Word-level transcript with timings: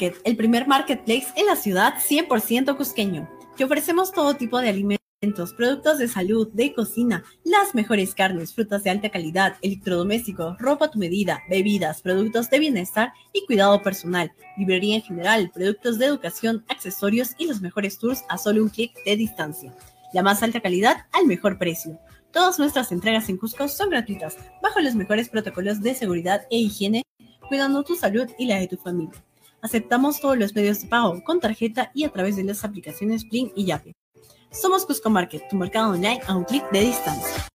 El 0.00 0.36
primer 0.36 0.68
marketplace 0.68 1.26
en 1.34 1.46
la 1.46 1.56
ciudad 1.56 1.94
100% 1.94 2.76
cusqueño. 2.76 3.28
Te 3.56 3.64
ofrecemos 3.64 4.12
todo 4.12 4.34
tipo 4.34 4.60
de 4.60 4.68
alimentos, 4.68 5.52
productos 5.56 5.98
de 5.98 6.06
salud, 6.06 6.48
de 6.52 6.72
cocina, 6.72 7.24
las 7.42 7.74
mejores 7.74 8.14
carnes, 8.14 8.54
frutas 8.54 8.84
de 8.84 8.90
alta 8.90 9.10
calidad, 9.10 9.56
electrodomésticos, 9.60 10.56
ropa 10.58 10.84
a 10.84 10.90
tu 10.92 11.00
medida, 11.00 11.40
bebidas, 11.50 12.00
productos 12.00 12.48
de 12.48 12.60
bienestar 12.60 13.12
y 13.32 13.44
cuidado 13.46 13.82
personal, 13.82 14.32
librería 14.56 14.94
en 14.94 15.02
general, 15.02 15.50
productos 15.52 15.98
de 15.98 16.06
educación, 16.06 16.64
accesorios 16.68 17.30
y 17.36 17.48
los 17.48 17.60
mejores 17.60 17.98
tours 17.98 18.22
a 18.28 18.38
solo 18.38 18.62
un 18.62 18.68
clic 18.68 18.92
de 19.04 19.16
distancia. 19.16 19.74
La 20.12 20.22
más 20.22 20.44
alta 20.44 20.60
calidad 20.60 21.06
al 21.10 21.26
mejor 21.26 21.58
precio. 21.58 21.98
Todas 22.32 22.60
nuestras 22.60 22.92
entregas 22.92 23.28
en 23.28 23.36
Cusco 23.36 23.66
son 23.66 23.90
gratuitas, 23.90 24.36
bajo 24.62 24.78
los 24.78 24.94
mejores 24.94 25.28
protocolos 25.28 25.80
de 25.80 25.96
seguridad 25.96 26.42
e 26.52 26.58
higiene, 26.58 27.02
cuidando 27.48 27.82
tu 27.82 27.96
salud 27.96 28.28
y 28.38 28.46
la 28.46 28.60
de 28.60 28.68
tu 28.68 28.76
familia. 28.76 29.24
Aceptamos 29.60 30.20
todos 30.20 30.38
los 30.38 30.54
medios 30.54 30.82
de 30.82 30.88
pago 30.88 31.22
con 31.24 31.40
tarjeta 31.40 31.90
y 31.92 32.04
a 32.04 32.10
través 32.10 32.36
de 32.36 32.44
las 32.44 32.64
aplicaciones 32.64 33.24
Plin 33.24 33.50
y 33.56 33.64
Yape. 33.66 33.94
Somos 34.52 34.86
Cusco 34.86 35.10
Market, 35.10 35.48
tu 35.48 35.56
mercado 35.56 35.90
online 35.90 36.20
a 36.26 36.36
un 36.36 36.44
clic 36.44 36.70
de 36.70 36.80
distancia. 36.80 37.48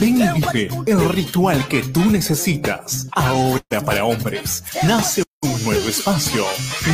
Ven 0.00 0.20
y 0.20 0.40
vive 0.40 0.68
el 0.86 1.08
ritual 1.08 1.66
que 1.68 1.82
tú 1.82 2.04
necesitas. 2.06 3.08
Ahora 3.12 3.80
para 3.84 4.04
hombres, 4.04 4.64
nace 4.82 5.22
un 5.42 5.64
nuevo 5.64 5.88
espacio. 5.88 6.44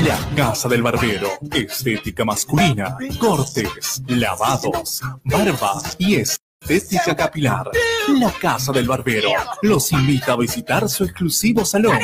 La 0.05 0.19
Casa 0.37 0.69
del 0.69 0.83
Barbero. 0.83 1.29
Estética 1.53 2.25
masculina, 2.25 2.97
cortes, 3.19 4.03
lavados, 4.07 5.01
barba 5.25 5.83
y 5.99 6.17
estética 6.17 7.17
capilar. 7.17 7.71
La 8.19 8.33
Casa 8.33 8.73
del 8.73 8.87
Barbero 8.87 9.31
los 9.63 9.93
invita 9.93 10.33
a 10.33 10.37
visitar 10.37 10.89
su 10.89 11.05
exclusivo 11.05 11.65
salón 11.65 11.99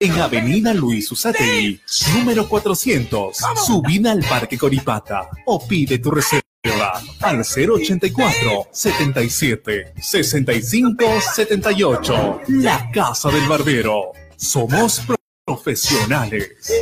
en 0.00 0.20
Avenida 0.20 0.74
Luis 0.74 1.10
Usategui, 1.10 1.80
número 2.14 2.48
400, 2.48 3.36
subida 3.64 4.12
al 4.12 4.20
Parque 4.20 4.58
Coripata 4.58 5.30
o 5.46 5.66
pide 5.66 5.98
tu 5.98 6.10
reserva 6.10 6.42
al 7.20 7.42
084 7.44 8.68
77 8.70 9.94
65 10.00 11.04
78. 11.20 12.40
La 12.48 12.90
Casa 12.92 13.30
del 13.30 13.46
Barbero. 13.48 14.12
Somos 14.36 15.02
profesionales. 15.44 16.72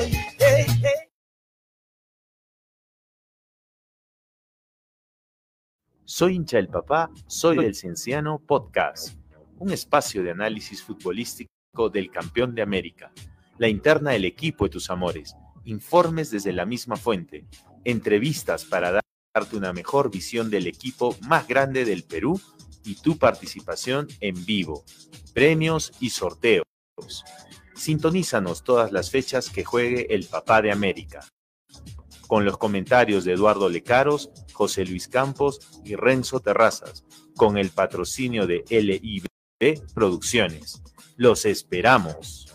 Soy 6.05 6.35
hincha 6.35 6.59
del 6.59 6.69
papá, 6.69 7.11
soy 7.27 7.57
del 7.57 7.75
Cienciano 7.75 8.39
Podcast, 8.39 9.17
un 9.59 9.73
espacio 9.73 10.23
de 10.23 10.31
análisis 10.31 10.83
futbolístico 10.83 11.89
del 11.91 12.11
campeón 12.11 12.55
de 12.55 12.61
América, 12.61 13.13
la 13.57 13.69
interna 13.69 14.11
del 14.11 14.27
equipo 14.27 14.65
de 14.65 14.71
tus 14.71 14.91
amores, 14.91 15.35
informes 15.65 16.31
desde 16.31 16.53
la 16.53 16.67
misma 16.67 16.97
fuente, 16.97 17.47
entrevistas 17.85 18.67
para 18.67 19.01
una 19.53 19.73
mejor 19.73 20.11
visión 20.11 20.51
del 20.51 20.67
equipo 20.67 21.17
más 21.23 21.49
grande 21.49 21.87
del 21.87 22.05
Perú 22.05 22.39
y 22.85 22.97
tu 22.97 23.17
participación 23.17 24.07
en 24.21 24.45
vivo, 24.45 24.85
premios 25.33 25.93
y 26.01 26.11
sorteos. 26.11 26.67
Sintonízanos 27.75 28.63
todas 28.63 28.93
las 28.93 29.11
fechas 29.11 29.49
que 29.49 29.65
juegue 29.65 30.15
el 30.15 30.27
Papá 30.27 30.61
de 30.61 30.71
América. 30.71 31.27
Con 32.27 32.45
los 32.45 32.59
comentarios 32.59 33.25
de 33.25 33.33
Eduardo 33.33 33.71
Lecaros, 33.71 34.31
José 34.53 34.85
Luis 34.85 35.09
Campos 35.09 35.61
y 35.83 35.97
Renzo 35.97 36.41
Terrazas, 36.41 37.05
con 37.35 37.57
el 37.57 37.71
patrocinio 37.71 38.47
de 38.47 38.65
LIB 38.69 39.27
Producciones. 39.95 40.83
Los 41.17 41.47
esperamos. 41.47 42.52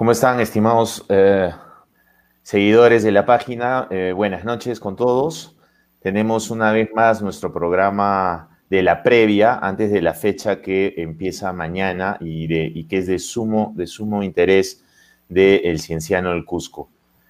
¿Cómo 0.00 0.12
están, 0.12 0.40
estimados 0.40 1.04
eh, 1.10 1.50
seguidores 2.42 3.02
de 3.02 3.12
la 3.12 3.26
página? 3.26 3.86
Eh, 3.90 4.14
buenas 4.16 4.46
noches 4.46 4.80
con 4.80 4.96
todos. 4.96 5.58
Tenemos 6.00 6.50
una 6.50 6.72
vez 6.72 6.88
más 6.94 7.20
nuestro 7.20 7.52
programa 7.52 8.48
de 8.70 8.82
la 8.82 9.02
previa 9.02 9.58
antes 9.58 9.92
de 9.92 10.00
la 10.00 10.14
fecha 10.14 10.62
que 10.62 10.94
empieza 10.96 11.52
mañana 11.52 12.16
y, 12.18 12.46
de, 12.46 12.86
que 12.88 12.96
es 12.96 13.08
de 13.08 13.18
sumo, 13.18 13.74
de 13.76 13.86
sumo 13.86 14.22
interés 14.22 14.82
del 15.28 15.78
Cienciano 15.80 16.30
del 16.30 16.46
Cusco. 16.46 16.88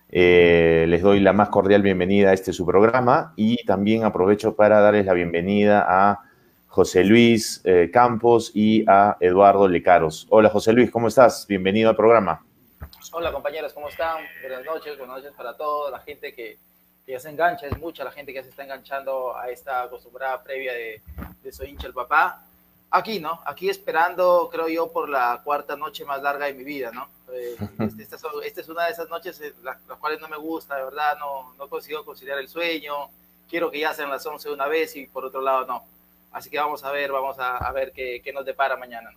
Eh, 0.09 0.85
les 0.87 1.03
doy 1.03 1.19
la 1.19 1.33
más 1.33 1.49
cordial 1.49 1.83
bienvenida 1.83 2.31
a 2.31 2.35
este 2.35 2.53
su 2.53 2.65
programa 2.65 3.33
y 3.35 3.65
también 3.65 4.05
aprovecho 4.05 4.55
para 4.55 4.79
darles 4.79 5.07
la 5.07 5.15
bienvenida 5.15 5.85
a 5.89 6.21
José 6.69 7.03
Luis 7.03 7.65
Campos 7.93 8.53
y 8.55 8.85
a 8.87 9.17
Eduardo 9.19 9.67
Lecaros. 9.67 10.29
Hola 10.31 10.51
José 10.51 10.73
Luis, 10.73 10.89
¿cómo 10.89 11.09
estás? 11.09 11.47
Bienvenido 11.49 11.91
al 11.91 11.97
programa. 11.97 12.45
Hola 13.13 13.33
compañeros, 13.33 13.73
¿cómo 13.73 13.89
están? 13.89 14.25
Buenas 14.43 14.65
noches, 14.65 14.99
buenas 14.99 15.17
noches 15.17 15.33
para 15.35 15.57
todos, 15.57 15.91
la 15.91 16.01
gente 16.01 16.35
que, 16.35 16.59
ya 17.07 17.19
se 17.19 17.31
engancha, 17.31 17.67
es 17.67 17.77
mucha 17.79 18.05
la 18.05 18.13
gente 18.13 18.33
que 18.33 18.43
se 18.43 18.51
está 18.51 18.63
enganchando 18.63 19.37
a 19.37 19.49
esta 19.49 19.83
acostumbrada 19.83 20.43
previa 20.43 20.75
de, 20.75 21.01
de 21.43 21.53
Soy 21.53 21.71
hincha 21.71 21.87
el 21.87 21.95
papá. 21.95 22.45
Aquí, 22.91 23.19
¿no? 23.19 23.41
Aquí 23.47 23.71
esperando, 23.71 24.49
creo 24.53 24.69
yo, 24.69 24.93
por 24.93 25.09
la 25.09 25.41
cuarta 25.43 25.77
noche 25.77 26.05
más 26.05 26.23
larga 26.23 26.47
de 26.47 26.55
mi 26.55 26.63
vida, 26.63 26.91
¿no? 26.93 27.09
Eh, 27.33 27.57
este, 27.81 28.03
esta, 28.03 28.17
es, 28.61 28.69
una 28.69 28.85
de 28.85 28.93
esas 28.93 29.09
noches 29.09 29.41
en 29.41 29.55
las, 29.65 29.79
cuales 29.99 30.21
no 30.21 30.29
me 30.29 30.37
gusta, 30.37 30.77
de 30.77 30.85
verdad, 30.85 31.19
no, 31.19 31.55
no 31.55 31.69
consigo 31.69 32.05
conciliar 32.05 32.39
el 32.39 32.49
sueño, 32.49 33.09
quiero 33.49 33.71
que 33.71 33.81
ya 33.81 33.95
sean 33.95 34.11
las 34.11 34.27
11 34.27 34.51
una 34.51 34.67
vez 34.67 34.95
y 34.95 35.07
por 35.07 35.25
otro 35.25 35.41
lado 35.41 35.67
no. 35.67 35.85
Así 36.33 36.51
que 36.51 36.59
vamos 36.59 36.85
a 36.85 36.93
ver, 36.93 37.11
vamos 37.11 37.39
a, 37.39 37.57
a 37.57 37.73
ver 37.73 37.93
qué, 37.93 38.21
qué, 38.23 38.33
nos 38.33 38.45
depara 38.45 38.77
mañana. 38.77 39.11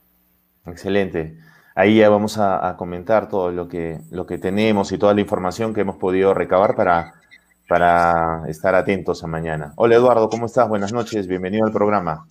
Excelente. 0.65 1.37
Ahí 1.75 1.97
ya 1.97 2.09
vamos 2.09 2.37
a, 2.37 2.75
comentar 2.77 3.27
todo 3.29 3.51
lo 3.51 3.67
que, 3.67 3.99
lo 4.11 4.27
que 4.27 4.37
tenemos 4.37 4.91
y 4.91 4.97
toda 4.99 5.15
la 5.15 5.21
información 5.21 5.73
que 5.73 5.81
hemos 5.81 5.97
podido 5.97 6.33
recabar 6.33 6.75
para, 6.75 7.15
para 7.67 8.43
estar 8.47 8.75
atentos 8.75 9.23
a 9.23 9.27
mañana. 9.27 9.73
Hola 9.75 9.95
Eduardo, 9.95 10.29
¿cómo 10.29 10.45
estás? 10.45 10.69
Buenas 10.69 10.93
noches, 10.93 11.25
bienvenido 11.25 11.65
al 11.65 11.71
programa. 11.71 12.27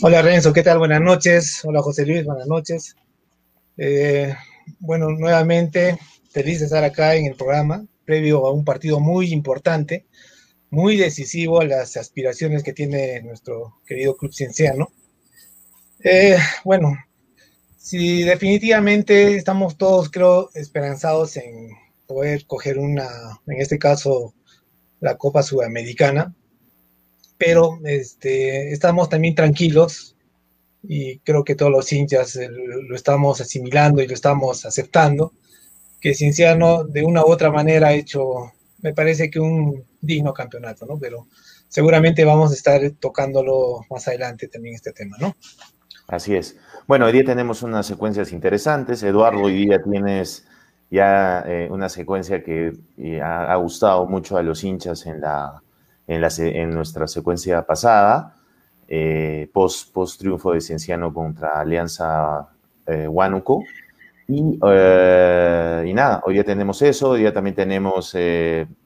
Hola 0.00 0.22
Renzo, 0.22 0.54
¿qué 0.54 0.62
tal? 0.62 0.78
Buenas 0.78 1.02
noches. 1.02 1.60
Hola 1.64 1.82
José 1.82 2.06
Luis, 2.06 2.24
buenas 2.24 2.46
noches. 2.46 2.96
Eh, 3.76 4.34
bueno, 4.78 5.10
nuevamente 5.10 5.98
feliz 6.30 6.60
de 6.60 6.64
estar 6.64 6.82
acá 6.82 7.14
en 7.14 7.26
el 7.26 7.34
programa, 7.34 7.84
previo 8.06 8.46
a 8.46 8.52
un 8.52 8.64
partido 8.64 9.00
muy 9.00 9.34
importante, 9.34 10.06
muy 10.70 10.96
decisivo 10.96 11.60
a 11.60 11.66
las 11.66 11.98
aspiraciones 11.98 12.62
que 12.62 12.72
tiene 12.72 13.20
nuestro 13.20 13.80
querido 13.86 14.16
club 14.16 14.32
cienciano. 14.32 14.88
Eh, 16.02 16.38
bueno, 16.64 16.96
Sí, 17.82 18.22
definitivamente 18.22 19.34
estamos 19.34 19.76
todos, 19.76 20.08
creo, 20.08 20.50
esperanzados 20.54 21.36
en 21.36 21.70
poder 22.06 22.46
coger 22.46 22.78
una, 22.78 23.08
en 23.48 23.60
este 23.60 23.76
caso, 23.76 24.34
la 25.00 25.18
Copa 25.18 25.42
Sudamericana, 25.42 26.32
pero 27.36 27.80
este, 27.84 28.72
estamos 28.72 29.08
también 29.08 29.34
tranquilos 29.34 30.14
y 30.84 31.18
creo 31.18 31.42
que 31.42 31.56
todos 31.56 31.72
los 31.72 31.92
hinchas 31.92 32.38
lo 32.48 32.94
estamos 32.94 33.40
asimilando 33.40 34.00
y 34.00 34.06
lo 34.06 34.14
estamos 34.14 34.64
aceptando, 34.64 35.32
que 36.00 36.14
Cienciano 36.14 36.84
de 36.84 37.02
una 37.02 37.22
u 37.22 37.32
otra 37.32 37.50
manera 37.50 37.88
ha 37.88 37.94
hecho, 37.94 38.52
me 38.80 38.94
parece 38.94 39.28
que 39.28 39.40
un 39.40 39.84
digno 40.00 40.32
campeonato, 40.32 40.86
¿no? 40.86 41.00
Pero 41.00 41.26
seguramente 41.66 42.24
vamos 42.24 42.52
a 42.52 42.54
estar 42.54 42.80
tocándolo 43.00 43.84
más 43.90 44.06
adelante 44.06 44.46
también 44.46 44.76
este 44.76 44.92
tema, 44.92 45.16
¿no? 45.18 45.36
Así 46.12 46.36
es. 46.36 46.58
Bueno, 46.86 47.06
hoy 47.06 47.12
día 47.12 47.24
tenemos 47.24 47.62
unas 47.62 47.86
secuencias 47.86 48.32
interesantes. 48.32 49.02
Eduardo, 49.02 49.44
hoy 49.44 49.54
día 49.54 49.82
tienes 49.82 50.46
ya 50.90 51.42
eh, 51.46 51.68
una 51.70 51.88
secuencia 51.88 52.44
que 52.44 52.74
eh, 52.98 53.22
ha, 53.22 53.56
gustado 53.56 54.06
mucho 54.06 54.36
a 54.36 54.42
los 54.42 54.62
hinchas 54.62 55.06
en, 55.06 55.22
la, 55.22 55.62
en, 56.06 56.20
la, 56.20 56.28
en 56.36 56.74
nuestra 56.74 57.08
secuencia 57.08 57.62
pasada, 57.62 58.36
eh, 58.88 59.48
post, 59.54 59.90
post, 59.94 60.20
triunfo 60.20 60.52
de 60.52 60.60
Cienciano 60.60 61.14
contra 61.14 61.58
Alianza 61.58 62.46
Huánuco. 62.86 63.64
Y, 64.28 64.58
y, 64.58 65.94
nada, 65.94 66.22
hoy 66.26 66.34
día 66.34 66.44
tenemos 66.44 66.82
eso, 66.82 67.08
hoy 67.08 67.20
día 67.20 67.32
también 67.32 67.56
tenemos 67.56 68.14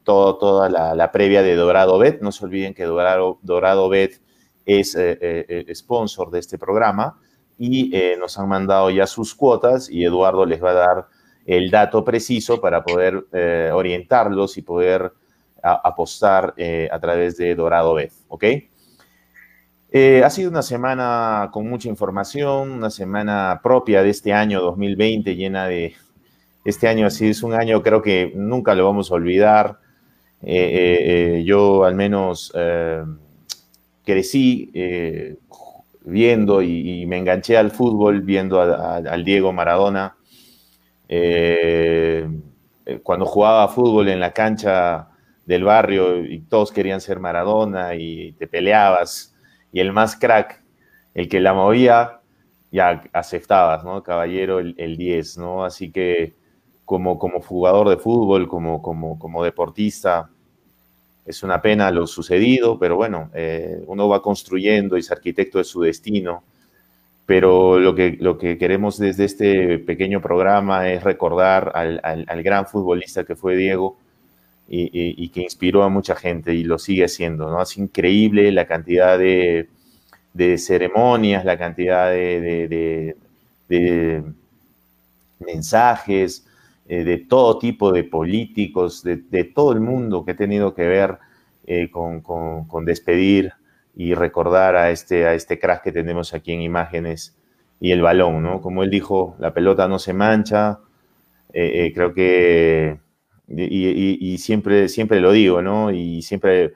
todo, 0.04 0.36
toda 0.38 0.68
la, 0.68 0.94
la, 0.94 1.10
previa 1.10 1.42
de 1.42 1.56
Dorado 1.56 1.98
Bet. 1.98 2.20
No 2.20 2.30
se 2.30 2.44
olviden 2.44 2.72
que 2.72 2.84
Dorado, 2.84 3.40
Dorado 3.42 3.88
Bet 3.88 4.20
es 4.66 4.98
sponsor 5.72 6.30
de 6.30 6.40
este 6.40 6.58
programa 6.58 7.18
y 7.58 7.94
eh, 7.94 8.16
nos 8.18 8.38
han 8.38 8.48
mandado 8.48 8.90
ya 8.90 9.06
sus 9.06 9.34
cuotas 9.34 9.88
y 9.90 10.04
Eduardo 10.04 10.44
les 10.44 10.62
va 10.62 10.70
a 10.70 10.74
dar 10.74 11.06
el 11.46 11.70
dato 11.70 12.04
preciso 12.04 12.60
para 12.60 12.82
poder 12.84 13.26
eh, 13.32 13.70
orientarlos 13.72 14.58
y 14.58 14.62
poder 14.62 15.12
apostar 15.62 16.54
eh, 16.56 16.88
a 16.92 17.00
través 17.00 17.36
de 17.36 17.54
Dorado 17.54 17.94
Bet, 17.94 18.12
¿ok? 18.28 18.44
ha 20.22 20.28
sido 20.28 20.50
una 20.50 20.60
semana 20.60 21.48
con 21.50 21.66
mucha 21.66 21.88
información, 21.88 22.70
una 22.70 22.90
semana 22.90 23.60
propia 23.62 24.02
de 24.02 24.10
este 24.10 24.34
año 24.34 24.60
2020, 24.60 25.34
llena 25.34 25.66
de... 25.68 25.94
Este 26.66 26.86
año 26.86 27.06
así 27.06 27.28
es 27.28 27.42
un 27.42 27.54
año 27.54 27.82
creo 27.82 28.02
que 28.02 28.32
nunca 28.34 28.74
lo 28.74 28.84
vamos 28.84 29.10
a 29.10 29.14
olvidar. 29.14 29.78
yo 30.42 31.84
al 31.84 31.94
menos 31.94 32.52
crecí 34.06 34.70
viendo 36.06 36.62
y, 36.62 37.04
me 37.06 37.18
enganché 37.18 37.56
al 37.58 37.70
fútbol 37.72 38.22
viendo 38.22 38.60
al 38.60 39.24
Diego 39.24 39.52
Maradona, 39.52 40.16
Eh, 41.08 42.26
eh, 42.84 43.00
cuando 43.02 43.26
jugaba 43.26 43.68
fútbol 43.68 44.08
en 44.08 44.18
la 44.18 44.32
cancha 44.32 45.08
del 45.44 45.62
barrio 45.62 46.24
y 46.24 46.40
todos 46.40 46.72
querían 46.72 47.00
ser 47.00 47.20
Maradona 47.20 47.94
y 47.94 48.32
te 48.32 48.48
peleabas 48.48 49.36
y 49.72 49.80
el 49.80 49.92
más 49.92 50.16
crack, 50.16 50.64
el 51.14 51.28
que 51.28 51.40
la 51.40 51.54
movía, 51.54 52.20
ya 52.72 53.04
aceptabas, 53.12 53.84
¿no? 53.84 54.02
Caballero 54.02 54.58
el, 54.58 54.96
10, 54.96 55.38
¿no? 55.38 55.64
Así 55.64 55.92
que 55.92 56.34
como, 56.84 57.18
como 57.18 57.40
jugador 57.40 57.88
de 57.88 57.98
fútbol, 57.98 58.48
como, 58.48 58.82
como, 58.82 59.18
como 59.18 59.44
deportista, 59.44 60.30
es 61.26 61.42
una 61.42 61.60
pena 61.60 61.90
lo 61.90 62.06
sucedido, 62.06 62.78
pero 62.78 62.96
bueno, 62.96 63.30
eh, 63.34 63.82
uno 63.86 64.08
va 64.08 64.22
construyendo 64.22 64.96
y 64.96 65.00
es 65.00 65.10
arquitecto 65.10 65.58
de 65.58 65.64
su 65.64 65.82
destino. 65.82 66.44
Pero 67.26 67.80
lo 67.80 67.94
que, 67.96 68.16
lo 68.20 68.38
que 68.38 68.56
queremos 68.56 68.98
desde 68.98 69.24
este 69.24 69.78
pequeño 69.80 70.20
programa 70.22 70.88
es 70.88 71.02
recordar 71.02 71.72
al, 71.74 72.00
al, 72.04 72.42
gran 72.44 72.66
futbolista 72.66 73.24
que 73.24 73.34
fue 73.34 73.56
Diego 73.56 73.96
y, 74.68 75.28
que 75.30 75.42
inspiró 75.42 75.82
a 75.82 75.88
mucha 75.88 76.14
gente 76.14 76.54
y 76.54 76.62
lo 76.62 76.78
sigue 76.78 77.04
haciendo. 77.04 77.50
¿no? 77.50 77.60
Es 77.60 77.76
increíble 77.76 78.52
la 78.52 78.66
cantidad 78.66 79.18
de, 79.18 79.68
de 80.34 80.58
ceremonias, 80.58 81.44
la 81.44 81.58
cantidad 81.58 82.10
de, 82.10 83.16
de, 83.68 84.22
mensajes, 85.40 86.46
eh, 86.88 87.04
de 87.04 87.18
todo 87.18 87.58
tipo 87.58 87.92
de 87.92 88.04
políticos, 88.04 89.02
de, 89.02 89.44
todo 89.44 89.72
el 89.72 89.80
mundo 89.80 90.24
que 90.24 90.32
ha 90.32 90.36
tenido 90.36 90.74
que 90.74 90.86
ver 90.86 91.18
eh, 91.66 91.90
con, 91.90 92.20
con, 92.20 92.84
despedir 92.84 93.52
y 93.94 94.14
recordar 94.14 94.76
a 94.76 94.90
este, 94.90 95.26
a 95.26 95.34
este 95.34 95.58
crack 95.58 95.82
que 95.84 95.92
tenemos 95.92 96.34
aquí 96.34 96.52
en 96.52 96.60
imágenes 96.62 97.36
y 97.80 97.92
el 97.92 98.02
balón, 98.02 98.42
¿no? 98.42 98.60
Como 98.60 98.82
él 98.82 98.90
dijo, 98.90 99.36
la 99.38 99.52
pelota 99.52 99.88
no 99.88 99.98
se 99.98 100.12
mancha, 100.12 100.80
eh, 101.52 101.92
creo 101.94 102.12
que, 102.12 102.98
y, 103.48 104.32
y, 104.32 104.38
siempre, 104.38 104.88
siempre 104.88 105.20
lo 105.20 105.32
digo, 105.32 105.62
¿no? 105.62 105.90
Y 105.90 106.22
siempre 106.22 106.74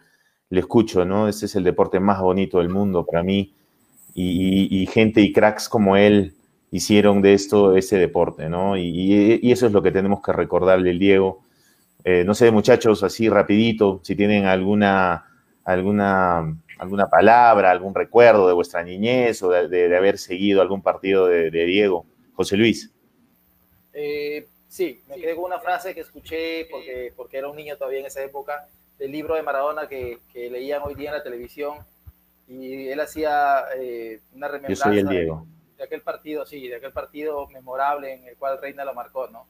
le 0.50 0.60
escucho, 0.60 1.04
¿no? 1.04 1.28
Este 1.28 1.46
es 1.46 1.56
el 1.56 1.64
deporte 1.64 2.00
más 2.00 2.20
bonito 2.20 2.58
del 2.58 2.68
mundo 2.68 3.04
para 3.04 3.22
mí 3.22 3.54
y, 4.14 4.86
gente 4.86 5.20
y 5.20 5.32
cracks 5.32 5.68
como 5.68 5.96
él 5.96 6.34
hicieron 6.70 7.22
de 7.22 7.34
esto 7.34 7.76
ese 7.76 7.98
deporte, 7.98 8.48
¿no? 8.48 8.76
Y, 8.76 9.50
eso 9.50 9.66
es 9.66 9.72
lo 9.72 9.82
que 9.82 9.90
tenemos 9.90 10.22
que 10.22 10.32
recordarle 10.32 10.90
el 10.90 10.98
Diego. 10.98 11.42
Eh, 12.04 12.24
no 12.24 12.34
sé, 12.34 12.50
muchachos, 12.50 13.02
así 13.02 13.28
rapidito, 13.28 14.00
si 14.02 14.16
tienen 14.16 14.46
alguna, 14.46 15.26
alguna, 15.64 16.56
alguna 16.78 17.08
palabra, 17.08 17.70
algún 17.70 17.94
recuerdo 17.94 18.46
de 18.46 18.54
vuestra 18.54 18.82
niñez 18.82 19.42
o 19.42 19.50
de, 19.50 19.96
haber 19.96 20.18
seguido 20.18 20.62
algún 20.62 20.82
partido 20.82 21.26
de, 21.26 21.50
Diego. 21.50 22.06
José 22.34 22.56
Luis. 22.56 22.90
Eh, 23.92 24.46
sí, 24.68 25.02
me 25.08 25.16
quedé 25.16 25.34
con 25.34 25.44
una 25.44 25.58
frase 25.58 25.94
que 25.94 26.00
escuché 26.00 26.66
porque, 26.70 27.12
porque 27.14 27.36
era 27.36 27.48
un 27.48 27.56
niño 27.56 27.76
todavía 27.76 28.00
en 28.00 28.06
esa 28.06 28.22
época, 28.22 28.66
del 28.98 29.12
libro 29.12 29.34
de 29.34 29.42
Maradona 29.42 29.88
que, 29.88 30.18
que 30.32 30.48
leían 30.50 30.82
hoy 30.84 30.94
día 30.94 31.10
en 31.10 31.16
la 31.16 31.22
televisión, 31.22 31.78
y 32.50 32.88
él 32.88 33.00
hacía 33.00 33.64
eh, 33.76 34.20
una 34.34 34.48
remembranza 34.48 34.90
de, 35.80 35.84
aquel 35.84 36.02
partido, 36.02 36.46
sí, 36.46 36.68
de 36.68 36.76
aquel 36.76 36.92
partido 36.92 37.46
memorable 37.48 38.14
en 38.14 38.24
el 38.26 38.36
cual 38.36 38.58
Reina 38.60 38.84
lo 38.84 38.94
marcó, 38.94 39.28
¿no? 39.28 39.46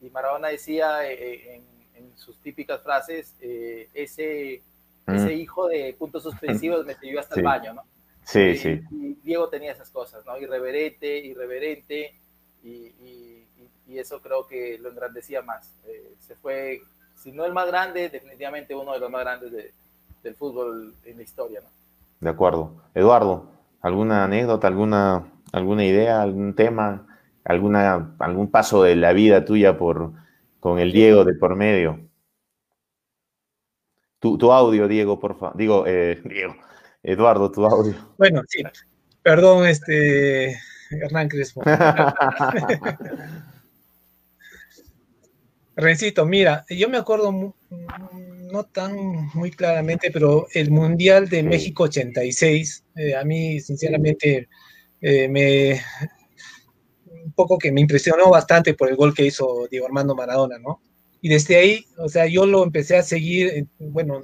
Y 0.00 0.10
Maradona 0.10 0.48
decía 0.48 1.06
eh, 1.08 1.14
eh, 1.14 1.62
en, 1.94 2.16
sus 2.16 2.38
típicas 2.40 2.82
frases, 2.82 3.34
ese, 3.40 4.62
mm. 5.06 5.14
ese 5.14 5.34
hijo 5.34 5.68
de 5.68 5.94
puntos 5.98 6.22
suspensivos 6.22 6.84
me 6.84 6.94
siguió 6.94 7.20
hasta 7.20 7.36
el 7.36 7.42
baño, 7.42 7.74
¿no? 7.74 7.82
Sí, 8.22 8.56
sí. 8.56 8.80
Y 8.90 9.14
Diego 9.22 9.48
tenía 9.48 9.72
esas 9.72 9.90
cosas, 9.90 10.24
¿no? 10.26 10.36
Irreverente, 10.38 11.18
irreverente, 11.18 12.14
y, 12.62 12.92
y, 13.86 13.98
eso 13.98 14.20
creo 14.20 14.46
que 14.46 14.76
lo 14.78 14.90
engrandecía 14.90 15.40
más. 15.40 15.72
se 16.20 16.34
fue, 16.36 16.82
si 17.14 17.32
no 17.32 17.46
el 17.46 17.54
más 17.54 17.66
grande, 17.66 18.10
definitivamente 18.10 18.74
uno 18.74 18.92
de 18.92 18.98
los 18.98 19.10
más 19.10 19.22
grandes 19.22 19.52
de, 19.52 19.72
del 20.22 20.34
fútbol 20.34 20.94
en 21.04 21.16
la 21.16 21.22
historia, 21.22 21.60
¿no? 21.60 21.68
De 22.20 22.30
acuerdo. 22.30 22.72
Eduardo, 22.94 23.48
¿alguna 23.80 24.24
anécdota, 24.24 24.66
alguna, 24.66 25.32
alguna 25.56 25.84
idea, 25.84 26.22
algún 26.22 26.54
tema, 26.54 27.06
alguna, 27.44 28.14
algún 28.18 28.50
paso 28.50 28.82
de 28.82 28.96
la 28.96 29.12
vida 29.12 29.44
tuya 29.44 29.78
por, 29.78 30.12
con 30.60 30.78
el 30.78 30.92
Diego 30.92 31.24
de 31.24 31.34
por 31.34 31.56
medio? 31.56 32.00
Tu, 34.18 34.52
audio, 34.52 34.88
Diego, 34.88 35.20
por 35.20 35.38
favor. 35.38 35.56
Digo, 35.56 35.84
eh, 35.86 36.20
Diego, 36.24 36.56
Eduardo, 37.02 37.50
tu 37.50 37.64
audio. 37.64 37.94
Bueno, 38.18 38.42
sí. 38.48 38.62
Perdón, 39.22 39.66
este, 39.66 40.58
Hernán 40.90 41.28
Crespo. 41.28 41.62
Rencito, 45.76 46.24
mira, 46.24 46.64
yo 46.70 46.88
me 46.88 46.96
acuerdo 46.96 47.54
no 47.70 48.64
tan 48.64 48.94
muy 49.34 49.50
claramente, 49.50 50.10
pero 50.10 50.46
el 50.54 50.70
Mundial 50.70 51.28
de 51.28 51.42
México 51.42 51.82
86, 51.84 52.84
eh, 52.96 53.14
a 53.14 53.24
mí 53.24 53.60
sinceramente 53.60 54.48
eh, 55.00 55.28
me 55.28 55.80
un 57.24 57.32
poco 57.32 57.58
que 57.58 57.72
me 57.72 57.80
impresionó 57.80 58.30
bastante 58.30 58.74
por 58.74 58.88
el 58.88 58.96
gol 58.96 59.12
que 59.14 59.26
hizo 59.26 59.66
Diego 59.70 59.86
Armando 59.86 60.14
Maradona, 60.14 60.58
¿no? 60.58 60.80
Y 61.20 61.28
desde 61.28 61.56
ahí, 61.56 61.84
o 61.98 62.08
sea, 62.08 62.26
yo 62.26 62.46
lo 62.46 62.62
empecé 62.62 62.96
a 62.96 63.02
seguir, 63.02 63.66
bueno, 63.78 64.22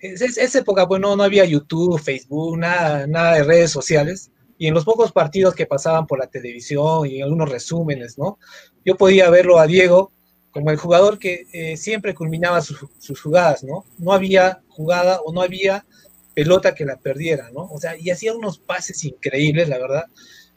es, 0.00 0.22
esa 0.22 0.58
época, 0.58 0.84
bueno, 0.86 1.14
no 1.16 1.22
había 1.22 1.44
YouTube, 1.44 2.00
Facebook, 2.00 2.58
nada, 2.58 3.06
nada 3.06 3.34
de 3.34 3.42
redes 3.44 3.70
sociales, 3.70 4.30
y 4.56 4.66
en 4.66 4.74
los 4.74 4.84
pocos 4.84 5.12
partidos 5.12 5.54
que 5.54 5.66
pasaban 5.66 6.06
por 6.06 6.18
la 6.18 6.26
televisión 6.26 7.06
y 7.06 7.20
algunos 7.20 7.50
resúmenes, 7.50 8.18
¿no? 8.18 8.38
Yo 8.84 8.96
podía 8.96 9.28
verlo 9.30 9.58
a 9.58 9.66
Diego 9.66 10.12
como 10.50 10.70
el 10.70 10.76
jugador 10.76 11.18
que 11.18 11.46
eh, 11.52 11.76
siempre 11.76 12.14
culminaba 12.14 12.60
sus 12.60 13.20
jugadas, 13.20 13.62
¿no? 13.62 13.84
No 13.98 14.12
había 14.12 14.62
jugada 14.68 15.20
o 15.24 15.32
no 15.32 15.42
había 15.42 15.84
pelota 16.34 16.74
que 16.74 16.84
la 16.84 16.96
perdiera, 16.96 17.50
¿no? 17.50 17.64
O 17.64 17.78
sea, 17.78 17.96
y 17.96 18.10
hacía 18.10 18.34
unos 18.34 18.58
pases 18.58 19.04
increíbles, 19.04 19.68
la 19.68 19.78
verdad, 19.78 20.04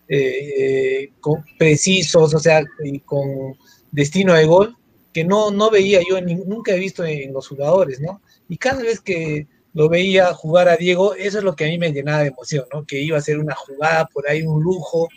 eh, 0.08 1.12
con, 1.20 1.44
precisos, 1.58 2.34
o 2.34 2.40
sea, 2.40 2.64
y 2.84 3.00
con 3.00 3.58
destino 3.92 4.34
de 4.34 4.46
gol, 4.46 4.76
que 5.14 5.24
no, 5.24 5.52
no 5.52 5.70
veía 5.70 6.02
yo, 6.08 6.20
nunca 6.22 6.74
he 6.74 6.80
visto 6.80 7.06
en, 7.06 7.34
los 7.34 7.48
jugadores, 7.48 8.00
¿no? 8.02 8.22
Y 8.50 8.58
cada 8.58 8.82
vez 8.82 9.00
que 9.00 9.48
lo 9.74 9.90
veía 9.90 10.34
jugar 10.34 10.70
a 10.70 10.78
Diego, 10.78 11.16
eso 11.16 11.38
es 11.38 11.44
lo 11.44 11.56
que 11.56 11.66
a 11.66 11.68
mí 11.68 11.78
me 11.78 11.92
llenaba 11.92 12.22
de 12.22 12.28
emoción, 12.28 12.66
¿no? 12.74 12.86
Que 12.86 13.00
iba 13.00 13.18
a 13.18 13.22
ser 13.22 13.40
una 13.40 13.56
jugada 13.56 14.06
por 14.08 14.28
ahí, 14.28 14.42
un 14.44 14.62
lujo, 14.62 15.08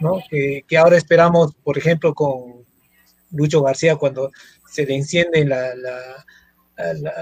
¿no? 0.00 0.20
Que, 0.28 0.64
ahora 0.78 0.96
esperamos, 0.96 1.54
por 1.62 1.78
ejemplo, 1.78 2.14
con, 2.14 2.64
Lucho 3.30 3.62
García 3.62 3.96
cuando 3.96 4.30
se 4.70 4.86
le 4.86 4.94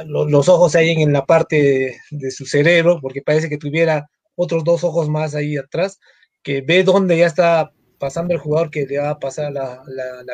los 0.06 0.49
ojos 0.49 0.75
ahí 0.75 0.90
en 0.90 1.12
la 1.12 1.25
parte 1.25 2.00
de, 2.11 2.30
su 2.30 2.47
cerebro, 2.47 3.00
porque 3.00 3.23
parece 3.23 3.49
que 3.49 3.59
tuviera 3.59 4.09
otros 4.35 4.64
dos 4.64 4.85
ojos 4.85 5.09
más 5.09 5.35
ahí 5.35 5.56
atrás, 5.56 6.00
que 6.42 6.62
ve 6.62 6.82
dónde 6.85 7.18
ya 7.18 7.26
está 7.26 7.73
pasando 7.99 8.35
el 8.35 8.40
jugador 8.40 8.71
que 8.71 8.87
le 8.87 8.99
va 8.99 9.11
a 9.11 9.18
pasar 9.18 9.52
la, 9.52 9.82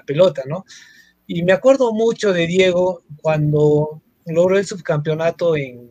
pelota, 0.06 0.42
¿no? 0.46 0.64
Y 1.26 1.42
me 1.42 1.52
acuerdo 1.52 1.92
mucho 1.92 2.32
de 2.32 2.46
Diego 2.46 3.02
cuando 3.20 4.02
logró 4.24 4.56
el 4.56 4.64
subcampeonato 4.64 5.56
en, 5.56 5.90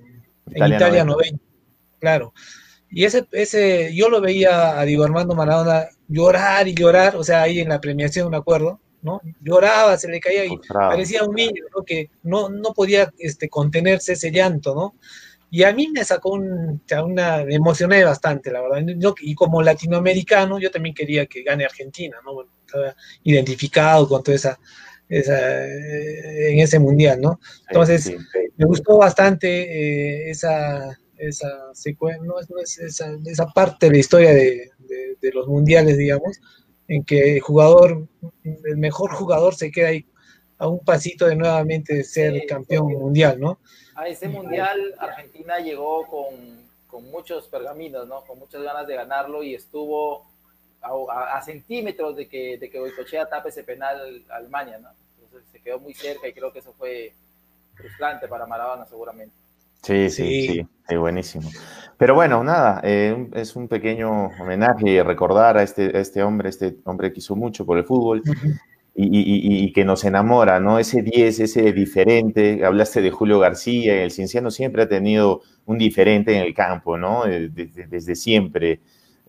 Italia, 0.50 1.03
90. 1.03 1.43
Claro. 2.00 2.34
Y 2.89 3.03
ese, 3.03 3.27
ese, 3.34 3.93
yo 3.93 4.10
lo 4.10 4.22
veía 4.22 4.79
a 4.79 4.86
Diego 4.86 5.03
Armando 5.03 5.36
Maradona 5.36 5.88
llorar 6.07 6.67
y 6.67 6.74
llorar, 6.74 7.17
o 7.17 7.24
sea, 7.24 7.41
ahí 7.41 7.60
en 7.60 7.69
la 7.69 7.81
premiación, 7.81 8.31
me 8.31 8.38
acuerdo, 8.38 8.79
¿no? 9.07 9.21
Lloraba, 9.41 9.97
se 9.97 10.07
le 10.07 10.19
caía 10.19 10.45
y 10.45 10.57
parecía 10.67 11.23
un 11.23 11.33
niño, 11.33 11.63
Que 11.85 12.11
no, 12.23 12.49
no 12.49 12.73
podía 12.73 13.11
este, 13.17 13.49
contenerse 13.49 14.13
ese 14.13 14.31
llanto, 14.31 14.75
¿no? 14.75 14.95
Y 15.49 15.63
a 15.63 15.73
mí 15.73 15.87
me 15.87 16.03
sacó 16.03 16.31
un, 16.31 16.81
una, 17.05 17.45
me 17.45 17.55
emocioné 17.55 18.03
bastante, 18.03 18.51
la 18.51 18.61
verdad. 18.61 18.85
y 19.21 19.33
como 19.33 19.61
latinoamericano, 19.61 20.59
yo 20.59 20.69
también 20.69 20.93
quería 20.93 21.25
que 21.25 21.41
gane 21.41 21.63
Argentina, 21.63 22.17
¿no? 22.23 22.43
estaba 22.65 22.95
identificado 23.23 24.09
con 24.09 24.21
toda 24.21 24.35
esa, 24.35 24.59
esa, 25.07 25.65
eh, 25.65 26.51
en 26.51 26.59
ese 26.59 26.79
mundial, 26.79 27.21
¿no? 27.21 27.39
Entonces, 27.69 28.13
me 28.57 28.65
gustó 28.65 28.97
bastante 28.97 29.47
eh, 29.47 30.29
esa, 30.29 30.99
esa 31.17 31.47
secuencia, 31.73 32.21
no, 32.25 32.59
es, 32.59 32.77
esa, 32.79 33.17
esa, 33.25 33.45
parte 33.47 33.85
de 33.85 33.93
la 33.93 33.97
historia 33.99 34.33
de, 34.33 34.71
de 35.21 35.31
los 35.31 35.47
mundiales, 35.47 35.97
digamos, 35.97 36.41
en 36.88 37.03
que 37.03 37.36
el 37.36 37.39
jugador, 37.41 38.08
el 38.44 38.77
mejor 38.77 39.12
jugador 39.12 39.56
se 39.56 39.72
queda 39.72 39.89
ahí 39.89 40.06
a 40.58 40.67
un 40.67 40.79
pasito 40.79 41.27
de 41.27 41.36
nuevamente 41.36 42.03
ser 42.03 42.46
campeón 42.48 42.88
mundial, 42.94 43.39
¿no? 43.39 43.60
A 43.96 44.08
ese 44.08 44.27
mundial 44.27 44.96
Argentina 44.98 45.60
llegó 45.60 46.06
con, 46.08 46.67
con, 46.88 47.10
muchos 47.12 47.48
pergaminos, 47.48 48.08
¿no? 48.08 48.22
Con 48.22 48.39
muchas 48.39 48.62
ganas 48.62 48.88
de 48.88 48.96
ganarlo 48.96 49.44
y 49.44 49.53
estuvo 49.56 50.25
a, 50.82 51.41
centímetros 51.44 52.15
de 52.15 52.27
que, 52.27 52.58
de 52.58 52.69
que 52.69 52.80
Boicochea 52.80 53.28
tape 53.28 53.50
ese 53.50 53.63
penal 53.63 54.23
a 54.30 54.38
Alemania, 54.38 54.80
¿no? 54.80 54.89
Entonces 55.21 55.50
se 55.52 55.60
quedó 55.60 55.80
muy 55.80 55.93
cerca 55.93 56.28
y 56.28 56.34
creo 56.34 56.52
que 56.52 56.60
eso 56.60 56.73
fue 56.73 57.13
frustrante 57.76 58.28
para 58.28 58.47
Maradona 58.47 58.86
seguramente. 58.86 59.36
Sí, 59.83 60.09
sí, 60.09 60.67
sí, 60.87 60.95
buenísimo. 60.95 61.49
Pero 61.97 62.13
bueno, 62.13 62.43
nada, 62.43 62.81
eh, 62.83 63.27
es 63.33 63.55
un 63.55 63.67
pequeño 63.67 64.27
homenaje 64.39 64.89
y 64.89 65.01
recordar 65.01 65.57
a 65.57 65.63
este, 65.63 65.99
este 65.99 66.21
hombre, 66.21 66.49
este 66.49 66.77
hombre 66.83 67.11
que 67.11 67.19
hizo 67.19 67.35
mucho 67.35 67.65
por 67.65 67.77
el 67.77 67.85
fútbol. 67.85 68.21
y, 68.99 69.71
que 69.73 69.85
nos 69.85 70.03
enamora, 70.05 70.59
¿no? 70.59 70.79
Ese 70.79 71.03
10, 71.03 71.39
ese 71.39 71.71
diferente, 71.71 72.65
hablaste 72.65 73.01
de 73.01 73.11
Julio 73.11 73.37
García, 73.39 74.01
el 74.03 74.09
Cienciano 74.09 74.49
siempre 74.49 74.83
ha 74.83 74.89
tenido 74.89 75.41
un 75.67 75.77
diferente 75.77 76.35
en 76.35 76.41
el 76.41 76.53
campo, 76.55 76.97
¿no? 76.97 77.27
Eh, 77.27 77.49
desde, 77.49 78.15
siempre. 78.15 78.79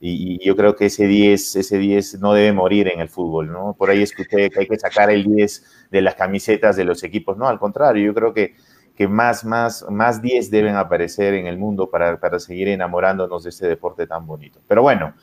Y, 0.01 0.43
yo 0.45 0.57
creo 0.57 0.75
que 0.75 0.87
ese 0.87 1.07
10, 1.07 1.57
ese 1.57 1.79
10 1.79 2.19
no 2.21 2.33
debe 2.33 2.53
morir 2.55 2.89
en 2.89 3.01
el 3.01 3.11
fútbol, 3.11 3.53
¿no? 3.53 3.75
Por 3.77 3.91
ahí 3.91 4.03
escuché 4.03 4.49
que 4.49 4.61
hay 4.61 4.67
que 4.67 4.79
sacar 4.79 5.11
el 5.11 5.25
10 5.25 5.89
de 5.91 6.01
las 6.01 6.15
camisetas 6.15 6.77
de 6.77 6.85
los 6.85 7.05
equipos. 7.05 7.37
No, 7.37 7.47
al 7.47 7.59
contrario, 7.59 8.07
yo 8.07 8.15
creo 8.15 8.33
que, 8.33 8.55
que 8.99 9.07
más, 9.07 9.45
más, 9.45 9.87
más 9.89 10.21
10 10.21 10.51
deben 10.51 10.75
aparecer 10.75 11.35
en 11.35 11.47
el 11.47 11.57
mundo 11.57 11.89
para, 11.89 12.19
para 12.19 12.41
seguir 12.41 12.67
enamorándonos 12.67 13.45
de 13.45 13.51
este 13.51 13.69
deporte 13.69 14.09
tan 14.09 14.27
bonito. 14.27 14.59
Pero 14.67 14.83
bueno, 14.83 15.15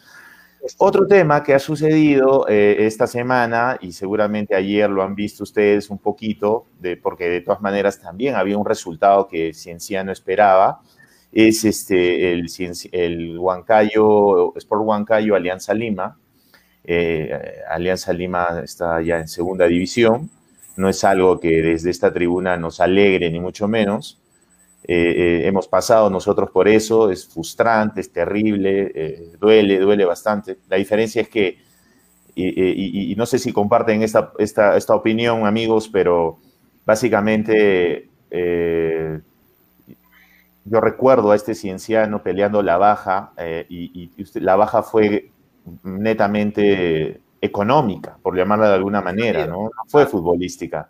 otro 0.78 1.06
tema 1.08 1.44
que 1.44 1.54
ha 1.54 1.60
sucedido 1.60 2.48
eh, 2.48 2.88
esta 2.88 3.06
semana, 3.06 3.78
y 3.82 3.92
seguramente 3.92 4.56
ayer 4.56 4.90
lo 4.90 5.04
han 5.04 5.14
visto 5.14 5.44
ustedes 5.44 5.90
un 5.90 5.98
poquito, 5.98 6.68
de, 6.80 6.96
porque 6.96 7.28
de 7.28 7.42
todas 7.42 7.60
maneras 7.60 8.00
también 8.00 8.36
había 8.36 8.58
un 8.58 8.66
resultado 8.66 9.28
que 9.28 9.54
Cienciano 9.54 10.14
esperaba, 10.14 10.80
es 11.34 11.66
este, 11.66 12.32
el, 12.32 12.48
el 12.94 13.38
Huancayo, 13.38 14.56
Sport 14.56 14.84
Huancayo 14.86 15.36
Alianza 15.36 15.74
Lima. 15.74 16.18
Eh, 16.86 17.62
Alianza 17.70 18.14
Lima 18.14 18.62
está 18.64 19.02
ya 19.02 19.18
en 19.18 19.28
segunda 19.28 19.68
división. 19.68 20.30
No 20.78 20.90
es 20.90 21.04
algo 21.04 21.40
que 21.40 21.62
desde 21.62 21.90
esta 21.90 22.12
tribuna 22.12 22.58
nos 22.58 22.80
alegre, 22.80 23.30
ni 23.32 23.40
mucho 23.40 23.68
menos. 23.68 24.20
Eh, 24.88 25.42
eh, 25.44 25.48
hemos 25.48 25.68
pasado 25.68 26.12
nosotros 26.12 26.52
por 26.52 26.68
eso, 26.68 27.10
es 27.10 27.28
frustrante, 27.28 28.02
es 28.02 28.12
terrible, 28.14 28.92
eh, 28.94 29.32
duele, 29.40 29.80
duele 29.80 30.06
bastante. 30.06 30.60
La 30.70 30.78
diferencia 30.78 31.24
es 31.24 31.30
que, 31.30 31.58
y, 32.36 33.16
no 33.18 33.26
sé 33.26 33.40
si 33.40 33.52
comparten 33.52 34.04
esta, 34.04 34.32
esta, 34.38 34.78
esta 34.78 34.94
opinión, 34.94 35.48
amigos, 35.48 35.90
pero 35.90 36.38
básicamente 36.86 38.10
yo 40.66 40.82
recuerdo 40.82 41.32
a 41.32 41.36
este 41.36 41.56
cienciano 41.56 42.22
peleando 42.22 42.62
la 42.62 42.78
baja 42.78 43.34
y, 43.70 44.12
la 44.36 44.56
baja 44.56 44.84
fue 44.84 45.32
netamente 45.84 47.22
económica, 47.42 48.18
por 48.22 48.36
llamarla 48.36 48.70
de 48.70 48.76
alguna 48.76 49.02
manera, 49.02 49.46
¿no? 49.46 49.64
No 49.64 49.72
fue 49.88 50.06
futbolística 50.06 50.90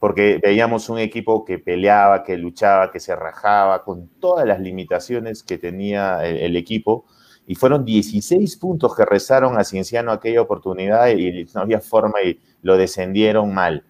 porque 0.00 0.40
veíamos 0.42 0.88
un 0.88 0.98
equipo 0.98 1.44
que 1.44 1.58
peleaba, 1.58 2.24
que 2.24 2.38
luchaba, 2.38 2.90
que 2.90 2.98
se 2.98 3.14
rajaba, 3.14 3.84
con 3.84 4.08
todas 4.18 4.46
las 4.46 4.58
limitaciones 4.58 5.42
que 5.42 5.58
tenía 5.58 6.24
el, 6.24 6.56
equipo. 6.56 7.04
Y 7.46 7.54
fueron 7.54 7.84
16 7.84 8.56
puntos 8.56 8.96
que 8.96 9.04
rezaron 9.04 9.58
a 9.58 9.64
Cienciano 9.64 10.10
aquella 10.10 10.40
oportunidad 10.40 11.08
y 11.10 11.44
no 11.54 11.60
había 11.60 11.82
forma 11.82 12.22
y 12.22 12.40
lo 12.62 12.78
descendieron 12.78 13.52
mal. 13.52 13.84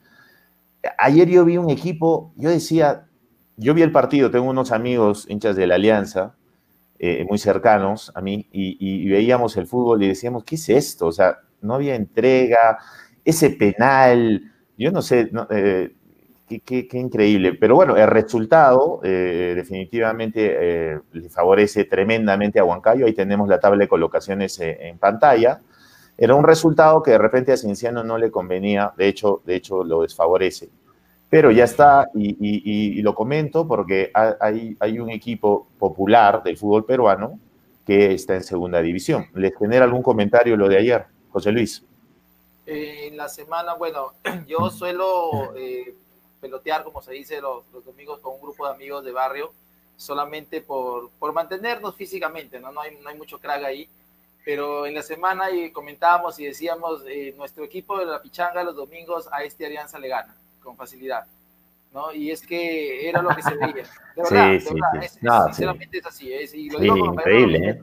Ayer 0.98 1.28
yo 1.28 1.44
vi 1.44 1.58
un 1.58 1.70
equipo, 1.70 2.32
yo 2.34 2.50
decía, 2.50 3.06
yo 3.56 3.72
vi 3.72 3.82
el 3.82 3.92
partido, 3.92 4.32
tengo 4.32 4.50
unos 4.50 4.72
amigos 4.72 5.26
hinchas 5.28 5.54
de 5.54 5.68
la 5.68 5.76
Alianza, 5.76 6.34
eh, 6.98 7.24
muy 7.28 7.38
cercanos 7.38 8.10
a 8.16 8.20
mí, 8.20 8.48
y, 8.50 9.08
veíamos 9.08 9.56
el 9.56 9.68
fútbol 9.68 10.02
y 10.02 10.08
decíamos, 10.08 10.42
¿qué 10.42 10.56
es 10.56 10.68
esto? 10.70 11.06
O 11.06 11.12
sea, 11.12 11.38
no 11.62 11.74
había 11.74 11.94
entrega, 11.94 12.78
ese 13.24 13.50
penal, 13.50 14.52
yo 14.76 14.90
no 14.92 15.02
sé, 15.02 15.30
eh, 15.50 15.92
Qué, 16.58 16.88
increíble. 16.94 17.54
Pero 17.54 17.76
bueno, 17.76 17.96
el 17.96 18.08
resultado 18.08 19.00
eh, 19.04 19.52
definitivamente 19.54 20.56
eh, 20.94 21.00
le 21.12 21.28
favorece 21.28 21.84
tremendamente 21.84 22.58
a 22.58 22.64
Huancayo. 22.64 23.06
Ahí 23.06 23.12
tenemos 23.12 23.48
la 23.48 23.60
tabla 23.60 23.84
de 23.84 23.88
colocaciones 23.88 24.58
eh, 24.58 24.88
en 24.88 24.98
pantalla. 24.98 25.60
Era 26.18 26.34
un 26.34 26.42
resultado 26.42 27.04
que 27.04 27.12
de 27.12 27.18
repente 27.18 27.52
a 27.52 27.56
Cienciano 27.56 28.02
no 28.02 28.18
le 28.18 28.32
convenía, 28.32 28.92
de 28.96 29.06
hecho, 29.06 29.42
de 29.46 29.54
hecho 29.54 29.84
lo 29.84 30.02
desfavorece. 30.02 30.68
Pero 31.28 31.52
ya 31.52 31.64
está, 31.64 32.08
y, 32.14 33.00
lo 33.00 33.14
comento 33.14 33.68
porque 33.68 34.10
hay, 34.12 34.76
hay 34.80 34.98
un 34.98 35.10
equipo 35.10 35.68
popular 35.78 36.42
del 36.42 36.56
fútbol 36.56 36.84
peruano 36.84 37.38
que 37.86 38.12
está 38.14 38.34
en 38.34 38.42
segunda 38.42 38.82
división. 38.82 39.26
¿Les 39.34 39.56
genera 39.56 39.84
algún 39.84 40.02
comentario 40.02 40.56
lo 40.56 40.68
de 40.68 40.78
ayer, 40.78 41.06
José 41.30 41.52
Luis? 41.52 41.84
en 42.66 43.16
la 43.16 43.28
semana, 43.28 43.74
bueno, 43.74 44.12
yo 44.46 44.70
suelo 44.70 45.52
pelotear, 46.40 46.84
como 46.84 47.02
se 47.02 47.12
dice 47.12 47.40
los, 47.40 47.64
domingos, 47.84 48.20
con 48.20 48.34
un 48.34 48.40
grupo 48.40 48.66
de 48.66 48.74
amigos 48.74 49.04
de 49.04 49.12
barrio, 49.12 49.52
solamente 49.96 50.60
por, 50.60 51.10
por 51.18 51.32
mantenernos 51.32 51.94
físicamente, 51.94 52.58
¿no? 52.58 52.72
No 52.72 52.80
hay, 52.80 52.96
no 52.96 53.08
hay 53.08 53.16
mucho 53.16 53.38
crack 53.38 53.64
ahí. 53.64 53.88
Pero 54.44 54.86
en 54.86 54.94
la 54.94 55.02
semana 55.02 55.50
y 55.50 55.70
comentábamos 55.70 56.38
y 56.40 56.46
decíamos, 56.46 57.02
eh, 57.06 57.34
nuestro 57.36 57.62
equipo 57.62 57.98
de 57.98 58.06
la 58.06 58.22
Pichanga 58.22 58.64
los 58.64 58.74
domingos 58.74 59.28
a 59.30 59.44
este 59.44 59.66
Alianza 59.66 59.98
le 59.98 60.08
gana, 60.08 60.34
con 60.62 60.76
facilidad. 60.76 61.26
¿no? 61.92 62.12
Y 62.12 62.30
es 62.30 62.46
que 62.46 63.08
era 63.08 63.20
lo 63.20 63.34
que 63.34 63.42
se 63.42 63.54
veía. 63.54 63.84
De 64.16 64.22
verdad, 64.22 64.48
de 64.48 65.10
verdad. 65.20 65.46
sinceramente 65.46 65.98
es 65.98 66.06
así. 66.06 66.32
Es, 66.32 66.54
y 66.54 66.68
lo 66.68 66.78
digo 66.78 66.96
increíble, 66.96 67.70
¿eh? 67.70 67.80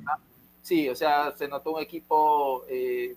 Sí, 0.62 0.89
o 0.89 0.95
sea, 0.95 1.31
se 1.36 1.47
notó 1.47 1.75
un 1.75 1.81
equipo, 1.81 2.65
eh, 2.67 3.15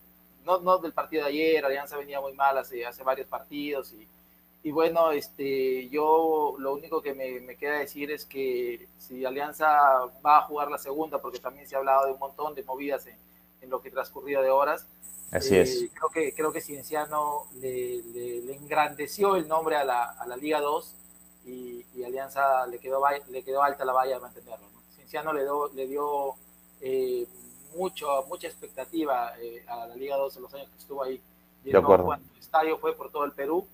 no, 0.59 0.61
no 0.61 0.79
del 0.79 0.93
partido 0.93 1.25
de 1.25 1.31
ayer, 1.31 1.65
Alianza 1.65 1.97
venía 1.97 2.21
muy 2.21 2.33
mal 2.35 2.57
hace, 2.59 2.87
hace 2.87 3.03
varios 3.03 3.27
partidos 3.29 3.93
y 3.93 4.07
y 4.63 4.73
bueno, 4.73 5.11
este, 5.11 5.89
yo 5.89 6.55
lo 6.59 6.75
único 6.75 7.01
que 7.01 7.15
me, 7.15 7.57
queda 7.57 7.79
decir 7.79 8.11
es 8.11 8.27
que 8.27 8.89
si 8.99 9.25
Alianza 9.25 9.67
va 10.25 10.39
a 10.39 10.43
jugar 10.43 10.71
la 10.71 10.77
segunda, 10.77 11.21
porque 11.21 11.39
también 11.39 11.67
se 11.67 11.77
ha 11.77 11.79
hablado 11.79 12.07
de 12.07 12.13
un 12.13 12.19
montón 12.19 12.55
de 12.55 12.63
movidas 12.63 13.07
en, 13.07 13.17
lo 13.71 13.81
que 13.81 13.91
transcurrido 13.91 14.43
de 14.43 14.51
horas, 14.51 14.87
Así 15.31 15.57
es. 15.57 15.83
Eh, 15.83 15.91
creo 15.95 16.11
que, 16.11 16.35
creo 16.35 16.53
que 16.53 16.61
Cienciano 16.61 17.47
le, 17.61 18.03
le, 18.03 18.53
engrandeció 18.53 19.37
el 19.37 19.47
nombre 19.47 19.77
a 19.77 19.85
la, 19.85 20.03
a 20.03 20.27
la 20.27 20.37
Liga 20.37 20.61
2 20.61 20.97
y, 21.47 21.85
Alianza 22.05 22.67
le 22.67 22.81
quedó, 22.81 23.01
le 23.29 23.43
quedó 23.45 23.63
alta 23.63 23.85
la 23.85 23.93
valla 23.93 24.15
de 24.15 24.21
mantenerlo. 24.21 24.67
Cienciano 24.97 25.33
le, 25.33 25.45
le 25.75 25.87
dio 25.87 26.35
eh, 26.81 27.29
mucho, 27.77 28.25
mucha 28.29 28.47
expectativa 28.47 29.33
eh, 29.41 29.65
a 29.67 29.87
la 29.87 29.97
Liga 29.97 30.17
2 30.17 30.37
en 30.37 30.43
los 30.43 30.55
años 30.55 30.69
que 30.71 30.79
estuvo 30.79 31.03
ahí. 31.03 31.21
de 31.65 31.77
acuerdo. 31.77 32.05
Cuando 32.05 32.27
el 32.35 32.41
estadio 32.41 32.79
fue 32.79 32.95
por 32.95 33.11
todo 33.11 33.25
el 33.25 33.33
Perú 33.33 33.67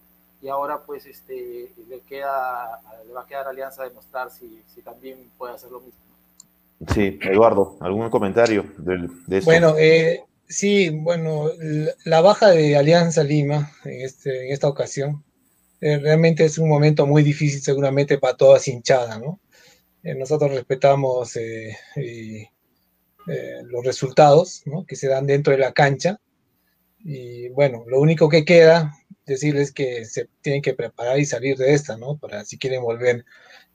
y 0.42 0.48
ahora 0.48 0.80
pues 0.84 1.06
este, 1.06 1.72
le, 1.88 2.00
queda, 2.00 2.80
le 3.06 3.12
va 3.12 3.22
a 3.22 3.26
quedar 3.26 3.48
Alianza 3.48 3.84
demostrar 3.84 4.30
si, 4.30 4.62
si 4.66 4.82
también 4.82 5.30
puede 5.38 5.54
hacer 5.54 5.70
lo 5.70 5.80
mismo. 5.80 6.00
Sí, 6.92 7.18
Eduardo, 7.22 7.76
¿algún 7.80 8.10
comentario 8.10 8.64
de, 8.76 9.08
de 9.26 9.40
Bueno, 9.40 9.74
eh, 9.78 10.24
sí, 10.46 10.90
bueno, 10.90 11.46
la 12.04 12.20
baja 12.20 12.50
de 12.50 12.76
Alianza 12.76 13.22
Lima 13.22 13.72
en, 13.84 14.02
este, 14.02 14.46
en 14.46 14.52
esta 14.52 14.68
ocasión 14.68 15.24
eh, 15.80 15.98
realmente 15.98 16.44
es 16.44 16.58
un 16.58 16.68
momento 16.68 17.06
muy 17.06 17.22
difícil 17.22 17.60
seguramente 17.60 18.18
para 18.18 18.36
todas 18.36 18.66
hinchadas, 18.68 19.20
¿no? 19.20 19.40
Eh, 20.02 20.14
nosotros 20.14 20.50
respetamos 23.26 23.72
los 23.72 23.84
resultados 23.84 24.62
¿no? 24.66 24.84
que 24.86 24.96
se 24.96 25.08
dan 25.08 25.26
dentro 25.26 25.52
de 25.52 25.58
la 25.58 25.72
cancha. 25.72 26.20
Y 26.98 27.48
bueno, 27.50 27.84
lo 27.86 28.00
único 28.00 28.28
que 28.28 28.44
queda 28.44 28.92
decirles 29.26 29.72
que 29.72 30.04
se 30.04 30.28
tienen 30.40 30.62
que 30.62 30.74
preparar 30.74 31.18
y 31.18 31.24
salir 31.24 31.56
de 31.56 31.74
esta, 31.74 31.96
¿no? 31.96 32.16
Para 32.16 32.44
si 32.44 32.58
quieren 32.58 32.82
volver 32.82 33.24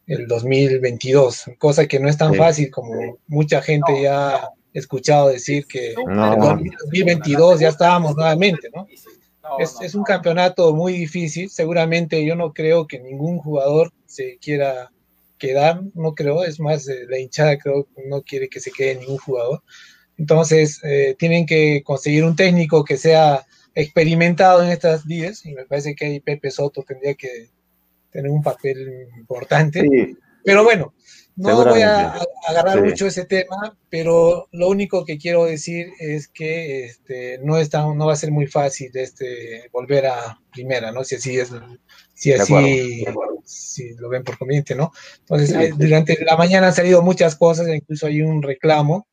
el 0.08 0.28
2022, 0.28 1.52
cosa 1.58 1.86
que 1.88 2.00
no 2.00 2.10
es 2.10 2.18
tan 2.18 2.34
fácil 2.36 2.72
como 2.72 3.20
mucha 3.28 3.62
gente 3.62 4.02
ya 4.02 4.36
ha 4.36 4.52
escuchado 4.74 5.30
decir 5.30 5.66
que 5.68 5.94
en 5.94 6.20
el 6.20 6.40
2022 6.40 7.60
ya 7.60 7.70
estábamos 7.70 8.16
nuevamente, 8.16 8.70
¿no? 8.74 8.88
Es, 9.60 9.76
es, 9.82 9.96
un 9.96 10.04
campeonato 10.04 10.74
muy 10.74 10.94
difícil, 10.94 11.50
seguramente 11.50 12.24
yo 12.24 12.36
no 12.36 12.54
creo 12.54 12.88
que 12.88 13.00
ningún 13.00 13.38
jugador 13.38 13.92
se 14.06 14.38
quiera 14.38 14.92
quedar, 15.42 15.82
no 15.96 16.14
creo, 16.14 16.44
es 16.44 16.60
más, 16.60 16.88
eh, 16.88 17.06
la 17.10 17.18
hinchada 17.18 17.58
creo 17.58 17.88
no 18.06 18.22
quiere 18.22 18.48
que 18.48 18.60
se 18.60 18.72
quede 18.72 18.96
ningún 18.96 19.18
jugador. 19.18 19.64
Entonces, 20.18 20.80
eh, 20.84 21.16
tienen 21.18 21.48
que 21.48 21.82
conseguir 21.84 22.24
un 22.24 22.36
técnico 22.36 22.84
que 22.84 22.98
sea 22.98 23.46
experimentado 23.74 24.62
en 24.62 24.70
estas 24.70 25.08
días 25.08 25.46
y 25.46 25.54
me 25.54 25.66
parece 25.66 25.96
que 25.96 26.06
ahí 26.06 26.20
Pepe 26.20 26.52
Soto 26.52 26.84
tendría 26.84 27.16
que 27.16 27.50
tener 28.12 28.30
un 28.30 28.44
papel 28.44 29.08
importante. 29.18 30.16
Pero 30.44 30.64
bueno, 30.64 30.94
no 31.36 31.66
voy 31.66 31.82
a, 31.82 32.14
agarrar 32.48 32.84
mucho 32.84 33.08
ese 33.08 33.26
tema, 33.26 33.78
pero 33.90 34.48
lo 34.52 34.68
único 34.68 35.06
que 35.06 35.18
quiero 35.18 35.46
decir 35.46 35.88
es 36.00 36.28
que 36.28 36.86
este, 36.86 37.40
no, 37.40 37.58
está, 37.58 37.82
no 37.82 38.06
va 38.06 38.14
a 38.14 38.18
ser 38.18 38.32
muy 38.32 38.48
fácil 38.48 38.92
este, 38.94 39.70
volver 39.72 40.08
a 40.08 40.40
primera, 40.52 40.92
¿no? 40.92 41.04
Si 41.04 41.16
así 41.16 41.40
es, 41.40 41.52
si 42.14 42.34
así 42.34 43.06
si 43.52 43.94
lo 43.96 44.10
ven 44.10 44.24
por 44.24 44.38
conveniente, 44.38 44.76
¿no? 44.76 44.92
Entonces, 45.20 45.52
eh, 45.52 45.74
durante 45.76 46.18
la 46.24 46.38
mañana 46.38 46.68
han 46.68 46.74
salido 46.74 47.02
muchas 47.02 47.36
cosas, 47.36 47.68
incluso 47.68 48.08
hay 48.08 48.22
un 48.22 48.42
reclamo 48.42 49.08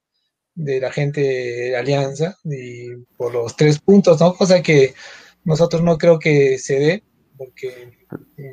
de 0.54 0.80
la 0.80 0.90
gente 0.90 1.20
de 1.20 1.76
Alianza 1.76 2.36
y 2.44 2.94
por 3.16 3.32
los 3.32 3.56
tres 3.56 3.78
puntos, 3.78 4.20
¿no? 4.20 4.34
Cosa 4.34 4.62
que 4.62 4.94
nosotros 5.44 5.82
no 5.82 5.98
creo 5.98 6.18
que 6.18 6.58
se 6.58 6.78
dé, 6.78 7.04
porque... 7.36 7.96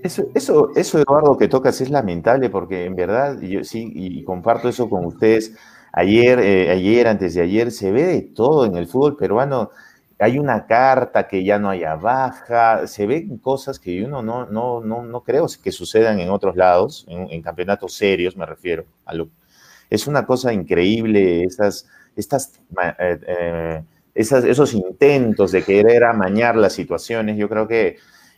Eso, 0.03 0.27
eso, 0.35 0.71
eso, 0.75 0.99
Eduardo, 0.99 1.37
que 1.37 1.47
tocas 1.47 1.79
es 1.81 1.89
lamentable, 1.89 2.49
porque 2.49 2.85
en 2.85 2.95
verdad, 2.95 3.39
yo 3.41 3.63
sí, 3.63 3.91
y 3.93 4.23
comparto 4.23 4.69
eso 4.69 4.89
con 4.89 5.05
ustedes, 5.05 5.53
ayer, 5.93 6.39
eh, 6.39 6.71
ayer, 6.71 7.07
antes 7.07 7.33
de 7.33 7.41
ayer, 7.41 7.71
se 7.71 7.91
ve 7.91 8.03
de 8.03 8.21
todo 8.21 8.65
en 8.65 8.75
el 8.75 8.87
fútbol 8.87 9.15
peruano, 9.17 9.71
hay 10.19 10.39
una 10.39 10.65
carta 10.65 11.27
que 11.27 11.43
ya 11.43 11.59
no 11.59 11.69
haya 11.69 11.95
baja, 11.95 12.87
se 12.87 13.05
ven 13.05 13.37
cosas 13.37 13.79
que 13.79 14.03
uno 14.03 14.21
no, 14.21 14.45
no, 14.45 14.79
no, 14.81 15.03
no 15.03 15.23
creo 15.23 15.47
que 15.61 15.71
sucedan 15.71 16.19
en 16.19 16.29
otros 16.29 16.55
lados, 16.55 17.05
en, 17.09 17.41
campeonatos 17.41 17.93
serios 17.93 18.37
me 18.37 18.45
refiero. 18.45 18.85
A 19.05 19.13
lo, 19.13 19.29
es 19.89 20.07
una 20.07 20.25
cosa 20.25 20.53
increíble 20.53 21.43
estas, 21.43 21.87
estas, 22.15 22.53
eh, 22.99 23.19
eh, 23.27 23.83
esos 24.13 24.73
intentos 24.73 25.51
de 25.51 25.63
querer 25.63 26.05
amañar 26.05 26.55
las 26.55 26.73
situaciones, 26.73 27.37
yo 27.37 27.49
creo 27.49 27.67
que, 27.67 27.97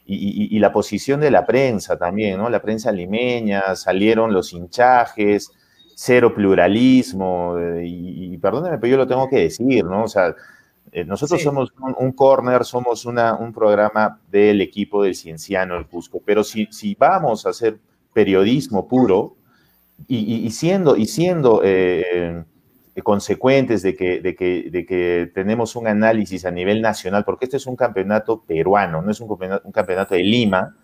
y, 0.10 0.58
la 0.60 0.72
posición 0.72 1.20
de 1.20 1.32
la 1.32 1.46
prensa 1.46 1.98
también, 1.98 2.38
¿no? 2.38 2.50
La 2.50 2.62
prensa 2.62 2.92
limeña, 2.92 3.76
salieron 3.76 4.34
los 4.34 4.54
hinchajes, 4.54 5.52
cero 5.96 6.34
pluralismo, 6.34 7.58
eh, 7.60 7.86
y, 7.86 8.34
y 8.34 8.38
pero 8.38 8.62
yo 8.88 8.98
lo 8.98 9.06
tengo 9.08 9.30
que 9.30 9.40
decir, 9.42 9.84
¿no? 9.84 10.04
O 10.06 10.08
sea, 10.08 10.34
eh, 10.98 11.06
nosotros 11.06 11.44
somos 11.44 11.72
un, 12.00 12.12
corner, 12.12 12.66
somos 12.66 13.06
una, 13.06 13.36
un 13.36 13.54
programa 13.54 14.20
del 14.32 14.62
equipo 14.62 15.04
del 15.04 15.14
Cienciano 15.14 15.78
el 15.78 15.86
Cusco, 15.86 16.24
pero 16.26 16.44
si, 16.44 16.68
si 16.72 16.96
vamos 16.96 17.46
a 17.46 17.50
hacer 17.50 17.78
periodismo 18.14 18.88
puro 18.88 19.36
y, 20.08 20.50
siendo, 20.50 20.98
y 20.98 21.06
siendo 21.06 21.62
eh, 21.64 22.44
eh, 22.96 23.02
consecuentes 23.04 23.84
de 23.84 23.96
que, 23.96 24.22
de, 24.22 24.36
que, 24.36 24.72
de 24.72 24.88
que, 24.88 25.32
tenemos 25.36 25.76
un 25.76 25.86
análisis 25.86 26.46
a 26.46 26.52
nivel 26.52 26.82
nacional, 26.82 27.24
porque 27.24 27.46
este 27.46 27.58
es 27.58 27.68
un 27.68 27.76
campeonato 27.76 28.42
peruano, 28.42 29.04
no 29.04 29.12
es 29.12 29.22
un 29.22 29.28
campeonato, 29.28 29.68
un 29.68 29.72
campeonato 29.72 30.16
de 30.16 30.24
Lima, 30.24 30.76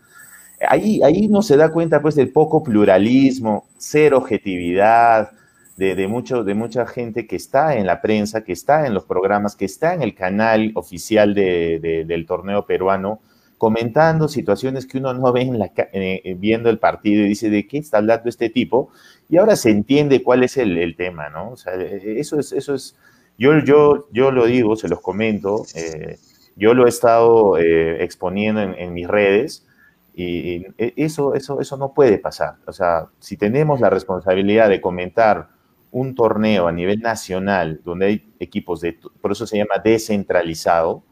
ahí, 0.70 1.02
ahí 1.02 1.28
no 1.28 1.42
se 1.42 1.58
da 1.58 1.72
cuenta 1.72 2.04
pues 2.04 2.14
del 2.14 2.32
poco 2.32 2.62
pluralismo, 2.62 3.68
cero 3.80 4.20
objetividad, 4.20 5.32
de, 5.78 6.08
mucho, 6.08 6.44
de 6.44 6.54
mucha 6.54 6.86
gente 6.86 7.26
que 7.26 7.36
está 7.36 7.76
en 7.76 7.88
la 7.88 8.02
prensa, 8.02 8.44
que 8.44 8.54
está 8.54 8.86
en 8.86 8.94
los 8.94 9.06
programas, 9.06 9.56
que 9.56 9.66
está 9.66 9.94
en 9.94 10.04
el 10.04 10.14
canal 10.14 10.72
oficial 10.76 11.34
del 11.34 12.26
torneo 12.28 12.66
peruano, 12.66 13.22
comentando 13.58 14.28
situaciones 14.28 14.86
que 14.86 14.98
uno 14.98 15.14
no 15.14 15.32
ve 15.32 15.42
en 15.42 15.58
la, 15.58 15.72
eh, 15.76 16.36
viendo 16.38 16.70
el 16.70 16.80
partido 16.80 17.24
y 17.24 17.30
dice, 17.30 17.50
¿de 17.50 17.66
qué 17.66 17.78
está 17.78 18.00
hablando 18.00 18.30
este 18.30 18.50
tipo? 18.50 18.92
Y 19.30 19.38
ahora 19.38 19.56
se 19.56 19.72
entiende 19.72 20.22
cuál 20.22 20.44
es 20.44 20.58
el, 20.58 20.96
tema, 20.96 21.30
¿no? 21.30 21.52
O 21.52 21.58
sea, 21.58 21.74
eh, 21.76 22.20
eso 22.20 22.40
es, 22.40 22.52
eso 22.52 22.76
es, 22.76 22.96
yo, 23.38 23.58
yo, 23.60 24.08
yo 24.12 24.32
lo 24.32 24.46
digo, 24.46 24.76
se 24.76 24.90
los 24.90 25.00
comento, 25.00 25.66
eh, 25.76 26.18
yo 26.56 26.74
lo 26.74 26.86
he 26.86 26.90
estado 26.90 27.58
exponiendo 27.58 28.62
en, 28.62 28.94
mis 28.94 29.08
redes, 29.08 29.66
y, 30.14 30.66
eso, 30.78 31.34
eso, 31.34 31.62
eso 31.62 31.78
no 31.78 31.94
puede 31.94 32.20
pasar. 32.20 32.56
O 32.68 32.74
sea, 32.74 33.08
si 33.20 33.38
tenemos 33.38 33.80
la 33.80 33.90
responsabilidad 33.90 34.70
de 34.70 34.82
comentar 34.82 35.53
un 35.94 36.16
torneo 36.16 36.68
a 36.68 36.72
nivel 36.72 37.00
nacional 37.00 37.80
donde 37.86 38.06
hay 38.08 38.34
equipos 38.40 38.82
de, 38.82 38.98
por 39.22 39.32
eso 39.32 39.46
se 39.46 39.58
llama 39.58 39.76
descentralizado, 39.84 41.04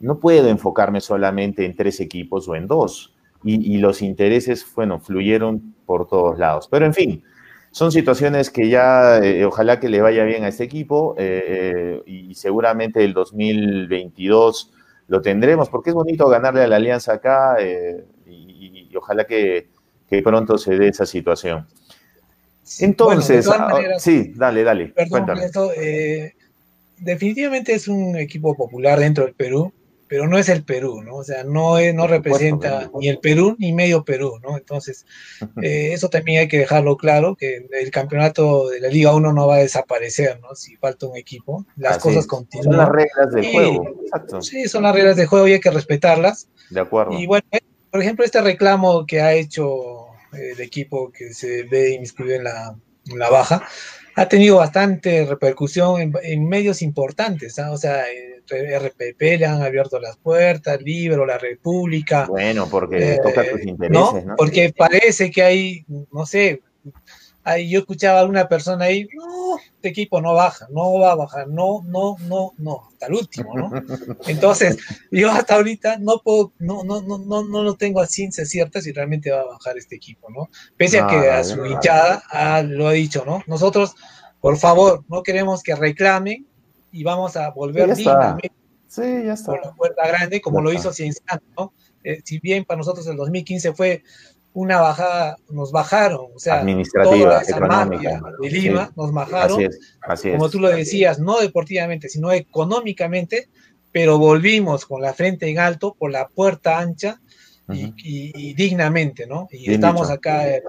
no 0.00 0.18
puedo 0.18 0.48
enfocarme 0.48 1.02
solamente 1.02 1.66
en 1.66 1.76
tres 1.76 2.00
equipos 2.00 2.48
o 2.48 2.56
en 2.56 2.66
dos. 2.66 3.12
Y, 3.44 3.78
los 3.78 4.02
intereses, 4.02 4.66
bueno, 4.74 4.98
fluyeron 4.98 5.76
por 5.84 6.08
todos 6.08 6.36
lados. 6.36 6.66
Pero 6.68 6.84
en 6.84 6.94
fin, 6.94 7.22
son 7.70 7.92
situaciones 7.92 8.50
que 8.50 8.68
ya, 8.68 9.18
eh, 9.18 9.44
ojalá 9.44 9.78
que 9.78 9.88
le 9.88 10.00
vaya 10.00 10.24
bien 10.24 10.42
a 10.42 10.48
este 10.48 10.64
equipo 10.64 11.14
eh, 11.16 12.02
eh, 12.04 12.10
y 12.10 12.34
seguramente 12.34 13.04
el 13.04 13.12
2022 13.12 14.72
lo 15.06 15.20
tendremos, 15.20 15.68
porque 15.68 15.90
es 15.90 15.94
bonito 15.94 16.28
ganarle 16.28 16.62
a 16.62 16.66
la 16.66 16.76
Alianza 16.76 17.12
acá 17.12 17.58
y, 18.26 18.96
ojalá 18.96 19.24
que, 19.24 19.68
que 20.08 20.22
pronto 20.22 20.58
se 20.58 20.76
dé 20.76 20.88
esa 20.88 21.06
situación. 21.06 21.68
Entonces, 22.80 23.48
ah, 23.48 23.80
sí, 23.98 24.32
dale, 24.34 24.64
dale. 24.64 24.86
Perdón, 24.88 25.26
eh, 25.76 26.34
definitivamente 26.98 27.74
es 27.74 27.88
un 27.88 28.16
equipo 28.16 28.56
popular 28.56 28.98
dentro 28.98 29.24
del 29.24 29.34
Perú, 29.34 29.72
pero 30.08 30.26
no 30.28 30.38
es 30.38 30.48
el 30.48 30.62
Perú, 30.64 31.02
¿no? 31.02 31.16
O 31.16 31.24
sea, 31.24 31.44
no, 31.44 31.80
no 31.92 32.06
representa 32.06 32.90
ni 32.98 33.08
el 33.08 33.18
Perú 33.18 33.56
ni 33.58 33.72
medio 33.72 34.04
Perú, 34.04 34.38
¿no? 34.42 34.56
Entonces, 34.56 35.06
eh, 35.62 35.90
eso 35.92 36.08
también 36.08 36.40
hay 36.40 36.48
que 36.48 36.58
dejarlo 36.58 36.96
claro, 36.96 37.34
que 37.36 37.66
el 37.72 37.90
campeonato 37.90 38.68
de 38.68 38.80
la 38.80 38.88
Liga 38.88 39.14
1 39.14 39.32
no 39.32 39.46
va 39.46 39.56
a 39.56 39.58
desaparecer, 39.58 40.40
¿no? 40.40 40.54
Si 40.54 40.76
falta 40.76 41.06
un 41.06 41.16
equipo, 41.16 41.64
las 41.76 41.98
cosas 41.98 42.26
continúan. 42.26 42.64
Son 42.64 42.76
las 42.76 42.88
reglas 42.88 43.32
del 43.32 43.52
juego, 43.52 43.88
exacto. 44.02 44.42
Sí, 44.42 44.68
son 44.68 44.82
las 44.84 44.94
reglas 44.94 45.16
del 45.16 45.26
juego 45.26 45.48
y 45.48 45.54
hay 45.54 45.60
que 45.60 45.70
respetarlas. 45.70 46.48
De 46.70 46.80
acuerdo. 46.80 47.18
Y 47.18 47.26
bueno, 47.26 47.46
por 47.90 48.02
ejemplo, 48.02 48.24
este 48.24 48.40
reclamo 48.40 49.06
que 49.06 49.20
ha 49.20 49.32
hecho 49.32 50.05
el 50.38 50.60
equipo 50.60 51.10
que 51.10 51.32
se 51.32 51.64
ve 51.64 51.94
inmiscuido 51.94 52.34
en 52.34 52.44
la, 52.44 52.76
en 53.10 53.18
la 53.18 53.30
baja, 53.30 53.66
ha 54.14 54.28
tenido 54.28 54.56
bastante 54.56 55.26
repercusión 55.26 56.12
en, 56.22 56.48
medios 56.48 56.80
importantes, 56.80 57.58
¿ah? 57.58 57.70
o 57.70 57.76
sea, 57.76 58.04
RPP 58.48 59.20
le 59.20 59.46
han 59.46 59.62
abierto 59.62 60.00
las 60.00 60.16
puertas, 60.16 60.80
Libro, 60.80 61.26
La 61.26 61.36
República. 61.36 62.26
Bueno, 62.26 62.68
porque 62.70 63.14
eh, 63.14 63.18
toca 63.22 63.48
tus 63.50 63.62
intereses, 63.62 64.24
¿no? 64.24 64.36
Porque 64.36 64.72
parece 64.76 65.30
que 65.30 65.42
hay, 65.42 65.84
no 66.12 66.24
sé, 66.24 66.62
ahí 67.46 67.70
yo 67.70 67.78
escuchaba 67.78 68.20
a 68.20 68.24
una 68.24 68.48
persona 68.48 68.86
ahí, 68.86 69.06
no, 69.14 69.56
este 69.56 69.88
equipo 69.88 70.20
no 70.20 70.34
baja, 70.34 70.66
no 70.70 70.98
va 70.98 71.12
a 71.12 71.14
bajar, 71.14 71.46
no, 71.46 71.82
no, 71.86 72.16
no, 72.26 72.52
no, 72.58 72.88
hasta 72.88 73.06
el 73.06 73.14
último, 73.14 73.54
¿no? 73.54 73.70
Entonces, 74.26 74.76
yo 75.12 75.30
hasta 75.30 75.54
ahorita 75.54 75.98
no 75.98 76.20
puedo, 76.24 76.52
no, 76.58 76.82
no, 76.82 77.00
no, 77.02 77.18
no, 77.18 77.44
no 77.44 77.62
lo 77.62 77.76
tengo 77.76 78.00
a 78.00 78.06
ciencia 78.06 78.44
cierta 78.44 78.80
si 78.80 78.92
realmente 78.92 79.30
va 79.30 79.42
a 79.42 79.44
bajar 79.44 79.78
este 79.78 79.94
equipo, 79.94 80.28
¿no? 80.28 80.50
Pese 80.76 80.98
a 80.98 81.06
que 81.06 81.30
a 81.30 81.44
su 81.44 81.64
hinchada 81.64 82.24
ah, 82.30 82.62
lo 82.62 82.88
ha 82.88 82.92
dicho, 82.92 83.24
¿no? 83.24 83.44
Nosotros, 83.46 83.94
por 84.40 84.56
favor, 84.56 85.04
no 85.08 85.22
queremos 85.22 85.62
que 85.62 85.76
reclamen 85.76 86.46
y 86.90 87.04
vamos 87.04 87.36
a 87.36 87.50
volver 87.50 87.94
dignamente 87.94 88.56
sí, 88.88 89.02
ya 89.24 89.34
está. 89.34 89.52
por 89.52 89.64
la 89.64 89.72
puerta 89.72 90.08
grande, 90.08 90.40
como 90.40 90.60
lo 90.60 90.72
hizo 90.72 90.92
Cienciano, 90.92 91.42
¿no? 91.56 91.72
Eh, 92.02 92.20
si 92.24 92.38
bien 92.38 92.64
para 92.64 92.78
nosotros 92.78 93.06
el 93.06 93.16
2015 93.16 93.72
fue 93.72 94.02
una 94.56 94.80
bajada, 94.80 95.36
nos 95.50 95.70
bajaron, 95.70 96.28
o 96.34 96.38
sea, 96.38 96.60
administrativa, 96.60 97.42
económica 97.46 98.22
de 98.40 98.50
Lima, 98.50 98.90
nos 98.96 99.12
bajaron, 99.12 99.68
así 100.00 100.30
es, 100.30 100.34
como 100.34 100.48
tú 100.48 100.60
lo 100.60 100.70
decías, 100.70 101.18
no 101.18 101.40
deportivamente, 101.40 102.08
sino 102.08 102.32
económicamente, 102.32 103.50
pero 103.92 104.16
volvimos 104.16 104.86
con 104.86 105.02
la 105.02 105.12
frente 105.12 105.50
en 105.50 105.58
alto, 105.58 105.94
por 105.98 106.10
la 106.10 106.28
puerta 106.28 106.78
ancha 106.78 107.20
y, 107.68 108.54
dignamente, 108.54 109.26
¿no? 109.26 109.46
Y 109.50 109.70
estamos 109.74 110.08
acá 110.10 110.48
eh, 110.48 110.62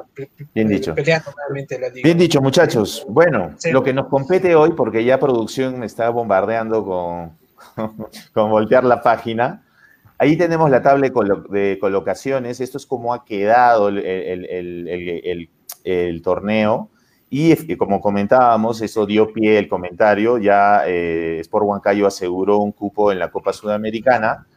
Bien 0.53 0.67
dicho. 0.67 0.93
peleando 0.93 1.31
realmente 1.37 1.79
la 1.79 1.87
liga. 1.87 2.01
Bien 2.03 2.17
dicho, 2.17 2.41
muchachos. 2.41 3.05
Bueno, 3.07 3.55
lo 3.71 3.83
que 3.83 3.93
nos 3.93 4.07
compete 4.07 4.53
hoy, 4.53 4.73
porque 4.73 5.05
ya 5.05 5.17
producción 5.17 5.79
me 5.79 5.85
está 5.85 6.09
bombardeando 6.09 6.83
con, 6.83 7.37
con 8.33 8.49
voltear 8.49 8.83
la 8.83 9.01
página, 9.01 9.63
Ahí 10.19 10.35
tenemos 10.35 10.69
la 10.71 10.81
tabla 10.81 11.11
de 11.49 11.77
colocaciones. 11.79 12.59
Esto 12.59 12.77
es 12.77 12.87
como 12.87 13.13
ha 13.13 13.23
quedado 13.23 13.89
el, 13.89 15.49
torneo. 16.23 16.89
Y 17.29 17.75
como 17.75 18.01
comentábamos, 18.01 18.81
eso 18.81 19.05
dio 19.05 19.31
pie 19.31 19.59
el 19.59 19.67
comentario. 19.67 20.39
Ya 20.39 20.83
eh, 20.87 21.39
Sport 21.41 21.65
Huancayo 21.65 22.07
aseguró 22.07 22.57
un 22.57 22.71
cupo 22.71 23.11
en 23.11 23.19
la 23.19 23.29
Copa 23.29 23.53
Sudamericana. 23.53 24.47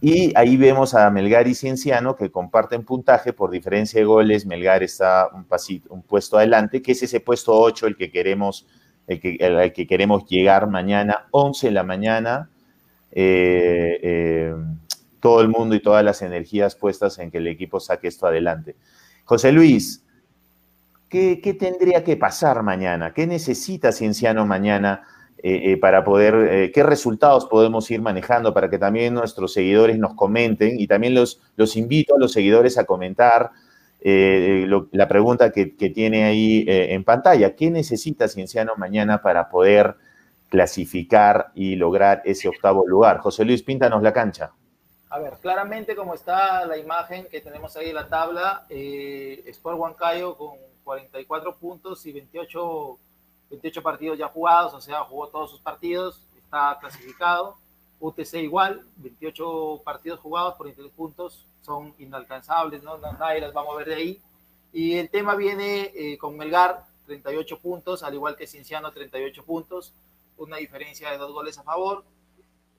Y 0.00 0.32
ahí 0.36 0.56
vemos 0.56 0.94
a 0.94 1.10
Melgar 1.10 1.46
y 1.46 1.54
Cienciano 1.54 2.16
que 2.16 2.30
comparten 2.30 2.84
puntaje 2.84 3.32
por 3.32 3.50
diferencia 3.50 4.00
de 4.00 4.06
goles. 4.06 4.46
Melgar 4.46 4.82
está 4.82 5.28
un, 5.32 5.44
pasito, 5.44 5.92
un 5.92 6.02
puesto 6.02 6.38
adelante, 6.38 6.82
que 6.82 6.92
es 6.92 7.02
ese 7.02 7.20
puesto 7.20 7.52
8 7.54 7.86
el 7.86 7.96
que 7.96 8.10
queremos, 8.10 8.66
el 9.06 9.20
que, 9.20 9.36
el, 9.38 9.72
que 9.72 9.86
queremos 9.86 10.26
llegar 10.26 10.68
mañana, 10.68 11.26
11 11.30 11.68
de 11.68 11.72
la 11.72 11.84
mañana. 11.84 12.50
Eh, 13.12 14.00
eh, 14.02 14.54
todo 15.22 15.40
el 15.40 15.46
mundo 15.46 15.76
y 15.76 15.80
todas 15.80 16.04
las 16.04 16.20
energías 16.20 16.74
puestas 16.74 17.16
en 17.20 17.30
que 17.30 17.38
el 17.38 17.46
equipo 17.46 17.78
saque 17.78 18.08
esto 18.08 18.26
adelante. 18.26 18.74
José 19.24 19.52
Luis, 19.52 20.02
¿qué, 21.08 21.56
tendría 21.58 22.02
que 22.02 22.16
pasar 22.16 22.64
mañana? 22.64 23.14
¿Qué 23.14 23.28
necesita 23.28 23.92
Cienciano 23.92 24.44
mañana 24.46 25.04
eh, 25.38 25.72
eh, 25.72 25.76
para 25.76 26.02
poder, 26.02 26.34
eh, 26.34 26.72
qué 26.72 26.82
resultados 26.82 27.46
podemos 27.46 27.88
ir 27.92 28.02
manejando 28.02 28.52
para 28.52 28.68
que 28.68 28.78
también 28.78 29.14
nuestros 29.14 29.52
seguidores 29.52 29.96
nos 29.96 30.14
comenten? 30.14 30.80
Y 30.80 30.88
también 30.88 31.14
los, 31.14 31.40
los 31.54 31.76
invito 31.76 32.16
a 32.16 32.18
los 32.18 32.32
seguidores 32.32 32.76
a 32.76 32.84
comentar 32.84 33.52
la 34.04 35.06
pregunta 35.06 35.52
que, 35.52 35.76
que 35.76 35.90
tiene 35.90 36.24
ahí 36.24 36.64
en 36.66 37.04
pantalla. 37.04 37.54
¿Qué 37.54 37.70
necesita 37.70 38.26
Cienciano 38.26 38.72
mañana 38.76 39.22
para 39.22 39.48
poder 39.48 39.94
clasificar 40.48 41.52
y 41.54 41.76
lograr 41.76 42.22
ese 42.24 42.48
octavo 42.48 42.84
lugar? 42.84 43.18
José 43.18 43.44
Luis, 43.44 43.62
píntanos 43.62 44.02
la 44.02 44.12
cancha. 44.12 44.50
A 45.12 45.18
ver, 45.18 45.34
claramente 45.42 45.94
como 45.94 46.14
está 46.14 46.64
la 46.64 46.78
imagen 46.78 47.26
que 47.26 47.42
tenemos 47.42 47.76
ahí 47.76 47.90
en 47.90 47.96
la 47.96 48.08
tabla, 48.08 48.64
eh, 48.70 49.42
Sport 49.44 49.78
Huancayo 49.78 50.38
con 50.38 50.56
44 50.84 51.54
puntos 51.56 52.06
y 52.06 52.12
28, 52.12 52.98
28 53.50 53.82
partidos 53.82 54.18
ya 54.18 54.28
jugados, 54.28 54.72
o 54.72 54.80
sea, 54.80 55.04
jugó 55.04 55.28
todos 55.28 55.50
sus 55.50 55.60
partidos, 55.60 56.18
está 56.34 56.78
clasificado. 56.80 57.58
UTC 58.00 58.36
igual, 58.36 58.86
28 58.96 59.82
partidos 59.84 60.18
jugados 60.18 60.54
por 60.54 60.64
23 60.64 60.94
puntos, 60.94 61.44
son 61.60 61.94
inalcanzables, 61.98 62.82
¿no? 62.82 62.96
nadie 62.96 63.42
las 63.42 63.54
va 63.54 63.60
a 63.60 63.64
mover 63.64 63.88
de 63.88 63.94
ahí. 63.94 64.20
Y 64.72 64.94
el 64.94 65.10
tema 65.10 65.34
viene 65.34 65.92
eh, 65.94 66.16
con 66.16 66.38
Melgar, 66.38 66.86
38 67.04 67.58
puntos, 67.58 68.02
al 68.02 68.14
igual 68.14 68.34
que 68.34 68.46
Cinciano, 68.46 68.90
38 68.92 69.44
puntos, 69.44 69.92
una 70.38 70.56
diferencia 70.56 71.10
de 71.10 71.18
dos 71.18 71.34
goles 71.34 71.58
a 71.58 71.64
favor. 71.64 72.02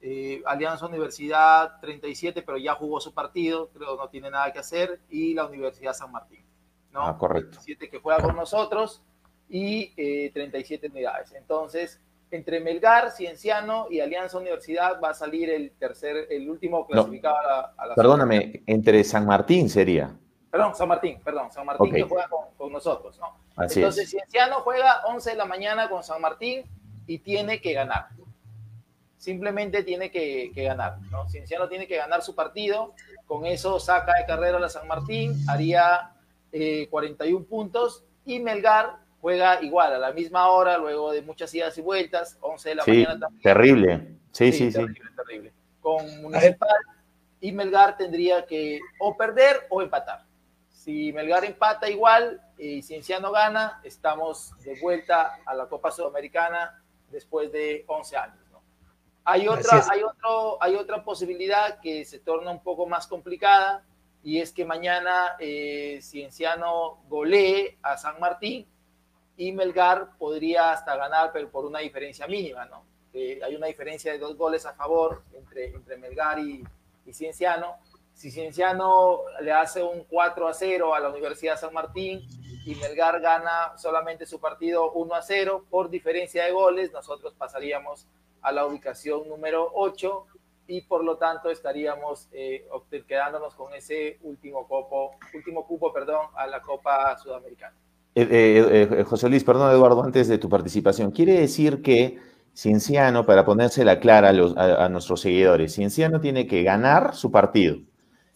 Eh, 0.06 0.44
Alianza 0.46 0.86
Universidad 0.86 1.80
37, 1.80 2.42
pero 2.42 2.58
ya 2.58 2.76
jugó 2.76 3.00
su 3.00 3.14
partido, 3.14 3.70
creo 3.70 3.96
no 3.96 4.10
tiene 4.10 4.30
nada 4.30 4.52
que 4.52 4.60
hacer, 4.60 5.00
y 5.10 5.34
la 5.34 5.46
Universidad 5.46 5.94
San 5.94 6.12
Martín. 6.12 6.44
¿no? 6.92 7.04
Ah, 7.04 7.18
correcto. 7.18 7.52
37 7.52 7.90
que 7.90 8.00
juega 8.00 8.22
con 8.22 8.36
nosotros 8.36 9.02
y 9.48 10.30
37 10.32 10.88
unidades. 10.90 11.32
Entonces, 11.32 12.02
entre 12.32 12.60
Melgar, 12.60 13.12
Cienciano 13.12 13.88
y 13.90 14.02
Alianza 14.02 14.38
Universidad 14.38 15.00
va 15.02 15.12
a 15.12 15.14
salir 15.14 15.50
el 15.50 15.72
tercer, 15.72 16.28
el 16.30 16.50
último 16.50 16.86
clasificado 16.86 17.38
a 17.78 17.88
la, 17.88 17.96
Perdóname, 17.96 18.62
entre 18.68 19.06
San 19.06 19.26
Martín 19.26 19.70
sería. 19.70 20.14
Perdón, 20.52 20.76
San 20.76 20.90
Martín, 20.90 21.22
perdón, 21.24 21.50
San 21.50 21.66
Martín 21.66 21.94
que 21.94 22.04
juega 22.04 22.28
con, 22.58 22.74
nosotros, 22.74 23.18
¿no? 23.20 23.38
Entonces, 23.58 24.10
Cienciano 24.10 24.58
juega 24.62 25.02
11 25.06 25.30
de 25.30 25.36
la 25.38 25.46
mañana 25.46 25.90
con 25.90 26.04
San 26.04 26.20
Martín 26.22 26.64
y 27.08 27.20
tiene 27.20 27.62
que 27.62 27.72
ganar. 27.72 28.10
Simplemente 29.24 29.84
tiene 29.84 30.12
que, 30.12 30.52
ganar, 30.54 31.00
¿no? 31.10 31.30
Cienciano 31.30 31.70
tiene 31.70 31.88
que 31.88 31.96
ganar 31.96 32.22
su 32.22 32.36
partido, 32.36 32.94
con 33.26 33.46
eso 33.46 33.80
saca 33.80 34.16
de 34.20 34.26
carrera 34.26 34.58
a 34.58 34.60
la 34.60 34.68
San 34.68 34.86
Martín, 34.86 35.46
haría 35.48 36.12
41 36.90 37.40
eh, 37.40 37.48
puntos 37.50 38.04
y 38.26 38.42
Melgar 38.42 38.98
juega 39.22 39.64
igual, 39.64 39.94
a 39.94 39.98
la 39.98 40.12
misma 40.12 40.50
hora, 40.50 40.78
luego 40.78 41.14
de 41.14 41.22
muchas 41.22 41.56
idas 41.56 41.78
y 41.78 41.82
vueltas, 41.82 42.38
11 42.42 42.68
de 42.68 42.76
la 42.76 42.84
mañana 42.86 43.18
también. 43.18 43.42
Terrible, 43.42 44.08
sí, 44.34 44.52
sí, 44.52 44.70
sí. 44.70 44.74
Terrible, 44.74 45.12
terrible. 45.16 45.54
Con 45.80 46.22
Municipal 46.22 46.76
y 47.40 47.54
Melgar 47.54 47.96
tendría 47.96 48.46
que 48.46 48.82
o 49.00 49.16
perder 49.16 49.68
o 49.70 49.82
empatar. 49.82 50.26
Si 50.70 51.14
Melgar 51.14 51.46
empata 51.46 51.90
igual 51.90 52.42
y 52.58 52.82
Cienciano 52.82 53.32
gana, 53.32 53.80
estamos 53.86 54.52
de 54.66 54.78
vuelta 54.82 55.40
a 55.46 55.56
la 55.56 55.68
Copa 55.68 55.92
Sudamericana 55.92 56.84
después 57.10 57.54
de 57.54 57.86
11 57.88 58.18
años. 58.18 58.43
Hay, 59.26 59.48
otra, 59.48 59.86
hay, 59.90 60.04
otro, 60.04 60.58
hay 60.62 60.76
otra 60.76 61.04
posibilidad 61.04 61.80
que 61.80 62.04
se 62.04 62.20
torna 62.20 62.52
un 62.52 62.62
poco 62.62 62.86
más 62.88 63.08
complicada 63.08 63.86
y 64.22 64.40
es 64.40 64.52
que 64.52 64.66
mañana 64.66 65.36
eh, 65.40 66.00
Cienciano 66.02 67.04
golee 67.08 67.78
a 67.82 67.98
San 67.98 68.20
Martín 68.20 68.66
y 69.38 69.52
Melgar 69.52 70.18
podría 70.18 70.72
hasta 70.72 70.96
ganar, 70.96 71.32
pero 71.32 71.50
por 71.50 71.66
una 71.66 71.80
diferencia 71.80 72.28
mínima, 72.28 72.66
¿no? 72.66 72.84
hay 73.14 73.56
una 73.56 73.68
diferencia 73.68 74.12
de 74.12 74.18
dos 74.18 74.36
goles 74.36 74.66
a 74.66 74.74
favor 74.74 75.22
entre, 75.34 75.68
entre 75.68 75.98
Melgar 75.98 76.40
y, 76.40 76.64
Cienciano. 77.12 77.76
Si 78.14 78.32
Cienciano 78.32 79.22
le 79.42 79.52
hace 79.52 79.84
un 79.84 80.06
4 80.06 80.48
a 80.48 80.54
0 80.54 80.96
a 80.96 81.00
la 81.00 81.10
Universidad 81.10 81.60
San 81.60 81.74
Martín 81.74 82.22
y 82.66 82.76
Melgar 82.76 83.20
gana 83.20 83.78
solamente 83.78 84.26
su 84.26 84.40
partido 84.40 84.94
1 84.94 85.14
a 85.14 85.22
0 85.22 85.66
por 85.70 85.90
diferencia 85.90 86.46
de 86.46 86.52
goles, 86.52 86.92
nosotros 86.94 87.34
pasaríamos 87.38 88.08
a 88.44 88.52
la 88.52 88.66
ubicación 88.66 89.28
número 89.28 89.72
8 89.74 90.26
y 90.68 90.82
por 90.82 91.04
lo 91.04 91.18
tanto 91.18 91.50
estaríamos 91.50 92.30
eh, 92.32 92.66
quedándonos 93.08 93.56
con 93.56 93.74
ese 93.74 94.20
último, 94.22 94.68
copo, 94.68 95.12
último 95.34 95.66
cupo 95.66 95.92
perdón, 95.92 96.28
a 96.36 96.48
la 96.48 96.62
Copa 96.62 97.18
Sudamericana. 97.18 97.76
Eh, 98.16 98.28
eh, 98.30 98.88
eh, 99.00 99.04
José 99.04 99.28
Luis, 99.28 99.44
perdón 99.44 99.72
Eduardo, 99.72 100.04
antes 100.04 100.28
de 100.28 100.38
tu 100.38 100.48
participación, 100.48 101.12
quiere 101.12 101.40
decir 101.40 101.82
que 101.82 102.20
Cienciano, 102.56 103.26
para 103.26 103.44
ponérsela 103.44 104.00
clara 104.00 104.30
a, 104.30 104.90
nuestros 104.90 105.22
seguidores, 105.22 105.74
Cienciano 105.74 106.22
tiene 106.22 106.46
que 106.46 106.62
ganar 106.62 107.16
su 107.16 107.32
partido. 107.32 107.78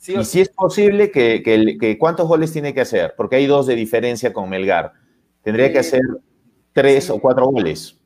y 0.08 0.24
si 0.26 0.42
es 0.42 0.50
posible, 0.50 1.12
que, 1.12 1.98
¿cuántos 2.00 2.28
goles 2.28 2.52
tiene 2.52 2.74
que 2.74 2.82
hacer? 2.82 3.14
Porque 3.16 3.36
hay 3.36 3.46
dos 3.46 3.68
de 3.68 3.76
diferencia 3.76 4.34
con 4.34 4.50
Melgar. 4.50 4.94
Tendría 5.44 5.72
que 5.72 5.80
hacer 5.80 6.02
tres 6.74 7.12
o 7.12 7.20
cuatro 7.20 7.46
goles. 7.46 7.97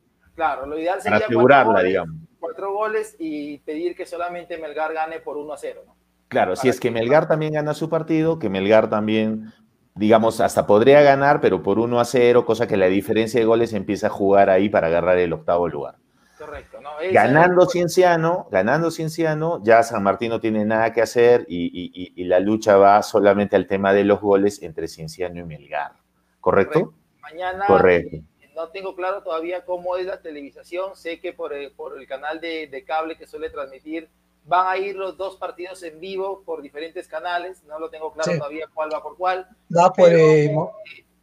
Claro, 0.41 0.65
lo 0.65 0.79
ideal 0.79 0.99
sería 0.99 1.19
asegurarla, 1.19 1.65
cuatro 1.65 1.73
goles, 1.73 1.87
digamos. 1.87 2.15
cuatro 2.39 2.73
goles 2.73 3.15
y 3.19 3.57
pedir 3.59 3.95
que 3.95 4.07
solamente 4.07 4.57
Melgar 4.57 4.91
gane 4.91 5.19
por 5.19 5.37
1 5.37 5.53
a 5.53 5.57
0. 5.57 5.81
Claro, 6.29 6.55
si 6.55 6.67
es 6.67 6.79
que 6.79 6.89
Melgar 6.89 7.27
también 7.27 7.53
gana 7.53 7.75
su 7.75 7.89
partido, 7.89 8.39
que 8.39 8.49
Melgar 8.49 8.89
también 8.89 9.53
digamos, 9.93 10.41
hasta 10.41 10.65
podría 10.65 11.03
ganar, 11.03 11.41
pero 11.41 11.61
por 11.61 11.77
1 11.77 11.99
a 11.99 12.05
0, 12.05 12.43
cosa 12.43 12.65
que 12.65 12.75
la 12.75 12.87
diferencia 12.87 13.39
de 13.39 13.45
goles 13.45 13.71
empieza 13.73 14.07
a 14.07 14.09
jugar 14.09 14.49
ahí 14.49 14.67
para 14.67 14.87
agarrar 14.87 15.19
el 15.19 15.31
octavo 15.31 15.67
lugar. 15.67 15.97
Correcto. 16.39 16.79
ganando 17.13 17.67
Cienciano, 17.67 18.47
ganando 18.49 18.89
Cienciano, 18.89 19.61
ya 19.63 19.83
San 19.83 20.01
Martín 20.01 20.29
no 20.29 20.39
tiene 20.39 20.65
nada 20.65 20.91
que 20.91 21.03
hacer 21.03 21.45
y, 21.47 22.23
la 22.25 22.39
lucha 22.39 22.77
va 22.77 23.03
solamente 23.03 23.55
al 23.55 23.67
tema 23.67 23.93
de 23.93 24.05
los 24.05 24.21
goles 24.21 24.63
entre 24.63 24.87
Cienciano 24.87 25.39
y 25.39 25.43
Melgar. 25.43 25.91
¿Correcto? 26.39 26.95
Mañana 27.21 27.67
Correcto. 27.67 28.17
No 28.61 28.69
tengo 28.69 28.95
claro 28.95 29.23
todavía 29.23 29.65
cómo 29.65 29.97
es 29.97 30.05
la 30.05 30.21
televisación. 30.21 30.95
Sé 30.95 31.19
que 31.19 31.33
por 31.33 31.53
el, 31.53 31.71
por 31.71 31.97
el 31.99 32.07
canal 32.07 32.39
de, 32.39 32.67
de 32.67 32.83
cable 32.83 33.17
que 33.17 33.27
suele 33.27 33.49
transmitir 33.49 34.09
Van 34.43 34.67
a 34.67 34.77
ir 34.77 34.95
los 34.95 35.17
dos 35.17 35.37
partidos 35.37 35.83
en 35.83 35.99
vivo 35.99 36.41
por 36.43 36.61
diferentes 36.61 37.07
canales. 37.07 37.63
No 37.65 37.77
lo 37.77 37.89
tengo 37.89 38.11
claro 38.11 38.37
todavía 38.37 38.67
cuál 38.73 38.91
va 38.91 39.03
por 39.03 39.15
cuál. 39.15 39.47
No, 39.69 39.93
eh, 39.99 40.51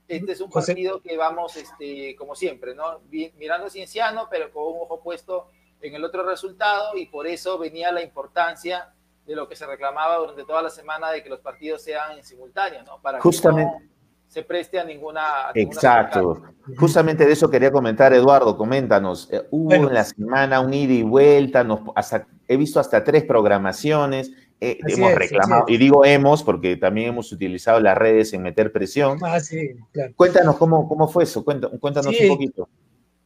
este 0.07 0.33
es 0.33 0.41
un 0.41 0.51
partido 0.51 1.03
que 1.03 1.17
vamos, 1.17 1.57
este, 1.57 2.15
como 2.17 2.37
siempre, 2.37 2.75
¿no? 2.75 3.01
Mirando 3.11 3.69
Cienciano, 3.71 4.29
pero 4.31 4.53
con 4.53 4.63
un 4.73 4.83
ojo 4.83 5.01
puesto 5.01 5.49
en 5.81 5.95
el 5.95 6.05
otro 6.05 6.23
resultado 6.23 6.97
y 6.97 7.07
por 7.07 7.27
eso 7.27 7.59
venía 7.59 7.91
la 7.91 8.03
importancia 8.03 8.95
de 9.27 9.35
lo 9.35 9.49
que 9.49 9.57
se 9.57 9.67
reclamaba 9.67 10.17
durante 10.17 10.45
toda 10.45 10.63
la 10.63 10.71
semana 10.71 11.11
de 11.11 11.23
que 11.23 11.29
los 11.29 11.41
partidos 11.41 11.83
sean 11.83 12.17
en 12.17 12.25
simultáneo, 12.25 12.83
¿no? 12.85 13.01
Para 13.03 13.21
Justamente. 13.21 13.79
que 13.79 13.85
no 13.85 13.98
se 14.29 14.43
preste 14.43 14.79
a 14.79 14.85
ninguna. 14.85 15.23
Exacto. 15.55 16.43
Justamente 16.77 17.27
de 17.27 17.33
eso 17.33 17.51
quería 17.51 17.73
comentar, 17.73 18.13
Eduardo. 18.13 18.57
Coméntanos. 18.57 19.29
Eh, 19.33 19.43
hubo 19.51 19.73
en 19.73 19.93
la 19.93 20.05
semana 20.05 20.61
un 20.61 20.73
ida 20.73 20.93
y 20.93 21.03
vuelta, 21.03 21.65
nos, 21.65 21.81
hasta 21.97 22.27
he 22.47 22.57
visto 22.57 22.81
hasta 22.81 23.05
tres 23.05 23.25
programaciones, 23.25 24.33
eh, 24.61 24.79
hemos 24.89 25.15
reclamado, 25.15 25.65
y 25.69 25.77
digo 25.77 26.05
hemos 26.05 26.43
porque 26.43 26.77
también 26.77 27.11
hemos 27.11 27.31
utilizado 27.31 27.79
las 27.79 27.97
redes 27.97 28.33
en 28.33 28.43
meter 28.43 28.73
presión. 28.73 29.19
Ah, 29.23 29.39
sí, 29.39 29.75
claro. 29.93 30.13
Cuéntanos 30.17 30.57
cómo, 30.57 30.89
cómo 30.89 31.07
fue 31.09 31.25
eso, 31.25 31.45
cuéntanos, 31.45 32.17
un 32.21 32.29
poquito. 32.29 32.69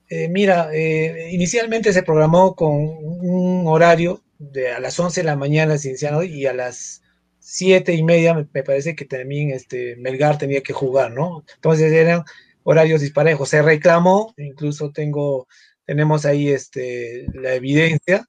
Eh, 0.09 0.29
mira, 0.29 0.69
eh, 0.75 1.31
inicialmente 1.33 1.93
se 1.93 2.03
programó 2.03 2.55
con 2.55 2.73
un 2.73 3.65
horario 3.67 4.21
de 4.39 4.73
a 4.73 4.81
las 4.81 4.99
11 4.99 5.21
de 5.23 5.25
la 5.25 5.37
mañana 5.37 5.79
Cienciano 5.79 6.23
y 6.23 6.45
a 6.47 6.53
las 6.53 7.02
siete 7.43 7.93
y 7.95 8.05
media 8.05 8.35
me, 8.35 8.45
parece 8.45 8.95
que 8.95 9.05
también 9.05 9.51
este, 9.51 9.97
Melgar 9.97 10.39
tenía 10.39 10.63
que 10.63 10.73
jugar, 10.73 11.13
¿no? 11.13 11.45
Entonces 11.57 11.93
eran 11.93 12.23
horarios 12.63 13.01
disparejos. 13.01 13.49
Se 13.49 13.63
reclamó, 13.63 14.33
incluso 14.37 14.93
tengo, 14.93 15.49
tenemos 15.85 16.25
ahí 16.25 16.49
este, 16.49 17.27
la 17.35 17.55
evidencia, 17.55 18.27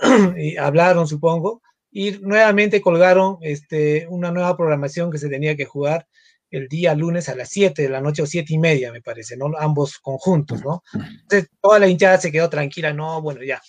y 0.36 0.56
hablaron, 0.56 1.06
supongo, 1.06 1.62
y 1.90 2.12
nuevamente 2.12 2.80
colgaron 2.80 3.38
este, 3.42 4.06
una 4.08 4.32
nueva 4.32 4.56
programación 4.56 5.10
que 5.10 5.18
se 5.18 5.28
tenía 5.28 5.54
que 5.54 5.66
jugar 5.66 6.06
el 6.50 6.68
día 6.68 6.94
lunes 6.94 7.28
a 7.28 7.34
las 7.34 7.50
7 7.50 7.82
de 7.82 7.88
la 7.90 8.00
noche 8.00 8.22
o 8.22 8.26
siete 8.26 8.54
y 8.54 8.58
media, 8.58 8.92
me 8.92 9.02
parece, 9.02 9.36
¿no? 9.36 9.50
Ambos 9.58 9.98
conjuntos, 9.98 10.64
¿no? 10.64 10.82
Entonces, 10.94 11.50
toda 11.60 11.78
la 11.78 11.88
hinchada 11.88 12.18
se 12.18 12.32
quedó 12.32 12.48
tranquila, 12.48 12.92
no, 12.92 13.20
bueno, 13.20 13.42
ya, 13.42 13.60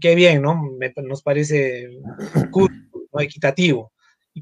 qué 0.00 0.14
bien, 0.14 0.42
¿no? 0.42 0.60
nos 0.96 1.22
parece 1.22 1.88
¿no? 3.12 3.20
equitativo. 3.20 3.92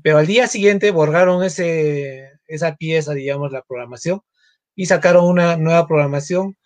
Pero 0.02 0.18
al 0.18 0.26
día 0.26 0.46
siguiente 0.46 0.90
borraron 0.90 1.44
ese, 1.44 2.32
esa 2.46 2.76
pieza, 2.76 3.14
digamos, 3.14 3.52
la 3.52 3.62
programación, 3.62 4.20
y 4.74 4.86
sacaron 4.86 5.24
una 5.24 5.56
nueva 5.56 5.86
programación 5.86 6.56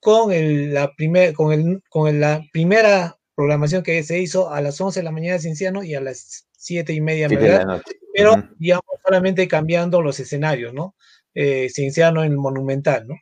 con, 0.00 0.32
el, 0.32 0.74
la, 0.74 0.92
primer, 0.94 1.32
con, 1.32 1.52
el, 1.52 1.82
con 1.88 2.20
la 2.20 2.42
primera 2.52 3.16
programación 3.34 3.82
que 3.82 4.02
se 4.02 4.18
hizo 4.18 4.50
a 4.50 4.60
las 4.60 4.80
11 4.80 5.00
de 5.00 5.04
la 5.04 5.12
mañana 5.12 5.34
de 5.34 5.42
Cienciano 5.42 5.82
y 5.84 5.94
a 5.94 6.00
las 6.00 6.48
7 6.56 6.92
y 6.92 7.00
media 7.00 7.28
de 7.28 7.36
la 7.36 7.82
pero 8.14 8.34
digamos 8.58 8.84
solamente 9.04 9.48
cambiando 9.48 10.02
los 10.02 10.20
escenarios, 10.20 10.74
¿no? 10.74 10.94
Eh, 11.34 11.68
Cienciano 11.70 12.22
en 12.24 12.32
el 12.32 12.38
Monumental, 12.38 13.06
¿no? 13.08 13.14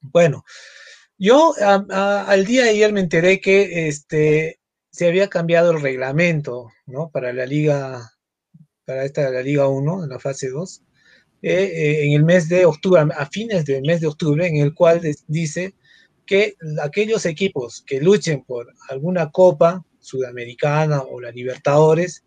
Bueno, 0.00 0.44
yo 1.16 1.54
al 1.58 2.44
día 2.44 2.64
de 2.64 2.70
ayer 2.70 2.92
me 2.92 3.00
enteré 3.00 3.40
que 3.40 3.88
este, 3.88 4.60
se 4.90 5.08
había 5.08 5.28
cambiado 5.28 5.72
el 5.72 5.80
reglamento, 5.80 6.70
¿no? 6.86 7.10
Para 7.10 7.32
la 7.32 7.46
Liga, 7.46 8.12
para 8.88 9.04
esta, 9.04 9.28
la 9.28 9.42
Liga 9.42 9.68
1, 9.68 10.04
en 10.04 10.08
la 10.08 10.18
fase 10.18 10.48
2, 10.48 10.82
eh, 11.42 11.52
eh, 11.52 12.06
en 12.06 12.14
el 12.14 12.24
mes 12.24 12.48
de 12.48 12.64
octubre, 12.64 13.02
a 13.14 13.26
fines 13.26 13.66
del 13.66 13.82
mes 13.82 14.00
de 14.00 14.06
octubre, 14.06 14.46
en 14.46 14.56
el 14.56 14.72
cual 14.72 15.02
dice 15.26 15.74
que 16.24 16.54
aquellos 16.82 17.26
equipos 17.26 17.84
que 17.86 18.00
luchen 18.00 18.42
por 18.44 18.72
alguna 18.88 19.30
copa 19.30 19.84
sudamericana 20.00 21.02
o 21.02 21.20
la 21.20 21.30
Libertadores 21.30 22.24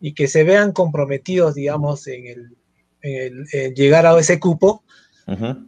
y 0.00 0.12
que 0.12 0.26
se 0.26 0.42
vean 0.42 0.72
comprometidos, 0.72 1.54
digamos, 1.54 2.08
en 2.08 2.50
el, 3.00 3.74
llegar 3.76 4.04
a 4.04 4.18
ese 4.18 4.40
cupo, 4.40 4.82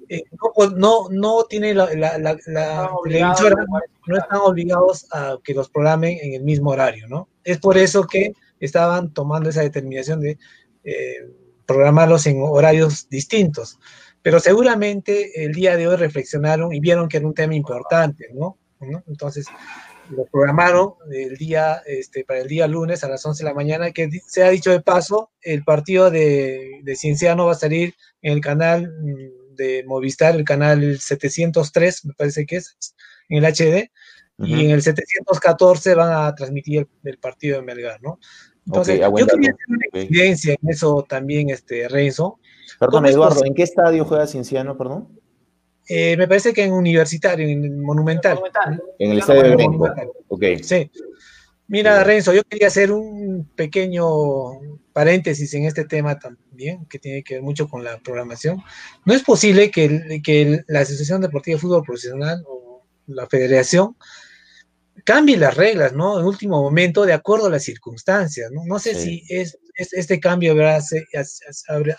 eh, 0.08 0.24
no, 0.76 1.08
no, 1.10 1.44
tiene 1.44 1.74
la, 1.74 1.94
la, 1.94 2.18
no 2.18 4.16
están 4.16 4.40
obligados 4.42 5.06
a 5.12 5.38
que 5.44 5.54
los 5.54 5.70
programen 5.70 6.18
en 6.20 6.34
el 6.34 6.42
mismo 6.42 6.70
horario, 6.70 7.06
¿no? 7.06 7.28
Es 7.44 7.58
por 7.58 7.78
eso 7.78 8.04
que 8.04 8.32
estaban 8.64 9.12
tomando 9.12 9.50
esa 9.50 9.62
determinación 9.62 10.20
de 10.20 10.38
eh, 10.84 11.28
programarlos 11.66 12.26
en 12.26 12.38
horarios 12.40 13.08
distintos 13.08 13.78
pero 14.24 14.40
seguramente 14.40 15.44
el 15.44 15.52
día 15.52 15.76
de 15.76 15.86
hoy 15.86 15.96
reflexionaron 15.96 16.72
y 16.72 16.80
vieron 16.80 17.10
que 17.10 17.18
era 17.18 17.26
un 17.26 17.34
tema 17.34 17.54
importante, 17.54 18.30
¿no? 18.32 18.58
¿no? 18.80 19.04
Entonces, 19.06 19.44
lo 20.08 20.24
programaron 20.24 20.94
el 21.12 21.36
día, 21.36 21.82
este, 21.84 22.24
para 22.24 22.40
el 22.40 22.48
día 22.48 22.66
lunes 22.66 23.04
a 23.04 23.08
las 23.10 23.24
11 23.26 23.44
de 23.44 23.50
la 23.50 23.54
mañana, 23.54 23.90
que 23.90 24.08
se 24.26 24.42
ha 24.42 24.48
dicho 24.48 24.70
de 24.70 24.80
paso, 24.80 25.30
el 25.42 25.62
partido 25.62 26.10
de, 26.10 26.80
de 26.82 26.96
Cienciano 26.96 27.44
va 27.44 27.52
a 27.52 27.56
salir 27.56 27.96
en 28.22 28.32
el 28.32 28.40
canal 28.40 28.90
mm, 28.98 29.56
de 29.56 29.84
Movistar, 29.86 30.34
el 30.34 30.44
canal 30.44 30.98
703, 30.98 32.06
me 32.06 32.14
parece 32.14 32.46
que 32.46 32.56
es, 32.56 32.78
en 33.28 33.44
el 33.44 33.52
HD, 33.52 33.90
y 34.38 34.64
en 34.64 34.70
el 34.70 34.80
714 34.80 35.94
van 35.94 36.12
a 36.26 36.34
transmitir 36.34 36.88
el, 37.04 37.18
partido 37.18 37.58
de 37.58 37.62
Melgar, 37.62 38.02
¿no? 38.02 38.18
Entonces, 38.66 39.00
yo 39.00 39.26
quería 39.26 39.50
hacer 39.50 39.66
una 39.68 39.86
evidencia 39.92 40.56
en 40.60 40.68
eso 40.68 41.04
también, 41.08 41.50
este, 41.50 41.88
Renzo. 41.88 42.38
Perdón, 42.78 43.06
Eduardo, 43.06 43.44
¿en 43.44 43.54
qué 43.54 43.62
estadio 43.62 44.04
juega 44.04 44.26
Cienciano, 44.26 44.76
perdón? 44.76 45.08
Eh, 45.86 46.16
me 46.16 46.26
parece 46.26 46.52
que 46.52 46.64
en 46.64 46.72
Universitario, 46.72 47.46
en 47.46 47.80
Monumental. 47.80 48.40
En 48.98 49.10
el 49.10 49.18
estadio 49.18 49.42
de 49.42 49.56
Benco. 49.56 49.86
Ok. 50.28 50.44
Sí. 50.62 50.90
Mira, 51.66 52.02
Renzo, 52.04 52.32
yo 52.32 52.42
quería 52.44 52.68
hacer 52.68 52.92
un 52.92 53.48
pequeño 53.54 54.04
paréntesis 54.92 55.52
en 55.54 55.64
este 55.64 55.84
tema 55.84 56.18
también, 56.18 56.86
que 56.86 56.98
tiene 56.98 57.22
que 57.22 57.34
ver 57.34 57.42
mucho 57.42 57.68
con 57.68 57.84
la 57.84 57.98
programación. 57.98 58.62
No 59.04 59.14
es 59.14 59.22
posible 59.22 59.70
que, 59.70 60.20
que 60.22 60.62
la 60.68 60.80
Asociación 60.80 61.20
Deportiva 61.20 61.56
de 61.56 61.60
Fútbol 61.60 61.82
Profesional 61.82 62.42
o 62.46 62.84
la 63.06 63.26
Federación 63.26 63.96
cambie 65.04 65.36
las 65.36 65.56
reglas, 65.56 65.92
¿no? 65.92 66.18
En 66.18 66.26
último 66.26 66.62
momento, 66.62 67.04
de 67.04 67.12
acuerdo 67.12 67.46
a 67.46 67.50
las 67.50 67.64
circunstancias, 67.64 68.50
¿no? 68.52 68.62
No 68.64 68.78
sé 68.78 68.94
si 68.94 69.24
es, 69.28 69.58
este 69.74 70.20
cambio 70.20 70.52
habrá, 70.52 70.80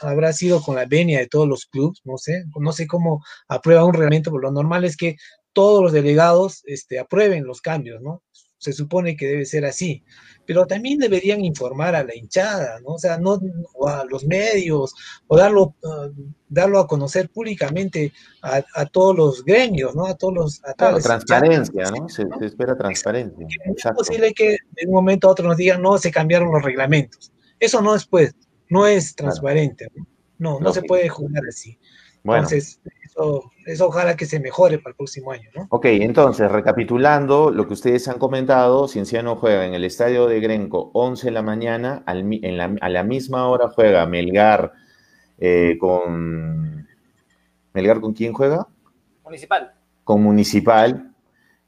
habrá, 0.01 0.33
sido 0.33 0.61
con 0.61 0.75
la 0.75 0.85
venia 0.85 1.19
de 1.19 1.27
todos 1.27 1.47
los 1.47 1.65
clubes, 1.65 1.99
no 2.05 2.17
sé, 2.17 2.45
no 2.57 2.71
sé 2.71 2.87
cómo 2.87 3.23
aprueba 3.47 3.85
un 3.85 3.93
reglamento, 3.93 4.31
pero 4.31 4.43
lo 4.43 4.51
normal 4.51 4.85
es 4.85 4.95
que 4.95 5.17
todos 5.53 5.81
los 5.81 5.93
delegados 5.93 6.61
este, 6.65 6.99
aprueben 6.99 7.45
los 7.45 7.61
cambios, 7.61 8.01
¿no? 8.01 8.23
Se 8.65 8.73
supone 8.73 9.15
que 9.15 9.27
debe 9.27 9.45
ser 9.45 9.65
así 9.65 10.03
pero 10.45 10.65
también 10.65 10.99
deberían 10.99 11.43
informar 11.43 11.95
a 11.95 12.03
la 12.03 12.15
hinchada, 12.15 12.79
¿no? 12.81 12.93
O 12.93 12.99
sea, 12.99 13.17
no 13.17 13.39
a 13.87 14.03
los 14.09 14.25
medios, 14.25 14.93
o 15.27 15.37
darlo, 15.37 15.75
ah, 15.83 16.09
darlo 16.47 16.79
a 16.79 16.87
conocer 16.87 17.29
públicamente 17.29 18.13
a, 18.41 18.85
todos 18.85 19.15
los 19.15 19.43
gremios, 19.43 19.95
¿no? 19.95 20.05
A 20.05 20.15
todos 20.15 20.33
los... 20.33 20.65
A 20.65 20.73
claro, 20.73 20.99
transparencia, 20.99 21.91
¿no? 21.91 22.07
Se, 22.09 22.25
espera 22.41 22.77
transparencia. 22.77 23.47
Es 23.75 23.83
posible 23.95 24.33
que 24.33 24.57
de 24.71 24.87
un 24.87 24.93
momento 24.93 25.27
a 25.27 25.31
otro 25.31 25.47
nos 25.47 25.57
digan, 25.57 25.81
no, 25.81 25.97
se 25.97 26.11
cambiaron 26.11 26.51
los 26.51 26.63
reglamentos. 26.63 27.31
Eso 27.59 27.81
no 27.81 27.95
es, 27.95 28.05
pues, 28.05 28.35
no 28.69 28.85
es 28.85 29.15
transparente, 29.15 29.87
¿no? 29.95 30.07
No, 30.37 30.59
no 30.59 30.73
se 30.73 30.83
puede 30.83 31.07
jugar 31.07 31.43
así. 31.47 31.79
Entonces, 32.23 32.81
eso, 33.65 33.87
ojalá 33.87 34.17
que 34.17 34.25
se 34.25 34.39
mejore 34.39 34.77
para 34.77 34.91
el 34.91 34.97
próximo 34.97 35.31
año, 35.31 35.49
¿no? 35.55 35.67
Ok, 35.69 35.85
entonces, 35.85 36.51
recapitulando 36.51 37.49
lo 37.49 37.65
que 37.65 37.73
ustedes 37.73 38.07
han 38.07 38.19
comentado, 38.19 38.87
Cienciano 38.87 39.37
juega 39.37 39.65
en 39.65 39.73
el 39.73 39.85
estadio 39.85 40.27
de 40.27 40.39
Grenco 40.41 40.91
11 40.93 41.27
de 41.27 41.31
la 41.31 41.41
mañana, 41.41 42.03
a 42.05 42.89
la 42.89 43.03
misma 43.03 43.47
hora 43.47 43.69
juega 43.69 44.05
Melgar 44.05 44.73
eh, 45.37 45.77
con... 45.79 46.87
¿Melgar 47.73 48.01
con 48.01 48.13
quién 48.13 48.33
juega? 48.33 48.67
Municipal. 49.23 49.73
Con 50.03 50.21
Municipal, 50.21 51.13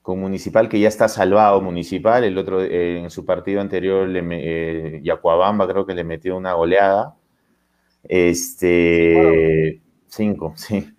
con 0.01 0.19
Municipal 0.19 0.69
que 0.69 0.79
ya 0.79 0.87
está 0.89 1.07
salvado 1.07 1.61
Municipal, 1.61 2.23
el 2.23 2.37
otro 2.37 2.61
eh, 2.61 2.99
en 2.99 3.09
su 3.09 3.25
partido 3.25 3.61
anterior, 3.61 4.07
le, 4.07 4.21
eh, 4.31 5.01
Yacuabamba 5.01 5.67
creo 5.67 5.85
que 5.85 5.95
le 5.95 6.03
metió 6.03 6.35
una 6.35 6.53
goleada. 6.53 7.15
Este... 8.03 9.81
Cinco, 10.07 10.53
sí. 10.55 10.93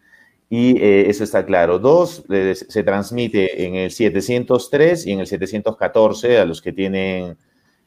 Y 0.50 0.78
eh, 0.78 1.10
eso 1.10 1.24
está 1.24 1.44
claro. 1.44 1.78
Dos, 1.78 2.24
se 2.52 2.82
transmite 2.82 3.66
en 3.66 3.74
el 3.74 3.90
703 3.90 5.06
y 5.06 5.12
en 5.12 5.20
el 5.20 5.26
714 5.26 6.38
a 6.38 6.44
los 6.46 6.62
que 6.62 6.72
tienen 6.72 7.36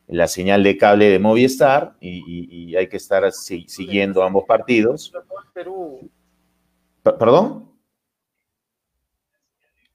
la 0.07 0.27
señal 0.27 0.63
de 0.63 0.77
cable 0.77 1.09
de 1.09 1.19
Movistar 1.19 1.95
y, 1.99 2.75
hay 2.75 2.87
que 2.87 2.97
estar 2.97 3.29
siguiendo 3.31 4.23
ambos 4.23 4.45
partidos. 4.47 5.11
¿Perdón? 7.03 7.71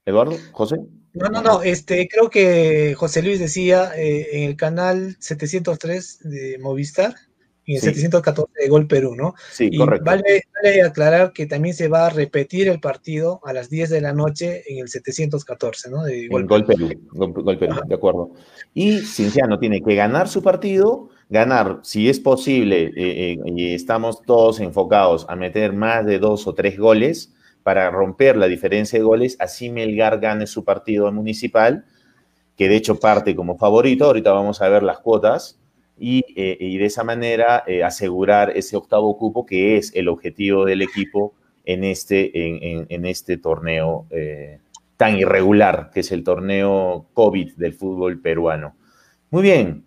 ¿Eduardo? 0.05 0.35
¿José? 0.51 0.77
No, 1.13 1.29
no, 1.29 1.41
no, 1.41 1.61
este, 1.63 2.07
creo 2.07 2.29
que 2.29 2.93
José 2.95 3.23
Luis 3.23 3.39
decía 3.39 3.91
eh, 3.95 4.27
en 4.33 4.43
el 4.43 4.55
canal 4.55 5.17
703 5.19 6.19
de 6.19 6.57
Movistar 6.59 7.15
y 7.67 7.75
el 7.75 7.81
714 7.81 8.49
de 8.61 8.69
Gol 8.69 8.87
Perú, 8.87 9.13
¿no? 9.15 9.35
Sí, 9.51 9.75
correcto. 9.75 10.05
Vale, 10.05 10.41
aclarar 10.83 11.33
que 11.33 11.45
también 11.45 11.75
se 11.75 11.89
va 11.89 12.07
a 12.07 12.09
repetir 12.09 12.69
el 12.69 12.79
partido 12.79 13.41
a 13.43 13.51
las 13.51 13.69
10 13.69 13.89
de 13.89 13.99
la 13.99 14.13
noche 14.13 14.63
en 14.69 14.79
el 14.79 14.87
714, 14.87 15.89
¿no? 15.91 16.03
De 16.03 16.29
Gol, 16.29 16.47
Perú. 16.65 16.89
Gol, 17.11 17.57
Perú, 17.57 17.75
de 17.85 17.93
acuerdo. 17.93 18.31
Y 18.73 18.99
Cinciano 18.99 19.59
tiene 19.59 19.81
que 19.81 19.95
ganar 19.95 20.29
su 20.29 20.41
partido, 20.41 21.09
ganar, 21.29 21.81
si 21.83 22.07
es 22.07 22.21
posible, 22.21 22.83
eh, 22.83 22.93
eh, 22.95 23.37
y 23.45 23.73
estamos 23.75 24.21
todos 24.21 24.61
enfocados 24.61 25.25
a 25.27 25.35
meter 25.35 25.73
más 25.73 26.05
de 26.05 26.19
dos 26.19 26.47
o 26.47 26.53
tres 26.53 26.79
goles 26.79 27.33
para 27.63 27.91
romper 27.91 28.37
la 28.37 28.47
diferencia 28.47 28.97
de 28.97 29.03
goles, 29.03 29.35
así 29.41 29.69
Melgar 29.69 30.21
gane 30.21 30.47
su 30.47 30.63
partido 30.63 31.11
municipal, 31.11 31.83
que 32.55 32.69
de 32.69 32.77
hecho 32.77 32.97
parte 32.97 33.35
como 33.35 33.57
favorito, 33.57 34.05
ahorita 34.05 34.31
vamos 34.31 34.61
a 34.61 34.69
ver 34.69 34.83
las 34.83 34.99
cuotas, 34.99 35.56
eh, 35.99 36.57
y, 36.59 36.77
de 36.77 36.85
esa 36.85 37.03
manera 37.03 37.63
eh, 37.65 37.83
asegurar 37.83 38.55
ese 38.55 38.77
octavo 38.77 39.17
cupo 39.17 39.47
que 39.47 39.77
es 39.77 39.91
el 39.95 40.09
objetivo 40.09 40.63
del 40.65 40.83
equipo 40.83 41.33
en 41.65 41.83
este, 41.83 42.31
en, 42.93 43.05
este 43.05 43.37
torneo 43.37 44.05
eh, 44.11 44.59
tan 44.95 45.17
irregular 45.17 45.89
que 45.91 46.01
es 46.01 46.11
el 46.11 46.23
torneo 46.23 47.07
COVID 47.13 47.55
del 47.55 47.73
fútbol 47.73 48.21
peruano. 48.21 48.75
Muy 49.31 49.41
bien, 49.41 49.83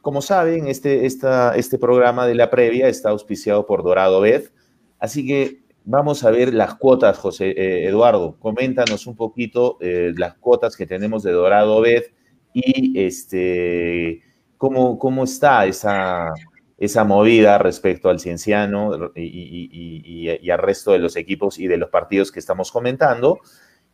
como 0.00 0.22
saben, 0.22 0.66
este, 0.66 1.04
este 1.06 1.78
programa 1.78 2.26
de 2.26 2.34
la 2.34 2.50
previa 2.50 2.88
está 2.88 3.10
auspiciado 3.10 3.66
por 3.66 3.84
Dorado 3.84 4.20
Bet, 4.20 4.50
así 4.98 5.26
que 5.26 5.60
vamos 5.84 6.24
a 6.24 6.30
ver 6.30 6.52
las 6.52 6.74
cuotas, 6.74 7.18
José 7.18 7.86
Eduardo, 7.86 8.36
coméntanos 8.40 9.06
un 9.06 9.14
poquito 9.14 9.78
las 9.80 10.34
cuotas 10.34 10.76
que 10.76 10.86
tenemos 10.86 11.22
de 11.22 11.32
Dorado 11.32 11.80
Bet 11.80 12.12
y 12.52 12.98
este 12.98 14.22
cómo, 14.70 15.24
está 15.24 15.66
esa, 15.66 16.32
esa 16.78 17.04
movida 17.04 17.58
respecto 17.58 18.08
al 18.08 18.20
Cienciano 18.20 19.12
y, 19.14 20.50
al 20.50 20.58
resto 20.58 20.92
de 20.92 20.98
los 20.98 21.16
equipos 21.16 21.58
y 21.58 21.66
de 21.66 21.76
los 21.76 21.90
partidos 21.90 22.32
que 22.32 22.40
estamos 22.40 22.70
comentando. 22.72 23.40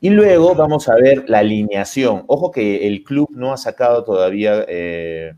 Y 0.02 0.08
luego 0.08 0.54
vamos 0.54 0.88
a 0.88 0.94
ver 0.94 1.28
la 1.28 1.40
alineación. 1.40 2.24
Ojo 2.26 2.50
que 2.50 2.86
el 2.86 3.04
club 3.04 3.28
no 3.32 3.52
ha 3.52 3.58
sacado 3.58 4.02
todavía 4.02 4.64
eh, 4.66 5.34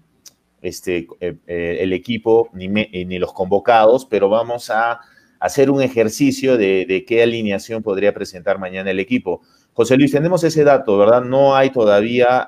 este, 0.61 1.09
eh, 1.21 1.37
eh, 1.49 1.79
el 1.81 1.93
equipo 1.93 2.49
ni, 2.53 2.69
ni, 2.69 3.19
los 3.19 3.33
convocados, 3.33 4.07
pero 4.07 4.29
vamos 4.29 4.71
a 4.71 5.01
hacer 5.41 5.69
un 5.69 5.83
ejercicio 5.83 6.57
de, 6.57 7.05
qué 7.09 7.25
alineación 7.25 7.83
podría 7.83 8.15
presentar 8.15 8.61
mañana 8.61 8.93
el 8.93 9.01
equipo. 9.01 9.41
José 9.73 9.97
Luis, 9.97 10.13
tenemos 10.13 10.45
ese 10.45 10.63
dato, 10.63 10.97
¿verdad? 10.97 11.23
No 11.23 11.57
hay 11.57 11.71
todavía 11.71 12.47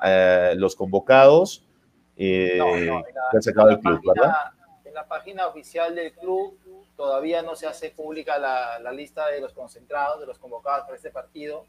los 0.55 0.77
convocados 0.77 1.64
eh, 2.17 2.55
no, 2.57 2.75
en 2.75 2.87
la, 2.87 3.01
página, 3.81 4.53
En 4.85 4.93
la 4.93 5.07
página 5.07 5.47
oficial 5.47 5.95
del 5.95 6.13
club 6.13 6.57
todavía 6.95 7.41
no 7.41 7.55
se 7.55 7.67
hace 7.67 7.89
pública 7.89 8.37
la, 8.37 8.79
la, 8.79 8.91
lista 8.91 9.27
de 9.29 9.41
los 9.41 9.53
concentrados, 9.53 10.19
de 10.19 10.25
los 10.25 10.39
convocados 10.39 10.85
para 10.85 10.95
este 10.95 11.11
partido. 11.11 11.65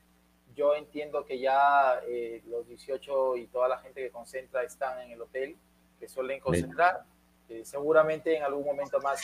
Yo 0.55 0.74
entiendo 0.74 1.24
que 1.24 1.38
ya 1.38 2.01
eh, 2.07 2.42
los 2.49 2.66
18 2.68 3.36
y 3.36 3.47
toda 3.49 3.68
la 3.68 3.78
gente 3.78 4.03
que 4.03 4.11
concentra 4.11 4.62
están 4.62 5.01
en 5.01 5.11
el 5.11 5.20
hotel, 5.20 5.57
que 5.99 6.09
suelen 6.09 6.40
concentrar. 6.40 7.03
Eh, 7.49 7.62
seguramente 7.64 8.36
en 8.36 8.42
algún 8.42 8.64
momento 8.64 9.01
más 9.01 9.20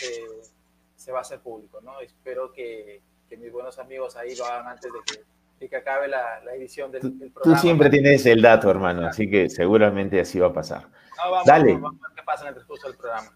se 0.96 1.12
va 1.12 1.18
a 1.18 1.22
hacer 1.22 1.40
público, 1.40 1.80
¿no? 1.80 2.00
Espero 2.00 2.52
que, 2.52 3.00
que 3.28 3.36
mis 3.36 3.50
buenos 3.50 3.78
amigos 3.78 4.16
ahí 4.16 4.36
lo 4.36 4.44
hagan 4.44 4.68
antes 4.68 4.92
de 4.92 4.98
que 5.06 5.24
que 5.68 5.76
acabe 5.76 6.08
la, 6.08 6.40
edición 6.56 6.90
del, 6.90 7.00
programa. 7.00 7.42
Tú 7.42 7.56
siempre 7.56 7.90
tienes 7.90 8.24
el 8.26 8.42
dato, 8.42 8.70
hermano, 8.70 9.06
así 9.06 9.28
que 9.28 9.48
seguramente 9.48 10.20
así 10.20 10.38
va 10.38 10.48
a 10.48 10.52
pasar. 10.52 10.88
Dale. 11.46 11.74
Vamos, 11.74 12.00
a 12.02 12.08
ver 12.08 12.16
qué 12.16 12.22
pasa 12.24 12.48
en 12.48 12.54
el 12.54 12.54
del 12.54 12.96
programa. 12.96 13.30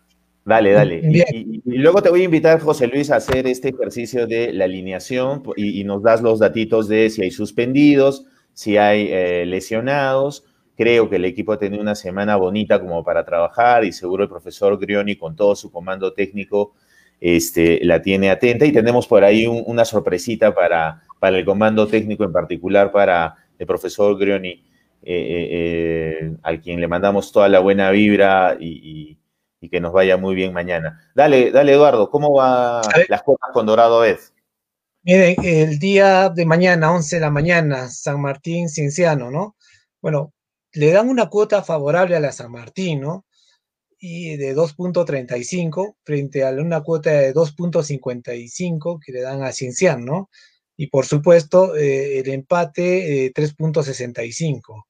Dale, 0.45 0.73
dale. 0.73 1.01
Y, 1.05 1.61
luego 1.65 2.03
te 2.03 2.09
voy 2.09 2.23
a 2.23 2.25
invitar, 2.25 2.61
José 2.61 2.87
Luis, 2.87 3.11
a 3.11 3.17
hacer 3.17 3.47
este 3.47 3.71
ejercicio 3.71 4.27
de 4.27 4.53
la 4.53 4.65
alineación 4.65 5.43
y, 5.57 5.83
nos 5.85 6.03
das 6.03 6.23
los 6.23 6.39
datitos 6.39 6.89
de 6.89 7.11
si 7.11 7.23
hay 7.23 7.31
suspendidos, 7.31 8.27
si 8.53 8.77
hay 8.77 9.09
eh, 9.11 9.45
lesionados. 9.47 10.45
Creo 10.77 11.09
que 11.09 11.17
el 11.17 11.25
equipo 11.25 11.53
ha 11.53 11.59
tenido 11.59 11.83
una 11.83 11.95
semana 11.95 12.37
bonita 12.37 12.81
como 12.81 13.03
para 13.03 13.25
trabajar 13.25 13.85
y 13.85 13.93
seguro 13.93 14.23
el 14.23 14.29
profesor 14.29 14.79
Grioni 14.79 15.17
con 15.17 15.35
todo 15.35 15.57
su 15.57 15.73
comando 15.73 16.13
técnico 16.13 16.75
este, 17.21 17.81
la 17.83 18.03
tiene 18.03 18.31
atenta 18.31 18.67
y 18.67 18.73
tenemos 18.73 19.07
por 19.07 19.25
ahí 19.25 19.47
una 19.47 19.85
sorpresita 19.85 20.55
para, 20.55 21.03
para 21.19 21.39
el 21.39 21.45
comando 21.45 21.87
técnico, 21.87 22.25
en 22.25 22.33
particular 22.33 22.93
para 22.93 23.37
el 23.59 23.67
profesor 23.67 24.19
Grioni, 24.19 24.63
eh, 25.09 25.13
eh, 25.15 26.19
eh, 26.21 26.37
al 26.43 26.61
quien 26.61 26.81
le 26.81 26.89
mandamos 26.89 27.31
toda 27.31 27.49
la 27.49 27.61
buena 27.61 27.93
vibra 27.93 28.57
y, 28.59 29.17
que 29.71 29.81
nos 29.81 29.93
vaya 29.93 30.17
muy 30.17 30.37
bien 30.37 30.53
mañana. 30.53 31.11
Dale, 31.15 31.51
dale 31.51 31.73
Eduardo, 31.73 32.09
¿cómo 32.09 32.33
va 32.35 32.83
las 33.09 33.23
cosas 33.25 33.51
con 33.53 33.67
Dorado 33.67 34.05
Ed? 34.05 34.19
Miren, 35.03 35.37
el 35.45 35.81
día 35.81 36.29
de 36.29 36.47
mañana, 36.47 36.93
11 36.93 37.17
de 37.17 37.21
la 37.21 37.31
mañana, 37.31 37.89
San 37.89 38.21
Martín 38.21 38.69
Cienciano, 38.69 39.31
¿no? 39.31 39.57
Bueno, 40.01 40.33
le 40.73 40.93
dan 40.93 41.09
una 41.09 41.29
cuota 41.29 41.65
favorable 41.65 42.15
a 42.15 42.21
la 42.21 42.31
San 42.31 42.53
Martín, 42.53 43.01
¿no? 43.01 43.27
Y 43.99 44.37
de 44.37 44.55
2.35 44.55 45.97
frente 46.05 46.45
a 46.45 46.51
una 46.51 46.83
cuota 46.83 47.11
de 47.11 47.35
2.55 47.35 49.01
que 49.05 49.13
le 49.13 49.23
dan 49.23 49.43
a 49.43 49.53
Cienciano, 49.53 50.05
¿no? 50.05 50.31
Y 50.77 50.89
por 50.89 51.07
supuesto, 51.07 51.75
eh, 51.77 52.21
el 52.21 52.29
empate 52.29 53.33
3.65. 53.33 54.87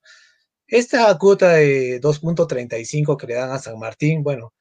Esta 0.66 1.16
cuota 1.16 1.52
de 1.52 2.00
2.35 2.00 3.16
que 3.16 3.26
le 3.28 3.34
dan 3.34 3.50
a 3.50 3.58
San 3.58 3.78
Martín, 3.78 4.22
bueno, 4.24 4.52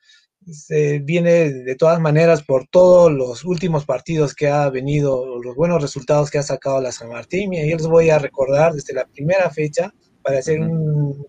se 0.51 0.99
viene 0.99 1.51
de 1.51 1.75
todas 1.75 1.99
maneras 1.99 2.43
por 2.43 2.67
todos 2.67 3.11
los 3.11 3.43
últimos 3.43 3.85
partidos 3.85 4.35
que 4.35 4.47
ha 4.47 4.69
venido, 4.69 5.41
los 5.41 5.55
buenos 5.55 5.81
resultados 5.81 6.29
que 6.29 6.37
ha 6.37 6.43
sacado 6.43 6.79
la 6.81 6.91
San 6.91 7.09
Martín. 7.09 7.53
Y 7.53 7.69
yo 7.69 7.77
les 7.77 7.87
voy 7.87 8.09
a 8.11 8.19
recordar 8.19 8.73
desde 8.73 8.93
la 8.93 9.05
primera 9.07 9.49
fecha 9.49 9.93
para 10.21 10.39
hacer 10.39 10.61
un, 10.61 11.25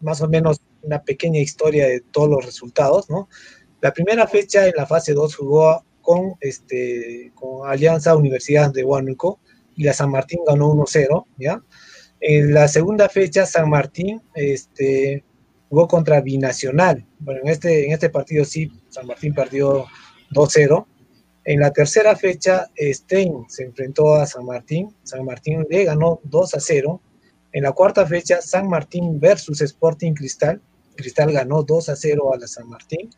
más 0.00 0.20
o 0.20 0.28
menos 0.28 0.60
una 0.82 1.02
pequeña 1.02 1.40
historia 1.40 1.86
de 1.86 2.00
todos 2.00 2.28
los 2.28 2.44
resultados, 2.44 3.08
¿no? 3.08 3.28
La 3.80 3.92
primera 3.92 4.26
fecha 4.26 4.66
en 4.66 4.74
la 4.76 4.86
fase 4.86 5.12
2 5.12 5.36
jugó 5.36 5.84
con, 6.02 6.34
este, 6.40 7.32
con 7.34 7.68
Alianza 7.68 8.16
Universidad 8.16 8.72
de 8.72 8.84
Huánuco 8.84 9.40
y 9.76 9.84
la 9.84 9.92
San 9.92 10.10
Martín 10.10 10.40
ganó 10.46 10.72
1-0, 10.72 11.24
¿ya? 11.38 11.62
En 12.20 12.54
la 12.54 12.68
segunda 12.68 13.08
fecha, 13.08 13.46
San 13.46 13.68
Martín 13.68 14.22
este, 14.34 15.24
jugó 15.68 15.88
contra 15.88 16.20
Binacional. 16.20 17.04
Bueno, 17.18 17.40
en 17.42 17.48
este, 17.48 17.86
en 17.86 17.92
este 17.92 18.10
partido 18.10 18.44
sí, 18.44 18.70
San 18.90 19.06
Martín 19.06 19.34
perdió 19.34 19.86
2-0. 20.30 20.86
En 21.44 21.58
la 21.58 21.72
tercera 21.72 22.14
fecha, 22.14 22.68
Stein 22.76 23.44
se 23.48 23.64
enfrentó 23.64 24.14
a 24.14 24.26
San 24.26 24.44
Martín. 24.44 24.94
San 25.02 25.24
Martín 25.24 25.66
le 25.68 25.84
ganó 25.84 26.20
2 26.22 26.54
0. 26.58 27.00
En 27.52 27.64
la 27.64 27.72
cuarta 27.72 28.06
fecha, 28.06 28.40
San 28.40 28.68
Martín 28.68 29.18
versus 29.18 29.60
Sporting 29.60 30.12
Cristal. 30.14 30.62
Cristal 30.94 31.32
ganó 31.32 31.64
2 31.64 31.90
0 31.96 32.34
a 32.34 32.38
la 32.38 32.46
San 32.46 32.68
Martín. 32.68 33.10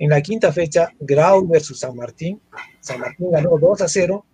En 0.00 0.08
la 0.08 0.22
quinta 0.22 0.50
fecha, 0.50 0.90
Grau 0.98 1.46
versus 1.46 1.80
San 1.80 1.94
Martín. 1.94 2.40
San 2.80 3.00
Martín 3.00 3.30
ganó 3.30 3.58
2 3.58 3.82
0. 3.86 4.24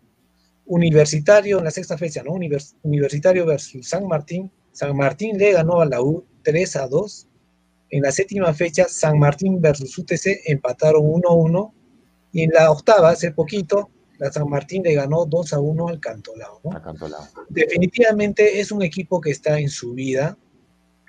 Universitario 0.66 1.58
en 1.58 1.64
la 1.64 1.72
sexta 1.72 1.98
fecha, 1.98 2.22
¿no? 2.22 2.38
Universitario 2.82 3.44
versus 3.44 3.88
San 3.88 4.06
Martín. 4.06 4.48
San 4.70 4.96
Martín 4.96 5.36
le 5.36 5.52
ganó 5.52 5.80
a 5.80 5.86
la 5.86 6.00
U 6.00 6.24
3 6.44 6.76
a 6.76 6.86
2. 6.86 7.26
En 7.90 8.02
la 8.02 8.12
séptima 8.12 8.54
fecha, 8.54 8.86
San 8.88 9.18
Martín 9.18 9.60
versus 9.60 9.98
UTC 9.98 10.42
empataron 10.46 11.02
1-1. 11.02 11.72
Y 12.30 12.42
en 12.42 12.50
la 12.52 12.70
octava, 12.70 13.10
hace 13.10 13.32
poquito, 13.32 13.90
la 14.18 14.30
San 14.30 14.48
Martín 14.48 14.84
le 14.84 14.94
ganó 14.94 15.26
2 15.26 15.52
a 15.52 15.58
1 15.58 15.88
al 15.88 15.98
Cantolao. 15.98 16.60
¿no? 16.62 16.80
Definitivamente 17.48 18.60
es 18.60 18.70
un 18.70 18.82
equipo 18.82 19.20
que 19.20 19.32
está 19.32 19.58
en 19.58 19.68
su 19.68 19.94
vida. 19.94 20.38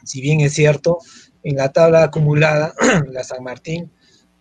Si 0.04 0.20
bien 0.20 0.42
es 0.42 0.54
cierto, 0.54 0.98
en 1.44 1.58
la 1.58 1.72
tabla 1.72 2.06
acumulada, 2.06 2.74
la 3.12 3.24
San 3.24 3.44
Martín 3.44 3.92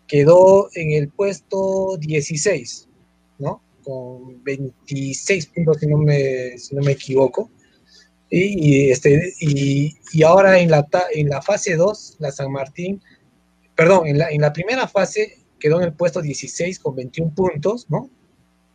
quedó 0.06 0.68
en 0.74 0.92
el 0.92 1.08
puesto 1.08 1.96
16, 1.98 2.88
¿no? 3.38 3.62
con 3.86 4.42
26 4.42 5.46
puntos, 5.46 5.78
si 5.78 5.86
no 5.86 5.98
me, 5.98 6.58
si 6.58 6.74
no 6.74 6.82
me 6.82 6.92
equivoco. 6.92 7.50
Y, 8.28 8.90
este, 8.90 9.32
y, 9.38 9.96
y, 10.12 10.22
ahora 10.24 10.58
en 10.58 10.70
la, 10.70 10.84
en 11.14 11.28
la 11.28 11.40
fase 11.40 11.76
2, 11.76 12.16
la 12.18 12.32
San 12.32 12.50
Martín, 12.50 13.00
perdón, 13.76 14.08
en 14.08 14.18
la, 14.18 14.30
en 14.30 14.40
la 14.40 14.52
primera 14.52 14.88
fase 14.88 15.38
quedó 15.60 15.78
en 15.78 15.84
el 15.84 15.92
puesto 15.92 16.20
16 16.20 16.80
con 16.80 16.96
21 16.96 17.32
puntos, 17.32 17.86
¿no? 17.88 18.10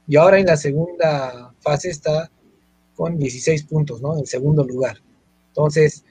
Y 0.08 0.16
ahora 0.16 0.40
en 0.40 0.46
la 0.46 0.56
segunda 0.56 1.54
fase 1.60 1.90
está 1.90 2.32
con 2.96 3.18
16 3.18 3.64
puntos, 3.66 4.02
¿no? 4.02 4.18
En 4.18 4.26
segundo 4.26 4.64
lugar. 4.64 4.98
Entonces, 5.50 6.06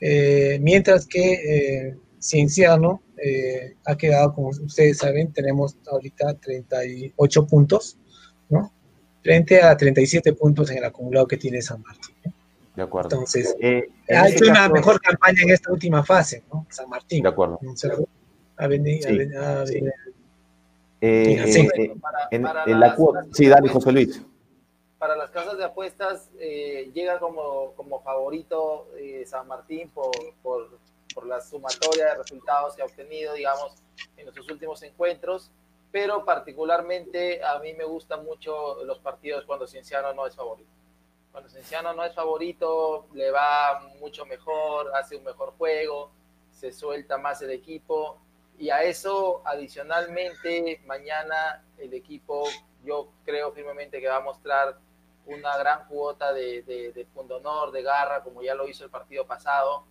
eh, 0.00 0.58
mientras 0.62 1.06
que 1.06 1.32
eh, 1.34 1.96
Cienciano 2.18 3.02
eh, 3.22 3.76
ha 3.84 3.96
quedado, 3.96 4.34
como 4.34 4.48
ustedes 4.48 4.98
saben, 4.98 5.32
tenemos 5.32 5.76
ahorita 5.86 6.34
38 6.34 7.46
puntos 7.46 7.98
Frente 9.26 9.60
a 9.60 9.76
37 9.76 10.34
puntos 10.34 10.70
en 10.70 10.78
el 10.78 10.84
acumulado 10.84 11.26
que 11.26 11.36
tiene 11.36 11.60
San 11.60 11.82
Martín. 11.82 12.14
De 12.76 12.82
acuerdo. 12.82 13.08
Entonces, 13.10 13.56
eh, 13.60 13.88
ha 14.08 14.28
hecho 14.28 14.44
una 14.48 14.68
mejor 14.68 15.00
campaña 15.00 15.42
en 15.42 15.50
esta 15.50 15.72
última 15.72 16.04
fase, 16.04 16.44
¿no? 16.52 16.64
San 16.70 16.88
Martín. 16.88 17.24
De 17.24 17.28
acuerdo. 17.28 17.58
Ha 18.58 18.66
venido, 18.68 19.08
sí. 19.66 19.80
sí. 23.32 23.48
dale, 23.48 23.68
José 23.68 23.90
Luis. 23.90 24.22
Para 24.98 25.16
las 25.16 25.30
casas 25.30 25.58
de 25.58 25.64
apuestas, 25.64 26.30
eh, 26.38 26.92
llega 26.94 27.18
como, 27.18 27.72
como 27.74 28.00
favorito 28.02 28.86
eh, 28.96 29.24
San 29.26 29.48
Martín 29.48 29.90
por, 29.92 30.12
por, 30.40 30.78
por 31.16 31.26
la 31.26 31.40
sumatoria 31.40 32.08
de 32.08 32.14
resultados 32.16 32.76
que 32.76 32.82
ha 32.82 32.84
obtenido, 32.84 33.32
digamos, 33.32 33.72
en 34.18 34.26
los 34.26 34.50
últimos 34.50 34.82
encuentros. 34.82 35.50
Pero 35.90 36.26
particularmente 36.26 37.42
a 37.42 37.58
mí 37.58 37.72
me 37.72 37.84
gustan 37.84 38.22
mucho 38.22 38.84
los 38.84 38.98
partidos 38.98 39.46
cuando 39.46 39.66
Cienciano 39.66 40.12
no 40.12 40.26
es 40.26 40.36
favorito. 40.36 40.68
Cuando 41.32 41.48
Cienciano 41.48 41.94
no 41.94 42.04
es 42.04 42.14
favorito, 42.14 43.06
le 43.14 43.30
va 43.30 43.80
mucho 43.98 44.26
mejor, 44.26 44.92
hace 44.94 45.16
un 45.16 45.24
mejor 45.24 45.54
juego, 45.56 46.10
se 46.50 46.70
suelta 46.70 47.16
más 47.16 47.40
el 47.40 47.50
equipo. 47.50 48.18
Y 48.58 48.68
a 48.68 48.82
eso 48.82 49.40
adicionalmente 49.46 50.82
mañana 50.84 51.64
el 51.78 51.94
equipo 51.94 52.44
yo 52.84 53.08
creo 53.24 53.52
firmemente 53.52 54.02
que 54.02 54.08
va 54.08 54.16
a 54.16 54.20
mostrar 54.20 54.76
una 55.24 55.56
gran 55.56 55.86
cuota 55.88 56.34
de, 56.34 56.62
de, 56.62 56.92
de 56.92 57.06
honor, 57.14 57.72
de 57.72 57.82
garra, 57.82 58.22
como 58.22 58.42
ya 58.42 58.54
lo 58.54 58.68
hizo 58.68 58.84
el 58.84 58.90
partido 58.90 59.26
pasado, 59.26 59.84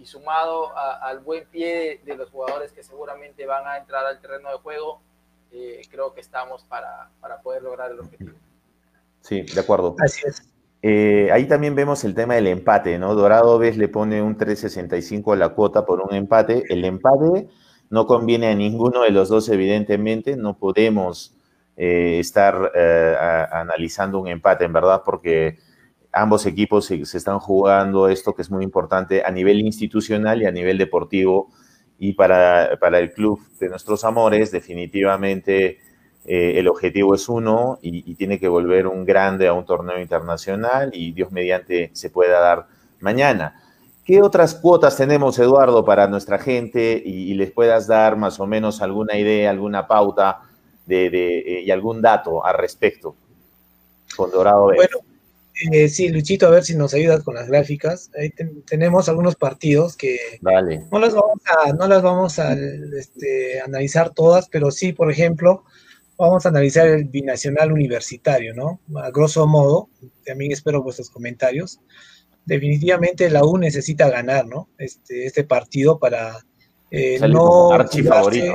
y 0.00 0.06
sumado 0.06 0.74
al 0.76 1.20
buen 1.20 1.44
pie 1.50 2.00
de 2.06 2.16
los 2.16 2.30
jugadores 2.30 2.72
que 2.72 2.82
seguramente 2.82 3.44
van 3.44 3.66
a 3.66 3.76
entrar 3.76 4.06
al 4.06 4.18
terreno 4.18 4.48
de 4.50 4.56
juego, 4.56 5.02
eh, 5.52 5.82
creo 5.90 6.14
que 6.14 6.22
estamos 6.22 6.64
para, 6.64 7.10
para, 7.20 7.42
poder 7.42 7.62
lograr 7.62 7.90
el 7.90 8.00
objetivo. 8.00 8.32
Sí, 9.20 9.42
de 9.42 9.60
acuerdo. 9.60 9.96
Así 10.02 10.22
es. 10.26 10.42
Eh, 10.80 11.28
ahí 11.30 11.46
también 11.46 11.74
vemos 11.74 12.02
el 12.04 12.14
tema 12.14 12.34
del 12.34 12.46
empate, 12.46 12.98
¿no? 12.98 13.14
Dorado 13.14 13.58
ves 13.58 13.76
le 13.76 13.88
pone 13.88 14.22
un 14.22 14.38
3.65 14.38 15.34
a 15.34 15.36
la 15.36 15.50
cuota 15.50 15.84
por 15.84 16.00
un 16.00 16.14
empate. 16.14 16.64
El 16.70 16.86
empate 16.86 17.48
no 17.90 18.06
conviene 18.06 18.46
a 18.46 18.54
ninguno 18.54 19.02
de 19.02 19.10
los 19.10 19.28
dos, 19.28 19.50
evidentemente. 19.50 20.34
No 20.34 20.56
podemos 20.56 21.34
eh, 21.76 22.18
estar 22.20 22.72
analizando 23.52 24.18
un 24.18 24.28
empate, 24.28 24.64
en 24.64 24.72
verdad, 24.72 25.02
porque 25.04 25.58
ambos 26.12 26.46
equipos 26.46 26.86
se, 26.86 27.00
están 27.02 27.38
jugando 27.38 28.08
esto 28.08 28.34
que 28.34 28.42
es 28.42 28.50
muy 28.50 28.64
importante 28.64 29.22
a 29.24 29.30
nivel 29.30 29.60
institucional 29.60 30.42
y 30.42 30.46
a 30.46 30.52
nivel 30.52 30.78
deportivo 30.78 31.50
y 31.98 32.14
para, 32.14 32.78
para 32.80 32.98
el 32.98 33.12
club 33.12 33.40
de 33.58 33.68
nuestros 33.68 34.04
amores 34.04 34.50
definitivamente 34.50 35.78
eh, 36.24 36.58
el 36.58 36.68
objetivo 36.68 37.14
es 37.14 37.28
uno 37.28 37.78
y, 37.80 38.14
tiene 38.14 38.38
que 38.38 38.48
volver 38.48 38.86
un 38.86 39.04
grande 39.04 39.48
a 39.48 39.54
un 39.54 39.64
torneo 39.64 39.98
internacional 40.00 40.90
y 40.92 41.12
Dios 41.12 41.32
mediante 41.32 41.90
se 41.94 42.10
pueda 42.10 42.40
dar 42.40 42.66
mañana. 43.00 43.62
¿Qué 44.04 44.22
otras 44.22 44.54
cuotas 44.54 44.96
tenemos, 44.96 45.38
Eduardo, 45.38 45.84
para 45.84 46.08
nuestra 46.08 46.38
gente 46.38 47.00
y, 47.04 47.32
les 47.34 47.50
puedas 47.52 47.86
dar 47.86 48.16
más 48.16 48.38
o 48.40 48.46
menos 48.46 48.82
alguna 48.82 49.16
idea, 49.16 49.50
alguna 49.50 49.86
pauta 49.86 50.40
de, 50.84 51.08
de 51.08 51.38
eh, 51.38 51.62
y 51.62 51.70
algún 51.70 52.02
dato 52.02 52.44
al 52.44 52.58
respecto 52.58 53.14
con 54.16 54.30
Dorado 54.30 54.66
B? 54.66 54.76
Bueno, 54.76 54.98
eh, 55.72 55.88
sí, 55.88 56.08
Luchito, 56.08 56.46
a 56.46 56.50
ver 56.50 56.64
si 56.64 56.74
nos 56.76 56.94
ayudas 56.94 57.22
con 57.22 57.34
las 57.34 57.48
gráficas. 57.48 58.10
Ahí 58.18 58.32
tenemos 58.66 59.08
algunos 59.08 59.36
partidos 59.36 59.96
que 59.96 60.18
no 60.90 60.98
las 60.98 61.14
vamos 61.14 61.40
a, 61.46 61.72
no 61.72 61.86
las 61.86 62.02
vamos 62.02 62.38
a 62.38 62.54
este, 62.54 63.60
analizar 63.60 64.10
todas, 64.10 64.48
pero 64.48 64.70
sí, 64.70 64.92
por 64.92 65.10
ejemplo, 65.10 65.64
vamos 66.16 66.46
a 66.46 66.50
analizar 66.50 66.86
el 66.86 67.04
binacional 67.04 67.72
universitario, 67.72 68.54
¿no? 68.54 68.80
A 68.96 69.10
grosso 69.10 69.46
modo, 69.46 69.88
también 70.24 70.52
espero 70.52 70.82
vuestros 70.82 71.10
comentarios. 71.10 71.80
Definitivamente 72.44 73.28
la 73.30 73.44
U 73.44 73.58
necesita 73.58 74.08
ganar, 74.08 74.46
¿no? 74.46 74.68
Este, 74.78 75.26
este 75.26 75.44
partido 75.44 75.98
para 75.98 76.38
eh, 76.90 77.18
no. 77.28 77.70
favorito 78.08 78.54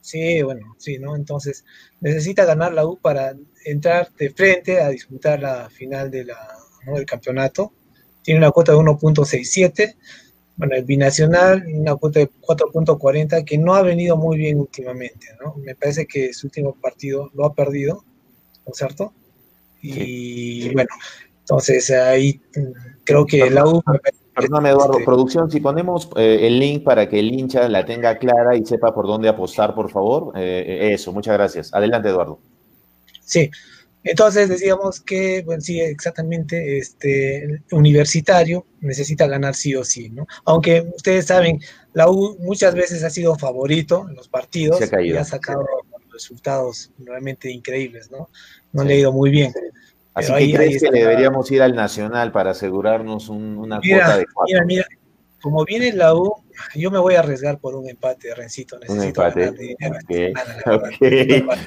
Sí, 0.00 0.40
bueno, 0.42 0.76
sí, 0.78 1.00
¿no? 1.00 1.16
Entonces, 1.16 1.64
necesita 2.00 2.44
ganar 2.44 2.72
la 2.72 2.86
U 2.86 2.96
para 2.96 3.34
entrar 3.66 4.10
de 4.16 4.30
frente 4.30 4.80
a 4.80 4.88
disputar 4.88 5.40
la 5.40 5.68
final 5.68 6.10
de 6.10 6.24
la, 6.24 6.38
del 6.86 7.04
campeonato. 7.04 7.72
Tiene 8.22 8.38
una 8.38 8.50
cuota 8.50 8.72
de 8.72 8.78
1.67. 8.78 9.96
Bueno, 10.56 10.74
el 10.74 10.84
binacional, 10.84 11.64
una 11.66 11.96
cuota 11.96 12.20
de 12.20 12.30
4.40, 12.30 13.44
que 13.44 13.58
no 13.58 13.74
ha 13.74 13.82
venido 13.82 14.16
muy 14.16 14.38
bien 14.38 14.58
últimamente, 14.58 15.28
¿no? 15.44 15.54
Me 15.56 15.74
parece 15.74 16.06
que 16.06 16.32
su 16.32 16.46
último 16.46 16.74
partido 16.80 17.30
lo 17.34 17.44
ha 17.44 17.54
perdido, 17.54 18.04
¿no 18.64 18.72
es 18.72 18.78
cierto? 18.78 19.12
Y 19.82 20.72
bueno, 20.72 20.88
entonces 21.40 21.90
ahí 21.90 22.40
mm, 22.56 23.02
creo 23.04 23.26
que 23.26 23.50
la 23.50 23.66
U 23.66 23.82
Perdóname, 24.34 24.68
Eduardo, 24.70 24.98
producción, 25.02 25.50
si 25.50 25.60
ponemos 25.60 26.10
eh, 26.16 26.40
el 26.42 26.58
link 26.58 26.84
para 26.84 27.08
que 27.08 27.18
el 27.18 27.32
hincha 27.32 27.68
la 27.70 27.86
tenga 27.86 28.18
clara 28.18 28.54
y 28.54 28.66
sepa 28.66 28.94
por 28.94 29.06
dónde 29.06 29.30
apostar, 29.30 29.74
por 29.74 29.90
favor. 29.90 30.32
Eh, 30.36 30.90
eso, 30.92 31.10
muchas 31.10 31.34
gracias. 31.34 31.72
Adelante, 31.72 32.10
Eduardo. 32.10 32.38
Sí, 33.26 33.50
Entonces 34.04 34.48
decíamos 34.48 35.00
que, 35.00 35.42
bueno, 35.44 35.60
sí, 35.60 35.80
exactamente, 35.80 36.78
este, 36.78 37.60
universitario 37.72 38.64
necesita 38.80 39.26
ganar 39.26 39.56
sí 39.56 39.74
o 39.74 39.82
sí, 39.82 40.10
¿no? 40.10 40.28
Aunque 40.44 40.86
ustedes 40.94 41.26
saben, 41.26 41.60
la 41.92 42.08
U 42.08 42.36
muchas 42.38 42.74
veces 42.76 43.02
ha 43.02 43.10
sido 43.10 43.34
favorito 43.34 44.06
en 44.08 44.14
los 44.14 44.28
partidos 44.28 44.80
y 45.02 45.16
ha 45.16 45.24
sacado 45.24 45.66
resultados 46.12 46.92
realmente 46.98 47.50
increíbles, 47.50 48.10
¿no? 48.12 48.30
No 48.72 48.84
le 48.84 48.94
ha 48.94 48.98
ido 48.98 49.12
muy 49.12 49.30
bien. 49.30 49.52
Así 50.14 50.32
que 50.32 50.52
crees 50.54 50.82
que 50.82 50.90
deberíamos 50.90 51.50
ir 51.50 51.60
al 51.60 51.74
Nacional 51.74 52.30
para 52.30 52.52
asegurarnos 52.52 53.28
una 53.28 53.80
cuota 53.80 54.18
de 54.18 54.26
cuatro. 54.32 54.46
Mira, 54.46 54.64
mira, 54.64 54.86
como 55.42 55.64
viene 55.64 55.92
la 55.92 56.14
U, 56.14 56.32
yo 56.74 56.90
me 56.90 56.98
voy 56.98 57.14
a 57.14 57.20
arriesgar 57.20 57.58
por 57.58 57.74
un 57.74 57.88
empate, 57.88 58.34
Rencito. 58.34 58.78
un 58.88 59.02
empate. 59.02 59.52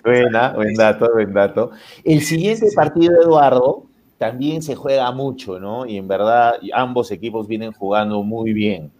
Buena, 0.03 0.53
buen 0.53 0.73
dato, 0.73 1.09
buen 1.13 1.33
dato. 1.33 1.71
El 2.03 2.21
siguiente 2.21 2.67
partido, 2.75 3.21
Eduardo, 3.21 3.85
también 4.17 4.61
se 4.61 4.75
juega 4.75 5.11
mucho, 5.11 5.59
¿no? 5.59 5.85
Y 5.85 5.97
en 5.97 6.07
verdad 6.07 6.55
ambos 6.73 7.11
equipos 7.11 7.47
vienen 7.47 7.71
jugando 7.71 8.21
muy 8.23 8.53
bien. 8.53 8.91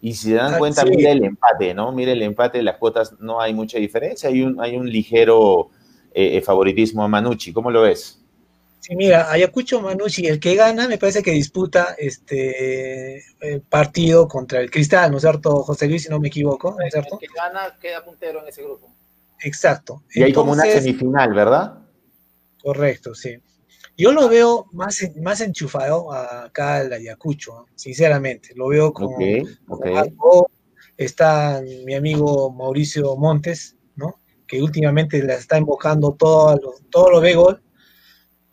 Y 0.00 0.14
si 0.14 0.28
se 0.28 0.34
dan 0.34 0.54
ah, 0.54 0.58
cuenta, 0.58 0.84
mire 0.84 1.10
el 1.10 1.24
empate, 1.24 1.74
¿no? 1.74 1.90
Mire 1.90 2.12
el 2.12 2.22
empate, 2.22 2.62
las 2.62 2.76
cuotas 2.76 3.18
no 3.18 3.40
hay 3.40 3.52
mucha 3.52 3.78
diferencia, 3.78 4.28
hay 4.28 4.42
un, 4.42 4.60
hay 4.60 4.76
un 4.76 4.88
ligero 4.88 5.70
eh, 6.14 6.36
eh, 6.36 6.40
favoritismo 6.40 7.02
a 7.02 7.08
Manucci. 7.08 7.52
¿Cómo 7.52 7.70
lo 7.70 7.82
ves? 7.82 8.24
Sí, 8.80 8.94
mira, 8.94 9.30
Ayacucho 9.30 9.80
Manucci, 9.80 10.26
el 10.26 10.38
que 10.38 10.54
gana, 10.54 10.88
me 10.88 10.98
parece 10.98 11.22
que 11.22 11.32
disputa 11.32 11.94
este 11.98 13.22
partido 13.68 14.28
contra 14.28 14.60
el 14.60 14.70
Cristal, 14.70 15.10
¿no 15.10 15.16
es 15.18 15.22
cierto, 15.22 15.62
José 15.62 15.88
Luis, 15.88 16.04
si 16.04 16.08
no 16.08 16.20
me 16.20 16.28
equivoco? 16.28 16.76
¿no 16.78 16.86
es 16.86 16.92
cierto? 16.92 17.18
El 17.20 17.28
que 17.28 17.34
gana 17.34 17.76
queda 17.80 18.04
puntero 18.04 18.40
en 18.42 18.48
ese 18.48 18.62
grupo. 18.62 18.94
Exacto. 19.42 20.02
Y 20.12 20.22
hay 20.22 20.32
como 20.32 20.52
una 20.52 20.64
semifinal, 20.64 21.34
¿verdad? 21.34 21.78
Correcto, 22.62 23.14
sí. 23.14 23.38
Yo 23.96 24.12
lo 24.12 24.28
veo 24.28 24.66
más, 24.72 25.02
más 25.20 25.40
enchufado 25.40 26.12
acá 26.12 26.76
al 26.76 26.92
Ayacucho, 26.92 27.66
sinceramente. 27.74 28.50
Lo 28.54 28.68
veo 28.68 28.92
como, 28.92 29.18
está 30.96 31.60
mi 31.84 31.94
amigo 31.94 32.52
Mauricio 32.52 33.16
Montes, 33.16 33.76
¿no? 33.96 34.20
Que 34.46 34.62
últimamente 34.62 35.20
la 35.24 35.34
está 35.34 35.58
invocando 35.58 36.12
todo 36.12 36.56
lo, 36.56 36.74
todo 36.90 37.10
lo 37.10 37.20
ve 37.20 37.34
gol 37.34 37.60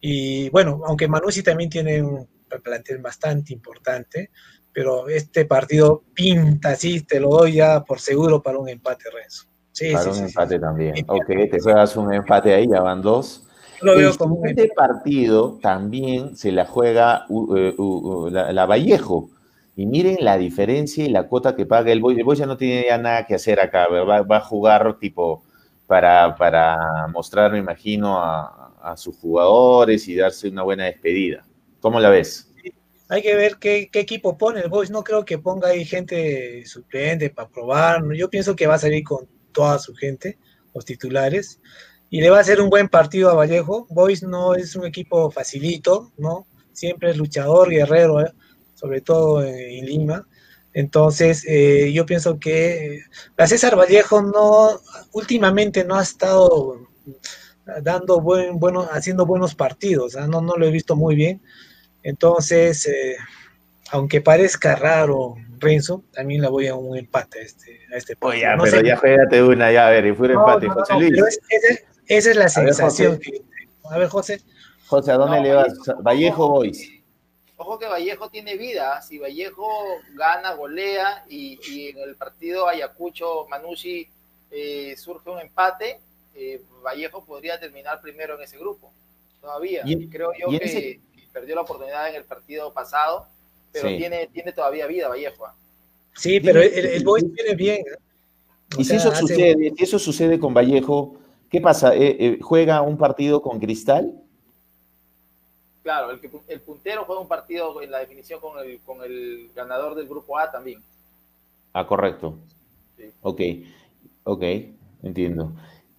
y 0.07 0.49
bueno, 0.51 0.83
aunque 0.85 1.07
Manucci 1.07 1.41
también 1.41 1.67
tiene 1.67 1.99
un 1.99 2.27
plantel 2.63 2.99
bastante 2.99 3.53
importante, 3.53 4.29
pero 4.71 5.07
este 5.07 5.45
partido 5.45 6.03
pinta 6.13 6.69
así, 6.69 7.01
te 7.01 7.19
lo 7.19 7.29
doy 7.29 7.53
ya 7.53 7.83
por 7.83 7.99
seguro 7.99 8.39
para 8.39 8.59
un 8.59 8.69
empate, 8.69 9.05
Renzo. 9.09 9.47
Sí, 9.71 9.91
para 9.93 10.11
un 10.11 10.25
empate 10.25 10.59
también. 10.59 10.93
Ok, 11.07 11.25
te 11.49 11.59
juegas 11.59 11.97
un 11.97 12.13
empate 12.13 12.53
ahí, 12.53 12.67
ya 12.69 12.81
van 12.81 13.01
dos. 13.01 13.47
Lo 13.81 13.97
veo 13.97 14.15
como 14.15 14.45
este 14.45 14.69
partido 14.75 15.57
también 15.59 16.37
se 16.37 16.51
la 16.51 16.65
juega 16.65 17.25
eh, 17.55 17.75
la, 18.29 18.65
Vallejo. 18.67 19.31
Y 19.75 19.87
miren 19.87 20.17
la 20.19 20.37
diferencia 20.37 21.03
y 21.03 21.09
la 21.09 21.23
cuota 21.23 21.55
que 21.55 21.65
paga 21.65 21.91
el 21.91 21.99
Boy. 21.99 22.15
El 22.15 22.23
Boy 22.23 22.35
ya 22.35 22.45
no 22.45 22.57
tiene 22.57 22.85
ya 22.87 22.99
nada 22.99 23.25
que 23.25 23.33
hacer 23.33 23.59
acá. 23.59 23.87
Va, 23.87 24.21
va 24.21 24.37
a 24.37 24.41
jugar 24.41 24.99
tipo 24.99 25.43
para, 25.87 26.35
para 26.35 27.07
mostrar, 27.07 27.51
me 27.51 27.57
imagino, 27.57 28.19
a, 28.19 28.74
a 28.85 28.95
sus 28.95 29.17
jugadores 29.17 30.07
y 30.07 30.15
darse 30.15 30.47
una 30.47 30.61
buena 30.61 30.85
despedida. 30.85 31.43
¿Cómo 31.79 31.99
la 31.99 32.09
ves? 32.09 32.51
Hay 33.09 33.21
que 33.21 33.35
ver 33.35 33.57
qué, 33.57 33.89
equipo 33.93 34.37
pone 34.37 34.61
el 34.61 34.69
Boys. 34.69 34.91
No 34.91 35.03
creo 35.03 35.25
que 35.25 35.39
ponga 35.39 35.69
ahí 35.69 35.85
gente 35.85 36.63
suplente 36.65 37.31
para 37.31 37.49
probar. 37.49 38.03
Yo 38.13 38.29
pienso 38.29 38.55
que 38.55 38.67
va 38.67 38.75
a 38.75 38.79
salir 38.79 39.03
con 39.03 39.27
toda 39.51 39.79
su 39.79 39.95
gente, 39.95 40.37
los 40.73 40.85
titulares, 40.85 41.59
y 42.11 42.21
le 42.21 42.29
va 42.29 42.37
a 42.37 42.41
hacer 42.41 42.61
un 42.61 42.69
buen 42.69 42.87
partido 42.87 43.29
a 43.29 43.33
Vallejo. 43.33 43.87
Boys 43.89 44.21
no 44.21 44.53
es 44.53 44.75
un 44.75 44.85
equipo 44.85 45.31
facilito, 45.31 46.11
¿no? 46.17 46.45
Siempre 46.71 47.09
es 47.09 47.17
luchador, 47.17 47.69
guerrero, 47.69 48.21
¿eh? 48.21 48.31
sobre 48.75 49.01
todo 49.01 49.43
en, 49.43 49.85
Lima. 49.85 50.27
Entonces, 50.73 51.43
eh, 51.47 51.91
yo 51.93 52.05
pienso 52.05 52.37
que 52.37 53.01
la 53.37 53.47
César 53.47 53.77
Vallejo 53.77 54.21
no, 54.21 54.79
últimamente 55.13 55.85
no 55.85 55.95
ha 55.95 56.03
estado 56.03 56.87
dando 57.81 58.21
buen, 58.21 58.59
bueno, 58.59 58.87
haciendo 58.91 59.25
buenos 59.25 59.55
partidos, 59.55 60.15
¿ah? 60.15 60.27
no, 60.27 60.41
no 60.41 60.55
lo 60.55 60.65
he 60.65 60.71
visto 60.71 60.95
muy 60.95 61.15
bien. 61.15 61.41
Entonces, 62.03 62.87
eh, 62.87 63.17
aunque 63.91 64.21
parezca 64.21 64.75
raro, 64.75 65.35
Renzo, 65.59 66.03
también 66.11 66.41
le 66.41 66.49
voy 66.49 66.67
a 66.67 66.75
un 66.75 66.97
empate 66.97 67.39
a 67.39 67.41
este, 67.43 67.81
a 67.91 67.97
este 67.97 68.15
partido. 68.15 68.47
Oye, 68.59 68.71
pero 68.71 68.81
ya 68.81 68.97
juégate 68.97 69.43
una, 69.43 69.71
ya 69.71 69.87
a 69.87 69.89
ver, 69.89 70.05
y 70.05 70.13
fue 70.13 70.27
un 70.27 70.33
empate, 70.33 70.69
José 70.69 70.93
Luis. 70.99 71.39
esa, 72.07 72.29
es 72.31 72.35
la 72.35 72.49
sensación 72.49 73.19
que 73.19 73.41
A 73.89 73.97
ver, 73.97 74.07
José. 74.09 74.41
José, 74.87 75.11
¿a 75.11 75.17
dónde 75.17 75.41
le 75.41 75.53
vas? 75.53 75.73
¿Vallejo 76.01 76.47
Boys? 76.47 76.91
Ojo 77.57 77.79
que 77.79 77.87
Vallejo 77.87 78.29
tiene 78.29 78.57
vida, 78.57 79.01
si 79.01 79.17
Vallejo 79.17 79.67
gana, 80.13 80.53
golea 80.53 81.23
y, 81.27 81.57
y 81.67 81.89
en 81.89 81.99
el 81.99 82.15
partido 82.15 82.67
Ayacucho, 82.67 83.47
Manucci 83.49 84.07
eh, 84.51 84.95
surge 84.97 85.29
un 85.29 85.39
empate, 85.39 85.99
eh, 86.35 86.61
Vallejo 86.83 87.25
podría 87.25 87.59
terminar 87.59 88.01
primero 88.01 88.35
en 88.35 88.43
ese 88.43 88.57
grupo. 88.57 88.91
Todavía. 89.41 89.81
Y, 89.85 90.07
Creo 90.07 90.31
yo 90.37 90.49
que 90.59 90.99
perdió 91.31 91.55
la 91.55 91.61
oportunidad 91.61 92.09
en 92.09 92.15
el 92.15 92.23
partido 92.23 92.71
pasado, 92.73 93.27
pero 93.71 93.87
tiene, 93.89 94.27
tiene 94.27 94.51
todavía 94.51 94.87
vida 94.87 95.07
Vallejo. 95.07 95.45
¿ah? 95.45 95.55
Sí, 96.13 96.39
pero 96.39 96.61
el, 96.61 96.73
el 96.73 97.03
Boys 97.03 97.31
viene 97.31 97.55
bien. 97.55 97.77
¿eh? 97.79 97.97
y 98.77 98.85
si 98.85 98.95
eso, 98.95 99.13
sucede, 99.13 99.73
eso 99.77 99.99
sucede 99.99 100.39
con 100.39 100.53
Vallejo, 100.53 101.17
¿qué 101.49 101.61
pasa? 101.61 101.93
Eh, 101.95 102.39
¿Juega 102.41 102.81
un 102.81 102.97
partido 102.97 103.41
con 103.41 103.59
Cristal? 103.59 104.21
Claro, 105.83 106.09
el, 106.09 106.19
el 106.47 106.61
puntero 106.61 107.05
juega 107.05 107.21
un 107.21 107.27
partido 107.27 107.79
en 107.81 107.91
la 107.91 107.99
definición 107.99 108.39
con 108.39 108.57
el, 108.57 108.79
con 108.81 109.03
el 109.03 109.51
ganador 109.53 109.93
del 109.93 110.07
grupo 110.07 110.37
A 110.37 110.51
también. 110.51 110.81
Ah, 111.73 111.85
correcto. 111.85 112.39
Ok, 113.21 113.41
ok, 114.23 114.43
entiendo. 115.03 115.51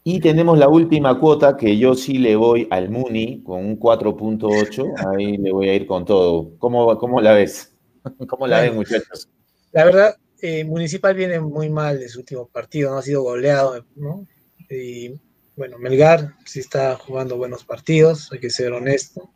Y 0.08 0.20
tenemos 0.20 0.56
la 0.56 0.68
última 0.68 1.18
cuota 1.18 1.56
que 1.56 1.78
yo 1.78 1.96
sí 1.96 2.18
le 2.18 2.36
voy 2.36 2.68
al 2.70 2.90
Muni 2.90 3.42
con 3.42 3.58
un 3.66 3.76
4.8. 3.76 4.94
Ahí 5.04 5.36
le 5.36 5.50
voy 5.50 5.68
a 5.68 5.74
ir 5.74 5.84
con 5.84 6.04
todo. 6.04 6.56
¿Cómo, 6.58 6.96
cómo 6.96 7.20
la 7.20 7.32
ves? 7.32 7.74
¿Cómo 8.28 8.46
la 8.46 8.60
ven, 8.60 8.76
muchachos? 8.76 9.28
La 9.72 9.84
verdad, 9.84 10.16
eh, 10.40 10.62
Municipal 10.62 11.12
viene 11.16 11.40
muy 11.40 11.70
mal 11.70 11.98
de 11.98 12.08
su 12.08 12.20
último 12.20 12.46
partido, 12.46 12.92
no 12.92 12.98
ha 12.98 13.02
sido 13.02 13.22
goleado, 13.22 13.84
¿no? 13.96 14.24
Y 14.70 15.20
bueno, 15.56 15.76
Melgar 15.76 16.36
sí 16.44 16.60
está 16.60 16.94
jugando 16.94 17.36
buenos 17.36 17.64
partidos, 17.64 18.30
hay 18.30 18.38
que 18.38 18.50
ser 18.50 18.74
honesto, 18.74 19.32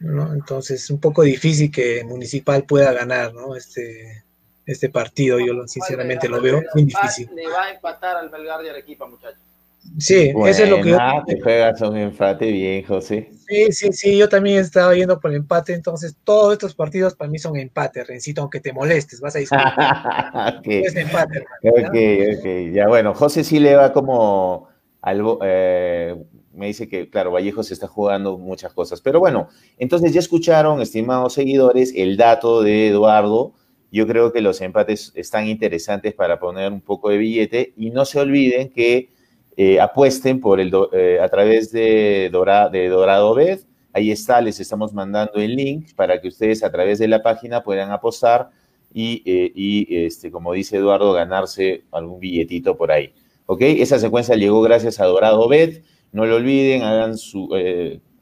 ¿no? 0.00 0.34
Entonces, 0.34 0.90
un 0.90 0.98
poco 0.98 1.22
difícil 1.22 1.70
que 1.70 2.02
Municipal 2.02 2.64
pueda 2.64 2.92
ganar, 2.92 3.32
¿no? 3.32 3.54
Este, 3.54 4.24
este 4.66 4.88
partido, 4.88 5.38
yo 5.38 5.68
sinceramente 5.68 6.28
lo 6.28 6.40
veo 6.40 6.64
muy 6.74 6.82
difícil. 6.82 7.30
Le 7.32 7.46
va 7.46 7.66
a 7.66 7.74
empatar 7.74 8.16
al 8.16 8.28
Melgar 8.28 8.60
de 8.60 8.70
Arequipa, 8.70 9.06
muchachos. 9.06 9.53
Sí, 9.98 10.32
eso 10.46 10.62
es 10.64 10.68
lo 10.68 10.80
que 10.80 10.90
yo... 10.90 10.98
Te 11.26 11.40
juegas 11.40 11.80
un 11.80 11.96
empate 11.96 12.50
bien, 12.50 12.84
José. 12.84 13.30
Sí, 13.46 13.70
sí, 13.70 13.92
sí, 13.92 14.18
yo 14.18 14.28
también 14.28 14.58
estaba 14.58 14.94
yendo 14.94 15.20
por 15.20 15.30
el 15.30 15.36
empate, 15.38 15.72
entonces 15.72 16.16
todos 16.24 16.54
estos 16.54 16.74
partidos 16.74 17.14
para 17.14 17.30
mí 17.30 17.38
son 17.38 17.56
empate, 17.56 18.02
Rencito, 18.02 18.40
aunque 18.40 18.60
te 18.60 18.72
molestes, 18.72 19.20
vas 19.20 19.36
a 19.36 19.38
discutir. 19.38 19.64
Es 20.84 20.96
empate. 20.96 21.44
ok, 21.62 22.38
ok, 22.38 22.74
ya 22.74 22.88
bueno, 22.88 23.14
José 23.14 23.44
sí 23.44 23.60
le 23.60 23.76
va 23.76 23.92
como 23.92 24.68
algo, 25.00 25.38
eh, 25.44 26.16
me 26.54 26.66
dice 26.66 26.88
que, 26.88 27.08
claro, 27.10 27.30
Vallejo 27.30 27.62
se 27.62 27.74
está 27.74 27.86
jugando 27.86 28.38
muchas 28.38 28.72
cosas, 28.72 29.00
pero 29.00 29.20
bueno, 29.20 29.48
entonces 29.78 30.12
ya 30.12 30.20
escucharon, 30.20 30.80
estimados 30.80 31.34
seguidores, 31.34 31.92
el 31.94 32.16
dato 32.16 32.62
de 32.62 32.88
Eduardo, 32.88 33.52
yo 33.92 34.08
creo 34.08 34.32
que 34.32 34.40
los 34.40 34.60
empates 34.60 35.12
están 35.14 35.46
interesantes 35.46 36.14
para 36.14 36.40
poner 36.40 36.72
un 36.72 36.80
poco 36.80 37.10
de 37.10 37.18
billete 37.18 37.74
y 37.76 37.90
no 37.90 38.04
se 38.04 38.18
olviden 38.18 38.70
que 38.70 39.13
eh, 39.56 39.80
apuesten 39.80 40.40
por 40.40 40.60
el, 40.60 40.72
eh, 40.92 41.18
a 41.20 41.28
través 41.28 41.70
de, 41.72 42.30
de 42.72 42.88
Dorado. 42.88 43.36
Ahí 43.92 44.10
está, 44.10 44.40
les 44.40 44.58
estamos 44.58 44.92
mandando 44.92 45.34
el 45.34 45.54
link 45.54 45.94
para 45.94 46.20
que 46.20 46.28
ustedes 46.28 46.64
a 46.64 46.72
través 46.72 46.98
de 46.98 47.06
la 47.06 47.22
página 47.22 47.62
puedan 47.62 47.92
apostar 47.92 48.50
y, 48.92 49.22
eh, 49.24 50.06
este, 50.06 50.30
como 50.30 50.52
dice 50.52 50.76
Eduardo, 50.76 51.12
ganarse 51.12 51.84
algún 51.92 52.18
billetito 52.18 52.76
por 52.76 52.90
ahí. 52.90 53.12
¿Ok? 53.46 53.60
Esa 53.62 53.98
secuencia 53.98 54.34
llegó 54.36 54.62
gracias 54.62 55.00
a 55.00 55.04
Dorado 55.04 55.48
Bet. 55.48 55.84
No 56.12 56.26
lo 56.26 56.36
olviden, 56.36 56.82
hagan 56.82 57.16
su, 57.16 57.48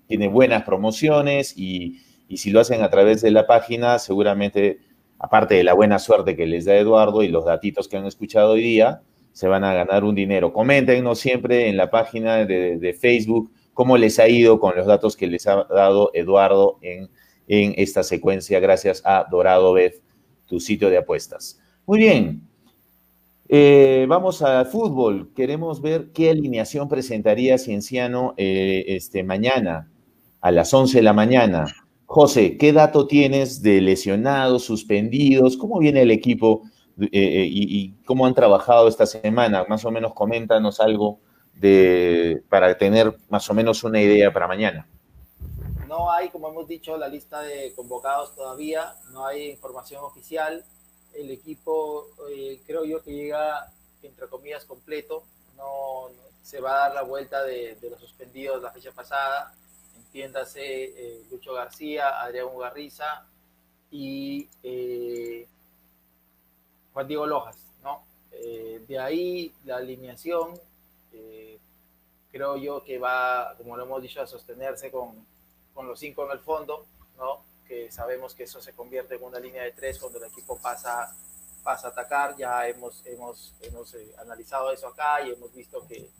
tiene 0.06 0.28
buenas 0.28 0.64
promociones 0.64 1.56
y, 1.56 2.00
y 2.28 2.38
si 2.38 2.50
lo 2.50 2.60
hacen 2.60 2.82
a 2.82 2.88
través 2.88 3.20
de 3.20 3.30
la 3.30 3.46
página, 3.46 3.98
seguramente, 3.98 4.80
aparte 5.18 5.54
de 5.54 5.64
la 5.64 5.74
buena 5.74 5.98
suerte 5.98 6.34
que 6.34 6.46
les 6.46 6.64
da 6.64 6.74
Eduardo 6.76 7.22
y 7.22 7.28
los 7.28 7.44
datitos 7.44 7.88
que 7.88 7.98
han 7.98 8.06
escuchado 8.06 8.52
hoy 8.52 8.62
día, 8.62 9.02
se 9.32 9.48
van 9.48 9.64
a 9.64 9.74
ganar 9.74 10.04
un 10.04 10.14
dinero. 10.14 10.52
Coméntenos 10.52 11.18
siempre 11.18 11.68
en 11.68 11.76
la 11.76 11.90
página 11.90 12.44
de, 12.44 12.96
Facebook 13.00 13.50
cómo 13.74 13.96
les 13.96 14.18
ha 14.18 14.28
ido 14.28 14.60
con 14.60 14.76
los 14.76 14.86
datos 14.86 15.16
que 15.16 15.26
les 15.26 15.46
ha 15.46 15.64
dado 15.64 16.10
Eduardo 16.14 16.78
en, 16.82 17.08
en 17.48 17.74
esta 17.76 18.02
secuencia, 18.02 18.60
gracias 18.60 19.02
a 19.04 19.26
Dorado 19.30 19.72
Bet, 19.72 20.02
tu 20.46 20.60
sitio 20.60 20.90
de 20.90 20.98
apuestas. 20.98 21.60
Muy 21.86 21.98
bien. 21.98 22.42
Eh, 23.48 24.06
vamos 24.08 24.40
al 24.40 24.64
fútbol. 24.64 25.30
Queremos 25.34 25.82
ver 25.82 26.10
qué 26.12 26.30
alineación 26.30 26.88
presentaría 26.88 27.58
Cienciano 27.58 28.32
eh, 28.38 28.84
este, 28.88 29.22
mañana 29.24 29.90
a 30.40 30.50
las 30.50 30.72
11 30.72 30.98
de 30.98 31.02
la 31.02 31.12
mañana. 31.12 31.66
José, 32.06 32.56
¿qué 32.56 32.72
dato 32.72 33.06
tienes 33.06 33.60
de 33.62 33.80
lesionados, 33.80 34.64
suspendidos? 34.64 35.56
¿Cómo 35.56 35.78
viene 35.78 36.02
el 36.02 36.10
equipo 36.10 36.62
eh, 37.00 37.08
eh, 37.12 37.46
y, 37.50 37.92
cómo 38.04 38.26
han 38.26 38.34
trabajado 38.34 38.88
esta 38.88 39.06
semana? 39.06 39.64
Más 39.68 39.84
o 39.84 39.90
menos 39.90 40.12
coméntanos 40.14 40.80
algo 40.80 41.20
de, 41.54 42.42
para 42.48 42.76
tener 42.76 43.16
más 43.28 43.48
o 43.50 43.54
menos 43.54 43.82
una 43.84 44.00
idea 44.00 44.32
para 44.32 44.46
mañana. 44.46 44.86
No 45.88 46.10
hay, 46.10 46.30
como 46.30 46.48
hemos 46.48 46.66
dicho, 46.66 46.96
la 46.96 47.08
lista 47.08 47.42
de 47.42 47.72
convocados 47.74 48.34
todavía, 48.34 48.94
no 49.10 49.26
hay 49.26 49.50
información 49.50 50.02
oficial. 50.04 50.64
El 51.14 51.30
equipo 51.30 52.06
eh, 52.30 52.60
creo 52.66 52.84
yo 52.84 53.02
que 53.02 53.12
llega, 53.12 53.70
entre 54.02 54.26
comillas, 54.28 54.64
completo. 54.64 55.24
No, 55.56 56.08
se 56.42 56.60
va 56.60 56.72
a 56.72 56.88
dar 56.88 56.94
la 56.94 57.02
vuelta 57.02 57.42
de, 57.44 57.76
los 57.90 58.00
suspendidos 58.00 58.62
la 58.62 58.70
fecha 58.70 58.92
pasada. 58.92 59.54
Entiéndase 59.96 61.22
Lucho 61.30 61.54
García, 61.54 62.20
Adrián 62.20 62.46
Ugarriza 62.46 63.26
y 63.90 64.48
Juan 66.92 67.08
Diego 67.08 67.26
Lojas, 67.26 67.56
¿no? 67.82 68.04
Eh, 68.32 68.84
de 68.86 68.98
ahí 68.98 69.54
la 69.64 69.76
alineación, 69.76 70.58
eh, 71.12 71.58
creo 72.30 72.56
yo 72.56 72.82
que 72.84 72.98
va, 72.98 73.54
como 73.56 73.76
lo 73.76 73.84
hemos 73.84 74.02
dicho, 74.02 74.20
a 74.20 74.26
sostenerse 74.26 74.90
con, 74.90 75.26
con, 75.74 75.86
los 75.86 75.98
cinco 75.98 76.24
en 76.26 76.32
el 76.32 76.40
fondo, 76.40 76.86
¿no? 77.16 77.42
Que 77.66 77.90
sabemos 77.90 78.34
que 78.34 78.44
eso 78.44 78.60
se 78.60 78.74
convierte 78.74 79.16
en 79.16 79.24
una 79.24 79.38
línea 79.38 79.62
de 79.62 79.72
tres 79.72 79.98
cuando 79.98 80.18
el 80.18 80.24
equipo 80.24 80.58
pasa, 80.58 81.14
pasa 81.62 81.88
a 81.88 81.90
atacar. 81.90 82.36
Ya 82.36 82.66
hemos, 82.68 83.04
hemos, 83.06 83.54
hemos 83.60 83.94
eh, 83.94 84.14
analizado 84.18 84.72
eso 84.72 84.88
acá 84.88 85.22
y 85.22 85.30
hemos 85.30 85.52
visto 85.54 85.86
que, 85.86 86.10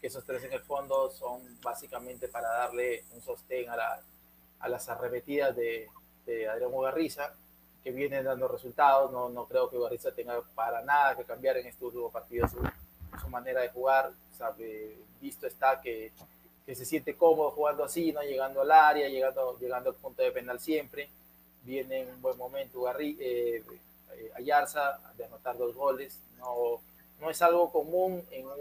que, 0.00 0.06
esos 0.06 0.24
tres 0.24 0.44
en 0.44 0.52
el 0.52 0.60
fondo 0.60 1.10
son 1.10 1.42
básicamente 1.62 2.28
para 2.28 2.48
darle 2.48 3.04
un 3.12 3.20
sostén 3.20 3.68
a, 3.68 3.76
la, 3.76 4.00
a 4.60 4.68
las 4.68 4.88
arremetidas 4.88 5.54
de, 5.56 5.88
de 6.26 6.48
Adrián 6.48 6.70
Mugarriza 6.70 7.34
que 7.82 7.90
vienen 7.90 8.24
dando 8.24 8.48
resultados. 8.48 9.10
No, 9.12 9.28
no 9.28 9.46
creo 9.46 9.68
que 9.68 9.78
Barriza 9.78 10.12
tenga 10.12 10.40
para 10.54 10.82
nada 10.82 11.16
que 11.16 11.24
cambiar 11.24 11.56
en 11.56 11.66
estos 11.66 11.88
últimos 11.88 12.12
partidos 12.12 12.50
su, 12.50 12.58
su 13.20 13.28
manera 13.28 13.60
de 13.60 13.68
jugar. 13.68 14.10
Sabe, 14.36 14.98
visto 15.20 15.46
está 15.46 15.80
que, 15.80 16.12
que, 16.66 16.74
se 16.74 16.84
siente 16.84 17.16
cómodo 17.16 17.50
jugando 17.50 17.84
así, 17.84 18.12
no 18.12 18.22
llegando 18.22 18.62
al 18.62 18.70
área, 18.70 19.08
llegando, 19.08 19.58
llegando 19.58 19.90
al 19.90 19.96
punto 19.96 20.22
de 20.22 20.32
penal 20.32 20.60
siempre. 20.60 21.08
Viene 21.62 22.00
en 22.00 22.08
un 22.10 22.22
buen 22.22 22.36
momento 22.36 22.82
Garri, 22.82 23.16
eh, 23.20 23.62
eh, 24.12 24.32
Ayarza 24.34 24.98
de 25.16 25.24
anotar 25.24 25.56
dos 25.56 25.74
goles. 25.74 26.18
No, 26.38 26.80
no 27.20 27.30
es 27.30 27.40
algo 27.42 27.70
común 27.70 28.24
en 28.30 28.46
un, 28.46 28.58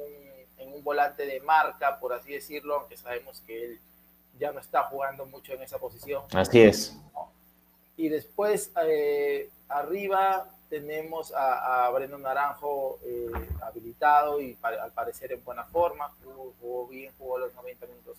en 0.58 0.74
un 0.74 0.84
volante 0.84 1.26
de 1.26 1.40
marca, 1.42 2.00
por 2.00 2.14
así 2.14 2.32
decirlo, 2.34 2.76
aunque 2.76 2.98
sabemos 2.98 3.42
que 3.42 3.66
él 3.66 3.80
ya 4.38 4.52
no 4.52 4.60
está 4.60 4.84
jugando 4.84 5.26
mucho 5.26 5.54
en 5.54 5.64
esa 5.64 5.80
posición. 5.80 6.24
Así 6.34 6.62
es. 6.62 6.96
Y 8.02 8.10
después 8.10 8.72
eh, 8.84 9.48
arriba 9.70 10.50
tenemos 10.72 11.32
a, 11.36 11.86
a 11.86 11.90
Breno 11.92 12.18
Naranjo 12.18 12.98
eh, 13.06 13.30
habilitado 13.62 14.42
y 14.42 14.58
al 14.64 14.92
parecer 14.92 15.32
en 15.34 15.44
buena 15.44 15.66
forma. 15.66 16.12
Jugó, 16.24 16.88
bien, 16.88 17.14
jugó 17.20 17.38
los 17.38 17.54
90 17.54 17.86
minutos 17.86 18.18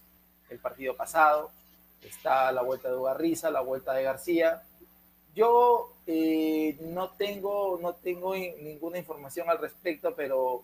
el 0.51 0.61
partido 0.61 0.95
pasado. 0.95 1.51
Está 2.01 2.53
la 2.53 2.63
vuelta 2.63 2.91
de 2.91 2.97
Ugarriza, 2.97 3.51
la 3.51 3.61
vuelta 3.61 3.93
de 3.93 4.05
García. 4.05 4.63
Yo 5.35 5.93
eh, 6.07 6.79
no 6.83 7.11
tengo, 7.11 7.77
no 7.83 7.95
tengo 7.97 8.37
ninguna 8.37 8.99
información 8.99 9.51
al 9.51 9.59
respecto, 9.59 10.15
pero 10.15 10.63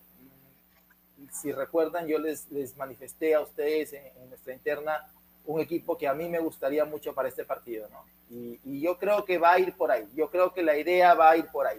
mm, 1.17 1.29
si 1.33 1.51
recuerdan, 1.51 2.07
yo 2.07 2.21
les, 2.21 2.49
les 2.53 2.77
manifesté 2.77 3.35
a 3.35 3.41
ustedes 3.41 3.95
en, 3.95 4.05
en 4.23 4.29
nuestra 4.29 4.55
interna 4.55 5.11
un 5.49 5.61
equipo 5.61 5.97
que 5.97 6.07
a 6.07 6.13
mí 6.15 6.29
me 6.29 6.39
gustaría 6.39 6.85
mucho 6.85 7.15
para 7.15 7.29
este 7.29 7.45
partido, 7.45 7.89
¿no? 7.91 8.05
Y, 8.31 8.81
yo 8.81 8.99
creo 8.99 9.25
que 9.25 9.39
va 9.39 9.55
a 9.55 9.59
ir 9.59 9.75
por 9.75 9.91
ahí. 9.91 10.05
Yo 10.15 10.29
creo 10.29 10.53
que 10.53 10.63
la 10.63 10.77
idea 10.77 11.15
va 11.15 11.31
a 11.31 11.37
ir 11.39 11.47
por 11.51 11.67
ahí. 11.67 11.79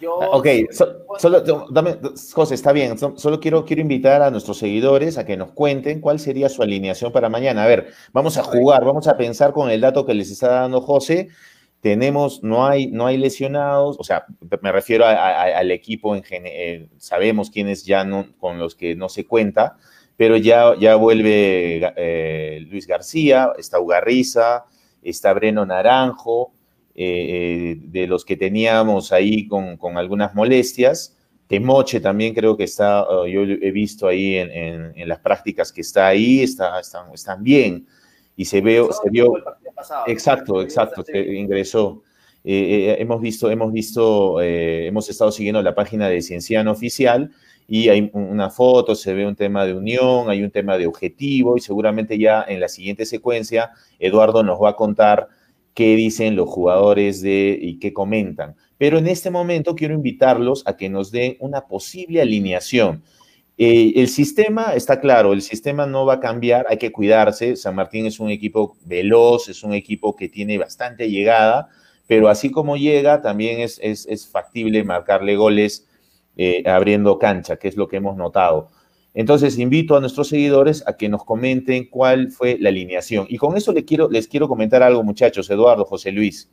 Yo, 0.00 0.22
ah, 0.22 0.28
ok, 0.32 0.46
solo, 1.18 1.40
dame, 1.70 1.98
José, 2.32 2.54
está 2.54 2.72
bien. 2.72 2.96
solo 2.98 3.40
quiero, 3.40 3.64
quiero 3.64 3.82
invitar 3.82 4.22
a 4.22 4.30
nuestros 4.30 4.58
seguidores 4.58 5.18
a 5.18 5.26
que 5.26 5.36
nos 5.36 5.52
cuenten 5.52 6.00
cuál 6.00 6.18
sería 6.18 6.48
su 6.48 6.62
alineación 6.62 7.10
para 7.10 7.28
mañana. 7.28 7.64
A 7.64 7.66
ver, 7.66 7.92
vamos 8.12 8.36
a 8.36 8.42
jugar, 8.42 8.84
vamos 8.84 9.08
a 9.08 9.16
pensar 9.16 9.52
con 9.52 9.70
el 9.70 9.80
dato 9.80 10.04
que 10.04 10.14
les 10.14 10.30
está 10.30 10.48
dando 10.48 10.80
José. 10.82 11.28
Tenemos, 11.80 12.42
no 12.42 12.66
hay, 12.66 12.88
no 12.88 13.06
hay 13.06 13.16
lesionados, 13.16 13.96
o 13.98 14.04
sea, 14.04 14.26
me 14.60 14.72
refiero 14.72 15.06
al 15.06 15.70
equipo 15.70 16.14
en 16.14 16.22
general, 16.22 16.58
eh, 16.58 16.88
sabemos 16.98 17.50
quiénes 17.50 17.84
ya 17.84 18.04
no, 18.04 18.26
con 18.38 18.58
los 18.58 18.74
que 18.74 18.94
no 18.94 19.08
se 19.08 19.26
cuenta, 19.26 19.78
pero 20.20 20.36
ya, 20.36 20.76
ya 20.78 20.96
vuelve 20.96 21.80
eh, 21.96 22.66
Luis 22.68 22.86
García, 22.86 23.52
está 23.56 23.80
Ugarriza, 23.80 24.66
está 25.00 25.32
Breno 25.32 25.64
Naranjo, 25.64 26.52
eh, 26.94 27.06
eh, 27.06 27.76
de 27.80 28.06
los 28.06 28.26
que 28.26 28.36
teníamos 28.36 29.12
ahí 29.12 29.48
con, 29.48 29.78
algunas 29.96 30.34
molestias. 30.34 31.16
Temoche 31.46 32.00
también 32.00 32.34
creo 32.34 32.54
que 32.54 32.64
está, 32.64 33.06
yo 33.26 33.44
he 33.44 33.70
visto 33.70 34.06
ahí 34.06 34.36
en, 34.36 35.08
las 35.08 35.20
prácticas 35.20 35.72
que 35.72 35.80
está 35.80 36.08
ahí, 36.08 36.42
está, 36.42 36.78
están, 36.78 37.14
están 37.14 37.42
bien. 37.42 37.86
Y 38.36 38.44
se, 38.44 38.60
veo, 38.60 38.92
se 38.92 39.08
vio... 39.08 39.32
Exacto, 40.06 40.60
exacto, 40.60 41.02
ingresó. 41.14 42.02
Eh, 42.44 42.94
hemos 42.98 43.22
visto, 43.22 43.50
hemos 43.50 43.72
visto, 43.72 44.38
hemos 44.42 45.08
estado 45.08 45.32
siguiendo 45.32 45.62
la 45.62 45.74
página 45.74 46.10
de 46.10 46.20
Cienciano 46.20 46.72
Oficial 46.72 47.32
y 47.72 47.88
hay 47.88 48.10
una 48.14 48.50
foto, 48.50 48.96
se 48.96 49.14
ve 49.14 49.24
un 49.24 49.36
tema 49.36 49.64
de 49.64 49.74
unión, 49.74 50.28
hay 50.28 50.42
un 50.42 50.50
tema 50.50 50.76
de 50.76 50.88
objetivo 50.88 51.56
y 51.56 51.60
seguramente 51.60 52.18
ya 52.18 52.44
en 52.48 52.58
la 52.58 52.68
siguiente 52.68 53.06
secuencia 53.06 53.70
Eduardo 54.00 54.42
nos 54.42 54.60
va 54.60 54.70
a 54.70 54.76
contar 54.76 55.28
qué 55.72 55.94
dicen 55.94 56.34
los 56.34 56.48
jugadores 56.48 57.22
de 57.22 57.56
y 57.62 57.78
qué 57.78 57.92
comentan. 57.92 58.56
Pero 58.76 58.98
en 58.98 59.06
este 59.06 59.30
momento 59.30 59.76
quiero 59.76 59.94
invitarlos 59.94 60.64
a 60.66 60.76
que 60.76 60.88
nos 60.88 61.12
den 61.12 61.36
una 61.38 61.68
posible 61.68 62.20
alineación. 62.20 63.04
Eh, 63.56 63.92
el 63.94 64.08
sistema 64.08 64.74
está 64.74 64.98
claro, 64.98 65.32
el 65.32 65.42
sistema 65.42 65.86
no 65.86 66.04
va 66.04 66.14
a 66.14 66.20
cambiar, 66.20 66.66
hay 66.68 66.78
que 66.78 66.90
cuidarse. 66.90 67.54
San 67.54 67.76
Martín 67.76 68.04
es 68.04 68.18
un 68.18 68.30
equipo 68.30 68.76
veloz, 68.84 69.48
es 69.48 69.62
un 69.62 69.74
equipo 69.74 70.16
que 70.16 70.28
tiene 70.28 70.58
bastante 70.58 71.08
llegada, 71.08 71.68
pero 72.08 72.28
así 72.28 72.50
como 72.50 72.76
llega, 72.76 73.22
también 73.22 73.60
es, 73.60 73.78
es, 73.80 74.06
es 74.06 74.26
factible 74.26 74.82
marcarle 74.82 75.36
goles 75.36 75.86
eh, 76.42 76.62
abriendo 76.64 77.18
cancha, 77.18 77.56
que 77.56 77.68
es 77.68 77.76
lo 77.76 77.86
que 77.86 77.98
hemos 77.98 78.16
notado. 78.16 78.70
Entonces, 79.12 79.58
invito 79.58 79.94
a 79.94 80.00
nuestros 80.00 80.28
seguidores 80.28 80.82
a 80.86 80.96
que 80.96 81.10
nos 81.10 81.22
comenten 81.22 81.90
cuál 81.90 82.30
fue 82.30 82.56
la 82.58 82.70
alineación. 82.70 83.26
Y 83.28 83.36
con 83.36 83.58
eso 83.58 83.74
les 83.74 83.84
quiero, 83.84 84.08
les 84.08 84.26
quiero 84.26 84.48
comentar 84.48 84.82
algo, 84.82 85.02
muchachos, 85.02 85.50
Eduardo, 85.50 85.84
José 85.84 86.12
Luis. 86.12 86.50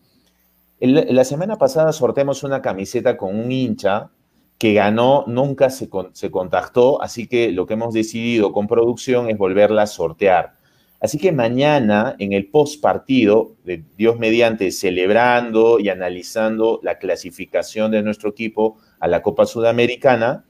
la 0.82 1.24
semana 1.24 1.56
pasada 1.56 1.94
sorteamos 1.94 2.44
una 2.44 2.62
camiseta 2.62 3.16
con 3.16 3.34
un 3.40 3.50
hincha 3.50 4.10
que 4.58 4.74
ganó, 4.74 5.24
nunca 5.26 5.70
se, 5.70 5.88
se 6.12 6.32
contactó, 6.32 7.02
así 7.02 7.26
que 7.28 7.54
lo 7.54 7.66
que 7.66 7.76
hemos 7.76 7.94
decidido 7.94 8.52
con 8.52 8.68
producción 8.68 9.30
es 9.30 9.38
volverla 9.38 9.84
a 9.84 9.88
sortear. 9.88 10.58
Así 11.00 11.18
que 11.18 11.32
mañana, 11.32 12.18
en 12.20 12.34
el 12.34 12.50
post 12.50 12.82
partido, 12.82 13.56
de 13.64 13.86
Dios 13.98 14.20
mediante, 14.20 14.70
celebrando 14.72 15.80
y 15.80 15.88
analizando 15.88 16.82
la 16.84 16.98
clasificación 16.98 17.92
de 17.92 18.04
nuestro 18.04 18.32
equipo, 18.32 18.80
a 19.00 19.08
la 19.08 19.22
Copa 19.22 19.46
Sudamericana. 19.46 20.46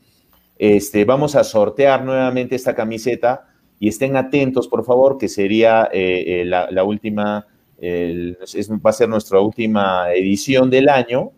Este, 0.57 1.05
vamos 1.05 1.35
a 1.35 1.43
sortear 1.43 2.03
nuevamente 2.03 2.55
esta 2.55 2.73
camiseta 2.75 3.47
y 3.79 3.89
estén 3.89 4.15
atentos, 4.17 4.67
por 4.67 4.83
favor, 4.83 5.17
que 5.17 5.27
sería 5.27 5.89
eh, 5.91 6.41
eh, 6.41 6.45
la, 6.45 6.83
última, 6.83 7.45
va 7.79 8.89
a 8.89 8.93
ser 8.93 9.09
nuestra 9.09 9.39
última 9.39 10.11
edición 10.13 10.69
del 10.69 10.89
año. 10.89 11.31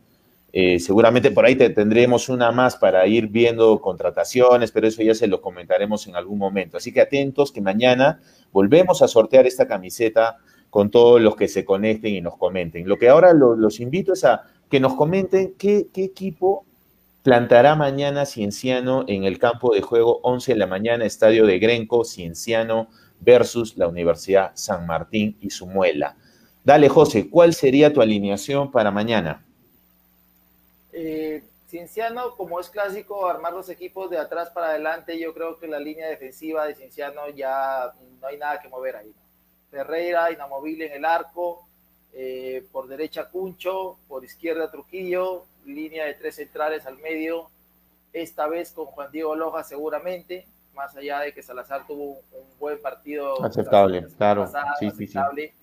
Eh, 0.51 0.79
seguramente 0.79 1.29
por 1.29 1.45
ahí 1.45 1.55
tendremos 1.55 2.27
una 2.27 2.51
más 2.51 2.75
para 2.75 3.05
ir 3.05 3.27
viendo 3.27 3.79
contrataciones, 3.81 4.71
pero 4.71 4.87
eso 4.87 5.03
ya 5.03 5.13
se 5.13 5.27
lo 5.27 5.41
comentaremos 5.41 6.07
en 6.07 6.15
algún 6.15 6.39
momento. 6.39 6.77
Así 6.77 6.91
que 6.91 7.01
atentos 7.01 7.51
que 7.51 7.61
mañana 7.61 8.19
volvemos 8.51 9.01
a 9.01 9.07
sortear 9.07 9.45
esta 9.45 9.67
camiseta 9.67 10.37
con 10.69 10.89
todos 10.89 11.21
los 11.21 11.35
que 11.35 11.47
se 11.47 11.65
conecten 11.65 12.15
y 12.15 12.21
nos 12.21 12.37
comenten. 12.37 12.87
Lo 12.87 12.97
que 12.97 13.09
ahora 13.09 13.33
los 13.33 13.79
invito 13.79 14.13
es 14.13 14.23
a 14.23 14.43
que 14.69 14.79
nos 14.79 14.95
comenten 14.95 15.55
qué, 15.57 15.87
qué 15.93 16.03
equipo 16.03 16.65
plantará 17.29 17.75
mañana 17.75 18.25
Cienciano 18.25 19.05
en 19.07 19.23
el 19.23 19.37
campo 19.37 19.75
de 19.75 19.83
juego 19.83 20.19
11 20.23 20.53
de 20.53 20.57
la 20.57 20.65
mañana, 20.65 21.05
estadio 21.05 21.45
de 21.45 21.59
Grenco, 21.59 22.03
Cienciano 22.03 22.87
versus 23.19 23.77
la 23.77 23.87
Universidad 23.87 24.49
San 24.55 24.87
Martín 24.87 25.37
y 25.39 25.51
su 25.51 25.67
muela. 25.67 26.17
Dale, 26.63 26.89
José, 26.89 27.29
¿cuál 27.29 27.53
sería 27.53 27.93
tu 27.93 28.01
alineación 28.01 28.71
para 28.71 28.89
mañana? 28.89 29.45
Eh, 30.91 31.43
Cienciano, 31.67 32.35
como 32.35 32.59
es 32.59 32.67
clásico, 32.67 33.29
armar 33.29 33.53
los 33.53 33.69
equipos 33.69 34.09
de 34.09 34.17
atrás 34.17 34.49
para 34.49 34.69
adelante, 34.69 35.19
yo 35.19 35.31
creo 35.31 35.59
que 35.59 35.67
la 35.67 35.79
línea 35.79 36.07
defensiva 36.07 36.65
de 36.65 36.73
Cienciano 36.73 37.29
ya 37.29 37.93
no 38.19 38.25
hay 38.25 38.37
nada 38.37 38.59
que 38.59 38.69
mover 38.69 38.95
ahí. 38.95 39.13
Ferreira, 39.69 40.31
inamovible 40.31 40.87
en 40.87 40.93
el 40.93 41.05
arco, 41.05 41.67
eh, 42.11 42.65
por 42.71 42.87
derecha 42.87 43.29
Cuncho, 43.29 43.99
por 44.07 44.25
izquierda 44.25 44.71
Trujillo, 44.71 45.45
línea 45.65 46.05
de 46.05 46.13
tres 46.13 46.35
centrales 46.35 46.85
al 46.85 46.97
medio, 46.97 47.49
esta 48.13 48.47
vez 48.47 48.71
con 48.71 48.85
Juan 48.87 49.11
Diego 49.11 49.35
Loja 49.35 49.63
seguramente, 49.63 50.47
más 50.73 50.95
allá 50.95 51.19
de 51.19 51.33
que 51.33 51.43
Salazar 51.43 51.85
tuvo 51.85 52.21
un, 52.31 52.59
buen 52.59 52.81
partido. 52.81 53.43
Aceptable, 53.43 54.07
claro. 54.17 54.47
sí, 54.79 54.87
aceptable, 54.87 55.53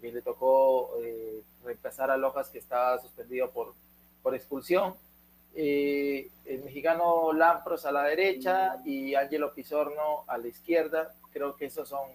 sí, 0.00 0.06
Y 0.06 0.10
le 0.12 0.22
tocó 0.22 0.90
eh, 1.02 1.42
reemplazar 1.64 2.10
a 2.10 2.16
Lojas 2.16 2.48
que 2.48 2.58
estaba 2.58 2.98
suspendido 2.98 3.50
por, 3.50 3.74
por 4.22 4.34
expulsión. 4.34 4.94
Eh, 5.56 6.28
el 6.46 6.64
mexicano 6.64 7.32
Lampros 7.32 7.86
a 7.86 7.92
la 7.92 8.02
derecha 8.02 8.78
y 8.84 9.14
Ángelo 9.14 9.54
Pizorno 9.54 10.24
a 10.26 10.36
la 10.38 10.48
izquierda. 10.48 11.14
Creo 11.32 11.56
que 11.56 11.66
esos 11.66 11.88
son, 11.88 12.08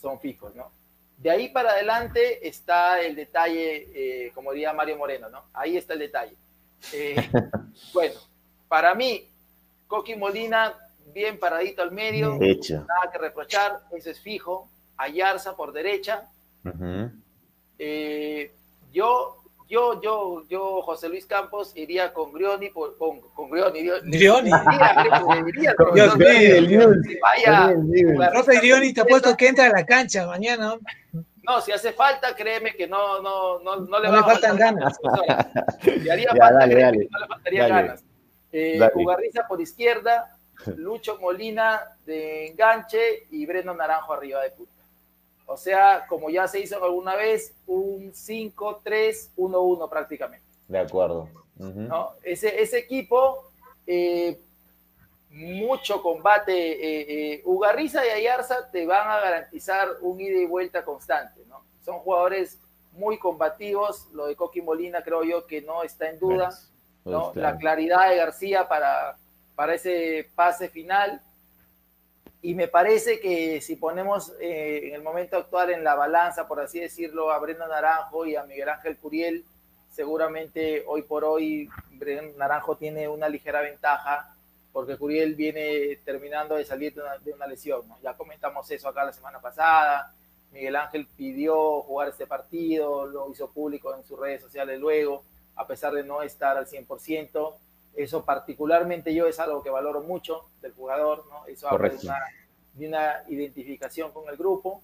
son 0.00 0.20
fijos, 0.20 0.54
¿no? 0.54 0.70
De 1.16 1.30
ahí 1.30 1.48
para 1.48 1.70
adelante 1.70 2.46
está 2.46 3.00
el 3.00 3.14
detalle, 3.14 4.26
eh, 4.26 4.32
como 4.34 4.52
diría 4.52 4.72
Mario 4.72 4.96
Moreno, 4.96 5.28
¿no? 5.30 5.44
Ahí 5.54 5.76
está 5.76 5.94
el 5.94 6.00
detalle. 6.00 6.36
Eh, 6.92 7.16
bueno, 7.92 8.14
para 8.68 8.94
mí, 8.94 9.28
Coqui 9.86 10.16
Molina, 10.16 10.74
bien 11.12 11.38
paradito 11.38 11.82
al 11.82 11.92
medio, 11.92 12.38
nada 12.38 13.10
que 13.10 13.18
reprochar, 13.18 13.80
eso 13.92 14.10
es 14.10 14.20
fijo. 14.20 14.68
Ayarza 14.96 15.56
por 15.56 15.72
derecha. 15.72 16.28
yo 18.92 19.44
yo, 19.68 20.00
yo, 20.02 20.44
yo, 20.48 20.82
José 20.82 21.08
Luis 21.08 21.24
Campos, 21.26 21.72
iría 21.74 22.12
con 22.12 22.32
Grioni, 22.32 22.68
por, 22.68 22.98
con, 22.98 23.20
con 23.34 23.50
Grioni. 23.50 23.82
Grioni. 24.04 24.50
Dios 25.94 26.16
mío, 26.16 26.90
vaya. 27.22 27.74
Profe 28.30 28.58
Grioni, 28.58 28.92
te 28.92 29.00
apuesto 29.00 29.36
que 29.36 29.48
entra 29.48 29.66
a 29.66 29.70
la 29.70 29.86
cancha 29.86 30.26
mañana. 30.26 30.74
No, 31.46 31.60
si 31.60 31.72
hace 31.72 31.92
falta, 31.92 32.34
créeme 32.34 32.74
que 32.74 32.86
no, 32.86 33.20
no, 33.20 33.58
no, 33.60 33.76
no 33.76 33.98
le 34.00 34.08
no 34.08 34.14
va 34.14 34.20
a 34.20 34.24
faltan 34.24 34.56
ganas. 34.56 34.96
Si 35.82 36.08
haría 36.08 36.28
falta, 36.36 36.52
dale, 36.52 36.74
dale, 36.74 37.08
no 37.10 37.18
le 37.18 37.26
faltaría 37.26 37.68
ganas. 37.68 38.04
Eh, 38.52 38.80
Ugarriza 38.94 39.46
por 39.46 39.60
izquierda, 39.60 40.36
Lucho 40.76 41.18
Molina 41.20 41.82
de 42.06 42.46
enganche 42.48 43.26
y 43.30 43.44
Breno 43.46 43.74
Naranjo 43.74 44.12
arriba 44.12 44.42
de 44.42 44.50
punta. 44.50 44.72
O 45.46 45.56
sea, 45.56 46.06
como 46.08 46.30
ya 46.30 46.48
se 46.48 46.60
hizo 46.60 46.82
alguna 46.82 47.16
vez, 47.16 47.54
un 47.66 48.12
5-3-1-1 48.12 49.90
prácticamente. 49.90 50.46
De 50.68 50.78
acuerdo. 50.78 51.28
¿No? 51.56 52.14
ese, 52.22 52.60
ese 52.60 52.78
equipo, 52.78 53.50
eh, 53.86 54.40
mucho 55.34 56.00
combate. 56.02 56.52
Eh, 56.52 57.34
eh, 57.34 57.42
Ugarriza 57.44 58.06
y 58.06 58.10
Ayarza 58.10 58.70
te 58.70 58.86
van 58.86 59.08
a 59.08 59.20
garantizar 59.20 59.88
un 60.00 60.20
ida 60.20 60.38
y 60.38 60.46
vuelta 60.46 60.84
constante. 60.84 61.42
¿no? 61.48 61.62
Son 61.84 61.98
jugadores 61.98 62.58
muy 62.92 63.18
combativos. 63.18 64.08
Lo 64.12 64.26
de 64.26 64.36
Coqui 64.36 64.62
Molina 64.62 65.02
creo 65.02 65.24
yo 65.24 65.46
que 65.46 65.60
no 65.60 65.82
está 65.82 66.08
en 66.08 66.18
duda. 66.18 66.50
¿no? 67.04 67.32
La 67.34 67.56
claridad 67.58 68.08
de 68.08 68.16
García 68.16 68.66
para, 68.68 69.16
para 69.54 69.74
ese 69.74 70.30
pase 70.34 70.68
final 70.68 71.20
y 72.40 72.54
me 72.54 72.68
parece 72.68 73.20
que 73.20 73.62
si 73.62 73.76
ponemos 73.76 74.34
eh, 74.38 74.88
en 74.88 74.94
el 74.94 75.02
momento 75.02 75.38
actual 75.38 75.70
en 75.70 75.82
la 75.82 75.94
balanza, 75.94 76.46
por 76.46 76.60
así 76.60 76.78
decirlo, 76.78 77.32
a 77.32 77.38
Brenda 77.38 77.66
Naranjo 77.66 78.26
y 78.26 78.36
a 78.36 78.44
Miguel 78.44 78.68
Ángel 78.68 78.98
Curiel, 78.98 79.44
seguramente 79.90 80.84
hoy 80.86 81.00
por 81.02 81.24
hoy 81.24 81.70
Brenda 81.92 82.36
Naranjo 82.36 82.76
tiene 82.76 83.08
una 83.08 83.30
ligera 83.30 83.62
ventaja 83.62 84.33
porque 84.74 84.96
Curiel 84.96 85.36
viene 85.36 86.00
terminando 86.04 86.56
de 86.56 86.64
salir 86.64 86.92
de 87.22 87.32
una, 87.32 87.46
lesión. 87.46 87.82
Ya 88.02 88.16
comentamos 88.16 88.68
eso 88.72 88.88
acá 88.88 89.04
la 89.04 89.12
semana 89.12 89.40
pasada. 89.40 90.12
Miguel 90.50 90.74
Ángel 90.74 91.06
pidió 91.16 91.82
jugar 91.82 92.08
este 92.08 92.26
partido, 92.26 93.06
lo 93.06 93.30
hizo 93.30 93.48
público 93.52 93.94
en 93.94 94.02
sus 94.02 94.18
redes 94.18 94.42
sociales 94.42 94.80
luego, 94.80 95.22
a 95.54 95.64
pesar 95.64 95.92
de 95.92 96.02
no 96.02 96.22
estar 96.22 96.56
al 96.56 96.66
100%. 96.66 97.54
Eso 97.94 98.24
particularmente 98.24 99.14
yo 99.14 99.28
es 99.28 99.38
algo 99.38 99.62
que 99.62 99.70
valoro 99.70 100.02
mucho 100.02 100.42
del 100.60 100.72
jugador, 100.72 101.24
¿no? 101.30 101.46
Eso 101.46 101.68
habla 101.68 101.90
de 101.90 101.96
una, 101.96 102.18
de 102.72 102.88
una, 102.88 103.22
identificación 103.28 104.10
con 104.10 104.28
el 104.28 104.36
grupo. 104.36 104.82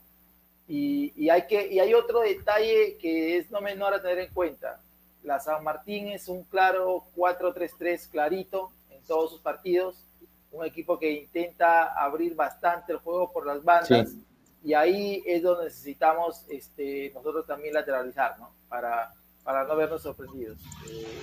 Y, 0.68 1.12
y, 1.16 1.30
hay 1.30 1.48
que, 1.48 1.66
y 1.66 1.80
hay 1.80 1.94
otro 1.94 2.20
detalle 2.20 2.96
que 2.96 3.38
es 3.38 3.50
no 3.50 3.60
menor 3.60 3.92
a 3.94 4.00
tener 4.00 4.20
en 4.20 4.32
cuenta. 4.32 4.80
La 5.24 5.40
San 5.40 5.64
Martín 5.64 6.06
es 6.06 6.28
un 6.28 6.44
claro 6.44 7.02
4-3-3 7.16 8.08
clarito 8.08 8.70
en 9.00 9.06
todos 9.06 9.30
sus 9.30 9.40
partidos. 9.40 10.04
Un 10.52 10.64
equipo 10.64 10.98
que 10.98 11.10
intenta 11.10 11.94
abrir 11.94 12.34
bastante 12.34 12.92
el 12.92 12.98
juego 12.98 13.32
por 13.32 13.46
las 13.46 13.62
bandas. 13.64 14.14
Y 14.62 14.74
ahí 14.74 15.22
es 15.24 15.42
donde 15.42 15.64
necesitamos 15.64 16.44
este, 16.48 17.10
nosotros 17.14 17.46
también 17.46 17.72
lateralizar, 17.72 18.38
¿no? 18.38 18.52
Para, 18.68 19.12
para 19.42 19.64
no 19.64 19.74
vernos 19.76 20.02
sorprendidos. 20.02 20.58
Eh, 20.90 21.22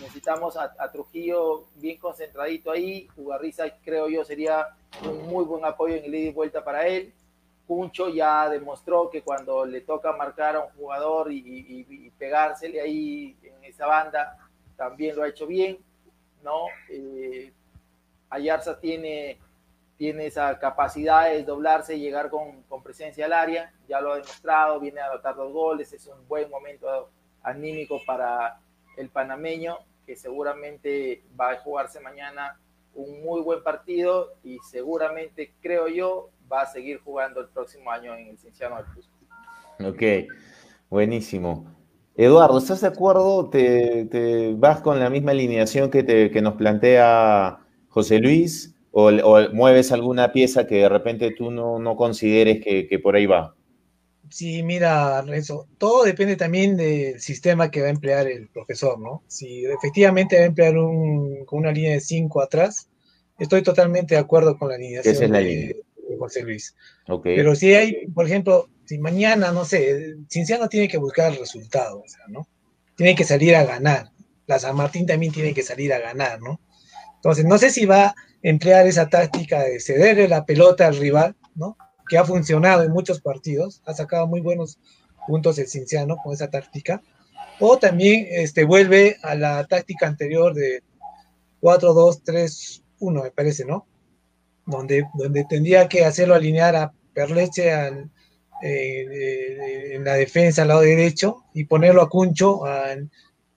necesitamos 0.00 0.56
a, 0.56 0.90
Trujillo 0.90 1.66
bien 1.76 1.98
concentradito 1.98 2.70
ahí. 2.70 3.08
Ugarriza, 3.16 3.64
creo 3.84 4.08
yo, 4.08 4.24
sería 4.24 4.68
un 5.02 5.28
muy 5.28 5.44
buen 5.44 5.64
apoyo 5.64 5.96
en 5.96 6.04
el 6.04 6.14
ida 6.14 6.28
y 6.30 6.32
vuelta 6.32 6.64
para 6.64 6.86
él. 6.86 7.12
Puncho 7.66 8.08
ya 8.08 8.48
demostró 8.48 9.10
que 9.10 9.22
cuando 9.22 9.66
le 9.66 9.82
toca 9.82 10.12
marcar 10.12 10.56
a 10.56 10.60
un 10.60 10.70
jugador 10.70 11.30
y, 11.30 12.10
pegársele 12.18 12.80
ahí 12.80 13.36
en 13.42 13.62
esa 13.64 13.86
banda, 13.86 14.38
también 14.76 15.14
lo 15.14 15.22
ha 15.22 15.28
hecho 15.28 15.46
bien, 15.46 15.78
¿no? 16.42 16.66
Eh, 16.90 17.52
Ayarza 18.30 18.78
tiene, 18.78 19.38
tiene 19.96 20.26
esa 20.26 20.58
capacidad 20.58 21.24
de 21.24 21.38
desdoblarse 21.38 21.96
y 21.96 22.00
llegar 22.00 22.30
con, 22.30 22.62
con 22.64 22.82
presencia 22.82 23.26
al 23.26 23.32
área, 23.32 23.72
ya 23.88 24.00
lo 24.00 24.12
ha 24.12 24.16
demostrado, 24.16 24.80
viene 24.80 25.00
a 25.00 25.06
anotar 25.06 25.34
dos 25.36 25.52
goles, 25.52 25.92
es 25.92 26.06
un 26.06 26.26
buen 26.28 26.50
momento 26.50 27.10
anímico 27.42 28.00
para 28.06 28.60
el 28.96 29.08
panameño, 29.08 29.78
que 30.06 30.16
seguramente 30.16 31.22
va 31.38 31.50
a 31.50 31.56
jugarse 31.58 32.00
mañana 32.00 32.58
un 32.94 33.22
muy 33.22 33.40
buen 33.42 33.62
partido 33.62 34.34
y 34.42 34.58
seguramente, 34.70 35.54
creo 35.60 35.88
yo, 35.88 36.30
va 36.50 36.62
a 36.62 36.66
seguir 36.66 37.00
jugando 37.00 37.40
el 37.40 37.48
próximo 37.48 37.90
año 37.90 38.14
en 38.14 38.28
el 38.28 38.38
Cienciano 38.38 38.76
del 38.76 38.86
Cusco. 38.86 39.14
Ok, 39.84 40.28
buenísimo. 40.90 41.77
Eduardo, 42.18 42.58
¿estás 42.58 42.80
de 42.80 42.88
acuerdo? 42.88 43.48
¿Te, 43.48 44.52
vas 44.56 44.80
con 44.80 44.98
la 44.98 45.08
misma 45.08 45.30
alineación 45.30 45.88
que, 45.88 46.02
te, 46.02 46.32
que 46.32 46.42
nos 46.42 46.54
plantea 46.54 47.60
José 47.86 48.18
Luis? 48.18 48.74
O, 48.90 49.12
mueves 49.52 49.92
alguna 49.92 50.32
pieza 50.32 50.66
que 50.66 50.78
de 50.78 50.88
repente 50.88 51.30
tú 51.30 51.52
no, 51.52 51.78
no 51.78 51.94
consideres 51.94 52.60
que, 52.60 52.88
que 52.88 52.98
por 52.98 53.14
ahí 53.14 53.26
va? 53.26 53.54
Sí, 54.30 54.64
mira, 54.64 55.22
Renzo, 55.22 55.68
todo 55.78 56.02
depende 56.02 56.34
también 56.34 56.76
del 56.76 57.20
sistema 57.20 57.70
que 57.70 57.82
va 57.82 57.86
a 57.86 57.90
emplear 57.90 58.26
el 58.26 58.48
profesor, 58.48 58.98
¿no? 58.98 59.22
Si 59.28 59.64
efectivamente 59.66 60.36
va 60.38 60.42
a 60.42 60.46
emplear 60.46 60.76
un, 60.76 61.44
con 61.44 61.60
una 61.60 61.70
línea 61.70 61.92
de 61.92 62.00
5 62.00 62.42
atrás, 62.42 62.90
estoy 63.38 63.62
totalmente 63.62 64.16
de 64.16 64.20
acuerdo 64.20 64.58
con 64.58 64.70
la 64.70 64.74
alineación 64.74 65.30
de, 65.30 65.76
José 66.18 66.42
Luis. 66.42 66.74
Pero 67.22 67.54
si 67.54 67.74
hay, 67.74 68.08
por 68.08 68.26
ejemplo, 68.26 68.68
si 68.88 68.98
mañana, 68.98 69.52
no 69.52 69.66
sé, 69.66 70.16
Cinciano 70.30 70.66
tiene 70.66 70.88
que 70.88 70.96
buscar 70.96 71.30
el 71.30 71.38
resultado, 71.38 72.02
¿no? 72.28 72.48
Tiene 72.96 73.14
que 73.14 73.24
salir 73.24 73.54
a 73.54 73.64
ganar. 73.64 74.12
La 74.46 74.58
San 74.58 74.76
Martín 74.76 75.04
también 75.04 75.30
tiene 75.30 75.52
que 75.52 75.62
salir 75.62 75.92
a 75.92 75.98
ganar, 75.98 76.40
¿no? 76.40 76.58
Entonces, 77.16 77.44
no 77.44 77.58
sé 77.58 77.68
si 77.68 77.84
va 77.84 78.06
a 78.06 78.14
emplear 78.40 78.86
esa 78.86 79.10
táctica 79.10 79.62
de 79.62 79.78
cederle 79.78 80.26
la 80.26 80.46
pelota 80.46 80.86
al 80.86 80.96
rival, 80.96 81.36
¿no? 81.54 81.76
que 82.08 82.16
ha 82.16 82.24
funcionado 82.24 82.82
en 82.82 82.90
muchos 82.90 83.20
partidos, 83.20 83.82
ha 83.84 83.92
sacado 83.92 84.26
muy 84.26 84.40
buenos 84.40 84.78
puntos 85.26 85.58
el 85.58 85.68
Cinciano 85.68 86.16
con 86.16 86.32
esa 86.32 86.48
táctica, 86.48 87.02
o 87.60 87.78
también 87.78 88.26
este, 88.30 88.64
vuelve 88.64 89.18
a 89.22 89.34
la 89.34 89.66
táctica 89.66 90.06
anterior 90.06 90.54
de 90.54 90.82
4-2-3-1, 91.60 93.22
me 93.22 93.30
parece, 93.32 93.66
¿no? 93.66 93.86
Donde, 94.64 95.04
donde 95.12 95.44
tendría 95.44 95.88
que 95.88 96.06
hacerlo 96.06 96.34
alinear 96.34 96.74
a 96.74 96.94
Perleche 97.12 97.70
al, 97.70 98.10
eh, 98.62 99.94
en 99.94 100.04
la 100.04 100.14
defensa 100.14 100.62
al 100.62 100.68
lado 100.68 100.80
derecho 100.80 101.44
y 101.54 101.64
ponerlo 101.64 102.02
a 102.02 102.08
Cuncho 102.08 102.62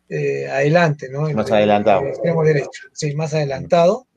eh, 0.09 0.47
adelante, 0.49 1.09
¿no? 1.09 1.29
Más 1.31 1.51
adelantado. 1.51 2.07
extremo 2.07 2.43
derecho, 2.43 2.83
sí, 2.93 3.15
más 3.15 3.33
adelantado 3.33 4.07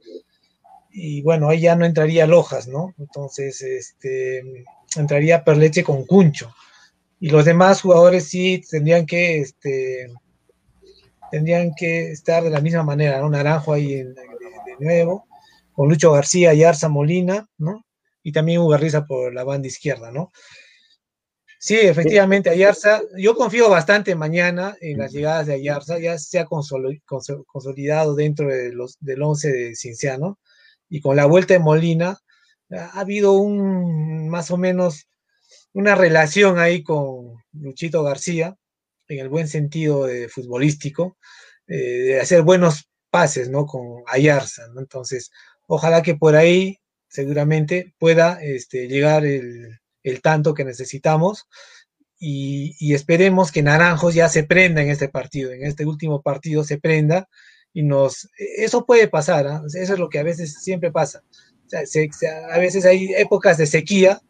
y 0.97 1.23
bueno, 1.23 1.49
ahí 1.49 1.61
ya 1.61 1.75
no 1.75 1.85
entraría 1.85 2.25
Lojas, 2.29 2.69
¿no? 2.69 2.95
Entonces, 2.99 3.61
este, 3.63 4.65
entraría 4.97 5.43
Perleche 5.43 5.83
con 5.83 6.07
Cuncho. 6.07 6.55
Y 7.19 7.31
los 7.31 7.45
demás 7.45 7.83
jugadores 7.83 8.29
sí 8.29 8.63
tendrían 8.71 9.05
que, 9.05 9.41
este, 9.41 10.07
tendrían 11.33 11.75
que 11.75 12.13
estar 12.13 12.45
de 12.45 12.51
la 12.51 12.61
misma 12.61 12.85
manera, 12.85 13.19
¿no? 13.19 13.29
Naranjo 13.29 13.73
ahí 13.73 14.05
de, 14.05 14.15
nuevo, 14.79 15.27
con 15.73 15.89
Lucho 15.89 16.13
García 16.13 16.55
y 16.55 16.63
Arza 16.63 16.89
Molina, 16.89 17.49
¿no? 17.59 17.85
Y 18.23 18.31
también 18.31 18.61
Ugarriza 18.61 19.05
por 19.05 19.35
la 19.35 19.43
banda 19.43 19.67
izquierda, 19.67 20.13
¿no? 20.13 20.31
Sí, 21.65 21.77
efectivamente, 21.77 22.51
Ayarza, 22.51 23.01
yo 23.17 23.35
confío 23.35 23.71
bastante 23.71 24.15
mañana 24.15 24.77
en 24.83 24.99
las 24.99 25.13
llegadas 25.13 25.47
de 25.47 25.55
Ayarza, 25.55 25.99
ya 25.99 26.19
se 26.19 26.39
ha 26.39 26.45
consolidado 26.45 28.15
dentro 28.15 28.49
de 28.49 28.71
los, 28.75 28.99
del 29.01 29.23
11 29.23 29.51
de 29.51 29.75
Cinciano, 29.75 30.39
y 30.91 31.01
con 31.01 31.17
la 31.17 31.25
vuelta 31.25 31.55
de 31.55 31.61
Molina, 31.61 32.19
ha 32.71 33.01
habido 33.01 33.33
un 33.33 34.29
más 34.29 34.51
o 34.51 34.59
menos 34.59 35.09
una 35.73 35.95
relación 35.95 36.59
ahí 36.59 36.83
con 36.83 37.37
Luchito 37.53 38.03
García, 38.03 38.59
en 39.09 39.21
el 39.21 39.31
buen 39.31 39.49
sentido 39.49 40.05
de 40.05 40.29
futbolístico, 40.29 41.17
eh, 41.67 41.77
de 41.77 42.21
hacer 42.21 42.43
buenos 42.43 42.91
pases, 43.09 43.49
¿no? 43.49 43.65
Con 43.65 44.03
Ayarza, 44.07 44.69
¿no? 44.75 44.81
Entonces, 44.81 45.31
ojalá 45.67 46.03
que 46.03 46.15
por 46.15 46.37
ahí 46.37 46.77
seguramente 47.09 47.95
pueda 47.99 48.39
este, 48.43 48.87
llegar 48.87 49.25
el, 49.25 49.79
el 50.05 50.23
tanto 50.23 50.55
que 50.55 50.65
necesitamos 50.65 51.49
y, 52.27 52.95
esperemos 52.95 53.53
que 53.53 53.63
Naranjos 53.63 54.15
ya 54.15 54.29
se 54.29 54.45
prenda 54.45 54.83
en 54.83 54.89
este 54.89 55.09
partido, 55.09 55.53
en 55.53 55.65
este 55.65 55.85
último 55.85 56.23
partido 56.23 56.65
se 56.65 56.79
prenda 56.79 57.29
y 57.73 57.83
nos... 57.83 58.31
Eso 58.57 58.87
puede 58.87 59.09
pasar, 59.09 59.47
¿ah? 59.47 59.63
eso 59.67 59.93
es 59.93 59.99
lo 59.99 60.09
que 60.09 60.21
a 60.21 60.23
veces 60.23 60.63
siempre 60.63 60.91
pasa. 60.91 61.23
a 61.73 62.59
veces 62.59 62.87
hay 62.87 63.13
épocas 63.15 63.59
de 63.59 63.67
sequía, 63.67 64.23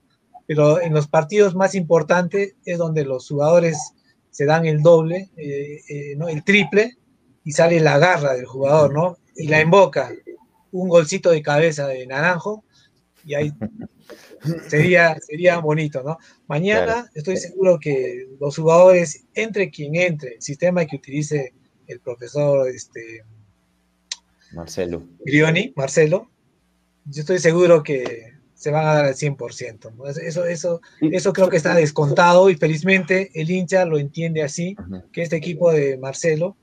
pero 0.47 0.81
en 0.81 0.93
los 0.93 1.09
partidos 1.09 1.55
más 1.55 1.75
importantes 1.75 2.55
es 2.65 2.79
donde 2.79 3.05
los 3.05 3.29
jugadores 3.29 3.79
se 4.31 4.45
dan 4.45 4.67
el 4.67 4.83
doble, 4.83 5.31
eh, 5.37 5.81
eh, 5.89 6.17
¿no? 6.17 6.29
el 6.29 6.43
triple, 6.43 6.97
y 7.45 7.53
sale 7.53 7.79
la 7.79 7.99
garra 7.99 8.35
del 8.35 8.47
jugador, 8.47 8.93
¿no? 8.93 9.19
Y 9.37 9.47
la 9.49 9.61
emboca, 9.61 10.11
un 10.73 10.89
golcito 10.89 11.31
de 11.31 11.43
cabeza 11.43 11.87
de 11.87 12.07
naranjo, 12.07 12.65
y 13.25 13.35
ahí 13.35 13.53
sería, 14.69 15.19
sería 15.21 15.59
bonito, 15.59 16.03
¿no? 16.03 16.19
Mañana 16.47 17.11
estoy 17.15 17.37
seguro 17.37 17.79
que 17.81 18.29
los 18.41 18.57
jugadores, 18.57 19.25
entre 19.35 19.71
quien 19.71 19.97
entre, 19.97 20.35
el 20.35 20.43
sistema 20.43 20.85
que 20.87 20.97
utilice 20.97 21.53
el 21.87 22.01
profesor 22.01 22.69
este, 22.69 23.23
Marcelo. 24.53 25.03
Grioni, 25.25 25.73
Marcelo, 25.77 26.31
yo 27.05 27.21
estoy 27.21 27.39
seguro 27.39 27.83
que 27.83 28.35
se 28.55 28.71
van 28.71 28.87
a 28.87 28.95
dar 28.95 29.05
al 29.07 29.15
100%. 29.15 29.95
¿no? 29.95 30.07
Eso, 30.07 30.45
eso, 30.47 30.81
eso 31.01 31.33
creo 31.33 31.49
que 31.49 31.57
está 31.57 31.75
descontado 31.75 32.49
y 32.49 32.55
felizmente 32.55 33.31
el 33.35 33.51
hincha 33.51 33.85
lo 33.85 33.99
entiende 33.99 34.43
así, 34.43 34.77
que 35.13 35.23
este 35.23 35.37
equipo 35.37 35.73
de 35.73 35.99
Marcelo 35.99 36.57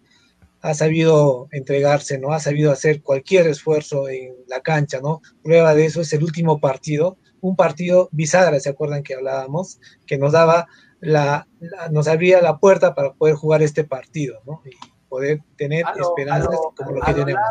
ha 0.62 0.74
sabido 0.74 1.48
entregarse, 1.52 2.20
¿no? 2.20 2.34
Ha 2.34 2.40
sabido 2.40 2.72
hacer 2.72 3.02
cualquier 3.02 3.48
esfuerzo 3.48 4.08
en 4.10 4.36
la 4.48 4.62
cancha, 4.62 5.00
¿no? 5.02 5.22
Prueba 5.44 5.74
de 5.74 5.86
eso 5.86 6.02
es 6.02 6.14
el 6.14 6.24
último 6.24 6.60
partido, 6.60 7.18
un 7.42 7.56
partido 7.56 8.10
bisagra, 8.12 8.60
¿se 8.60 8.70
acuerdan 8.70 9.04
que 9.04 9.16
hablábamos? 9.16 9.80
Que 10.06 10.18
nos 10.18 10.32
daba 10.32 10.68
la, 11.00 11.48
nos 11.92 12.08
abría 12.08 12.42
la 12.42 12.58
puerta 12.60 12.96
para 12.96 13.14
poder 13.14 13.36
jugar 13.36 13.62
este 13.62 13.84
partido, 13.84 14.42
¿no? 14.46 14.62
Y 14.66 14.72
poder 15.10 15.42
tener 15.58 15.86
esperanzas 16.00 16.58
como 16.76 16.92
lo 16.92 17.02
que 17.02 17.14
tenemos. 17.14 17.44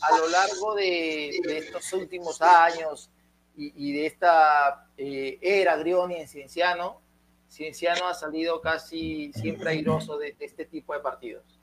A 0.00 0.18
lo 0.18 0.28
largo 0.28 0.74
de, 0.74 1.30
estos 1.58 1.92
últimos 1.94 2.40
años 2.42 3.10
y, 3.56 3.92
de 3.92 4.06
esta 4.06 4.86
eh, 4.96 5.38
era 5.40 5.76
Grioni 5.76 6.16
en 6.16 6.28
Cienciano, 6.28 7.00
Cienciano 7.48 8.06
ha 8.08 8.14
salido 8.14 8.60
casi 8.60 9.32
siempre 9.34 9.70
airoso 9.70 10.16
de 10.16 10.36
este 10.38 10.64
tipo 10.64 10.94
de 10.94 11.00
partidos 11.00 11.62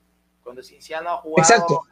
cuando 0.49 0.63
Cinciano 0.63 1.11
ha 1.11 1.17
jugado 1.17 1.83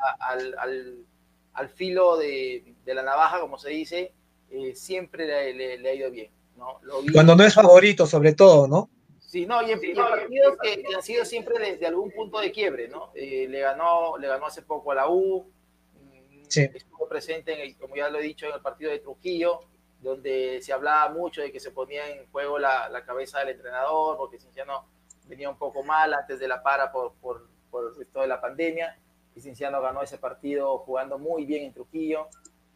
al, 1.54 1.70
filo 1.70 2.18
de, 2.18 2.76
la 2.86 3.04
navaja, 3.04 3.40
como 3.40 3.60
se 3.60 3.70
dice, 3.70 4.14
eh, 4.50 4.76
siempre 4.76 5.26
le, 5.54 5.90
ha 5.90 5.94
ido 5.94 6.12
bien. 6.12 6.32
¿no? 6.56 6.80
Cuando 7.14 7.36
no 7.36 7.44
es 7.44 7.54
favorito, 7.54 8.06
sobre 8.08 8.34
todo, 8.34 8.68
¿no? 8.68 8.90
Sí, 9.20 9.46
no, 9.46 9.62
y 9.62 9.72
en, 9.72 9.96
partidos 9.96 10.58
que, 10.62 10.84
han 10.96 11.04
sido 11.04 11.26
siempre 11.26 11.60
desde 11.60 11.86
algún 11.86 12.12
punto 12.12 12.40
de 12.40 12.52
quiebre, 12.52 12.88
¿no? 12.88 13.12
Eh, 13.14 13.46
le, 13.50 13.60
ganó, 13.60 14.18
le 14.18 14.28
ganó 14.28 14.48
hace 14.48 14.62
poco 14.62 14.92
a 14.92 14.96
la 14.96 15.10
U, 15.10 15.52
mm, 15.94 16.48
estuvo 16.48 17.08
presente, 17.10 17.64
en 17.64 17.74
como 17.76 17.96
ya 17.96 18.10
lo 18.10 18.20
he 18.20 18.24
dicho, 18.24 18.48
en 18.48 18.54
el 18.54 18.62
partido 18.62 18.90
de 18.90 19.00
Trujillo, 19.00 19.60
donde 20.00 20.62
se 20.62 20.72
hablaba 20.72 21.14
mucho 21.14 21.42
de 21.42 21.52
que 21.52 21.60
se 21.60 21.72
ponía 21.72 22.10
en 22.10 22.26
juego 22.32 22.58
la, 22.58 23.04
cabeza 23.06 23.40
del 23.40 23.50
entrenador, 23.50 24.18
porque 24.18 24.40
Cinciano 24.40 24.88
venía 25.26 25.50
un 25.50 25.58
poco 25.58 25.84
mal 25.84 26.14
antes 26.14 26.40
de 26.40 26.48
la 26.48 26.64
para 26.64 26.92
por, 26.92 27.14
por 27.16 27.48
por 27.70 27.94
esto 28.02 28.22
de 28.22 28.28
la 28.28 28.42
pandemia. 28.42 28.98
Cienciano 29.40 29.82
ganó 29.82 30.02
ese 30.02 30.18
partido 30.18 30.80
jugando 30.80 31.20
muy 31.20 31.46
bien 31.46 31.66
en 31.66 31.74
Trujillo. 31.74 32.28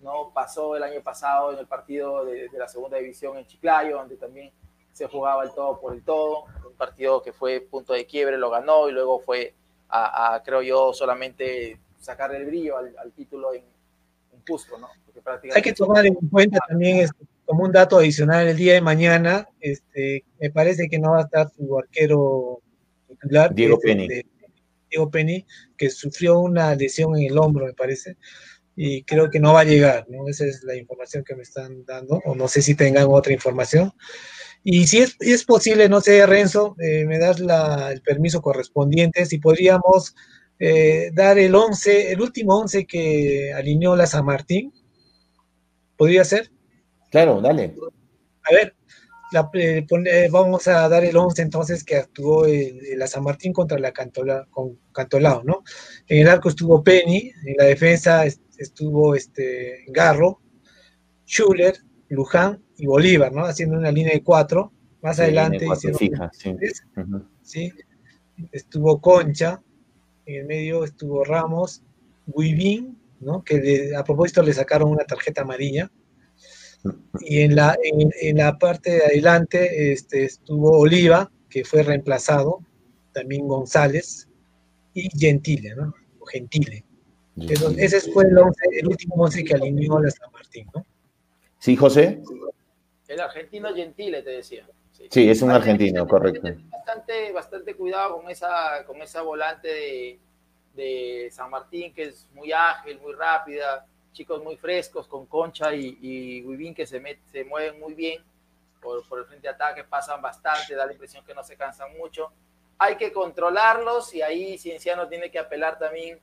¿No? 0.02 0.32
Pasó 0.34 0.76
el 0.76 0.84
año 0.84 1.02
pasado 1.02 1.54
en 1.54 1.60
el 1.60 1.68
partido 1.68 2.26
de, 2.26 2.50
la 2.58 2.68
segunda 2.68 2.98
división 2.98 3.38
en 3.38 3.46
Chiclayo, 3.46 3.98
donde 3.98 4.18
también 4.18 4.52
se 4.92 5.08
jugaba 5.08 5.44
el 5.44 5.52
todo 5.52 5.80
por 5.80 5.94
el 5.94 6.04
todo. 6.04 6.46
Un 6.66 6.76
partido 6.78 7.22
que 7.22 7.34
fue 7.34 7.62
punto 7.62 7.94
de 7.94 8.06
quiebre, 8.06 8.38
lo 8.38 8.50
ganó 8.50 8.90
y 8.90 8.92
luego 8.92 9.20
fue 9.20 9.54
a, 9.90 10.42
creo 10.44 10.62
yo, 10.62 10.94
solamente 10.94 11.78
sacarle 12.00 12.38
el 12.38 12.46
brillo 12.46 12.78
al, 12.78 13.12
título 13.16 13.54
en, 13.54 13.64
Cusco. 14.48 14.78
¿no? 14.78 14.88
Hay 15.54 15.62
que 15.62 15.74
tomar 15.74 16.04
en 16.04 16.16
cuenta 16.16 16.58
también 16.68 16.98
este, 16.98 17.26
como 17.46 17.64
un 17.64 17.72
dato 17.72 17.98
adicional 17.98 18.48
el 18.48 18.58
día 18.58 18.74
de 18.74 18.82
mañana. 18.82 19.48
Este, 19.60 20.24
me 20.40 20.50
parece 20.50 20.90
que 20.90 20.98
no 20.98 21.12
va 21.12 21.20
a 21.20 21.24
estar 21.24 21.52
su 21.52 21.78
arquero 21.78 22.60
titular. 23.08 23.54
Diego 23.54 23.76
este, 23.76 23.88
Penny. 23.88 24.08
Diego 24.90 25.10
Penny, 25.10 25.46
que 25.78 25.90
sufrió 25.90 26.40
una 26.40 26.76
lesión 26.76 27.16
en 27.18 27.32
el 27.32 27.38
hombro, 27.38 27.66
me 27.66 27.74
parece, 27.74 28.18
y 28.76 29.04
creo 29.04 29.30
que 29.30 29.40
no 29.40 29.54
va 29.54 29.62
a 29.62 29.66
llegar, 29.66 30.06
¿no? 30.10 30.28
Esa 30.28 30.46
es 30.46 30.64
la 30.64 30.76
información 30.76 31.24
que 31.24 31.36
me 31.36 31.44
están 31.44 31.86
dando, 31.86 32.22
o 32.26 32.36
no 32.36 32.48
sé 32.48 32.62
si 32.62 32.76
tengan 32.76 33.08
otra 33.10 33.34
información. 33.34 33.92
Y 34.64 34.88
si 34.88 35.00
es, 35.00 35.16
es 35.20 35.44
posible, 35.44 35.90
no 35.90 36.02
sé, 36.02 36.26
Renzo, 36.26 36.76
eh, 36.80 37.06
me 37.06 37.18
das 37.18 37.40
el 37.40 38.02
permiso 38.02 38.42
correspondiente, 38.42 39.26
si 39.26 39.40
podríamos 39.40 40.16
eh, 40.64 41.10
dar 41.16 41.40
el 41.40 41.56
11, 41.56 42.12
el 42.12 42.22
último 42.22 42.60
11 42.60 42.86
que 42.86 43.52
alineó 43.52 43.96
la 43.96 44.06
San 44.06 44.24
Martín, 44.24 44.72
¿podría 45.98 46.24
ser? 46.24 46.52
Claro, 47.10 47.42
dale. 47.42 47.74
A 48.44 48.54
ver, 48.54 48.76
eh, 49.56 49.88
eh, 50.06 50.30
vamos 50.32 50.68
a 50.68 50.88
dar 50.88 51.04
el 51.04 51.18
11 51.18 51.42
entonces 51.42 51.84
que 51.84 51.96
actuó 51.96 52.46
la 52.96 53.08
San 53.08 53.24
Martín 53.24 53.54
contra 53.54 53.80
la 53.80 53.92
Cantola, 53.92 54.46
con 54.52 54.78
Cantolao, 54.92 55.44
¿no? 55.44 55.64
En 56.08 56.20
el 56.20 56.28
arco 56.28 56.50
estuvo 56.50 56.84
Penny, 56.84 57.32
en 57.44 57.56
la 57.58 57.64
defensa 57.64 58.24
estuvo 58.62 59.16
este, 59.16 59.86
Garro, 59.88 60.40
Schuller, 61.26 61.76
Luján 62.10 62.64
y 62.78 62.86
Bolívar, 62.86 63.32
¿no? 63.32 63.46
Haciendo 63.46 63.78
una 63.78 63.92
línea 63.92 64.14
de 64.14 64.24
cuatro. 64.24 64.72
Más 65.02 65.20
adelante 65.20 65.66
sí. 67.42 67.72
estuvo 68.52 69.02
Concha, 69.02 69.62
en 70.26 70.42
el 70.42 70.46
medio 70.46 70.84
estuvo 70.84 71.24
Ramos, 71.24 71.82
Guivín, 72.28 73.00
¿no? 73.20 73.44
Que 73.44 73.94
a 73.98 74.04
propósito 74.04 74.44
le 74.44 74.54
sacaron 74.54 74.92
una 74.92 75.06
tarjeta 75.06 75.42
amarilla 75.42 75.92
y 77.20 77.42
en 77.42 77.56
la, 77.56 77.78
en, 77.84 78.38
la 78.38 78.58
parte 78.58 78.92
de 78.92 79.04
adelante 79.04 79.92
este, 79.92 80.26
estuvo 80.26 80.80
Oliva, 80.80 81.32
que 81.50 81.64
fue 81.64 81.84
reemplazado, 81.84 82.66
también 83.14 83.48
González 83.48 84.28
y 84.94 85.10
Gentile, 85.18 85.76
¿no? 85.76 85.94
O 86.20 86.26
Gentile. 86.26 86.84
Ese 87.78 88.12
fue 88.12 88.26
el, 88.26 88.88
último 88.88 89.16
once 89.16 89.44
que 89.44 89.54
alineó 89.54 90.00
la 90.00 90.10
San 90.10 90.32
Martín, 90.32 90.68
¿no? 90.74 90.86
Sí, 91.58 91.76
José. 91.76 92.22
El 93.08 93.20
argentino 93.20 93.74
Gentile, 93.74 94.22
te 94.22 94.32
decía. 94.32 94.68
Sí, 95.10 95.30
es 95.30 95.42
un 95.42 95.52
argentino, 95.52 96.08
correcto. 96.08 96.48
Bastante, 96.70 97.32
bastante 97.32 97.76
cuidado 97.76 98.18
con 98.18 98.30
esa, 98.30 98.86
con 98.86 99.02
esa 99.02 99.22
volante 99.22 99.68
de, 99.68 100.20
de 100.76 101.30
San 101.32 101.50
Martín, 101.50 101.94
que 101.94 102.04
es 102.04 102.28
muy 102.34 102.52
ágil, 102.52 103.00
muy 103.00 103.14
rápida 103.14 103.86
chicos 104.14 104.44
muy 104.44 104.58
frescos 104.58 105.08
con 105.08 105.26
Concha 105.26 105.74
y, 105.74 105.98
y 106.02 106.74
que 106.74 106.86
se, 106.86 107.02
se 107.32 107.46
mueven 107.46 107.80
muy 107.80 107.94
bien 107.94 108.24
por, 108.82 109.08
por, 109.08 109.20
el 109.20 109.26
frente 109.26 109.48
de 109.48 109.54
ataque, 109.54 109.84
pasan 109.84 110.22
bastante, 110.22 110.76
da 110.76 110.86
la 110.86 110.94
impresión 110.94 111.24
que 111.26 111.34
no 111.34 111.44
se 111.44 111.56
cansan 111.56 111.96
mucho. 111.98 112.32
Hay 112.78 112.98
que 112.98 113.12
controlarlos 113.12 114.14
y 114.16 114.22
ahí 114.22 114.58
Cienciano 114.58 115.08
tiene 115.08 115.30
que 115.30 115.40
apelar 115.40 115.78
también 115.78 116.20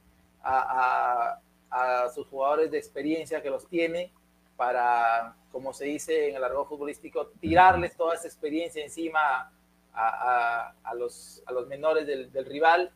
a, 0.49 1.41
a, 1.71 2.09
sus 2.11 2.27
jugadores 2.27 2.71
de 2.71 2.79
experiencia 2.79 3.43
que 3.43 3.51
los 3.51 3.67
tiene 3.69 4.13
para, 4.57 5.37
como 5.53 5.73
se 5.73 5.85
dice 5.85 6.31
en 6.31 6.37
el 6.37 6.45
argot 6.45 6.69
futbolístico, 6.69 7.29
tirarles 7.41 7.97
toda 7.97 8.15
esa 8.15 8.27
experiencia 8.27 8.83
encima 8.83 9.53
a, 9.93 10.75
a 10.83 10.95
los, 10.95 11.43
a 11.47 11.53
los 11.53 11.67
menores 11.67 12.07
del, 12.07 12.33
del, 12.33 12.45
rival. 12.47 12.93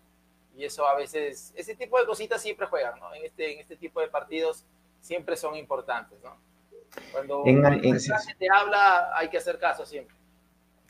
Y 0.57 0.64
eso 0.64 0.86
a 0.86 0.94
veces, 0.94 1.53
ese 1.57 1.74
tipo 1.74 1.98
de 1.98 2.07
cositas 2.07 2.40
siempre 2.40 2.66
juegan, 2.66 2.98
¿no? 3.00 3.14
En 3.14 3.24
este, 3.24 3.55
en 3.55 3.61
este 3.61 3.76
tipo 3.76 4.00
de 4.00 4.09
partidos 4.09 4.64
siempre 5.00 5.36
son 5.36 5.57
importantes, 5.57 6.18
¿no? 6.22 6.36
Cuando 7.11 7.42
en, 7.46 7.62
te 8.38 8.48
habla, 8.53 9.16
hay 9.16 9.28
que 9.30 9.38
hacer 9.38 9.59
caso 9.59 9.86
siempre. 9.86 10.14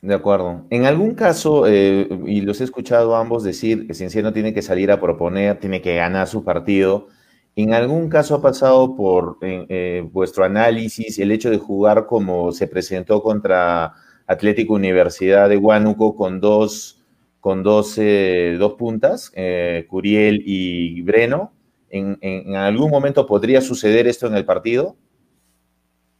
De 0.03 0.13
acuerdo. 0.13 0.65
En 0.69 0.85
algún 0.85 1.15
caso, 1.15 1.65
eh, 1.65 2.09
y 2.25 2.41
los 2.41 2.59
he 2.59 2.65
escuchado 2.65 3.15
ambos 3.15 3.41
decir 3.41 3.87
que 3.87 3.93
Cienciano 3.93 4.33
tiene 4.33 4.53
que 4.53 4.61
salir 4.61 4.91
a 4.91 4.99
proponer, 4.99 5.61
tiene 5.61 5.81
que 5.81 5.95
ganar 5.95 6.27
su 6.27 6.43
partido. 6.43 7.07
¿En 7.55 7.73
algún 7.73 8.09
caso 8.09 8.35
ha 8.35 8.41
pasado 8.41 8.97
por 8.97 9.37
eh, 9.41 10.05
vuestro 10.11 10.43
análisis 10.43 11.17
el 11.19 11.31
hecho 11.31 11.49
de 11.49 11.57
jugar 11.57 12.05
como 12.05 12.51
se 12.51 12.67
presentó 12.67 13.23
contra 13.23 13.93
Atlético 14.27 14.73
Universidad 14.73 15.47
de 15.47 15.55
Huánuco 15.55 16.17
con 16.17 16.41
dos, 16.41 17.01
con 17.39 17.63
dos, 17.63 17.97
eh, 17.97 18.57
dos 18.59 18.73
puntas, 18.73 19.31
Curiel 19.87 20.43
y 20.45 21.01
Breno? 21.03 21.53
¿En, 21.89 22.57
algún 22.57 22.91
momento 22.91 23.25
podría 23.25 23.61
suceder 23.61 24.05
esto 24.07 24.27
en 24.27 24.35
el 24.35 24.43
partido? 24.43 24.97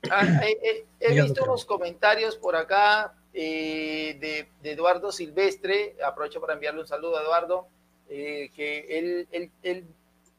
Ah, 0.10 0.40
he 1.02 1.22
visto 1.22 1.44
unos 1.44 1.66
comentarios 1.66 2.38
por 2.38 2.56
acá 2.56 3.16
eh, 3.34 4.48
de, 4.62 4.72
Eduardo 4.72 5.12
Silvestre, 5.12 5.96
aprovecho 6.04 6.40
para 6.40 6.54
enviarle 6.54 6.82
un 6.82 6.88
saludo 6.88 7.18
a 7.18 7.22
Eduardo, 7.22 7.68
eh, 8.10 8.50
que 8.56 9.28
él, 9.62 9.88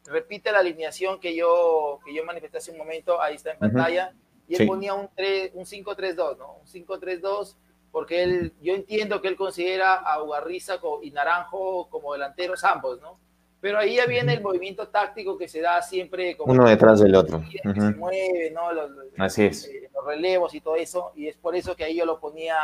repite 0.07 0.53
la 0.53 0.59
alineación 0.59 1.18
que 1.18 1.34
yo, 1.34 1.99
que 2.05 2.14
yo 2.14 2.24
manifesté 2.24 2.59
hace 2.59 2.70
un 2.70 2.78
momento, 2.78 3.20
ahí 3.20 3.36
está 3.36 3.53
en 3.53 3.59
pantalla, 3.59 4.14
y 4.47 4.61
él 4.61 4.66
ponía 4.66 4.92
un, 4.95 5.05
un 5.05 5.64
5-3-2, 5.64 6.36
¿no? 6.36 6.57
Un 6.57 6.66
5-3-2 6.66 7.57
porque 7.95 8.24
él, 8.24 8.53
yo 8.61 8.74
entiendo 8.74 9.22
que 9.22 9.28
él 9.28 9.36
considera 9.36 9.95
a 9.95 10.20
Ugarriza 10.20 10.80
y 11.01 11.12
Naranjo 11.12 11.88
como 11.90 12.12
delanteros 12.12 12.64
ambos, 12.64 13.01
¿no? 13.01 13.20
Pero 13.65 13.79
ahí 13.79 13.97
ya 13.97 14.05
viene 14.05 14.35
el 14.35 14.43
movimiento 14.43 14.89
táctico 14.89 15.39
que 15.39 15.49
se 15.49 15.62
da 15.62 15.81
siempre 15.81 16.37
como 16.37 16.53
uno 16.53 16.69
detrás 16.69 17.01
del 17.01 17.15
otro. 17.15 17.43
Se 17.51 17.95
mueve, 17.97 18.51
¿no? 18.51 18.71
Los, 18.71 18.91
Así 19.17 19.47
es. 19.47 19.71
Los 19.95 20.05
relevos 20.05 20.55
y 20.55 20.61
todo 20.61 20.77
eso, 20.77 21.12
y 21.17 21.29
es 21.29 21.37
por 21.39 21.57
eso 21.57 21.75
que 21.75 21.85
ahí 21.85 21.97
yo 21.97 22.05
lo 22.05 22.21
ponía 22.21 22.57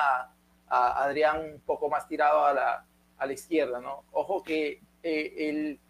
a 0.69 1.03
Adrián 1.03 1.41
un 1.55 1.61
poco 1.61 1.89
más 1.89 2.07
tirado 2.07 2.45
a 2.45 2.53
la, 2.53 2.85
a 3.17 3.27
la 3.27 3.33
izquierda, 3.33 3.81
¿no? 3.81 4.05
Ojo 4.13 4.43
que 4.43 4.83
eh, 5.03 5.35
el, 5.39 5.81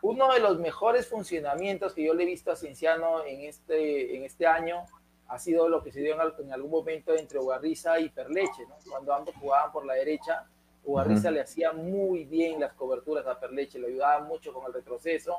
uno 0.00 0.32
de 0.32 0.40
los 0.40 0.58
mejores 0.58 1.06
funcionamientos 1.06 1.92
que 1.92 2.06
yo 2.06 2.14
le 2.14 2.22
he 2.22 2.26
visto 2.26 2.50
a 2.50 2.56
Cienciano 2.56 3.26
en 3.26 3.42
este, 3.42 4.16
en 4.16 4.24
este 4.24 4.46
año 4.46 4.86
ha 5.28 5.38
sido 5.38 5.68
lo 5.68 5.82
que 5.82 5.92
se 5.92 6.00
dio 6.00 6.14
en, 6.14 6.52
algún 6.54 6.70
momento 6.70 7.14
entre 7.14 7.40
Ugarriza 7.40 8.00
y 8.00 8.08
Perleche, 8.08 8.62
¿no? 8.66 8.76
Cuando 8.88 9.12
ambos 9.12 9.34
jugaban 9.38 9.70
por 9.70 9.84
la 9.84 9.92
derecha, 9.92 10.46
Ugarriza 10.86 11.30
le 11.30 11.40
hacía 11.40 11.72
muy 11.72 12.24
bien 12.24 12.60
las 12.60 12.72
coberturas 12.72 13.26
a 13.26 13.38
Perleche, 13.38 13.78
le 13.78 13.88
ayudaba 13.88 14.24
mucho 14.24 14.52
con 14.52 14.66
el 14.66 14.72
retroceso. 14.72 15.36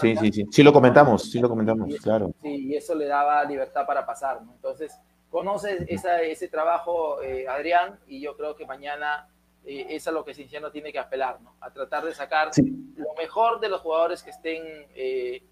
sí, 0.00 0.16
sí, 0.16 0.32
sí. 0.32 0.46
Sí 0.50 0.62
lo 0.62 0.72
comentamos, 0.72 1.30
sí 1.30 1.38
lo 1.38 1.48
comentamos, 1.48 1.94
claro. 2.00 2.32
Sí, 2.42 2.68
y 2.68 2.74
eso 2.74 2.94
le 2.94 3.06
daba 3.06 3.44
libertad 3.44 3.86
para 3.86 4.04
pasar, 4.04 4.42
¿no? 4.42 4.52
Entonces, 4.54 4.98
conoce 5.28 5.86
ese 5.88 6.48
trabajo, 6.48 7.22
eh, 7.22 7.46
Adrián, 7.46 8.00
y 8.06 8.20
yo 8.20 8.36
creo 8.36 8.56
que 8.56 8.66
mañana 8.66 9.28
eh, 9.66 9.86
es 9.90 10.08
a 10.08 10.12
lo 10.12 10.24
que 10.24 10.34
Cinciano 10.34 10.70
tiene 10.70 10.92
que 10.92 10.98
apelar, 10.98 11.40
¿no? 11.42 11.54
A 11.60 11.70
tratar 11.70 12.04
de 12.04 12.14
sacar 12.14 12.50
lo 12.96 13.14
mejor 13.18 13.60
de 13.60 13.68
los 13.68 13.82
jugadores 13.82 14.22
que 14.22 14.30
estén 14.30 14.62
eh, 14.94 15.42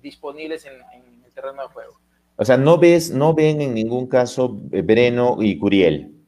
disponibles 0.00 0.64
en, 0.64 0.74
en 0.92 1.24
el 1.24 1.32
terreno 1.32 1.62
de 1.62 1.68
juego. 1.68 1.98
O 2.36 2.44
sea, 2.44 2.56
no 2.56 2.78
ves, 2.78 3.10
no 3.10 3.34
ven 3.34 3.60
en 3.60 3.74
ningún 3.74 4.06
caso 4.06 4.58
eh, 4.72 4.80
Breno 4.80 5.36
y 5.40 5.58
Curiel. 5.58 6.19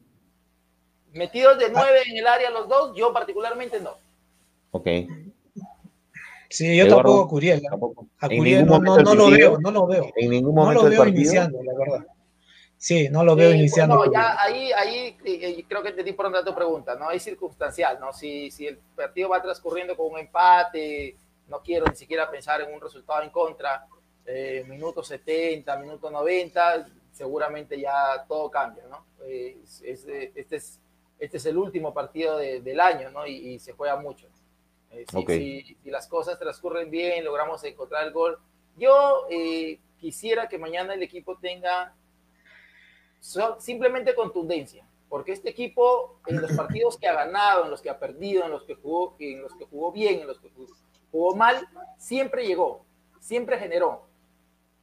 Metidos 1.13 1.59
de 1.59 1.71
nueve 1.71 2.03
en 2.07 2.17
el 2.17 2.27
área 2.27 2.51
los 2.51 2.69
dos, 2.69 2.97
yo 2.97 3.13
particularmente 3.13 3.81
no. 3.81 3.97
Ok. 4.71 4.89
Sí, 6.49 6.77
yo 6.77 6.89
tampoco 6.89 7.29
Curiel. 7.29 7.63
A 8.19 8.29
Curiel 8.29 8.67
no, 8.67 8.79
lo 8.79 9.31
veo, 9.31 9.59
no 9.59 9.71
lo 9.71 9.87
veo. 9.87 10.13
En 10.17 10.31
ningún 10.31 10.55
momento 10.55 10.83
no 10.83 10.89
lo 10.89 10.95
veo 10.95 11.07
iniciando, 11.07 11.63
la 11.63 11.73
verdad. 11.75 12.07
Sí, 12.77 13.09
no 13.09 13.25
lo 13.25 13.37
veo 13.37 13.53
iniciando. 13.53 14.05
No, 14.05 14.13
ya 14.13 14.43
ahí, 14.43 14.73
ahí 14.73 15.17
eh, 15.25 15.65
creo 15.69 15.83
que 15.83 15.91
entendí 15.91 16.13
por 16.13 16.27
donde 16.27 16.43
tu 16.43 16.55
pregunta, 16.55 16.97
¿no? 16.97 17.11
Es 17.11 17.23
circunstancial, 17.23 17.99
¿no? 18.01 18.13
Si, 18.13 18.51
si 18.51 18.67
el 18.67 18.79
partido 18.97 19.29
va 19.29 19.41
transcurriendo 19.41 19.97
con 19.97 20.13
un 20.13 20.19
empate, 20.19 21.17
no 21.49 21.61
quiero 21.63 21.87
ni 21.87 21.95
siquiera 21.95 22.31
pensar 22.31 22.61
en 22.61 22.75
un 22.75 22.81
resultado 22.81 23.23
en 23.23 23.31
contra, 23.31 23.87
eh, 24.27 24.65
minuto 24.69 25.03
70, 25.03 25.77
minuto 25.79 26.11
90, 26.11 26.89
seguramente 27.13 27.79
ya 27.81 28.25
todo 28.27 28.51
cambia, 28.51 28.85
¿no? 28.91 29.07
Eh, 29.25 29.59
este, 29.85 30.33
es, 30.35 30.81
este 31.23 31.37
es 31.37 31.47
el 31.47 31.57
último 31.57 31.95
partido 31.95 32.37
del 32.37 32.81
año, 32.81 33.11
¿no? 33.11 33.25
Y, 33.27 33.61
se 33.61 33.73
juega 33.73 33.95
mucho. 33.95 34.27
Eh, 34.91 35.07
si, 35.29 35.77
las 35.85 36.09
cosas 36.09 36.37
transcurren 36.37 36.91
bien, 36.91 37.25
logramos 37.25 37.63
encontrar 37.63 38.05
el 38.07 38.13
gol. 38.13 38.41
Yo 38.77 39.29
quisiera 39.99 40.49
que 40.49 40.59
mañana 40.59 40.95
el 40.95 41.03
equipo 41.03 41.39
tenga 41.39 41.95
simplemente 43.59 44.17
contundencia, 44.17 44.85
porque 45.09 45.31
este 45.31 45.51
equipo 45.51 46.19
en 46.27 46.43
los 46.43 46.51
partidos 46.55 46.99
que 46.99 47.07
ha 47.07 47.15
ganado, 47.15 47.67
en 47.67 47.71
los 47.71 47.81
que 47.81 47.91
ha 47.91 48.01
perdido, 48.01 48.45
en 48.45 48.51
los 48.51 48.65
que 48.65 48.75
jugó, 48.75 49.15
en 49.21 49.43
los 49.43 49.55
que 49.55 49.65
jugó 49.67 49.93
bien, 49.93 50.23
en 50.23 50.27
los 50.27 50.41
que 50.41 50.51
jugó 51.13 51.37
mal, 51.37 51.69
siempre 51.99 52.45
llegó, 52.45 52.85
siempre 53.21 53.59
generó 53.59 54.09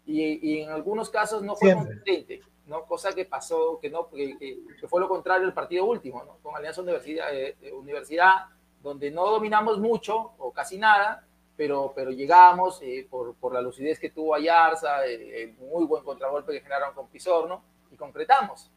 y, 0.06 0.62
en 0.62 0.70
algunos 0.70 1.10
casos 1.10 1.44
no 1.44 1.56
fue 1.56 1.74
contundente, 1.74 2.42
¿no? 2.70 2.86
Cosa 2.86 3.14
que 3.14 3.26
pasó, 3.26 3.80
que 3.82 3.90
no, 3.90 4.10
que, 4.10 4.60
fue 4.88 5.02
lo 5.02 5.10
contrario 5.10 5.48
el 5.48 5.54
partido 5.54 5.86
último, 5.86 6.24
¿no? 6.24 6.38
Con 6.42 6.56
Alianza 6.56 6.82
Universidad, 6.82 7.34
eh, 7.36 7.58
eh, 7.62 7.74
Universidad, 7.74 8.46
donde 8.82 9.12
no 9.12 9.30
dominamos 9.30 9.80
mucho 9.80 10.34
o 10.38 10.54
casi 10.54 10.78
nada, 10.78 11.28
pero, 11.58 11.92
pero 11.96 12.12
llegamos 12.12 12.80
eh, 12.82 13.06
por, 13.10 13.36
por, 13.36 13.54
la 13.54 13.62
lucidez 13.62 14.00
que 14.00 14.12
tuvo 14.12 14.36
Ayarza, 14.36 15.04
el 15.06 15.54
muy 15.56 15.86
buen 15.86 16.04
contragolpe 16.04 16.54
que 16.54 16.62
generaron 16.62 16.94
con 16.94 17.10
Pizorno 17.10 17.64
y 17.92 17.98
concretamos. 17.98 18.72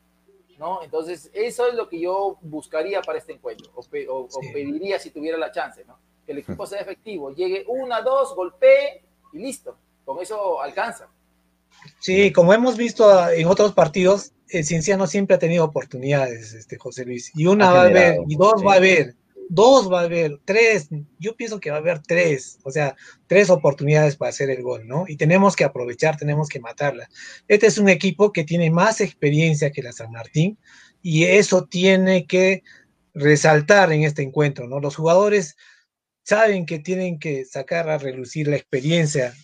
¿no? 0.59 0.83
Entonces, 0.83 1.31
eso 1.33 1.67
es 1.67 1.75
lo 1.75 1.89
que 1.89 2.01
yo 2.01 2.39
buscaría 2.41 3.03
para 3.03 3.19
este 3.19 3.33
encuentro, 3.33 3.73
o, 3.75 3.81
o, 3.81 4.41
pediría 4.53 4.99
si 4.99 5.11
tuviera 5.11 5.37
la 5.39 5.51
chance, 5.51 5.85
¿no? 5.85 5.99
Que 6.25 6.33
el 6.33 6.39
equipo 6.39 6.67
sea 6.67 6.81
efectivo, 6.81 7.31
llegue 7.31 7.65
una, 7.69 8.01
dos, 8.01 8.35
golpee 8.35 9.05
y 9.33 9.39
listo. 9.39 9.77
Con 10.05 10.21
eso 10.21 10.61
alcanza. 10.61 11.09
Sí, 12.01 12.33
como 12.33 12.53
hemos 12.53 12.77
visto 12.77 13.31
en 13.31 13.47
otros 13.47 13.73
partidos, 13.73 14.33
el 14.49 14.65
Cienciano 14.65 15.07
siempre 15.07 15.37
ha 15.37 15.39
tenido 15.39 15.65
oportunidades, 15.65 16.53
este 16.53 16.77
José 16.77 17.05
Luis. 17.05 17.31
Y 17.35 17.47
una 17.47 17.71
va 17.71 17.83
a 17.83 17.87
haber, 17.87 18.19
y 18.29 18.37
dos 18.37 18.63
va 18.67 18.75
a 18.75 18.77
haber, 18.77 19.15
dos 19.49 19.91
va 19.91 20.01
a 20.01 20.05
haber, 20.05 20.41
tres, 20.45 20.89
yo 21.19 21.37
pienso 21.37 21.61
que 21.61 21.71
va 21.71 21.77
a 21.77 21.81
haber 21.81 22.01
tres, 22.01 22.59
o 22.65 22.71
sea, 22.71 22.97
tres 23.27 23.51
oportunidades 23.51 24.17
para 24.17 24.31
hacer 24.31 24.51
el 24.51 24.63
gol, 24.63 24.87
¿no? 24.87 25.05
Y 25.07 25.17
tenemos 25.17 25.57
que 25.57 25.65
aprovechar, 25.65 26.17
tenemos 26.17 26.49
que 26.49 26.61
matarla. 26.61 27.09
Este 27.49 27.67
es 27.67 27.79
un 27.79 27.89
equipo 27.89 28.33
que 28.33 28.45
tiene 28.45 28.71
más 28.71 29.01
experiencia 29.01 29.71
que 29.71 29.83
la 29.83 29.93
San 29.93 30.11
Martín 30.11 30.59
y 31.03 31.25
eso 31.25 31.67
tiene 31.67 32.27
que 32.27 32.63
resaltar 33.15 33.93
en 33.93 34.05
este 34.05 34.23
encuentro, 34.23 34.69
¿no? 34.69 34.81
Los 34.81 34.97
jugadores 34.97 35.57
saben 36.23 36.67
que 36.67 36.79
tienen 36.79 37.19
que 37.19 37.45
sacar 37.45 37.89
a 37.89 37.99
relucir 37.99 38.49
la 38.49 38.57
experiencia 38.57 39.35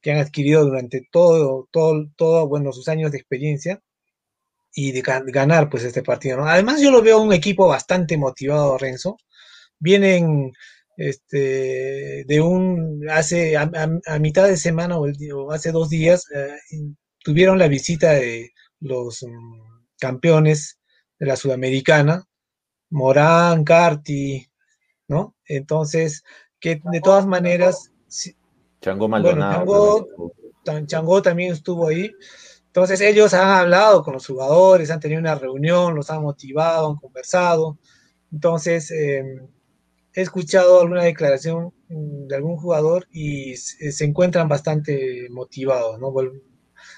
que 0.00 0.12
han 0.12 0.18
adquirido 0.18 0.64
durante 0.64 1.06
todo, 1.10 1.68
todo, 1.70 2.06
todo, 2.16 2.48
bueno, 2.48 2.72
sus 2.72 2.88
años 2.88 3.12
de 3.12 3.18
experiencia 3.18 3.80
y 4.72 4.92
de 4.92 5.02
ganar 5.02 5.68
pues 5.70 5.84
este 5.84 6.02
partido. 6.02 6.44
Además 6.44 6.80
yo 6.80 6.90
lo 6.90 7.02
veo 7.02 7.20
un 7.20 7.32
equipo 7.32 7.66
bastante 7.68 8.16
motivado, 8.16 8.78
Renzo. 8.78 9.16
Vienen 9.78 10.52
este, 10.96 12.24
de 12.26 12.40
un, 12.40 13.08
hace, 13.08 13.56
a, 13.56 13.68
mitad 14.20 14.46
de 14.48 14.56
semana 14.56 14.98
o, 14.98 15.52
hace 15.52 15.72
dos 15.72 15.88
días, 15.88 16.24
eh, 16.34 16.56
tuvieron 17.24 17.58
la 17.58 17.68
visita 17.68 18.12
de 18.12 18.52
los 18.80 19.22
mm, 19.22 19.84
campeones 19.98 20.78
de 21.18 21.26
la 21.26 21.36
Sudamericana, 21.36 22.24
Morán, 22.90 23.64
Carti, 23.64 24.48
¿no? 25.08 25.36
Entonces, 25.46 26.22
que 26.60 26.80
de 26.84 27.00
todas 27.00 27.26
maneras, 27.26 27.92
Chango 28.80 29.08
Maldonado. 29.08 30.08
Chango, 30.86 31.22
también 31.22 31.52
estuvo 31.52 31.88
ahí. 31.88 32.12
Entonces 32.66 33.00
ellos 33.00 33.34
han 33.34 33.48
hablado 33.48 34.02
con 34.02 34.14
los 34.14 34.26
jugadores, 34.26 34.90
han 34.90 35.00
tenido 35.00 35.20
una 35.20 35.34
reunión, 35.34 35.94
los 35.94 36.10
han 36.10 36.22
motivado, 36.22 36.90
han 36.90 36.96
conversado. 36.96 37.78
Entonces 38.30 38.90
em, 38.90 39.48
he 40.14 40.22
escuchado 40.22 40.80
alguna 40.82 41.04
declaración 41.04 41.72
de 41.88 42.36
algún 42.36 42.56
jugador 42.56 43.08
y 43.10 43.56
se, 43.56 44.04
encuentran 44.04 44.48
bastante 44.48 45.28
motivados, 45.30 45.98
¿no? 45.98 46.12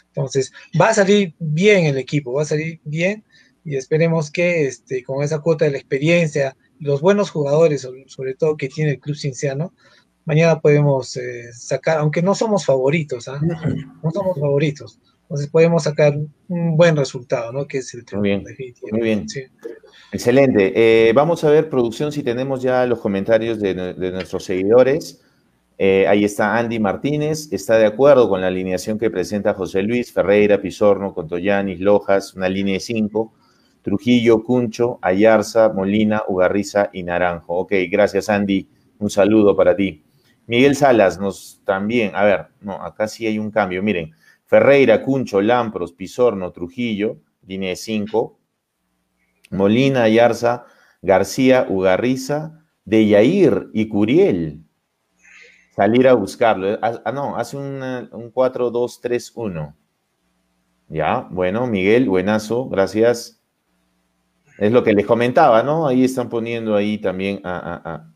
Entonces 0.09 0.53
va 0.79 0.89
a 0.89 0.95
salir 0.95 1.35
bien 1.39 1.87
el 1.87 1.97
equipo, 1.97 2.33
va 2.33 2.43
a 2.43 2.47
salir 2.47 2.81
bien 2.85 3.25
y 3.65 3.77
esperemos 3.77 4.31
que 4.31 4.67
este, 4.67 5.05
con 5.05 5.23
esa 5.23 5.39
cuota 5.41 5.65
de 5.65 5.71
la 5.71 5.79
experiencia, 5.79 6.57
los 6.79 7.01
buenos 7.01 7.31
jugadores, 7.31 7.87
sobre 8.07 8.35
todo 8.35 8.57
que 8.57 8.69
tiene 8.69 8.93
el 8.93 9.01
club 9.01 9.17
cinciano, 9.17 9.73
mañana 10.31 10.61
podemos 10.61 11.17
eh, 11.17 11.53
sacar, 11.53 11.99
aunque 11.99 12.23
no 12.23 12.37
somos 12.37 12.65
favoritos, 12.65 13.27
¿ah? 13.27 13.41
no 13.43 14.11
somos 14.13 14.39
favoritos, 14.39 15.01
entonces 15.23 15.49
podemos 15.49 15.83
sacar 15.83 16.17
un 16.47 16.77
buen 16.77 16.95
resultado, 16.97 17.51
¿no? 17.51 17.67
Que 17.67 17.79
es 17.79 17.93
el 17.95 18.05
Muy 18.13 18.29
bien, 18.29 18.45
muy 18.93 19.01
bien. 19.01 19.27
Excelente. 20.13 20.73
Eh, 20.77 21.13
vamos 21.15 21.43
a 21.43 21.51
ver, 21.51 21.69
producción, 21.69 22.13
si 22.13 22.23
tenemos 22.23 22.63
ya 22.63 22.87
los 22.87 23.01
comentarios 23.01 23.59
de, 23.59 23.75
nuestros 23.75 24.45
seguidores. 24.45 25.21
Eh, 25.79 26.07
ahí 26.07 26.25
está 26.25 26.57
Andy 26.57 26.79
Martínez, 26.79 27.49
está 27.51 27.77
de 27.77 27.87
acuerdo 27.87 28.29
con 28.29 28.41
la 28.41 28.47
alineación 28.47 29.01
que 29.01 29.11
presenta 29.11 29.55
José 29.55 29.83
Luis, 29.83 30.13
Ferreira, 30.13 30.63
Pizorno, 30.63 31.13
Contoyanis, 31.13 31.81
Lojas, 31.81 32.35
una 32.35 32.49
línea 32.49 32.75
de 32.75 32.81
cinco, 32.81 33.33
Trujillo, 33.83 34.45
Cuncho, 34.45 35.01
Ayarza, 35.03 35.71
Molina, 35.71 36.23
Ugarriza 36.29 36.89
y 36.93 37.03
Naranjo. 37.03 37.57
Ok, 37.57 37.73
gracias 37.91 38.29
Andy, 38.29 38.69
un 39.01 39.11
saludo 39.11 39.57
para 39.57 39.75
ti. 39.75 40.05
Miguel 40.51 40.75
Salas 40.75 41.21
nos 41.21 41.63
también, 41.65 42.11
a 42.17 42.25
ver, 42.25 42.47
no, 42.61 42.73
acá 42.73 43.07
sí 43.07 43.25
hay 43.25 43.39
un 43.39 43.53
cambio, 43.53 43.85
miren, 43.85 44.11
Ferreira, 44.47 45.01
Cuncho, 45.01 45.41
Lampros, 45.41 45.93
Pizorno, 45.93 46.51
Trujillo, 46.51 47.19
línea 47.47 47.77
5, 47.77 48.37
Molina, 49.53 50.03
Ayarza, 50.03 50.65
García, 51.03 51.67
Ugarriza, 51.69 52.65
De 52.85 53.07
Yair 53.07 53.69
y 53.73 53.87
Curiel. 53.87 54.65
Salir 55.77 56.09
a 56.09 56.15
buscarlo. 56.15 56.81
Ah, 56.83 57.01
ah 57.05 57.13
no, 57.13 57.37
hace 57.37 57.57
un 57.57 58.33
4-2-3-1. 58.33 59.77
Ya, 60.89 61.29
bueno, 61.31 61.69
Miguel, 61.69 62.09
buenazo, 62.09 62.69
gracias. 62.69 63.41
Es 64.59 64.73
lo 64.73 64.83
que 64.83 64.95
les 64.95 65.07
comentaba, 65.07 65.63
¿no? 65.63 65.87
Ahí 65.87 66.03
están 66.03 66.29
poniendo 66.29 66.75
ahí 66.75 66.99
también 66.99 67.41
a, 67.45 67.81
a 67.85 68.10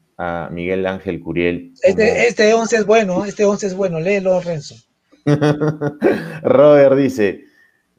Miguel 0.50 0.86
Ángel 0.86 1.20
Curiel. 1.20 1.72
Este, 1.82 2.28
este 2.28 2.54
11 2.54 2.76
es 2.76 2.86
bueno, 2.86 3.24
este 3.24 3.44
11 3.44 3.66
es 3.66 3.74
bueno, 3.74 4.00
léelo, 4.00 4.40
Renzo. 4.40 4.76
Robert 6.42 6.96
dice, 6.96 7.44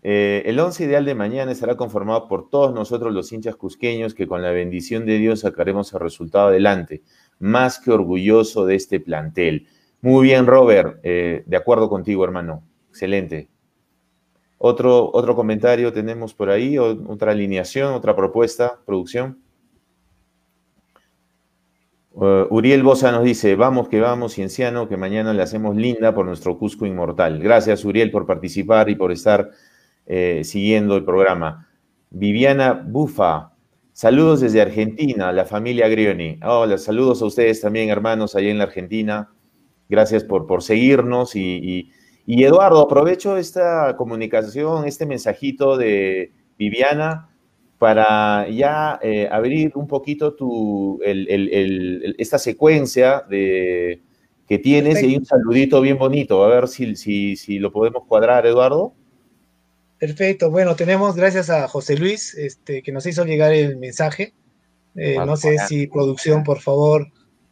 eh, 0.04 0.44
el 0.46 0.60
once 0.60 0.84
ideal 0.84 1.04
de 1.04 1.16
mañana 1.16 1.52
estará 1.52 1.76
conformado 1.76 2.28
por 2.28 2.50
todos 2.50 2.74
nosotros 2.74 3.12
los 3.12 3.32
hinchas 3.32 3.56
cusqueños 3.56 4.14
que 4.14 4.28
con 4.28 4.44
la 4.44 4.52
bendición 4.52 5.06
de 5.06 5.18
Dios 5.18 5.40
sacaremos 5.40 5.92
el 5.94 6.00
resultado 6.00 6.50
adelante. 6.50 7.02
Más 7.40 7.80
que 7.80 7.92
orgulloso 7.92 8.68
de 8.68 8.76
este 8.76 9.00
plantel. 9.00 9.68
Muy 10.02 10.28
bien, 10.28 10.46
Robert. 10.46 11.00
Eh, 11.02 11.44
de 11.48 11.58
acuerdo 11.58 11.90
contigo, 11.90 12.24
hermano. 12.24 12.64
Excelente. 12.92 13.50
Otro, 14.60 15.10
otro 15.12 15.36
comentario 15.36 15.92
tenemos 15.92 16.34
por 16.36 16.52
ahí, 16.52 16.78
otra 16.78 17.32
alineación, 17.32 17.94
otra 17.94 18.16
propuesta, 18.16 18.80
producción. 18.86 19.40
Uh, 22.18 22.48
Uriel 22.50 22.82
Bosa 22.82 23.12
nos 23.12 23.26
dice, 23.26 23.58
vamos 23.58 23.90
que 23.90 24.00
vamos, 24.00 24.36
Cienciano, 24.36 24.88
que 24.88 24.96
mañana 24.96 25.34
le 25.34 25.42
hacemos 25.44 25.76
linda 25.76 26.16
por 26.16 26.26
nuestro 26.26 26.58
Cusco 26.58 26.86
Inmortal. 26.86 27.40
Gracias, 27.40 27.84
Uriel, 27.84 28.10
por 28.10 28.26
participar 28.26 28.90
y 28.90 28.96
por 28.96 29.12
estar 29.12 29.52
eh, 30.06 30.42
siguiendo 30.46 30.96
el 30.96 31.04
programa. 31.04 31.68
Viviana 32.10 32.72
Bufa, 32.72 33.52
saludos 33.92 34.40
desde 34.40 34.62
Argentina, 34.62 35.34
la 35.34 35.44
familia 35.44 35.90
Grioni. 35.90 36.40
Hola, 36.42 36.78
saludos 36.78 37.22
a 37.22 37.26
ustedes 37.26 37.60
también, 37.60 37.90
hermanos, 37.90 38.34
allá 38.34 38.50
en 38.50 38.60
la 38.60 38.64
Argentina. 38.64 39.34
Gracias 39.90 40.24
por, 40.24 40.48
por 40.48 40.64
seguirnos. 40.64 41.36
Y, 41.36 41.92
y 42.26 42.44
Eduardo, 42.46 42.80
aprovecho 42.80 43.36
esta 43.36 43.98
comunicación, 43.98 44.88
este 44.88 45.06
mensajito 45.06 45.76
de 45.76 46.32
Viviana 46.58 47.35
para 47.86 48.50
ya 48.50 49.00
eh, 49.04 49.30
abrir 49.32 49.74
un 49.76 49.86
poquito 49.86 50.34
tu, 50.34 51.00
esta 51.04 52.40
secuencia 52.40 53.24
de, 53.30 54.02
que 54.48 54.58
tienes 54.58 55.04
y 55.04 55.16
un 55.16 55.24
saludito 55.24 55.82
bien 55.82 56.00
bonito. 56.00 56.44
A 56.44 56.48
ver 56.48 56.68
si, 56.68 56.96
si, 56.96 57.36
si, 57.36 57.60
lo 57.60 57.72
podemos 57.72 58.06
cuadrar, 58.08 58.48
Eduardo. 58.48 58.96
Perfecto. 60.00 60.50
Bueno, 60.50 60.76
tenemos 60.76 61.16
gracias 61.16 61.52
a 61.52 61.68
José 61.68 61.96
Luis 61.96 62.34
este, 62.34 62.82
que 62.82 62.92
nos 62.92 63.06
hizo 63.06 63.24
llegar 63.24 63.54
el 63.54 63.78
mensaje. 63.78 64.34
Eh, 64.96 65.18
no 65.24 65.38
sé 65.38 65.60
si 65.68 65.86
producción, 65.86 66.44
por 66.44 66.62
favor, 66.62 67.12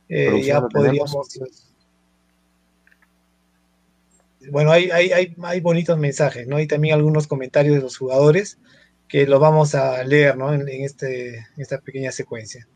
eh, 0.09 0.41
ya 0.43 0.61
podríamos... 0.61 1.27
Bueno, 4.49 4.71
hay, 4.71 4.89
hay, 4.89 5.11
hay, 5.11 5.35
hay 5.43 5.61
bonitos 5.61 5.99
mensajes, 5.99 6.47
¿no? 6.47 6.55
Hay 6.55 6.65
también 6.65 6.95
algunos 6.95 7.27
comentarios 7.27 7.75
de 7.75 7.83
los 7.83 7.97
jugadores 7.97 8.57
que 9.13 9.27
lo 9.27 9.39
vamos 9.39 9.75
a 9.75 10.03
leer 10.03 10.35
¿no? 10.35 10.51
en, 10.55 10.67
este, 10.67 11.45
esta 11.57 11.77
pequeña 11.77 12.11
secuencia. 12.11 12.67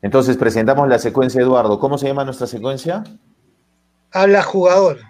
Entonces 0.00 0.38
presentamos 0.38 0.88
la 0.88 0.98
secuencia, 0.98 1.42
Eduardo. 1.42 1.78
¿Cómo 1.78 1.98
se 1.98 2.06
llama 2.06 2.24
nuestra 2.24 2.46
secuencia? 2.46 3.04
Habla 4.10 4.42
jugador. 4.42 5.00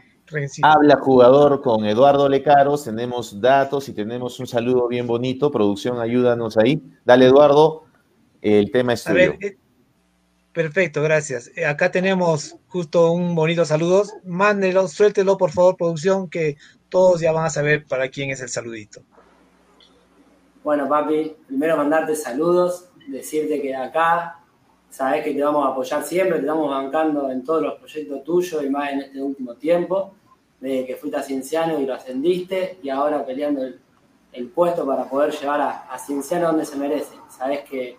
Habla 0.62 0.96
jugador 0.96 1.62
con 1.62 1.84
Eduardo 1.84 2.28
Lecaros. 2.28 2.82
Tenemos 2.82 3.40
datos 3.40 3.88
y 3.88 3.92
tenemos 3.92 4.40
un 4.40 4.48
saludo 4.48 4.88
bien 4.88 5.06
bonito. 5.06 5.52
Producción, 5.52 6.00
ayúdanos 6.00 6.56
ahí. 6.56 6.82
Dale, 7.04 7.26
Eduardo. 7.26 7.84
El 8.42 8.72
tema 8.72 8.94
es 8.94 9.04
tuyo. 9.04 9.34
Eh, 9.40 9.56
perfecto, 10.52 11.00
gracias. 11.00 11.52
Eh, 11.54 11.64
acá 11.64 11.92
tenemos 11.92 12.56
justo 12.66 13.12
un 13.12 13.36
bonito 13.36 13.64
saludo. 13.64 14.02
Mándelo, 14.24 14.88
suéltelo, 14.88 15.38
por 15.38 15.52
favor, 15.52 15.76
producción, 15.76 16.28
que 16.28 16.56
todos 16.88 17.20
ya 17.20 17.30
van 17.30 17.44
a 17.46 17.50
saber 17.50 17.86
para 17.86 18.08
quién 18.08 18.30
es 18.30 18.40
el 18.40 18.48
saludito. 18.48 19.04
Bueno, 20.68 20.86
papi, 20.86 21.34
primero 21.46 21.78
mandarte 21.78 22.14
saludos, 22.14 22.90
decirte 23.06 23.62
que 23.62 23.74
acá 23.74 24.40
sabes 24.90 25.24
que 25.24 25.32
te 25.32 25.42
vamos 25.42 25.64
a 25.64 25.70
apoyar 25.70 26.02
siempre, 26.02 26.34
te 26.34 26.40
estamos 26.42 26.68
bancando 26.68 27.30
en 27.30 27.42
todos 27.42 27.62
los 27.62 27.78
proyectos 27.78 28.22
tuyos 28.22 28.62
y 28.62 28.68
más 28.68 28.92
en 28.92 29.00
este 29.00 29.22
último 29.22 29.54
tiempo, 29.54 30.12
de 30.60 30.84
que 30.84 30.96
fuiste 30.96 31.16
a 31.16 31.22
Cienciano 31.22 31.80
y 31.80 31.86
lo 31.86 31.94
ascendiste 31.94 32.80
y 32.82 32.90
ahora 32.90 33.24
peleando 33.24 33.62
el, 33.64 34.48
puesto 34.50 34.84
para 34.84 35.08
poder 35.08 35.32
llevar 35.32 35.58
a, 35.62 35.70
a, 35.90 35.98
Cienciano 35.98 36.48
donde 36.48 36.66
se 36.66 36.76
merece. 36.76 37.16
Sabes 37.30 37.60
que 37.60 37.96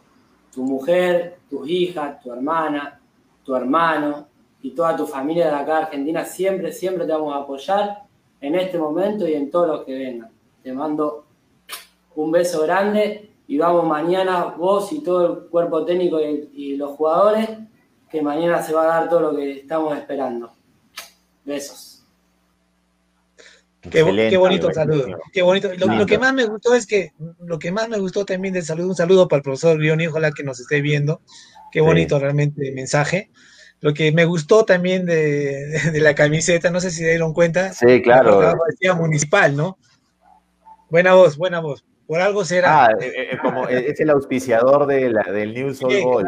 tu 0.53 0.61
mujer, 0.61 1.39
tus 1.49 1.67
hijas, 1.67 2.21
tu 2.21 2.31
hermana, 2.31 2.99
tu 3.43 3.55
hermano 3.55 4.27
y 4.61 4.75
toda 4.75 4.95
tu 4.95 5.07
familia 5.07 5.47
de 5.47 5.55
acá 5.55 5.77
Argentina 5.79 6.23
siempre, 6.23 6.71
siempre 6.71 7.07
te 7.07 7.13
vamos 7.13 7.33
a 7.33 7.39
apoyar 7.39 8.03
en 8.39 8.53
este 8.53 8.77
momento 8.77 9.27
y 9.27 9.33
en 9.33 9.49
todo 9.49 9.65
lo 9.65 9.83
que 9.83 9.97
venga. 9.97 10.29
Te 10.61 10.71
mando 10.71 11.28
un 12.23 12.31
beso 12.31 12.63
grande 12.63 13.31
y 13.47 13.57
vamos 13.57 13.85
mañana 13.87 14.45
vos 14.57 14.91
y 14.91 15.01
todo 15.01 15.25
el 15.25 15.49
cuerpo 15.49 15.85
técnico 15.85 16.19
y, 16.21 16.75
los 16.75 16.91
jugadores, 16.91 17.49
que 18.09 18.21
mañana 18.21 18.61
se 18.61 18.73
va 18.73 18.83
a 18.83 18.99
dar 18.99 19.09
todo 19.09 19.31
lo 19.31 19.35
que 19.35 19.59
estamos 19.59 19.97
esperando. 19.97 20.53
Besos. 21.45 22.03
Qué, 23.81 24.03
bonito 24.37 24.71
saludo. 24.73 25.17
Qué 25.31 25.41
bonito. 25.41 25.69
Lo, 25.73 26.05
que 26.05 26.19
más 26.19 26.33
me 26.33 26.45
gustó 26.45 26.75
es 26.75 26.85
que, 26.85 27.13
lo 27.39 27.57
que 27.57 27.71
más 27.71 27.87
me 27.87 27.97
gustó 27.97 28.25
también 28.25 28.53
del 28.53 28.65
saludo, 28.65 28.89
un 28.89 28.95
saludo 28.95 29.27
para 29.27 29.37
el 29.37 29.43
profesor 29.43 29.77
Grioni, 29.77 30.07
ojalá 30.07 30.31
que 30.31 30.43
nos 30.43 30.59
esté 30.59 30.81
viendo. 30.81 31.21
Qué 31.71 31.81
bonito 31.81 32.19
realmente 32.19 32.67
el 32.67 32.75
mensaje. 32.75 33.31
Lo 33.79 33.93
que 33.93 34.11
me 34.11 34.25
gustó 34.25 34.65
también 34.65 35.05
de, 35.05 35.79
la 35.93 36.13
camiseta, 36.13 36.69
no 36.69 36.81
sé 36.81 36.91
si 36.91 36.97
se 36.97 37.09
dieron 37.09 37.33
cuenta. 37.33 37.71
Sí, 37.71 38.01
claro. 38.01 38.41
La 38.81 38.93
municipal, 38.93 39.55
¿no? 39.55 39.77
Buena 40.89 41.13
voz, 41.13 41.37
buena 41.37 41.61
voz. 41.61 41.85
Por 42.09 42.19
algo 42.19 42.43
será. 42.43 42.85
Ah, 42.85 42.91
eh, 42.99 43.33
eh, 43.33 43.37
como 43.37 43.67
es 43.67 43.99
el 43.99 44.09
auspiciador 44.09 44.87
de 44.87 45.11
la, 45.11 45.21
del 45.21 45.53
News 45.53 45.83
All 45.83 46.01
Boy, 46.01 46.23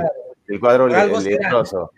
el 0.48 0.60
cuadro 0.60 0.88
letroso. 0.88 1.92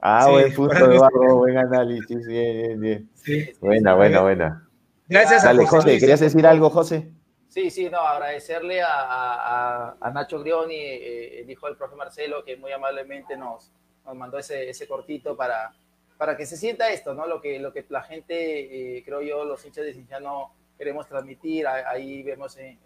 Ah, 0.00 0.28
buen 0.28 0.52
punto, 0.52 0.76
Eduardo, 0.76 1.38
buen 1.38 1.56
análisis, 1.56 2.26
bien, 2.26 2.78
bien, 2.78 3.10
bien. 3.24 3.56
Buena, 3.58 3.94
buena, 3.94 4.20
buena. 4.20 4.68
Gracias 5.08 5.44
Dale, 5.44 5.62
a 5.62 5.66
José. 5.66 5.98
¿Querías 5.98 6.20
decir 6.20 6.46
algo, 6.46 6.68
José? 6.68 7.10
Sí, 7.48 7.70
sí, 7.70 7.88
no, 7.88 8.00
agradecerle 8.00 8.82
a, 8.82 8.88
a, 8.90 9.96
a 9.98 10.10
Nacho 10.10 10.40
Grioni, 10.40 10.76
eh, 10.76 11.40
el 11.40 11.50
hijo 11.50 11.68
del 11.68 11.78
profe 11.78 11.96
Marcelo, 11.96 12.44
que 12.44 12.58
muy 12.58 12.72
amablemente 12.72 13.34
nos, 13.38 13.72
nos 14.04 14.14
mandó 14.14 14.36
ese, 14.36 14.68
ese 14.68 14.86
cortito 14.86 15.34
para, 15.38 15.72
para 16.18 16.36
que 16.36 16.44
se 16.44 16.58
sienta 16.58 16.90
esto, 16.90 17.14
¿no? 17.14 17.26
Lo 17.26 17.40
que, 17.40 17.58
lo 17.58 17.72
que 17.72 17.86
la 17.88 18.02
gente, 18.02 19.02
creo 19.06 19.22
yo, 19.22 19.46
los 19.46 19.64
hinchas 19.64 19.86
de 19.86 19.94
Cinciano 19.94 20.52
queremos 20.82 21.06
transmitir. 21.06 21.64
Ahí 21.68 22.24
vemos 22.24 22.56
en, 22.56 22.76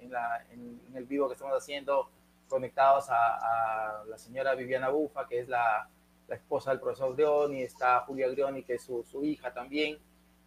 el 0.94 1.04
vivo 1.06 1.28
que 1.28 1.32
estamos 1.32 1.56
haciendo 1.56 2.10
conectados 2.46 3.06
a, 3.08 4.02
la 4.06 4.18
señora 4.18 4.54
Viviana 4.54 4.90
Bufa, 4.90 5.26
que 5.26 5.40
es 5.40 5.48
la, 5.48 5.88
esposa 6.28 6.72
del 6.72 6.80
profesor 6.80 7.14
Grioni, 7.14 7.62
está 7.62 8.00
Julia 8.00 8.28
Grioni, 8.28 8.64
que 8.64 8.74
es 8.74 8.82
su, 8.82 9.24
hija 9.24 9.54
también. 9.54 9.98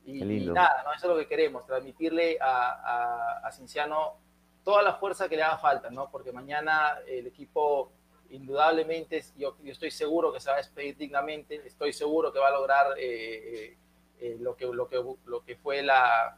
Y, 0.06 0.22
nada, 0.52 0.84
¿no? 0.84 0.94
eso 0.94 1.08
es 1.08 1.14
lo 1.14 1.18
que 1.18 1.28
queremos, 1.28 1.66
transmitirle 1.66 2.38
a, 2.40 3.42
a, 3.44 3.52
Cinciano 3.52 4.18
toda 4.64 4.84
la 4.84 4.94
fuerza 4.94 5.28
que 5.28 5.36
le 5.36 5.42
haga 5.42 5.58
falta, 5.58 5.90
¿no? 5.90 6.12
porque 6.12 6.32
mañana 6.32 7.00
el 7.08 7.26
equipo 7.28 7.92
indudablemente, 8.30 9.24
yo, 9.38 9.56
yo, 9.64 9.72
estoy 9.72 9.90
seguro 9.90 10.32
que 10.32 10.40
se 10.40 10.50
va 10.50 10.56
a 10.56 10.58
despedir 10.58 10.96
dignamente, 10.98 11.62
estoy 11.66 11.94
seguro 11.94 12.32
que 12.32 12.40
va 12.40 12.50
a 12.50 12.52
lograr 12.52 12.94
eh, 12.98 13.76
eh, 14.20 14.38
lo, 14.40 14.56
que, 14.56 14.66
lo, 14.68 14.88
que, 14.88 15.04
lo 15.26 15.44
que 15.44 15.56
fue 15.56 15.82
la, 15.82 16.38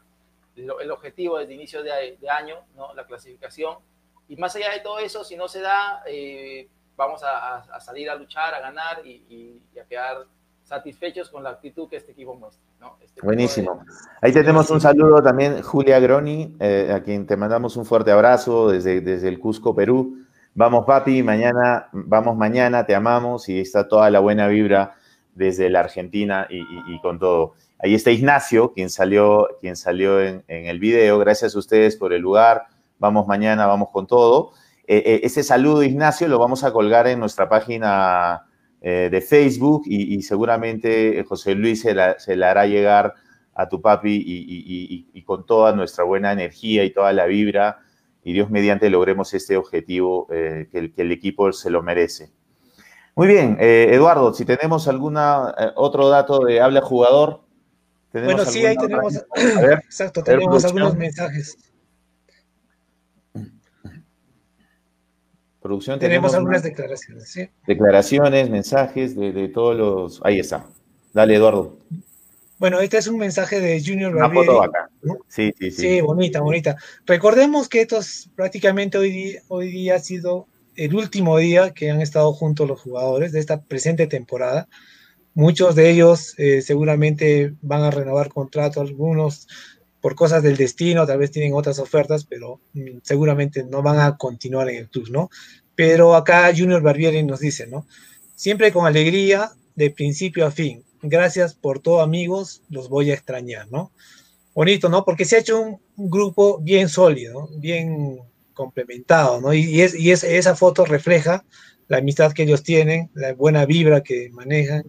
el 0.56 0.90
objetivo 0.90 1.38
desde 1.38 1.54
inicio 1.54 1.82
de, 1.82 2.18
año, 2.28 2.56
¿no? 2.76 2.94
la 2.94 3.06
clasificación. 3.06 3.76
Y 4.28 4.36
más 4.36 4.54
allá 4.56 4.70
de 4.72 4.80
todo 4.80 4.98
eso, 4.98 5.24
si 5.24 5.36
no 5.36 5.48
se 5.48 5.60
da, 5.60 6.02
eh, 6.06 6.68
vamos 6.96 7.22
a, 7.24 7.80
salir 7.80 8.08
a 8.10 8.14
luchar, 8.14 8.54
a 8.54 8.60
ganar 8.60 9.04
y, 9.04 9.60
a 9.80 9.84
quedar 9.84 10.26
satisfechos 10.62 11.28
con 11.28 11.42
la 11.42 11.50
actitud 11.50 11.88
que 11.88 11.96
este 11.96 12.12
equipo 12.12 12.34
muestra. 12.34 12.62
Este 13.02 13.20
Buenísimo. 13.22 13.84
Ahí 14.20 14.32
tenemos 14.32 14.70
un 14.70 14.80
saludo 14.80 15.22
también, 15.22 15.62
Julia 15.62 16.00
Groni, 16.00 16.56
eh, 16.60 16.92
a 16.94 17.02
quien 17.02 17.26
te 17.26 17.36
mandamos 17.36 17.76
un 17.76 17.84
fuerte 17.84 18.10
abrazo 18.10 18.70
desde, 18.70 19.00
desde 19.00 19.28
el 19.28 19.38
Cusco, 19.38 19.74
Perú. 19.74 20.18
Vamos, 20.54 20.84
papi, 20.84 21.22
mañana, 21.22 21.88
vamos 21.92 22.36
mañana, 22.36 22.84
te 22.84 22.94
amamos 22.94 23.48
y 23.48 23.60
está 23.60 23.88
toda 23.88 24.10
la 24.10 24.20
buena 24.20 24.48
vibra 24.48 24.96
desde 25.34 25.70
la 25.70 25.80
Argentina 25.80 26.46
y 26.50 27.00
con 27.00 27.18
todo. 27.18 27.54
Ahí 27.84 27.96
está 27.96 28.12
Ignacio, 28.12 28.72
quien 28.72 28.90
salió, 28.90 29.48
quien 29.60 29.74
salió 29.74 30.22
en, 30.22 30.44
el 30.46 30.78
video. 30.78 31.18
Gracias 31.18 31.56
a 31.56 31.58
ustedes 31.58 31.96
por 31.96 32.12
el 32.12 32.22
lugar. 32.22 32.66
Vamos 33.00 33.26
mañana, 33.26 33.66
vamos 33.66 33.88
con 33.90 34.06
todo. 34.06 34.52
Eh, 34.86 35.02
eh, 35.04 35.20
ese 35.24 35.42
saludo, 35.42 35.82
Ignacio, 35.82 36.28
lo 36.28 36.38
vamos 36.38 36.62
a 36.62 36.72
colgar 36.72 37.08
en 37.08 37.18
nuestra 37.18 37.48
página 37.48 38.46
eh, 38.80 39.08
de 39.10 39.20
Facebook 39.20 39.82
y, 39.86 40.22
seguramente 40.22 41.24
José 41.28 41.56
Luis 41.56 41.80
se 41.80 41.92
la, 41.92 42.16
hará 42.48 42.66
llegar 42.66 43.14
a 43.52 43.68
tu 43.68 43.82
papi 43.82 44.22
y, 44.24 45.22
con 45.24 45.44
toda 45.44 45.72
nuestra 45.72 46.04
buena 46.04 46.30
energía 46.30 46.84
y 46.84 46.90
toda 46.90 47.12
la 47.12 47.26
vibra 47.26 47.80
y 48.22 48.32
Dios 48.32 48.48
mediante 48.48 48.90
logremos 48.90 49.34
este 49.34 49.56
objetivo 49.56 50.28
que 50.28 50.92
el, 50.96 51.10
equipo 51.10 51.52
se 51.52 51.68
lo 51.68 51.82
merece. 51.82 52.30
Muy 53.16 53.26
bien, 53.26 53.56
Eduardo, 53.58 54.32
si 54.32 54.44
tenemos 54.44 54.86
alguna 54.86 55.52
otro 55.74 56.08
dato 56.08 56.44
de 56.44 56.60
habla 56.60 56.80
jugador 56.80 57.42
bueno, 58.12 58.44
sí, 58.44 58.64
ahí 58.66 58.76
tenemos, 58.76 59.24
exacto, 59.34 60.22
tenemos 60.22 60.64
algunos 60.64 60.96
mensajes. 60.96 61.56
Producción, 65.62 66.00
tenemos, 66.00 66.34
algunas 66.34 66.64
declaraciones, 66.64 67.30
¿sí? 67.30 67.48
Declaraciones, 67.68 68.50
mensajes 68.50 69.14
de, 69.14 69.48
todos 69.48 69.76
los... 69.76 70.20
Ahí 70.24 70.40
está. 70.40 70.66
Dale, 71.12 71.36
Eduardo. 71.36 71.78
Bueno, 72.58 72.80
este 72.80 72.98
es 72.98 73.06
un 73.06 73.18
mensaje 73.18 73.60
de 73.60 73.80
Junior 73.80 74.12
Una 74.12 74.26
Barbieri. 74.26 74.46
foto. 74.46 74.72
Sí, 75.28 75.54
sí, 75.56 75.70
sí. 75.70 75.80
Sí, 75.80 76.00
bonita, 76.00 76.40
bonita. 76.40 76.76
Recordemos 77.06 77.68
que 77.68 77.82
estos 77.82 78.28
prácticamente 78.34 78.98
hoy 78.98 79.10
día, 79.12 79.42
hoy 79.46 79.70
día 79.70 79.96
ha 79.96 79.98
sido 80.00 80.48
el 80.74 80.94
último 80.94 81.38
día 81.38 81.70
que 81.70 81.90
han 81.90 82.00
estado 82.00 82.32
juntos 82.32 82.66
los 82.68 82.80
jugadores 82.80 83.30
de 83.30 83.38
esta 83.38 83.62
presente 83.62 84.08
temporada. 84.08 84.68
Muchos 85.34 85.74
de 85.74 85.90
ellos 85.90 86.34
eh, 86.38 86.60
seguramente 86.62 87.54
van 87.62 87.82
a 87.82 87.90
renovar 87.90 88.28
contrato, 88.28 88.80
algunos 88.80 89.46
por 90.00 90.14
cosas 90.14 90.42
del 90.42 90.56
destino, 90.56 91.06
tal 91.06 91.18
vez 91.18 91.30
tienen 91.30 91.54
otras 91.54 91.78
ofertas, 91.78 92.24
pero 92.24 92.60
mm, 92.74 92.98
seguramente 93.02 93.64
no 93.64 93.82
van 93.82 94.00
a 94.00 94.16
continuar 94.16 94.68
en 94.68 94.76
el 94.76 94.88
club, 94.90 95.08
¿no? 95.10 95.30
Pero 95.74 96.14
acá 96.14 96.52
Junior 96.54 96.82
Barbieri 96.82 97.22
nos 97.22 97.40
dice, 97.40 97.66
¿no? 97.66 97.86
Siempre 98.34 98.72
con 98.72 98.86
alegría, 98.86 99.52
de 99.74 99.90
principio 99.90 100.44
a 100.46 100.50
fin. 100.50 100.84
Gracias 101.00 101.54
por 101.54 101.80
todo, 101.80 102.02
amigos, 102.02 102.62
los 102.68 102.88
voy 102.88 103.10
a 103.10 103.14
extrañar, 103.14 103.70
¿no? 103.70 103.92
Bonito, 104.54 104.88
¿no? 104.88 105.04
Porque 105.04 105.24
se 105.24 105.36
ha 105.36 105.40
hecho 105.40 105.60
un, 105.60 105.80
grupo 105.96 106.58
bien 106.58 106.88
sólido, 106.88 107.48
bien 107.58 108.18
complementado, 108.54 109.40
¿no? 109.40 109.54
Y, 109.54 109.60
y 109.64 109.80
es, 109.82 109.94
y 109.94 110.10
es- 110.10 110.24
esa 110.24 110.56
foto 110.56 110.84
refleja 110.84 111.44
la 111.88 111.98
amistad 111.98 112.32
que 112.32 112.42
ellos 112.42 112.62
tienen, 112.62 113.10
la 113.14 113.34
buena 113.34 113.66
vibra 113.66 114.02
que 114.02 114.30
manejan, 114.30 114.84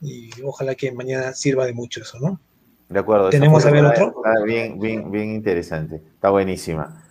y 0.00 0.30
ojalá 0.42 0.74
que 0.74 0.92
mañana 0.92 1.32
sirva 1.32 1.66
de 1.66 1.72
mucho 1.72 2.00
eso, 2.02 2.18
¿no? 2.20 2.40
De 2.88 2.98
acuerdo. 2.98 3.30
¿Tenemos 3.30 3.64
a 3.66 3.70
ver 3.70 3.84
está- 3.84 4.06
otro? 4.06 4.22
Está 4.24 4.44
bien, 4.44 4.78
bien, 4.80 5.10
bien 5.10 5.30
interesante. 5.30 5.96
Está 6.14 6.30
buenísima. 6.30 7.04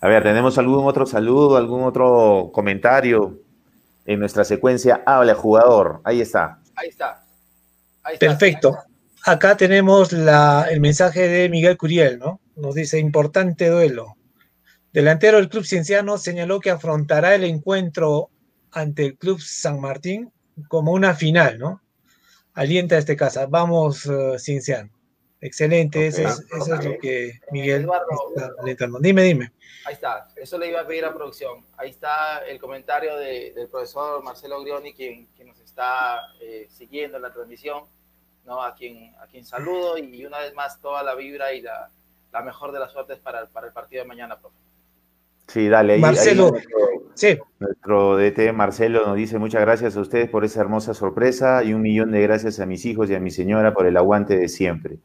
A 0.00 0.08
ver, 0.08 0.22
¿tenemos 0.22 0.56
algún 0.58 0.86
otro 0.86 1.06
saludo, 1.06 1.56
algún 1.56 1.82
otro 1.82 2.50
comentario 2.52 3.40
en 4.04 4.20
nuestra 4.20 4.44
secuencia 4.44 5.02
Habla 5.04 5.34
Jugador? 5.34 6.00
Ahí 6.04 6.20
está. 6.20 6.60
Ahí 6.76 6.88
está. 6.90 7.24
Ahí 8.04 8.14
está. 8.14 8.26
Perfecto. 8.26 8.76
Acá 9.24 9.56
tenemos 9.56 10.12
la- 10.12 10.66
el 10.70 10.80
mensaje 10.80 11.26
de 11.26 11.48
Miguel 11.48 11.76
Curiel, 11.76 12.18
¿no? 12.20 12.40
Nos 12.54 12.74
dice, 12.76 12.98
importante 13.00 13.68
duelo. 13.68 14.14
Delantero 14.92 15.38
del 15.38 15.48
Club 15.48 15.64
Cienciano 15.64 16.16
señaló 16.18 16.60
que 16.60 16.70
afrontará 16.70 17.34
el 17.34 17.44
encuentro 17.44 18.30
ante 18.70 19.04
el 19.06 19.16
Club 19.16 19.40
San 19.40 19.80
Martín 19.80 20.30
como 20.68 20.92
una 20.92 21.14
final, 21.14 21.58
¿no? 21.58 21.80
Alienta 22.56 22.96
este 22.98 23.16
casa. 23.16 23.46
Vamos, 23.46 24.06
eh, 24.06 24.38
Cienciano. 24.38 24.90
Excelente, 25.40 26.06
eso, 26.06 26.22
es, 26.22 26.40
eso 26.58 26.74
es 26.74 26.84
lo 26.84 26.98
que 26.98 27.38
Miguel 27.52 27.82
Eduardo. 27.82 28.06
está 28.34 28.50
alentando. 28.58 28.98
Dime, 28.98 29.22
dime. 29.22 29.52
Ahí 29.84 29.92
está, 29.92 30.26
eso 30.34 30.58
le 30.58 30.68
iba 30.70 30.80
a 30.80 30.86
pedir 30.86 31.04
a 31.04 31.12
producción. 31.14 31.64
Ahí 31.76 31.90
está 31.90 32.38
el 32.48 32.58
comentario 32.58 33.16
de- 33.18 33.52
del 33.54 33.68
profesor 33.68 34.22
Marcelo 34.24 34.60
Grioni, 34.62 34.94
quien, 34.94 35.26
quien 35.36 35.48
nos 35.48 35.60
está 35.60 36.20
eh, 36.40 36.66
siguiendo 36.70 37.18
en 37.18 37.22
la 37.24 37.32
transmisión, 37.32 37.84
¿no? 38.44 38.62
a, 38.62 38.74
quien, 38.74 39.14
a 39.20 39.26
quien 39.26 39.44
saludo 39.44 39.98
y 39.98 40.24
una 40.24 40.38
vez 40.38 40.54
más 40.54 40.80
toda 40.80 41.02
la 41.02 41.14
vibra 41.14 41.52
y 41.52 41.60
la, 41.60 41.90
la 42.32 42.40
mejor 42.40 42.72
de 42.72 42.80
las 42.80 42.90
suertes 42.92 43.18
para, 43.18 43.40
el- 43.42 43.48
para 43.48 43.66
el 43.66 43.72
partido 43.74 44.02
de 44.02 44.08
mañana, 44.08 44.40
profe. 44.40 44.56
Sí, 45.48 45.68
dale. 45.68 45.94
ahí- 45.94 45.96
ahí 45.98 46.02
Marcelo. 46.02 46.50
nuestro, 46.50 46.76
Sí, 47.14 47.38
nuestro 47.60 48.16
DT 48.18 48.52
Marcelo 48.52 49.06
nos 49.06 49.16
dice 49.16 49.38
muchas 49.38 49.62
gracias 49.62 49.96
a 49.96 50.00
ustedes 50.00 50.28
por 50.28 50.44
esa 50.44 50.60
hermosa 50.60 50.92
sorpresa 50.92 51.64
y 51.64 51.72
un 51.72 51.80
millón 51.80 52.10
de 52.10 52.20
gracias 52.20 52.60
a 52.60 52.66
mis 52.66 52.84
hijos 52.84 53.08
y 53.08 53.14
a 53.14 53.20
mi 53.20 53.30
señora 53.30 53.72
por 53.72 53.86
el 53.86 53.96
aguante 53.96 54.36
de 54.36 54.48
siempre. 54.48 54.98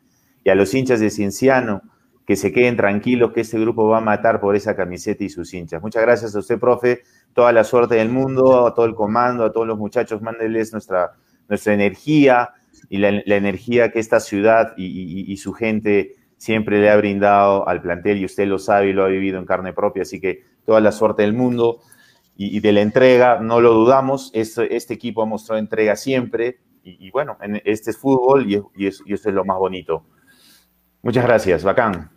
Y 0.44 0.50
a 0.50 0.56
los 0.56 0.74
hinchas 0.74 1.00
de 1.00 1.10
Cienciano, 1.10 1.82
que 2.26 2.36
se 2.36 2.52
queden 2.52 2.76
tranquilos 2.76 3.32
que 3.32 3.42
este 3.42 3.60
grupo 3.60 3.88
va 3.88 4.00
a 4.00 4.02
matar 4.02 4.42
por 4.42 4.56
esa 4.58 4.76
camiseta 4.76 5.24
y 5.24 5.30
sus 5.30 5.54
hinchas. 5.54 5.82
Muchas 5.82 6.02
gracias 6.04 6.36
a 6.36 6.40
usted, 6.40 6.60
profe. 6.60 7.02
Toda 7.34 7.54
la 7.54 7.64
suerte 7.64 7.96
del 7.96 8.10
mundo, 8.10 8.68
a 8.68 8.74
todo 8.74 8.86
el 8.86 8.94
comando, 8.96 9.46
a 9.46 9.52
todos 9.54 9.66
los 9.68 9.78
muchachos, 9.78 10.22
mándenles 10.22 10.74
nuestra, 10.74 11.12
nuestra 11.48 11.74
energía 11.74 12.50
y 12.90 12.98
la, 12.98 13.12
la 13.26 13.36
energía 13.38 13.90
que 13.92 14.00
esta 14.00 14.20
ciudad 14.20 14.74
y, 14.76 14.86
y- 14.86 15.32
y 15.32 15.38
su 15.38 15.54
gente 15.54 16.16
siempre 16.42 16.82
le 16.82 16.90
ha 16.90 16.98
brindado 16.98 17.68
al 17.68 17.84
plantel 17.84 18.18
y 18.18 18.26
usted 18.26 18.48
lo 18.48 18.58
sabe 18.58 18.90
y 18.90 18.94
lo 18.94 19.04
ha 19.04 19.08
vivido 19.10 19.38
en 19.38 19.46
carne 19.46 19.74
propia. 19.74 20.02
Así 20.02 20.20
que 20.20 20.42
toda 20.66 20.82
la 20.82 20.92
suerte 20.92 21.22
del 21.22 21.34
mundo 21.34 21.82
y, 22.36 22.60
de 22.62 22.72
la 22.72 22.82
entrega, 22.82 23.40
no 23.40 23.62
lo 23.62 23.74
dudamos. 23.76 24.32
Este, 24.34 24.76
equipo 24.92 25.22
ha 25.22 25.28
mostrado 25.28 25.60
entrega 25.60 25.96
siempre 25.96 26.58
y, 26.84 27.12
bueno, 27.12 27.38
en, 27.42 27.62
este 27.64 27.92
es 27.92 27.98
fútbol 27.98 28.52
y, 28.52 28.60
y, 28.76 28.88
es- 28.88 29.04
y 29.06 29.14
esto 29.14 29.30
es 29.30 29.36
lo 29.36 29.46
más 29.46 29.60
bonito. 29.60 30.04
Muchas 31.04 31.24
gracias, 31.26 31.64
bacán. 31.64 32.10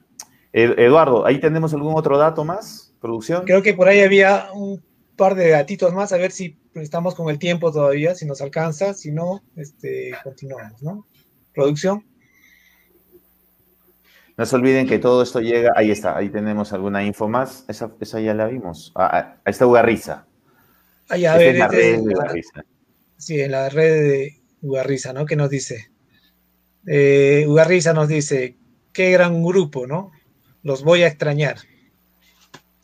Ed- 0.55 0.79
Eduardo, 0.79 1.27
¿ahí 1.27 1.39
tenemos 1.39 1.75
algún 1.75 1.95
otro 1.95 2.17
dato 2.17 2.45
más? 2.47 2.95
¿Producción? 3.03 3.45
creo 3.45 3.61
que 3.63 3.75
por 3.75 3.89
ahí 3.89 4.01
había 4.01 4.47
un 4.55 4.83
par 5.17 5.35
de 5.35 5.51
gatitos 5.51 5.93
más, 5.93 6.13
a 6.15 6.17
ver 6.17 6.31
si 6.31 6.57
estamos 6.77 7.15
con 7.15 7.29
el 7.29 7.39
tiempo 7.39 7.71
todavía, 7.71 8.15
si 8.15 8.25
nos 8.25 8.41
alcanza, 8.41 8.95
si 8.95 9.13
no, 9.13 9.43
este, 9.55 10.13
continuamos, 10.25 10.83
¿no? 10.83 11.07
Producción. 11.55 12.07
No 14.37 14.45
se 14.47 14.57
olviden 14.57 14.87
que 14.89 14.99
todo 14.99 15.23
esto 15.23 15.41
llega, 15.41 15.73
ahí 15.77 15.91
está, 15.93 16.17
ahí 16.17 16.29
tenemos 16.29 16.73
alguna 16.73 17.05
info 17.05 17.29
más, 17.29 17.65
esa, 17.69 17.93
esa 18.01 18.21
ya 18.21 18.35
la 18.35 18.47
vimos. 18.47 18.93
Ah, 18.97 19.09
ah, 19.13 19.37
ahí 19.45 19.51
está 19.51 19.67
Ugarriza. 19.67 20.27
Ahí, 21.09 21.25
a 21.25 21.37
ver, 21.37 21.55
es 21.55 21.59
la 21.61 21.69
red 21.69 21.97
de 22.03 22.15
Ugarriza. 22.15 22.65
sí, 23.17 23.41
en 23.41 23.53
la 23.53 23.69
red 23.69 23.93
de 23.93 24.41
Ugarriza, 24.63 25.13
¿no? 25.13 25.25
¿Qué 25.25 25.37
nos 25.37 25.51
dice? 25.51 25.91
Eh, 26.87 27.45
Ugarriza 27.47 27.93
nos 27.93 28.09
dice, 28.09 28.57
qué 28.93 29.11
gran 29.13 29.43
grupo, 29.45 29.87
¿no? 29.87 30.11
Los 30.63 30.83
voy 30.83 31.03
a 31.03 31.07
extrañar. 31.09 31.57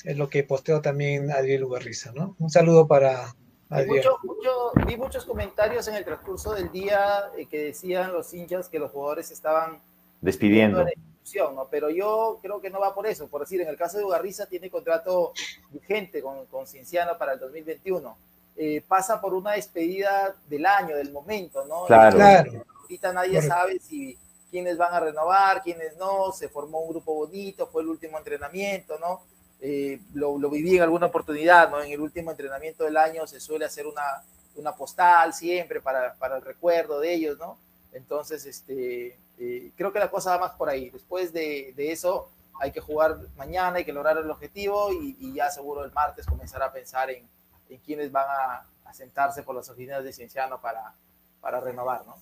Es 0.04 0.16
lo 0.16 0.28
que 0.28 0.44
posteó 0.44 0.80
también 0.80 1.30
Adriel 1.30 1.64
Ugarriza, 1.64 2.12
¿no? 2.12 2.36
Un 2.38 2.50
saludo 2.50 2.86
para 2.86 3.24
Vi, 3.24 3.76
Adriel. 3.76 3.96
mucho- 3.96 4.18
mucho- 4.22 4.86
vi 4.86 4.96
muchos 4.96 5.24
comentarios 5.24 5.88
en 5.88 5.96
el 5.96 6.04
transcurso 6.04 6.54
del 6.54 6.70
día 6.72 7.24
eh, 7.36 7.46
que 7.46 7.58
decían 7.64 8.12
los 8.12 8.32
hinchas 8.32 8.68
que 8.68 8.78
los 8.78 8.90
jugadores 8.92 9.30
estaban 9.30 9.78
Despidiendo. 10.20 10.84
de 10.84 10.94
¿no? 11.34 11.68
Pero 11.70 11.90
yo 11.90 12.38
creo 12.42 12.60
que 12.60 12.70
no 12.70 12.80
va 12.80 12.94
por 12.94 13.06
eso. 13.06 13.28
Por 13.28 13.42
decir, 13.42 13.60
en 13.60 13.68
el 13.68 13.76
caso 13.76 13.98
de 13.98 14.04
Ugarriza 14.04 14.46
tiene 14.46 14.70
contrato 14.70 15.32
vigente 15.70 16.22
con, 16.22 16.46
con 16.46 16.66
Cienciano 16.66 17.16
para 17.18 17.34
el 17.34 17.40
2021. 17.40 18.16
Eh, 18.56 18.82
pasa 18.86 19.20
por 19.20 19.34
una 19.34 19.52
despedida 19.52 20.34
del 20.48 20.66
año, 20.66 20.96
del 20.96 21.12
momento, 21.12 21.64
¿no? 21.64 21.86
Claro. 21.86 22.16
Claro, 22.16 22.64
Ahorita 22.82 23.12
nadie 23.12 23.40
sabe 23.40 23.78
si 23.78 24.18
quiénes 24.50 24.76
van 24.76 24.92
a 24.92 25.00
renovar, 25.00 25.62
quiénes 25.62 25.96
no. 25.96 26.32
Se 26.32 26.48
formó 26.48 26.80
un 26.80 26.90
grupo 26.90 27.14
bonito, 27.14 27.66
fue 27.68 27.82
el 27.82 27.88
último 27.88 28.18
entrenamiento, 28.18 28.98
¿no? 28.98 29.22
Eh, 29.60 30.00
lo, 30.14 30.38
lo 30.38 30.50
viví 30.50 30.76
en 30.76 30.82
alguna 30.82 31.06
oportunidad, 31.06 31.70
¿no? 31.70 31.82
En 31.82 31.92
el 31.92 32.00
último 32.00 32.30
entrenamiento 32.30 32.84
del 32.84 32.96
año 32.96 33.26
se 33.26 33.40
suele 33.40 33.64
hacer 33.64 33.86
una, 33.86 34.22
una 34.56 34.74
postal 34.74 35.32
siempre 35.32 35.80
para, 35.80 36.14
para 36.14 36.36
el 36.36 36.42
recuerdo 36.42 37.00
de 37.00 37.14
ellos, 37.14 37.38
¿no? 37.38 37.58
Entonces, 37.92 38.46
este, 38.46 39.18
eh, 39.38 39.72
creo 39.76 39.92
que 39.92 39.98
la 39.98 40.10
cosa 40.10 40.32
va 40.32 40.46
más 40.46 40.52
por 40.52 40.68
ahí. 40.68 40.90
Después 40.90 41.32
de, 41.32 41.72
de 41.76 41.92
eso, 41.92 42.30
hay 42.60 42.72
que 42.72 42.80
jugar 42.80 43.18
mañana, 43.36 43.78
hay 43.78 43.84
que 43.84 43.92
lograr 43.92 44.16
el 44.18 44.30
objetivo 44.30 44.92
y, 44.92 45.16
y 45.18 45.34
ya 45.34 45.50
seguro 45.50 45.84
el 45.84 45.92
martes 45.92 46.26
comenzar 46.26 46.62
a 46.62 46.72
pensar 46.72 47.10
en, 47.10 47.26
en 47.68 47.78
quiénes 47.78 48.12
van 48.12 48.26
a, 48.28 48.66
a 48.84 48.94
sentarse 48.94 49.42
por 49.42 49.54
las 49.54 49.68
oficinas 49.68 50.04
de 50.04 50.12
Cienciano 50.12 50.60
para, 50.60 50.94
para 51.40 51.60
renovar, 51.60 52.06
¿no? 52.06 52.16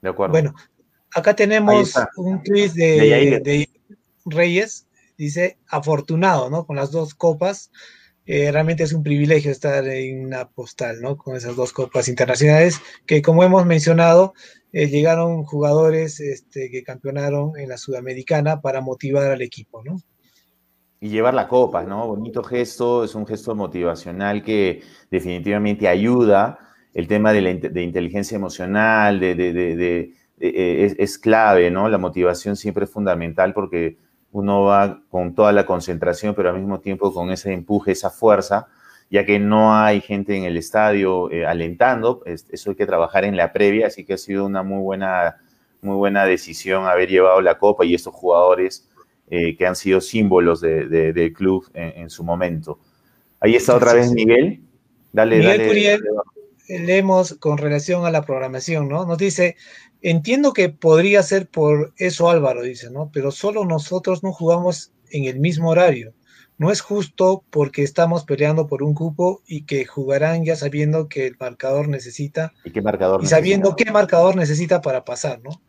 De 0.00 0.08
acuerdo. 0.10 0.32
Bueno, 0.32 0.54
acá 1.14 1.34
tenemos 1.34 1.94
un 2.16 2.42
tweet 2.42 2.70
De 2.70 3.40
de 3.42 3.68
Reyes, 4.24 4.86
dice 5.16 5.58
afortunado, 5.68 6.48
¿no? 6.50 6.64
Con 6.66 6.76
las 6.76 6.90
dos 6.90 7.14
copas. 7.14 7.70
Eh, 8.34 8.50
realmente 8.50 8.82
es 8.84 8.94
un 8.94 9.02
privilegio 9.02 9.50
estar 9.50 9.86
en 9.86 10.24
una 10.24 10.48
postal, 10.48 11.02
¿no? 11.02 11.18
Con 11.18 11.36
esas 11.36 11.54
dos 11.54 11.74
copas 11.74 12.08
internacionales, 12.08 12.80
que 13.04 13.20
como 13.20 13.44
hemos 13.44 13.66
mencionado, 13.66 14.32
eh, 14.72 14.86
llegaron 14.88 15.42
jugadores 15.44 16.18
este, 16.18 16.70
que 16.70 16.82
campeonaron 16.82 17.58
en 17.58 17.68
la 17.68 17.76
Sudamericana 17.76 18.62
para 18.62 18.80
motivar 18.80 19.30
al 19.30 19.42
equipo, 19.42 19.84
¿no? 19.84 20.00
Y 20.98 21.10
llevar 21.10 21.34
la 21.34 21.46
copa, 21.46 21.82
¿no? 21.84 22.06
Bonito 22.06 22.42
gesto, 22.42 23.04
es 23.04 23.14
un 23.14 23.26
gesto 23.26 23.54
motivacional 23.54 24.42
que 24.42 24.80
definitivamente 25.10 25.86
ayuda. 25.86 26.58
El 26.94 27.08
tema 27.08 27.34
de 27.34 27.42
la 27.42 27.50
inteligencia 27.82 28.36
emocional, 28.36 29.20
de, 29.20 29.34
de- 29.34 29.52
de- 29.52 29.76
de- 29.76 30.12
es, 30.86 30.94
es 30.98 31.18
clave, 31.18 31.70
¿no? 31.70 31.86
La 31.90 31.98
motivación 31.98 32.56
siempre 32.56 32.84
es 32.86 32.90
fundamental 32.90 33.52
porque 33.52 33.98
uno 34.32 34.62
va 34.62 35.00
con 35.10 35.34
toda 35.34 35.52
la 35.52 35.66
concentración, 35.66 36.34
pero 36.34 36.50
al 36.50 36.56
mismo 36.58 36.80
tiempo 36.80 37.12
con 37.12 37.30
ese 37.30 37.52
empuje, 37.52 37.92
esa 37.92 38.10
fuerza, 38.10 38.68
ya 39.10 39.26
que 39.26 39.38
no 39.38 39.74
hay 39.76 40.00
gente 40.00 40.36
en 40.36 40.44
el 40.44 40.56
estadio 40.56 41.30
eh, 41.30 41.44
alentando, 41.46 42.22
es- 42.24 42.46
eso 42.50 42.70
hay 42.70 42.76
que 42.76 42.86
trabajar 42.86 43.24
en 43.24 43.36
la 43.36 43.52
previa, 43.52 43.88
así 43.88 44.04
que 44.04 44.14
ha 44.14 44.18
sido 44.18 44.46
una 44.46 44.62
muy 44.62 44.80
buena, 44.82 45.36
muy 45.82 45.96
buena 45.96 46.24
decisión 46.24 46.86
haber 46.86 47.08
llevado 47.10 47.40
la 47.42 47.58
copa 47.58 47.84
y 47.84 47.94
estos 47.94 48.14
jugadores 48.14 48.88
eh, 49.30 49.56
que 49.56 49.66
han 49.66 49.76
sido 49.76 50.00
símbolos 50.00 50.60
de- 50.60 50.86
de- 50.88 51.12
del 51.12 51.32
club 51.32 51.66
en, 51.74 52.02
en 52.02 52.10
su 52.10 52.24
momento. 52.24 52.78
Ahí 53.40 53.54
está 53.56 53.76
otra 53.76 53.92
vez. 53.94 54.12
Miguel. 54.12 54.60
Dale, 55.12 55.36
Miguel 55.38 55.58
dale. 55.58 55.68
Curiel. 55.68 56.00
dale. 56.68 56.86
leemos 56.86 57.34
con 57.34 57.58
relación 57.58 58.06
a 58.06 58.10
la 58.10 58.22
programación, 58.22 58.88
¿no? 58.88 59.04
Nos 59.04 59.18
dice, 59.18 59.56
entiendo 60.02 60.52
que 60.52 60.68
podría 60.68 61.22
ser 61.22 61.48
por 61.48 61.92
eso 61.96 62.28
Álvaro, 62.28 62.62
dice, 62.62 62.90
¿no? 62.90 63.10
Pero 63.12 63.30
solo 63.30 63.64
nosotros 63.64 64.22
no 64.22 64.32
jugamos 64.32 64.92
en 65.10 65.24
el 65.24 65.40
mismo 65.40 65.70
horario. 65.70 66.14
No 66.58 66.70
es 66.70 66.80
justo 66.80 67.44
porque 67.50 67.82
estamos 67.82 68.24
peleando 68.24 68.66
por 68.66 68.82
un 68.82 68.94
cupo 68.94 69.42
y 69.46 69.64
que 69.64 69.84
jugarán 69.84 70.44
ya 70.44 70.54
sabiendo 70.54 71.08
que 71.08 71.26
el 71.26 71.36
marcador 71.40 71.88
necesita 71.88 72.52
¿Y 72.64 72.70
qué 72.70 72.82
marcador 72.82 73.24
y 73.24 73.26
sabiendo 73.26 73.74
qué 73.74 73.90
marcador 73.90 74.36
necesita 74.36 74.80
para 74.80 75.04
pasar, 75.04 75.40
¿no? 75.42 75.62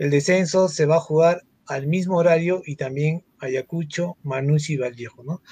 el 0.00 0.08
descenso 0.08 0.68
se 0.68 0.86
va 0.86 0.96
a 0.96 1.00
jugar 1.00 1.44
al 1.66 1.86
mismo 1.86 2.16
horario 2.16 2.62
y 2.64 2.76
también 2.76 3.22
Ayacucho, 3.38 4.16
Manucci 4.22 4.72
y 4.72 4.76
Vallejo, 4.78 5.22
¿no? 5.22 5.42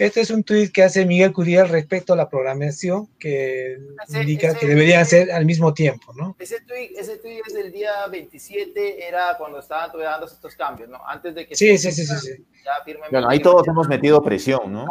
Este 0.00 0.22
es 0.22 0.30
un 0.30 0.42
tuit 0.42 0.72
que 0.72 0.82
hace 0.82 1.04
Miguel 1.04 1.30
Curiel 1.30 1.68
respecto 1.68 2.14
a 2.14 2.16
la 2.16 2.26
programación 2.26 3.06
que 3.18 3.78
indica 4.08 4.54
que 4.54 4.66
deberían 4.66 5.04
ser 5.04 5.30
al 5.30 5.44
mismo 5.44 5.74
tiempo, 5.74 6.14
¿no? 6.14 6.36
Ese 6.38 6.62
tuit, 6.62 6.92
ese 6.96 7.20
es 7.46 7.52
del 7.52 7.70
día 7.70 8.06
27, 8.10 9.06
era 9.06 9.36
cuando 9.36 9.58
estaban 9.58 9.90
dando 9.92 10.24
estos 10.24 10.54
cambios, 10.54 10.88
¿no? 10.88 11.06
Antes 11.06 11.34
de 11.34 11.46
que... 11.46 11.54
Sí, 11.54 11.76
sí, 11.76 11.92
sí, 11.92 12.06
sí, 12.06 12.16
sí. 12.16 12.46
Bueno, 13.10 13.28
ahí 13.28 13.40
todos 13.40 13.68
hemos 13.68 13.88
metido 13.88 14.22
presión, 14.22 14.72
¿no? 14.72 14.86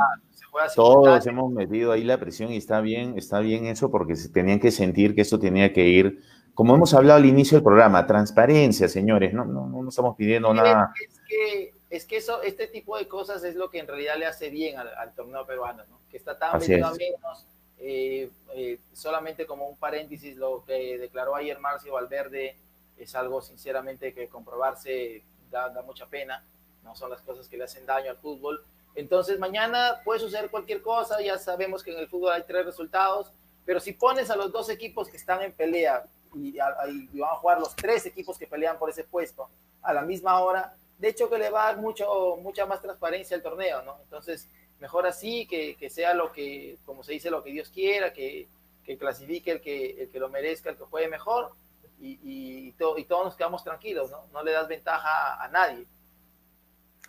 todos 0.76 1.26
hemos 1.26 1.52
metido 1.53 1.91
ahí 1.91 2.03
la 2.03 2.19
presión 2.19 2.52
y 2.52 2.57
está 2.57 2.80
bien, 2.80 3.18
está 3.18 3.40
bien 3.40 3.65
eso 3.65 3.90
porque 3.90 4.14
tenían 4.31 4.60
que 4.60 4.69
sentir 4.69 5.15
que 5.15 5.22
esto 5.22 5.40
tenía 5.40 5.73
que 5.73 5.88
ir, 5.88 6.19
como 6.53 6.76
hemos 6.76 6.94
hablado 6.94 7.18
al 7.18 7.26
inicio 7.26 7.57
del 7.57 7.64
programa, 7.64 8.06
transparencia, 8.06 8.88
señores, 8.88 9.34
no, 9.34 9.44
no, 9.45 9.65
no 9.68 9.90
estamos 9.90 10.15
pidiendo 10.15 10.53
nada. 10.53 10.94
Es 11.02 11.19
que 11.27 11.78
es 11.90 12.06
que 12.06 12.18
eso, 12.18 12.41
este 12.44 12.68
tipo 12.68 12.98
de 12.98 13.07
cosas 13.07 13.44
es 13.44 13.56
lo 13.56 13.70
que 13.70 13.80
en 13.80 13.88
realidad 13.88 14.18
le 14.18 14.28
hace 14.28 14.49
bien 14.49 14.78
al, 14.78 15.14
torneo 15.16 15.45
peruano, 15.45 15.84
¿no? 15.90 15.99
que 16.10 16.18
está 16.18 16.38
tan 16.38 16.60
metido 16.60 16.86
a 16.86 16.94
menos. 16.94 17.45
Eh, 17.80 18.30
eh, 18.53 18.80
solamente 18.94 19.45
como 19.48 19.68
un 19.68 19.78
paréntesis, 19.78 20.36
lo 20.36 20.64
que 20.66 20.98
declaró 20.98 21.36
ayer 21.36 21.60
Marcio 21.60 21.94
Valverde 21.94 22.57
es 22.98 23.16
algo 23.16 23.41
sinceramente 23.41 24.14
que 24.14 24.28
comprobarse 24.28 25.24
da, 25.49 25.70
da, 25.70 25.82
mucha 25.82 26.06
pena, 26.06 26.44
no 26.84 26.95
son 26.95 27.10
las 27.10 27.22
cosas 27.22 27.48
que 27.48 27.57
le 27.57 27.64
hacen 27.64 27.86
daño 27.86 28.11
al 28.11 28.18
fútbol. 28.18 28.64
Entonces 28.95 29.40
mañana 29.40 30.02
puede 30.03 30.20
suceder 30.20 30.52
cualquier 30.52 30.82
cosa, 30.82 31.22
ya 31.22 31.38
sabemos 31.38 31.84
que 31.84 31.91
en 31.91 31.99
el 31.99 32.10
fútbol 32.10 32.34
hay 32.34 32.44
tres 32.44 32.66
resultados, 32.66 33.32
pero 33.66 33.80
si 33.80 33.94
pones 33.94 34.30
a 34.30 34.36
los 34.36 34.52
dos 34.52 34.70
equipos 34.70 35.07
que 35.10 35.18
están 35.18 35.41
en 35.41 35.53
pelea 35.53 36.03
y, 36.36 36.57
y 36.57 37.20
van 37.20 37.32
a 37.32 37.36
jugar 37.36 37.60
los 37.60 37.76
tres 37.76 38.06
equipos 38.06 38.38
que 38.38 38.45
pelean 38.45 38.78
por 38.78 38.90
ese 38.90 39.06
puesto 39.06 39.49
a 39.82 39.94
la 39.94 40.02
misma 40.02 40.40
hora, 40.41 40.76
de 41.00 41.08
hecho 41.08 41.30
que 41.30 41.38
le 41.38 41.50
va 41.50 41.64
a 41.64 41.74
dar 41.74 41.82
mucho, 41.82 42.38
mucha 42.42 42.66
más 42.66 42.82
transparencia 42.82 43.36
al 43.36 43.42
torneo, 43.42 43.82
¿no? 43.84 43.98
Entonces, 44.04 44.48
mejor 44.80 45.08
así, 45.08 45.48
que, 45.48 45.76
que 45.76 45.90
sea 45.90 46.14
lo 46.14 46.32
que, 46.32 46.78
como 46.86 47.04
se 47.04 47.14
dice, 47.14 47.32
lo 47.32 47.42
que 47.42 47.52
Dios 47.52 47.70
quiera, 47.70 48.14
que, 48.14 48.48
que 48.84 48.98
clasifique 48.98 49.52
el 49.52 49.62
que, 49.62 50.04
el 50.04 50.10
que 50.10 50.20
lo 50.20 50.30
merezca, 50.30 50.70
el 50.70 50.78
que 50.78 50.84
juegue 50.84 51.08
mejor, 51.08 51.54
y, 52.02 52.20
y, 52.24 52.76
y 52.98 53.04
todos 53.06 53.26
nos 53.26 53.36
quedamos 53.36 53.64
tranquilos, 53.64 54.12
¿no? 54.12 54.20
No 54.34 54.44
le 54.44 54.52
das 54.52 54.68
ventaja 54.68 55.42
a, 55.42 55.48
nadie. 55.50 55.86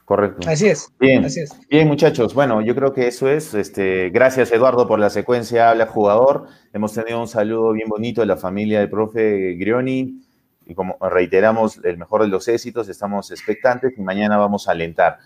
Correcto. 0.05 0.49
Así 0.49 0.69
es. 0.69 0.93
Bien, 0.99 1.25
así 1.25 1.41
es. 1.41 1.57
bien, 1.69 1.87
muchachos. 1.87 2.35
Bueno, 2.35 2.61
yo 2.63 2.75
creo 2.75 2.93
que 2.93 3.07
eso 3.07 3.29
es. 3.29 3.55
Este, 3.55 4.11
gracias, 4.11 4.51
Eduardo, 4.51 4.89
por 4.89 4.99
la 4.99 5.11
secuencia 5.11 5.71
Habla 5.71 5.87
Jugador. 5.87 6.49
Hemos 6.73 6.93
tenido 6.93 7.21
un 7.21 7.29
saludo 7.29 7.73
bien 7.73 7.89
bonito 7.89 8.21
de 8.21 8.27
la 8.27 8.37
familia 8.37 8.81
del 8.81 8.91
profe 8.91 9.55
Grioni 9.55 10.25
y 10.71 10.75
como 10.77 10.97
reiteramos, 11.01 11.81
el 11.83 11.99
mejor 11.99 12.23
de 12.23 12.29
los 12.29 12.47
éxitos, 12.47 12.89
estamos 12.89 13.33
expectantes 13.33 13.93
y 13.99 14.03
mañana 14.03 14.37
vamos 14.37 14.69
a 14.69 14.71
alentar. 14.71 15.19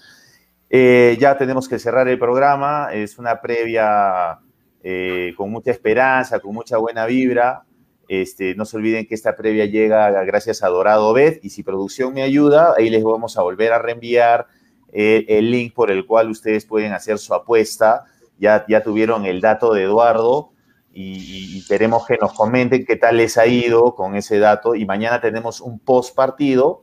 Eh, 0.70 1.18
ya 1.20 1.36
tenemos 1.36 1.68
que 1.68 1.78
cerrar 1.78 2.08
el 2.08 2.18
programa, 2.18 2.88
es 2.94 3.18
una 3.18 3.42
previa 3.42 4.38
eh, 4.82 5.34
con 5.36 5.50
mucha 5.50 5.70
esperanza, 5.70 6.40
con 6.40 6.54
mucha 6.54 6.78
buena 6.78 7.04
vibra. 7.04 7.64
Este, 8.08 8.54
no 8.54 8.64
se 8.64 8.78
olviden 8.78 9.06
que 9.06 9.14
esta 9.14 9.36
previa 9.36 9.66
llega 9.66 10.24
gracias 10.24 10.62
a 10.62 10.68
Dorado 10.68 11.12
Bet 11.12 11.44
y 11.44 11.50
si 11.50 11.62
producción 11.62 12.14
me 12.14 12.22
ayuda, 12.22 12.72
ahí 12.78 12.88
les 12.88 13.04
vamos 13.04 13.36
a 13.36 13.42
volver 13.42 13.74
a 13.74 13.78
reenviar 13.78 14.46
eh, 14.94 15.26
el 15.28 15.50
link 15.50 15.74
por 15.74 15.90
el 15.90 16.06
cual 16.06 16.30
ustedes 16.30 16.64
pueden 16.64 16.94
hacer 16.94 17.18
su 17.18 17.34
apuesta. 17.34 18.04
Ya, 18.38 18.64
ya 18.66 18.82
tuvieron 18.82 19.26
el 19.26 19.42
dato 19.42 19.74
de 19.74 19.82
Eduardo 19.82 20.53
y, 20.94 21.64
queremos 21.66 22.06
que 22.06 22.16
nos 22.20 22.32
comenten 22.32 22.84
qué 22.84 22.96
tal 22.96 23.16
les 23.16 23.36
ha 23.36 23.46
ido 23.46 23.94
con 23.94 24.14
ese 24.14 24.38
dato. 24.38 24.74
Y 24.74 24.86
mañana 24.86 25.20
tenemos 25.20 25.60
un 25.60 25.78
post 25.80 26.14
partido, 26.14 26.82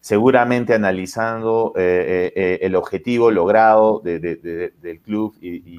seguramente 0.00 0.74
analizando 0.74 1.74
eh, 1.76 1.82
eh, 1.82 2.32
eh, 2.34 2.58
el 2.62 2.74
objetivo 2.74 3.30
logrado 3.30 4.00
del 4.00 5.00
club 5.04 5.34
y, 5.40 5.78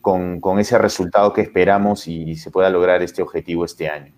con, 0.00 0.58
ese 0.58 0.78
resultado 0.78 1.32
que 1.32 1.42
esperamos 1.42 2.08
y 2.08 2.34
se 2.36 2.50
pueda 2.50 2.70
lograr 2.70 3.02
este 3.02 3.22
objetivo 3.22 3.64
este 3.64 3.88
año. 3.88 4.12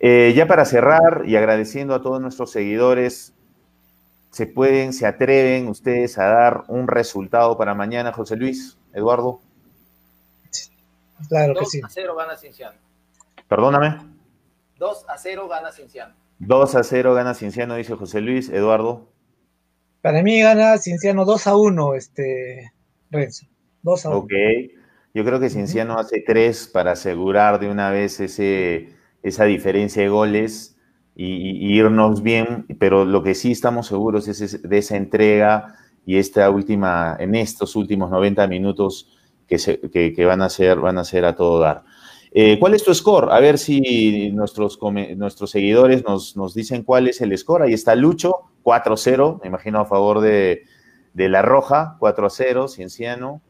ya 0.00 0.46
para 0.46 0.64
cerrar 0.64 1.22
y 1.26 1.36
agradeciendo 1.36 1.94
a 1.94 2.00
todos 2.00 2.20
nuestros 2.20 2.50
seguidores, 2.50 3.35
se 4.36 4.46
pueden, 4.46 4.92
se 4.92 5.06
atreven 5.06 5.66
ustedes 5.66 6.18
a 6.18 6.26
dar 6.26 6.64
un 6.68 6.88
resultado 6.88 7.56
para 7.56 7.74
mañana, 7.74 8.12
José 8.12 8.36
Luis, 8.36 8.76
Eduardo? 8.92 9.40
Claro 11.26 11.54
que 11.54 11.64
sí. 11.64 11.80
2 11.80 11.90
a 11.90 11.94
0 11.94 12.14
gana 12.14 12.36
Cinciano. 12.36 12.78
Perdóname. 13.48 13.96
2 14.76 15.06
a 15.08 15.16
0 15.16 15.48
gana 15.48 15.72
Cinciano. 15.72 16.14
2 16.40 16.74
a 16.74 16.82
0 16.82 17.14
gana 17.14 17.32
Cinciano, 17.32 17.76
dice 17.76 17.94
José 17.94 18.20
Luis. 18.20 18.50
Eduardo. 18.50 19.08
Para 20.02 20.22
mí 20.22 20.42
gana 20.42 20.76
Cinciano 20.76 21.24
2 21.24 21.46
a 21.46 21.56
1, 21.56 21.94
este, 21.94 22.72
Renzo. 23.10 23.46
2 23.84 24.04
a 24.04 24.08
1. 24.10 24.18
Ok. 24.18 24.32
Yo 25.14 25.24
creo 25.24 25.40
que 25.40 25.48
Cinciano 25.48 25.98
hace 25.98 26.20
3 26.20 26.68
para 26.74 26.92
asegurar 26.92 27.58
de 27.58 27.70
una 27.70 27.90
vez 27.90 28.20
ese, 28.20 28.90
esa 29.22 29.44
diferencia 29.44 30.02
de 30.02 30.10
goles 30.10 30.75
y, 31.16 31.78
irnos 31.78 32.22
bien, 32.22 32.66
pero 32.78 33.04
lo 33.04 33.22
que 33.22 33.34
sí 33.34 33.52
estamos 33.52 33.86
seguros 33.86 34.28
es 34.28 34.62
de 34.62 34.78
esa 34.78 34.96
entrega 34.96 35.76
y 36.04 36.18
esta 36.18 36.50
última, 36.50 37.16
en 37.18 37.34
estos 37.34 37.74
últimos 37.74 38.10
90 38.10 38.46
minutos 38.46 39.16
que, 39.48 40.26
van, 40.26 40.42
a 40.42 40.50
ser, 40.50 40.78
van 40.78 40.98
a 40.98 41.04
ser 41.04 41.24
a 41.24 41.34
todo 41.34 41.58
dar. 41.58 41.84
Eh, 42.32 42.58
¿Cuál 42.58 42.74
es 42.74 42.84
tu 42.84 42.94
score? 42.94 43.32
A 43.32 43.40
ver 43.40 43.56
si 43.56 44.30
nuestros, 44.32 44.78
nuestros 45.16 45.50
seguidores 45.50 46.04
nos, 46.04 46.36
nos 46.36 46.54
dicen 46.54 46.82
cuál 46.82 47.08
es 47.08 47.22
el 47.22 47.36
score. 47.38 47.62
Ahí 47.62 47.72
está 47.72 47.94
Lucho, 47.94 48.50
4-0, 48.62 49.40
me 49.40 49.48
imagino 49.48 49.80
a 49.80 49.86
favor 49.86 50.20
de, 50.20 50.64
de 51.14 51.28
La 51.30 51.40
Roja, 51.40 51.96
4-0, 51.98 52.68
Cienciano. 52.68 53.40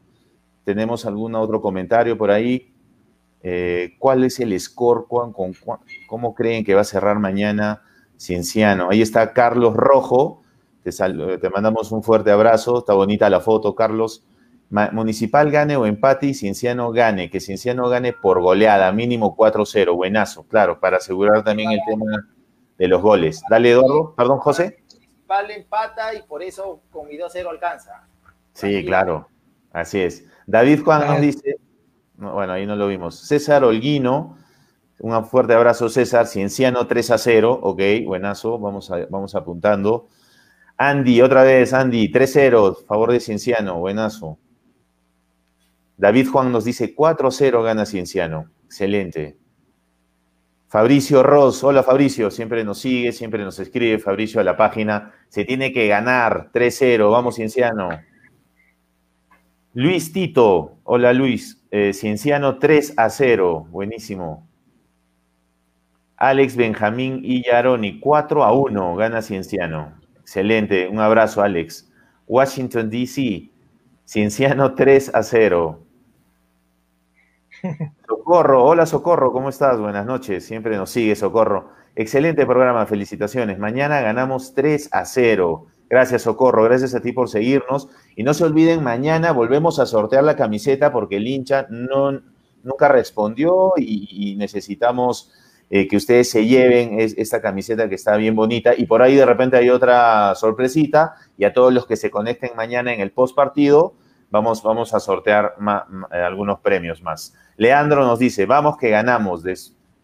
¿Tenemos 0.62 1.04
algún 1.04 1.34
otro 1.34 1.60
comentario 1.60 2.16
por 2.16 2.30
ahí? 2.30 2.75
Eh, 3.48 3.94
¿Cuál 4.00 4.24
es 4.24 4.40
el 4.40 4.58
score? 4.58 5.06
con, 5.06 5.32
¿Cómo 6.08 6.34
creen 6.34 6.64
que 6.64 6.74
va 6.74 6.80
a 6.80 6.84
cerrar 6.84 7.20
mañana 7.20 7.80
Cienciano? 8.18 8.88
Ahí 8.90 9.00
está 9.00 9.32
Carlos 9.32 9.76
Rojo. 9.76 10.42
Te, 10.82 10.90
te 10.90 11.50
mandamos 11.50 11.92
un 11.92 12.02
fuerte 12.02 12.32
abrazo. 12.32 12.80
Está 12.80 12.94
bonita 12.94 13.30
la 13.30 13.38
foto, 13.38 13.76
Carlos. 13.76 14.26
Municipal 14.68 15.52
gane 15.52 15.76
o 15.76 15.86
empate 15.86 16.26
y 16.26 16.34
Cienciano 16.34 16.90
gane. 16.90 17.30
Que 17.30 17.38
Cienciano 17.38 17.88
gane 17.88 18.12
por 18.12 18.40
goleada, 18.40 18.90
mínimo 18.90 19.36
4-0. 19.36 19.94
Buenazo, 19.94 20.42
claro, 20.48 20.80
para 20.80 20.96
asegurar 20.96 21.44
también 21.44 21.70
el 21.70 21.80
tema 21.86 22.28
de 22.76 22.88
los 22.88 23.00
goles. 23.00 23.42
Dale, 23.48 23.70
Eduardo. 23.70 24.12
Perdón, 24.16 24.38
José. 24.38 24.82
Municipal 24.88 25.50
empata 25.52 26.14
y 26.14 26.22
por 26.22 26.42
eso 26.42 26.82
con 26.90 27.06
mi 27.06 27.16
2-0 27.16 27.48
alcanza. 27.48 28.08
Sí, 28.54 28.84
claro. 28.84 29.28
Así 29.72 30.00
es. 30.00 30.24
David 30.48 30.82
Juan 30.82 31.06
nos 31.06 31.20
dice, 31.20 31.60
bueno, 32.18 32.52
ahí 32.52 32.66
no 32.66 32.76
lo 32.76 32.88
vimos. 32.88 33.16
César 33.16 33.64
Holguino, 33.64 34.36
un 35.00 35.24
fuerte 35.26 35.54
abrazo, 35.54 35.88
César. 35.88 36.26
Cienciano 36.26 36.86
3 36.86 37.10
a 37.10 37.18
0, 37.18 37.60
ok, 37.62 37.80
buenazo, 38.04 38.58
vamos, 38.58 38.90
vamos 39.10 39.34
apuntando. 39.34 40.08
Andy, 40.78 41.22
otra 41.22 41.42
vez, 41.42 41.72
Andy, 41.72 42.12
3-0, 42.12 42.84
favor 42.86 43.12
de 43.12 43.20
Cienciano, 43.20 43.78
buenazo. 43.78 44.38
David 45.96 46.28
Juan 46.28 46.52
nos 46.52 46.64
dice 46.64 46.94
4-0 46.94 47.62
gana 47.62 47.86
Cienciano, 47.86 48.50
excelente. 48.66 49.38
Fabricio 50.68 51.22
Ross, 51.22 51.64
hola 51.64 51.82
Fabricio, 51.82 52.30
siempre 52.30 52.62
nos 52.64 52.80
sigue, 52.80 53.12
siempre 53.12 53.42
nos 53.44 53.58
escribe 53.58 53.98
Fabricio 53.98 54.40
a 54.40 54.44
la 54.44 54.56
página. 54.56 55.14
Se 55.28 55.44
tiene 55.46 55.72
que 55.72 55.88
ganar 55.88 56.50
3-0, 56.52 57.10
vamos 57.10 57.36
Cienciano. 57.36 57.88
Luis 59.78 60.10
Tito, 60.10 60.78
hola 60.84 61.12
Luis, 61.12 61.62
eh, 61.70 61.92
Cienciano 61.92 62.58
3 62.58 62.94
a 62.96 63.10
0, 63.10 63.66
buenísimo. 63.70 64.48
Alex 66.16 66.56
Benjamín 66.56 67.20
Illaroni, 67.22 68.00
4 68.00 68.42
a 68.42 68.52
1, 68.54 68.96
gana 68.96 69.20
Cienciano. 69.20 69.92
Excelente, 70.18 70.88
un 70.88 70.98
abrazo 70.98 71.42
Alex. 71.42 71.92
Washington 72.26 72.88
DC, 72.88 73.50
Cienciano 74.06 74.74
3 74.74 75.14
a 75.14 75.22
0. 75.22 75.78
Socorro, 78.08 78.64
hola 78.64 78.86
Socorro, 78.86 79.30
¿cómo 79.30 79.50
estás? 79.50 79.78
Buenas 79.78 80.06
noches, 80.06 80.46
siempre 80.46 80.78
nos 80.78 80.88
sigue 80.88 81.14
Socorro. 81.16 81.68
Excelente 81.94 82.46
programa, 82.46 82.86
felicitaciones. 82.86 83.58
Mañana 83.58 84.00
ganamos 84.00 84.54
3 84.54 84.88
a 84.90 85.04
0. 85.04 85.66
Gracias, 85.88 86.22
Socorro. 86.22 86.64
Gracias 86.64 86.94
a 86.94 87.00
ti 87.00 87.12
por 87.12 87.28
seguirnos. 87.28 87.88
Y 88.16 88.22
no 88.22 88.34
se 88.34 88.44
olviden, 88.44 88.82
mañana 88.82 89.32
volvemos 89.32 89.78
a 89.78 89.86
sortear 89.86 90.24
la 90.24 90.36
camiseta 90.36 90.92
porque 90.92 91.16
el 91.16 91.26
hincha 91.26 91.66
no, 91.70 92.20
nunca 92.62 92.88
respondió 92.88 93.72
y, 93.76 94.34
necesitamos 94.36 95.32
eh, 95.70 95.88
que 95.88 95.96
ustedes 95.96 96.30
se 96.30 96.46
lleven 96.46 96.98
esta 96.98 97.40
camiseta 97.40 97.88
que 97.88 97.94
está 97.94 98.16
bien 98.16 98.34
bonita. 98.34 98.72
Y 98.76 98.86
por 98.86 99.02
ahí 99.02 99.14
de 99.14 99.26
repente 99.26 99.56
hay 99.56 99.70
otra 99.70 100.34
sorpresita. 100.34 101.14
Y 101.38 101.44
a 101.44 101.52
todos 101.52 101.72
los 101.72 101.86
que 101.86 101.96
se 101.96 102.10
conecten 102.10 102.50
mañana 102.56 102.92
en 102.92 103.00
el 103.00 103.12
post 103.12 103.36
partido, 103.36 103.94
vamos, 104.30 104.62
vamos 104.62 104.92
a 104.92 105.00
sortear 105.00 105.54
algunos 106.10 106.60
premios 106.60 107.00
más. 107.02 107.34
Leandro 107.56 108.04
nos 108.04 108.18
dice, 108.18 108.44
vamos 108.44 108.76
que 108.76 108.90
ganamos. 108.90 109.44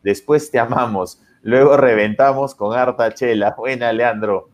Después 0.02 0.50
te 0.50 0.60
amamos. 0.60 1.20
Luego 1.42 1.76
reventamos 1.76 2.54
con 2.54 2.78
harta 2.78 3.12
chela. 3.12 3.56
Buena, 3.59 3.92
Leandro. 3.92 4.51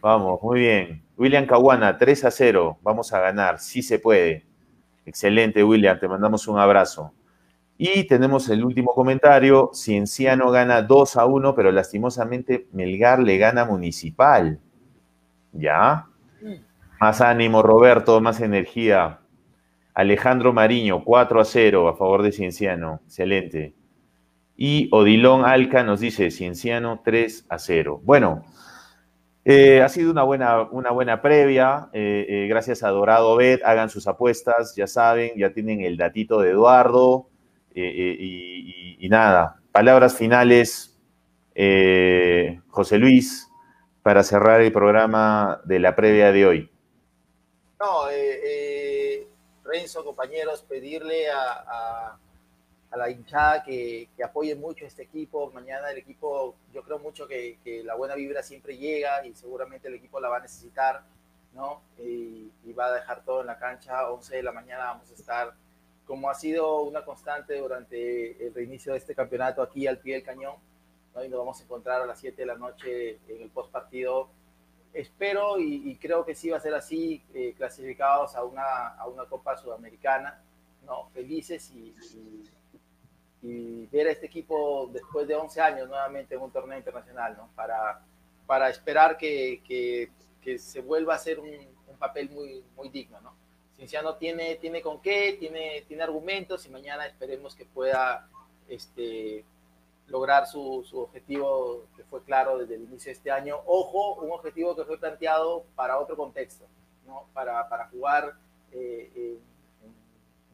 Vamos, 0.00 0.42
muy 0.42 0.60
bien. 0.60 1.02
William 1.16 1.46
Caguana, 1.46 1.96
3 1.96 2.24
a 2.24 2.30
0. 2.30 2.78
Vamos 2.82 3.12
a 3.12 3.20
ganar. 3.20 3.58
Sí 3.58 3.82
se 3.82 3.98
puede. 3.98 4.44
Excelente, 5.04 5.62
William. 5.62 5.98
Te 5.98 6.08
mandamos 6.08 6.48
un 6.48 6.58
abrazo. 6.58 7.12
Y 7.78 8.04
tenemos 8.04 8.48
el 8.48 8.64
último 8.64 8.92
comentario. 8.94 9.70
Cienciano 9.74 10.50
gana 10.50 10.82
2 10.82 11.16
a 11.16 11.26
1, 11.26 11.54
pero 11.54 11.70
lastimosamente 11.70 12.66
Melgar 12.72 13.20
le 13.20 13.38
gana 13.38 13.64
Municipal. 13.64 14.58
¿Ya? 15.52 16.06
Más 17.00 17.20
ánimo, 17.20 17.62
Roberto, 17.62 18.20
más 18.20 18.40
energía. 18.40 19.20
Alejandro 19.94 20.52
Mariño, 20.52 21.04
4 21.04 21.40
a 21.40 21.44
0 21.44 21.88
a 21.88 21.96
favor 21.96 22.22
de 22.22 22.32
Cienciano. 22.32 23.00
Excelente. 23.04 23.74
Y 24.56 24.88
Odilón 24.90 25.44
Alca 25.44 25.82
nos 25.84 26.00
dice 26.00 26.30
Cienciano 26.30 27.00
3 27.04 27.46
a 27.48 27.58
0. 27.58 28.00
Bueno, 28.04 28.44
eh, 29.48 29.80
ha 29.80 29.88
sido 29.88 30.10
una 30.10 30.24
buena, 30.24 30.62
una 30.62 30.90
buena 30.90 31.22
previa. 31.22 31.88
Eh, 31.92 32.26
eh, 32.28 32.46
gracias 32.48 32.82
a 32.82 32.88
Dorado 32.88 33.36
Bet. 33.36 33.62
Hagan 33.64 33.88
sus 33.88 34.08
apuestas, 34.08 34.74
ya 34.74 34.88
saben, 34.88 35.34
ya 35.36 35.52
tienen 35.52 35.82
el 35.82 35.96
datito 35.96 36.40
de 36.40 36.50
Eduardo. 36.50 37.28
Y, 37.72 39.06
nada, 39.08 39.60
palabras 39.70 40.16
finales, 40.16 40.98
José 41.54 42.98
Luis, 42.98 43.48
para 44.02 44.24
cerrar 44.24 44.62
el 44.62 44.72
programa 44.72 45.60
de 45.64 45.78
la 45.78 45.94
previa 45.94 46.32
de 46.32 46.44
hoy. 46.44 46.70
No, 47.78 48.06
Renzo, 49.62 50.04
compañeros, 50.04 50.64
pedirle 50.68 51.30
a 51.30 52.18
la 52.94 53.10
hinchada 53.10 53.62
que, 53.62 54.08
que, 54.16 54.24
apoye 54.24 54.54
mucho 54.54 54.86
este 54.86 55.02
equipo. 55.02 55.50
Mañana 55.52 55.90
el 55.90 55.98
equipo, 55.98 56.56
yo 56.72 56.82
creo 56.82 56.98
mucho 56.98 57.26
que, 57.26 57.58
que, 57.64 57.82
la 57.82 57.94
buena 57.94 58.14
vibra 58.14 58.42
siempre 58.42 58.76
llega 58.76 59.26
y 59.26 59.34
seguramente 59.34 59.88
el 59.88 59.94
equipo 59.94 60.20
la 60.20 60.28
va 60.28 60.38
a 60.38 60.40
necesitar, 60.40 61.02
¿no? 61.52 61.82
Y, 61.98 62.52
va 62.78 62.86
a 62.86 62.92
dejar 62.92 63.24
todo 63.24 63.40
en 63.40 63.46
la 63.46 63.58
cancha. 63.58 64.10
11 64.10 64.36
de 64.36 64.42
la 64.42 64.52
mañana 64.52 64.84
vamos 64.84 65.10
a 65.10 65.14
estar, 65.14 65.54
como 66.06 66.28
ha 66.28 66.34
sido 66.34 66.82
una 66.82 67.04
constante 67.04 67.58
durante 67.58 68.46
el 68.46 68.52
reinicio 68.52 68.92
de 68.92 68.98
este 68.98 69.14
campeonato 69.14 69.62
aquí 69.62 69.86
al 69.86 69.98
pie 69.98 70.14
del 70.14 70.22
cañón, 70.22 70.56
¿no? 71.14 71.24
Y 71.24 71.28
nos 71.28 71.38
vamos 71.38 71.60
a 71.60 71.64
encontrar 71.64 72.02
a 72.02 72.06
las 72.06 72.20
7 72.20 72.36
de 72.36 72.46
la 72.46 72.56
noche 72.56 73.18
en 73.28 73.42
el 73.42 73.48
post 73.48 73.72
partido. 73.72 74.28
Espero 74.92 75.58
y, 75.58 75.96
creo 75.96 76.24
que 76.24 76.34
sí 76.34 76.50
va 76.50 76.58
a 76.58 76.60
ser 76.60 76.74
así, 76.74 77.22
eh, 77.34 77.54
clasificados 77.56 78.36
a 78.36 78.44
una, 78.44 78.88
a 78.88 79.06
una 79.06 79.24
Copa 79.24 79.56
Sudamericana, 79.56 80.42
¿no? 80.84 81.08
Felices 81.14 81.70
y 81.70 81.94
y 82.14 82.55
ver 83.90 84.08
a 84.08 84.10
este 84.10 84.26
equipo 84.26 84.88
después 84.92 85.28
de 85.28 85.34
11 85.34 85.60
años 85.60 85.88
nuevamente 85.88 86.34
en 86.34 86.40
un 86.40 86.50
torneo 86.50 86.76
internacional, 86.76 87.36
¿no? 87.36 87.48
Para, 87.54 88.00
para 88.46 88.68
esperar 88.68 89.16
que, 89.16 89.62
que, 89.64 90.10
se 90.58 90.80
vuelva 90.80 91.14
a 91.14 91.18
ser 91.18 91.40
un, 91.40 91.74
papel 91.98 92.28
muy, 92.30 92.62
muy 92.76 92.90
digno, 92.90 93.20
¿no? 93.22 93.34
Cienciano 93.76 94.16
tiene, 94.16 94.56
tiene 94.56 94.82
con 94.82 95.00
qué, 95.00 95.36
tiene, 95.40 95.82
tiene 95.88 96.02
argumentos 96.02 96.66
y 96.66 96.68
mañana 96.68 97.06
esperemos 97.06 97.56
que 97.56 97.64
pueda 97.64 98.28
este, 98.68 99.44
lograr 100.08 100.46
su, 100.46 100.84
su, 100.88 101.00
objetivo 101.00 101.86
que 101.96 102.04
fue 102.04 102.22
claro 102.22 102.58
desde 102.58 102.74
el 102.74 102.82
inicio 102.82 103.08
de 103.08 103.12
este 103.12 103.30
año. 103.30 103.60
Ojo, 103.64 104.14
un 104.16 104.30
objetivo 104.30 104.76
que 104.76 104.84
fue 104.84 104.98
planteado 104.98 105.64
para 105.74 105.98
otro 105.98 106.16
contexto, 106.16 106.66
¿no? 107.06 107.26
Para, 107.32 107.66
para 107.68 107.88
jugar 107.88 108.34
eh, 108.72 109.10
en, 109.14 109.56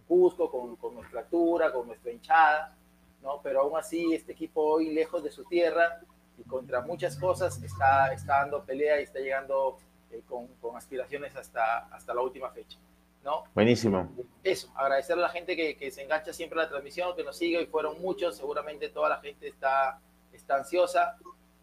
Cusco 0.07 0.51
con, 0.51 0.77
con 0.77 0.95
nuestra 0.95 1.21
altura, 1.21 1.73
con 1.73 1.87
nuestra 1.87 2.13
hinchada, 2.13 2.77
¿no? 3.23 3.41
Pero 3.43 3.63
aún 3.63 3.79
así, 3.79 4.15
este 4.15 4.33
equipo 4.33 4.63
hoy, 4.63 4.93
lejos 4.93 5.23
de 5.23 5.31
su 5.31 5.45
tierra 5.45 6.01
y 6.39 6.43
contra 6.45 6.81
muchas 6.81 7.17
cosas, 7.17 7.63
está, 7.63 8.13
está 8.13 8.39
dando 8.39 8.65
pelea 8.65 9.01
y 9.01 9.05
está 9.05 9.21
llegando 9.21 9.79
eh, 10.11 10.23
con, 10.29 10.49
con, 10.61 10.77
aspiraciones 10.77 11.35
hasta, 11.37 11.87
hasta 11.87 12.15
la 12.15 12.21
última 12.21 12.51
fecha, 12.51 12.79
¿no? 13.23 13.45
Buenísimo. 13.55 14.11
Eso, 14.43 14.71
agradecer 14.75 15.17
a 15.17 15.21
la 15.23 15.29
gente 15.29 15.57
que, 15.57 15.77
que 15.77 15.91
se 15.91 16.03
engancha 16.03 16.33
siempre 16.33 16.59
a 16.61 16.65
la 16.65 16.69
transmisión, 16.69 17.15
que 17.17 17.25
nos 17.25 17.37
sigue, 17.37 17.63
y 17.63 17.67
fueron 17.67 18.01
muchos, 18.01 18.37
seguramente 18.37 18.89
toda 18.89 19.09
la 19.09 19.21
gente 19.21 19.49
está, 19.49 20.01
está 20.33 20.57
ansiosa. 20.57 21.17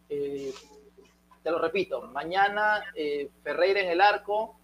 Eh, 0.08 0.52
te 1.42 1.50
lo 1.50 1.58
repito, 1.58 2.02
mañana 2.02 2.84
eh, 2.94 3.30
Ferreira 3.42 3.80
en 3.80 3.90
el 3.90 4.00
arco, 4.00 4.56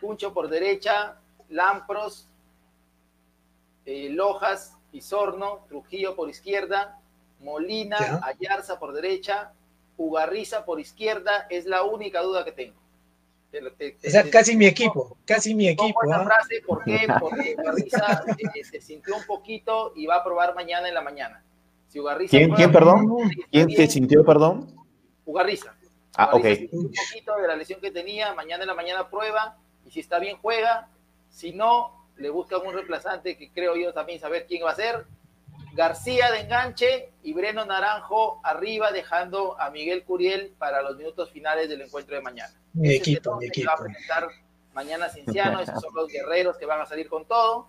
Cuncho 0.00 0.32
por 0.32 0.48
derecha, 0.48 1.20
Lampros, 1.48 2.28
eh, 3.84 4.08
Lojas 4.10 4.75
Pizorno, 4.90 5.64
Trujillo 5.68 6.14
por 6.16 6.28
izquierda, 6.30 7.00
Molina, 7.40 8.20
Ayarza 8.22 8.78
por 8.78 8.92
derecha, 8.92 9.52
Ugarriza 9.96 10.64
por 10.64 10.80
izquierda, 10.80 11.46
es 11.48 11.66
la 11.66 11.82
única 11.82 12.20
duda 12.22 12.44
que 12.44 12.52
tengo. 12.52 12.76
casi 14.30 14.56
mi 14.56 14.66
equipo, 14.66 15.16
casi 15.24 15.54
mi 15.54 15.68
equipo. 15.68 16.04
Esa 16.04 16.16
¿ah? 16.16 16.24
frase, 16.24 16.60
¿por 16.66 16.84
qué? 16.84 17.06
Porque 17.18 17.56
Ugarriza 17.58 18.24
eh, 18.54 18.64
se 18.64 18.80
sintió 18.80 19.16
un 19.16 19.24
poquito 19.24 19.92
y 19.96 20.06
va 20.06 20.16
a 20.16 20.24
probar 20.24 20.54
mañana 20.54 20.88
en 20.88 20.94
la 20.94 21.00
mañana. 21.00 21.42
Si 21.88 22.00
¿Quién, 22.28 22.50
¿quién 22.52 22.72
perdón? 22.72 23.06
¿Quién 23.50 23.70
se 23.70 23.86
sintió, 23.86 24.24
perdón? 24.24 24.66
Ugarriza. 25.24 25.74
Ah, 26.16 26.30
ok. 26.32 26.44
Un 26.72 26.92
poquito 26.92 27.36
de 27.36 27.48
la 27.48 27.56
lesión 27.56 27.80
que 27.80 27.90
tenía, 27.90 28.34
mañana 28.34 28.64
en 28.64 28.68
la 28.68 28.74
mañana 28.74 29.08
prueba, 29.08 29.56
y 29.86 29.90
si 29.90 30.00
está 30.00 30.18
bien 30.18 30.36
juega, 30.42 30.88
si 31.30 31.52
no, 31.52 32.05
le 32.16 32.30
buscan 32.30 32.60
un 32.66 32.74
reemplazante 32.74 33.36
que 33.36 33.50
creo 33.50 33.76
yo 33.76 33.92
también 33.92 34.20
saber 34.20 34.46
quién 34.46 34.64
va 34.64 34.70
a 34.70 34.76
ser. 34.76 35.04
García 35.74 36.30
de 36.30 36.40
enganche 36.40 37.10
y 37.22 37.34
Breno 37.34 37.66
Naranjo 37.66 38.40
arriba, 38.42 38.92
dejando 38.92 39.60
a 39.60 39.70
Miguel 39.70 40.04
Curiel 40.04 40.54
para 40.58 40.80
los 40.80 40.96
minutos 40.96 41.30
finales 41.30 41.68
del 41.68 41.82
encuentro 41.82 42.16
de 42.16 42.22
mañana. 42.22 42.54
Mi 42.72 42.94
equipo, 42.94 43.36
mi 43.36 43.46
equipo. 43.46 43.68
va 43.68 43.74
a 43.74 43.84
presentar 43.84 44.28
mañana 44.72 45.08
Cinciano, 45.08 45.60
esos 45.60 45.80
son 45.80 45.94
los 45.94 46.10
guerreros 46.10 46.56
que 46.56 46.66
van 46.66 46.80
a 46.80 46.86
salir 46.86 47.08
con 47.08 47.26
todo 47.26 47.68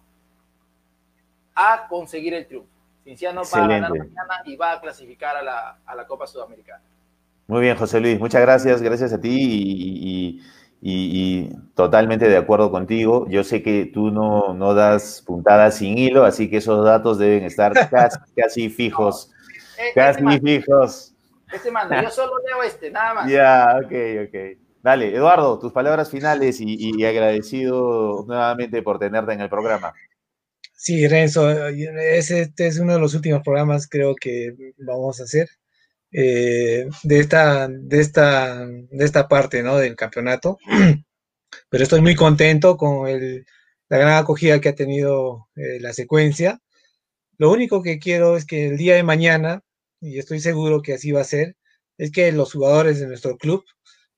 a 1.56 1.88
conseguir 1.90 2.34
el 2.34 2.46
triunfo. 2.48 2.70
Cinciano 3.04 3.42
va 3.44 3.66
a 3.66 3.68
ganar 3.68 3.90
mañana 3.90 4.42
y 4.46 4.56
va 4.56 4.74
a 4.74 4.82
clasificar 4.82 5.36
a 5.38 5.42
la, 5.42 5.80
a 5.86 5.96
la 5.96 6.06
Copa 6.06 6.28
Sudamericana. 6.28 6.84
Muy 7.48 7.62
bien, 7.62 7.78
José 7.78 8.00
Luis, 8.00 8.20
muchas 8.20 8.42
gracias, 8.42 8.82
gracias 8.82 9.14
a 9.14 9.20
ti 9.20 9.30
y, 9.30 10.38
y 10.38 10.42
y, 10.82 11.50
totalmente 11.76 12.30
de 12.30 12.38
acuerdo 12.38 12.72
contigo. 12.72 13.28
Yo 13.30 13.44
sé 13.44 13.62
que 13.64 13.90
tú 13.92 14.12
no, 14.12 14.54
no, 14.54 14.74
das 14.74 15.24
puntadas 15.26 15.78
sin 15.78 15.98
hilo, 15.98 16.24
así 16.24 16.50
que 16.50 16.58
esos 16.58 16.86
datos 16.86 17.18
deben 17.18 17.44
estar 17.44 17.74
casi, 17.90 18.18
casi 18.36 18.70
fijos. 18.70 19.32
Eh, 19.78 19.92
casi 19.96 20.40
fijos. 20.40 21.14
Este 21.52 21.72
manda, 21.72 22.04
yo 22.04 22.10
solo 22.12 22.34
leo 22.48 22.64
este, 22.64 22.92
nada 22.92 23.14
más. 23.14 23.32
Ya, 23.32 23.80
ok, 23.84 24.28
ok. 24.28 24.58
Dale, 24.84 25.14
Eduardo, 25.14 25.60
tus 25.60 25.74
palabras 25.74 26.10
finales 26.10 26.60
y, 26.62 27.04
agradecido 27.04 28.24
nuevamente 28.28 28.82
por 28.82 29.00
tenerte 29.00 29.34
en 29.34 29.42
el 29.42 29.50
programa. 29.50 29.94
Sí, 30.74 31.08
Renzo, 31.08 31.50
este 31.50 32.68
es 32.68 32.80
uno 32.80 32.94
de 32.94 33.00
los 33.00 33.16
últimos 33.16 33.42
programas 33.44 33.88
creo 33.90 34.16
que 34.16 34.74
vamos 34.78 35.20
a 35.20 35.24
hacer. 35.24 35.50
Eh, 36.12 36.88
de, 37.04 37.20
esta, 37.20 37.68
de, 37.68 38.00
esta, 38.00 38.66
de 38.66 39.06
esta 39.06 39.28
parte 39.28 39.62
¿no? 39.64 39.78
del 39.78 39.96
campeonato. 39.96 40.58
Pero 41.70 41.84
estoy 41.84 42.02
muy 42.02 42.16
contento 42.16 42.78
con 42.78 43.10
la 43.90 43.98
gran 43.98 44.14
acogida 44.18 44.62
que 44.62 44.70
ha 44.70 44.76
tenido 44.76 45.50
eh, 45.56 45.80
la 45.80 45.94
secuencia. 45.94 46.60
Lo 47.38 47.52
único 47.52 47.84
que 47.84 48.00
quiero 48.00 48.38
es 48.38 48.46
que 48.46 48.68
el 48.68 48.78
día 48.78 48.96
de 48.96 49.04
mañana, 49.04 49.62
y 50.02 50.20
estoy 50.20 50.40
seguro 50.40 50.82
que 50.82 50.94
así 50.94 51.12
va 51.12 51.22
a 51.22 51.26
ser, 51.26 51.56
es 51.98 52.12
que 52.12 52.32
los 52.32 52.54
jugadores 52.54 53.00
de 53.00 53.08
nuestro 53.08 53.38
club 53.38 53.64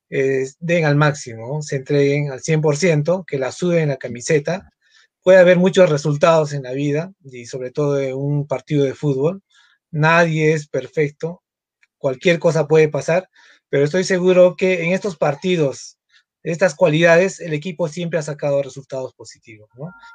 eh, 0.10 0.48
den 0.60 0.86
al 0.86 0.95
máximo, 0.95 1.61
se 1.61 1.78
entreguen 1.78 2.32
al 2.32 2.41
100%, 2.41 3.26
que 3.26 3.40
la 3.40 3.52
suben 3.52 3.84
en 3.84 3.90
la 3.90 3.98
camiseta. 3.98 4.70
Puede 5.24 5.40
haber 5.40 5.57
muchos 5.57 5.90
resultados 5.90 6.53
en 6.53 6.64
la 6.64 6.72
vida 6.74 7.14
y 7.24 7.45
sobre 7.45 7.72
todo 7.72 7.99
en 7.99 8.16
un 8.16 8.48
partido 8.48 8.86
de 8.86 8.95
fútbol. 8.95 9.44
Nadie 9.91 10.53
es 10.53 10.68
perfecto, 10.68 11.44
cualquier 11.99 12.39
cosa 12.39 12.67
puede 12.67 12.89
pasar, 12.89 13.30
pero 13.69 13.84
estoy 13.84 14.03
seguro 14.03 14.55
que 14.55 14.84
en 14.84 14.93
estos 14.93 15.17
partidos, 15.17 15.99
estas 16.41 16.73
cualidades, 16.73 17.39
el 17.39 17.53
equipo 17.53 17.88
siempre 17.88 18.17
ha 18.17 18.23
sacado 18.23 18.63
resultados 18.63 19.13
positivos. 19.13 19.69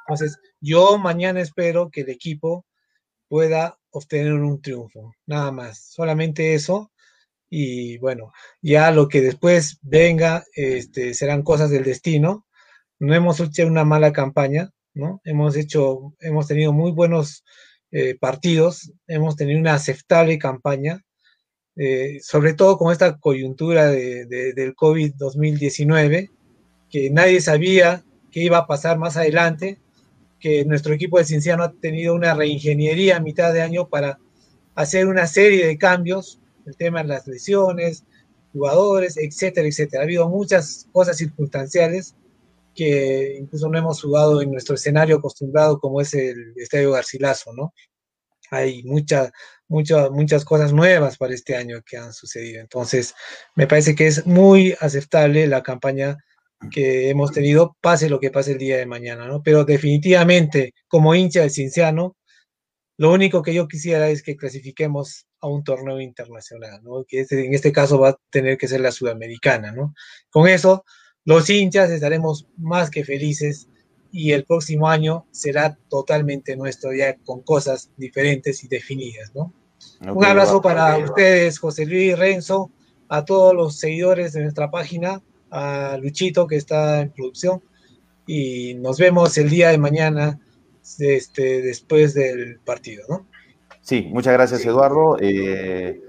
Entonces, 0.07 0.37
yo 0.59 0.97
mañana 0.97 1.39
espero 1.39 1.89
que 1.91 2.01
el 2.01 2.09
equipo 2.09 2.65
pueda 3.29 3.77
obtener 3.91 4.33
un 4.33 4.61
triunfo, 4.61 5.13
nada 5.25 5.51
más, 5.51 5.91
solamente 5.91 6.53
eso. 6.53 6.91
Y 7.49 7.97
bueno, 7.99 8.33
ya 8.61 8.91
lo 8.91 9.07
que 9.07 9.21
después 9.21 9.79
venga 9.81 10.43
este, 10.53 11.13
serán 11.13 11.43
cosas 11.43 11.69
del 11.69 11.83
destino. 11.83 12.45
No 12.99 13.13
hemos 13.13 13.39
hecho 13.39 13.67
una 13.67 13.85
mala 13.85 14.11
campaña, 14.11 14.71
¿no? 14.93 15.21
Hemos 15.23 15.55
hecho, 15.55 16.15
hemos 16.19 16.47
tenido 16.47 16.73
muy 16.73 16.91
buenos 16.91 17.45
eh, 17.91 18.17
partidos, 18.19 18.91
hemos 19.07 19.35
tenido 19.35 19.59
una 19.59 19.75
aceptable 19.75 20.37
campaña, 20.39 21.01
eh, 21.75 22.19
sobre 22.21 22.53
todo 22.53 22.77
con 22.77 22.91
esta 22.91 23.17
coyuntura 23.17 23.87
de, 23.87 24.25
del 24.25 24.75
COVID-2019, 24.75 26.31
que 26.89 27.09
nadie 27.09 27.41
sabía 27.41 28.03
qué 28.31 28.43
iba 28.43 28.59
a 28.59 28.67
pasar 28.67 28.97
más 28.97 29.17
adelante, 29.17 29.79
que 30.39 30.65
nuestro 30.65 30.93
equipo 30.93 31.17
de 31.17 31.25
Cienciano 31.25 31.63
ha 31.63 31.73
tenido 31.73 32.13
una 32.13 32.33
reingeniería 32.33 33.17
a 33.17 33.21
mitad 33.21 33.53
de 33.53 33.61
año 33.61 33.89
para 33.89 34.19
hacer 34.75 35.07
una 35.07 35.27
serie 35.27 35.65
de 35.65 35.77
cambios, 35.77 36.39
el 36.65 36.75
tema 36.77 37.01
de 37.01 37.09
las 37.09 37.27
lesiones, 37.27 38.03
jugadores, 38.53 39.17
etcétera, 39.17 39.67
etcétera. 39.67 40.03
Ha 40.03 40.05
habido 40.05 40.29
muchas 40.29 40.87
cosas 40.91 41.17
circunstanciales 41.17 42.15
que 42.73 43.37
incluso 43.39 43.69
no 43.69 43.77
hemos 43.77 44.01
jugado 44.01 44.41
en 44.41 44.51
nuestro 44.51 44.75
escenario 44.75 45.17
acostumbrado 45.17 45.79
como 45.79 46.01
es 46.01 46.13
el 46.13 46.53
Estadio 46.57 46.91
Garcilaso, 46.91 47.53
¿no? 47.53 47.73
Hay 48.51 48.83
muchas, 48.83 49.31
muchas, 49.67 50.11
muchas 50.11 50.45
cosas 50.45 50.73
nuevas 50.73 51.17
para 51.17 51.33
este 51.33 51.55
año 51.55 51.81
que 51.85 51.97
han 51.97 52.13
sucedido. 52.13 52.61
Entonces, 52.61 53.13
me 53.55 53.67
parece 53.67 53.95
que 53.95 54.07
es 54.07 54.25
muy 54.25 54.75
aceptable 54.79 55.47
la 55.47 55.63
campaña 55.63 56.17
que 56.71 57.09
hemos 57.09 57.31
tenido, 57.31 57.77
pase 57.81 58.09
lo 58.09 58.19
que 58.19 58.31
pase 58.31 58.53
el 58.53 58.57
día 58.57 58.77
de 58.77 58.85
mañana, 58.85 59.27
¿no? 59.27 59.43
Pero 59.43 59.65
definitivamente, 59.65 60.73
como 60.87 61.13
hincha 61.15 61.41
del 61.41 61.51
Cinciano, 61.51 62.15
lo 62.97 63.11
único 63.11 63.41
que 63.41 63.53
yo 63.53 63.67
quisiera 63.67 64.09
es 64.09 64.23
que 64.23 64.37
clasifiquemos 64.37 65.27
a 65.41 65.47
un 65.47 65.63
torneo 65.63 65.99
internacional, 65.99 66.81
¿no? 66.83 67.03
Que 67.07 67.25
en 67.29 67.53
este 67.53 67.71
caso 67.71 67.99
va 67.99 68.09
a 68.09 68.17
tener 68.29 68.57
que 68.57 68.67
ser 68.67 68.81
la 68.81 68.91
sudamericana, 68.91 69.71
¿no? 69.71 69.93
Con 70.29 70.47
eso, 70.47 70.85
los 71.25 71.49
hinchas 71.49 71.89
estaremos 71.89 72.47
más 72.57 72.89
que 72.89 73.03
felices 73.03 73.67
y 74.11 74.31
el 74.31 74.45
próximo 74.45 74.87
año 74.87 75.25
será 75.31 75.77
totalmente 75.89 76.55
nuestro 76.55 76.93
ya 76.93 77.15
con 77.25 77.41
cosas 77.41 77.91
diferentes 77.97 78.63
y 78.63 78.67
definidas, 78.67 79.31
¿no? 79.35 79.53
Un 80.01 80.25
abrazo 80.25 80.61
para 80.61 80.97
ustedes, 80.97 81.59
José 81.59 81.85
Luis 81.85 82.17
Renzo, 82.17 82.69
a 83.07 83.23
todos 83.25 83.53
los 83.53 83.77
seguidores 83.77 84.33
de 84.33 84.43
nuestra 84.43 84.69
página, 84.71 85.21
a 85.51 85.97
Luchito 86.01 86.47
que 86.47 86.55
está 86.55 87.01
en 87.01 87.11
producción 87.11 87.61
y 88.27 88.73
nos 88.75 88.97
vemos 88.97 89.37
el 89.37 89.49
día 89.49 89.69
de 89.69 89.77
mañana 89.77 90.39
este, 90.99 91.61
después 91.61 92.13
del 92.13 92.59
partido, 92.59 93.05
¿no? 93.09 93.25
Sí, 93.81 94.09
muchas 94.11 94.33
gracias 94.33 94.65
Eduardo. 94.65 95.17
Eh, 95.19 96.01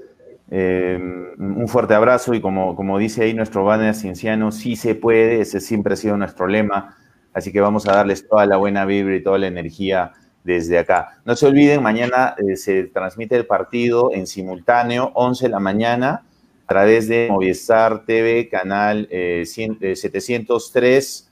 eh, 0.51 0.99
un 1.39 1.69
fuerte 1.69 1.95
abrazo 1.95 2.33
y 2.35 2.41
como, 2.41 2.77
como 2.77 2.99
dice 2.99 3.25
ahí 3.25 3.35
nuestro 3.35 3.65
banner 3.65 3.95
cienciano, 3.95 4.53
sí 4.53 4.77
se 4.77 4.95
puede, 4.95 5.41
ese 5.41 5.61
siempre 5.61 5.95
ha 5.95 5.97
sido 5.97 6.17
nuestro 6.17 6.47
lema, 6.47 6.97
así 7.37 7.53
que 7.53 7.61
vamos 7.61 7.87
a 7.87 7.93
darles 7.93 8.27
toda 8.29 8.47
la 8.47 8.57
buena 8.57 8.85
vibra 8.85 9.15
y 9.15 9.23
toda 9.23 9.39
la 9.39 9.47
energía 9.47 10.11
desde 10.43 10.77
acá. 10.79 11.21
No 11.25 11.37
se 11.37 11.47
olviden, 11.47 11.81
mañana 11.83 12.35
eh, 12.39 12.57
se 12.57 12.83
transmite 12.85 13.37
el 13.37 13.47
partido 13.47 14.11
en 14.13 14.27
simultáneo, 14.27 15.13
11 15.15 15.45
de 15.45 15.51
la 15.51 15.61
mañana, 15.61 16.25
a 16.65 16.69
través 16.69 17.07
de 17.09 17.29
Movistar 17.31 18.05
TV, 18.05 18.49
canal 18.49 19.09
703 19.11 21.31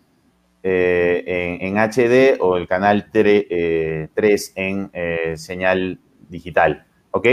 en, 0.62 1.60
en, 1.60 1.76
HD 1.76 2.38
o 2.40 2.56
el 2.56 2.68
canal 2.68 3.10
3 3.10 4.52
en 4.54 4.92
señal 5.36 5.98
digital. 6.28 6.86
¿Ok? 7.10 7.26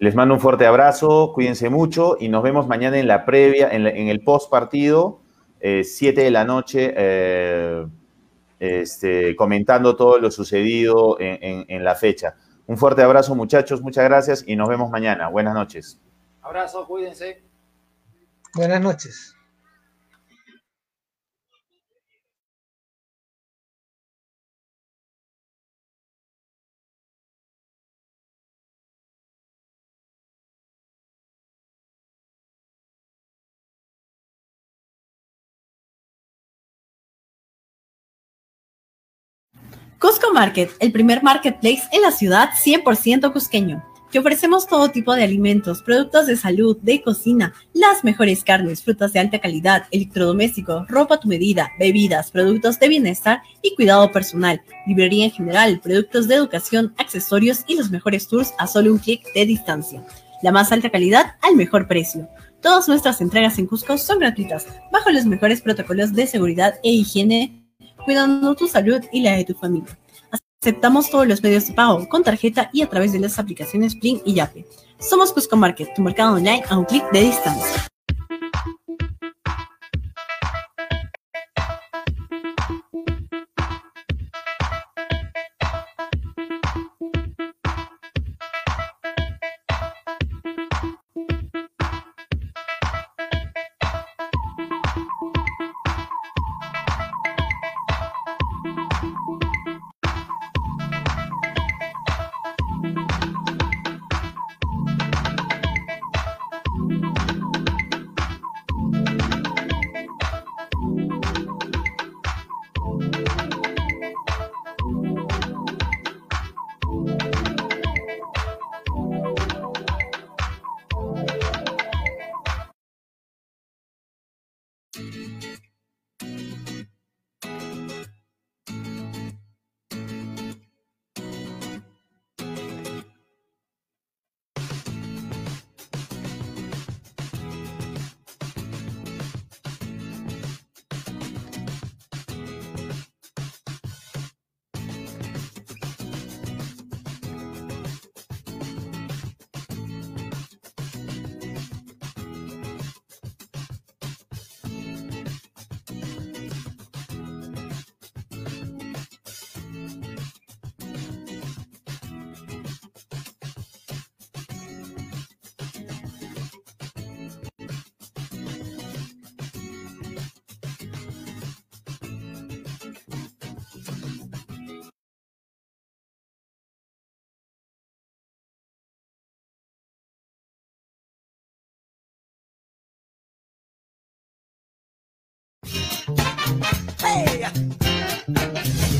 Les 0.00 0.14
mando 0.14 0.34
un 0.34 0.40
fuerte 0.40 0.64
abrazo, 0.64 1.32
cuídense 1.34 1.70
mucho 1.70 2.16
y 2.20 2.28
nos 2.28 2.44
vemos 2.44 2.68
mañana 2.68 3.00
en 3.00 3.08
la 3.08 3.24
previa, 3.24 3.68
en, 3.72 3.86
el 3.86 4.20
post 4.20 4.48
partido, 4.48 5.22
7 5.60 6.22
de 6.22 6.30
la 6.30 6.44
noche, 6.44 6.92
eh, 6.96 7.86
este, 8.58 9.36
comentando 9.36 9.96
todo 9.96 10.18
lo 10.18 10.30
sucedido 10.30 11.16
en, 11.20 11.84
la 11.84 11.94
fecha. 11.94 12.34
Un 12.66 12.76
fuerte 12.76 13.02
abrazo 13.02 13.34
muchachos, 13.34 13.80
muchas 13.82 14.04
gracias 14.04 14.44
y 14.46 14.56
nos 14.56 14.68
vemos 14.68 14.90
mañana. 14.90 15.28
Buenas 15.28 15.54
noches. 15.54 16.00
Abrazo, 16.42 16.86
cuídense. 16.86 17.42
Buenas 18.54 18.80
noches. 18.80 19.37
Cusco 40.00 40.32
Market, 40.32 40.70
el 40.78 40.92
primer 40.92 41.24
marketplace 41.24 41.82
en 41.90 42.02
la 42.02 42.12
ciudad 42.12 42.50
100% 42.50 43.32
cusqueño. 43.32 43.84
Te 44.12 44.20
ofrecemos 44.20 44.68
todo 44.68 44.92
tipo 44.92 45.12
de 45.12 45.24
alimentos, 45.24 45.82
productos 45.82 46.28
de 46.28 46.36
salud, 46.36 46.76
de 46.82 47.02
cocina, 47.02 47.52
las 47.72 48.04
mejores 48.04 48.44
carnes, 48.44 48.84
frutas 48.84 49.12
de 49.12 49.18
alta 49.18 49.40
calidad, 49.40 49.86
electrodomésticos, 49.90 50.86
ropa 50.86 51.16
a 51.16 51.20
tu 51.20 51.26
medida, 51.26 51.72
bebidas, 51.80 52.30
productos 52.30 52.78
de 52.78 52.88
bienestar 52.88 53.42
y 53.60 53.74
cuidado 53.74 54.12
personal, 54.12 54.62
librería 54.86 55.24
en 55.24 55.32
general, 55.32 55.80
productos 55.80 56.28
de 56.28 56.36
educación, 56.36 56.94
accesorios 56.96 57.64
y 57.66 57.74
los 57.74 57.90
mejores 57.90 58.28
tours 58.28 58.54
a 58.56 58.68
solo 58.68 58.92
un 58.92 58.98
clic 58.98 59.24
de 59.34 59.46
distancia. 59.46 60.06
La 60.44 60.52
más 60.52 60.70
alta 60.70 60.90
calidad 60.90 61.34
al 61.42 61.56
mejor 61.56 61.88
precio. 61.88 62.28
Todas 62.62 62.86
nuestras 62.86 63.20
entregas 63.20 63.58
en 63.58 63.66
Cusco 63.66 63.98
son 63.98 64.20
gratuitas, 64.20 64.68
bajo 64.92 65.10
los 65.10 65.26
mejores 65.26 65.60
protocolos 65.60 66.12
de 66.12 66.28
seguridad 66.28 66.74
e 66.84 66.90
higiene 66.90 67.67
cuidando 68.08 68.54
tu 68.54 68.66
salud 68.66 69.04
y 69.12 69.20
la 69.20 69.32
de 69.32 69.44
tu 69.44 69.52
familia. 69.52 69.98
Aceptamos 70.62 71.10
todos 71.10 71.28
los 71.28 71.42
medios 71.42 71.66
de 71.66 71.74
pago 71.74 72.08
con 72.08 72.22
tarjeta 72.24 72.70
y 72.72 72.80
a 72.80 72.88
través 72.88 73.12
de 73.12 73.18
las 73.18 73.38
aplicaciones 73.38 73.94
Plin 73.96 74.22
y 74.24 74.32
Yape. 74.32 74.64
Somos 74.98 75.30
Cusco 75.30 75.58
Market, 75.58 75.92
tu 75.94 76.00
mercado 76.00 76.36
online 76.36 76.62
a 76.70 76.78
un 76.78 76.86
clic 76.86 77.04
de 77.12 77.20
distancia. 77.20 77.86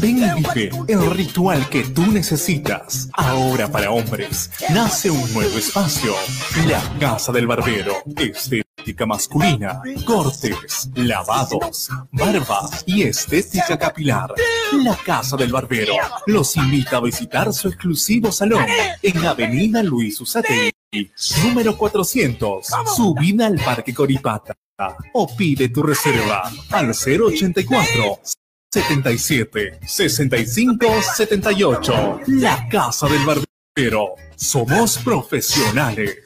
Ven 0.01 0.19
y 0.19 0.43
vive 0.43 0.71
el 0.87 1.11
ritual 1.11 1.69
que 1.69 1.83
tú 1.83 2.07
necesitas. 2.07 3.09
Ahora 3.15 3.69
para 3.71 3.91
hombres, 3.91 4.51
nace 4.71 5.11
un 5.11 5.35
nuevo 5.35 5.59
espacio. 5.59 6.15
La 6.67 6.81
Casa 7.01 7.33
del 7.33 7.47
Barbero. 7.47 7.95
Estética 8.17 9.07
masculina, 9.07 9.83
cortes, 10.07 10.89
lavados, 10.95 11.89
barba 12.13 12.71
y 12.87 13.03
estética 13.03 13.77
capilar. 13.77 14.33
La 14.85 14.97
Casa 14.97 15.37
del 15.37 15.53
Barbero 15.53 15.95
los 16.27 16.57
invita 16.57 16.99
a 16.99 17.01
visitar 17.01 17.53
su 17.53 17.69
exclusivo 17.69 18.31
salón 18.31 18.67
en 19.03 19.27
Avenida 19.27 19.83
Luis 19.83 20.21
Usate, 20.21 20.73
número 21.43 21.77
400, 21.77 22.67
subida 22.97 23.47
al 23.47 23.57
Parque 23.57 23.93
Coripata. 23.93 24.55
O 25.13 25.27
pide 25.37 25.71
tu 25.71 25.83
reserva 25.83 26.49
al 26.71 26.95
084 26.95 28.21
77 28.71 29.81
65 29.85 31.03
78. 31.03 32.21
La 32.27 32.69
Casa 32.71 33.09
del 33.09 33.25
Barbero. 33.25 34.15
Somos 34.37 34.99
profesionales. 34.99 36.17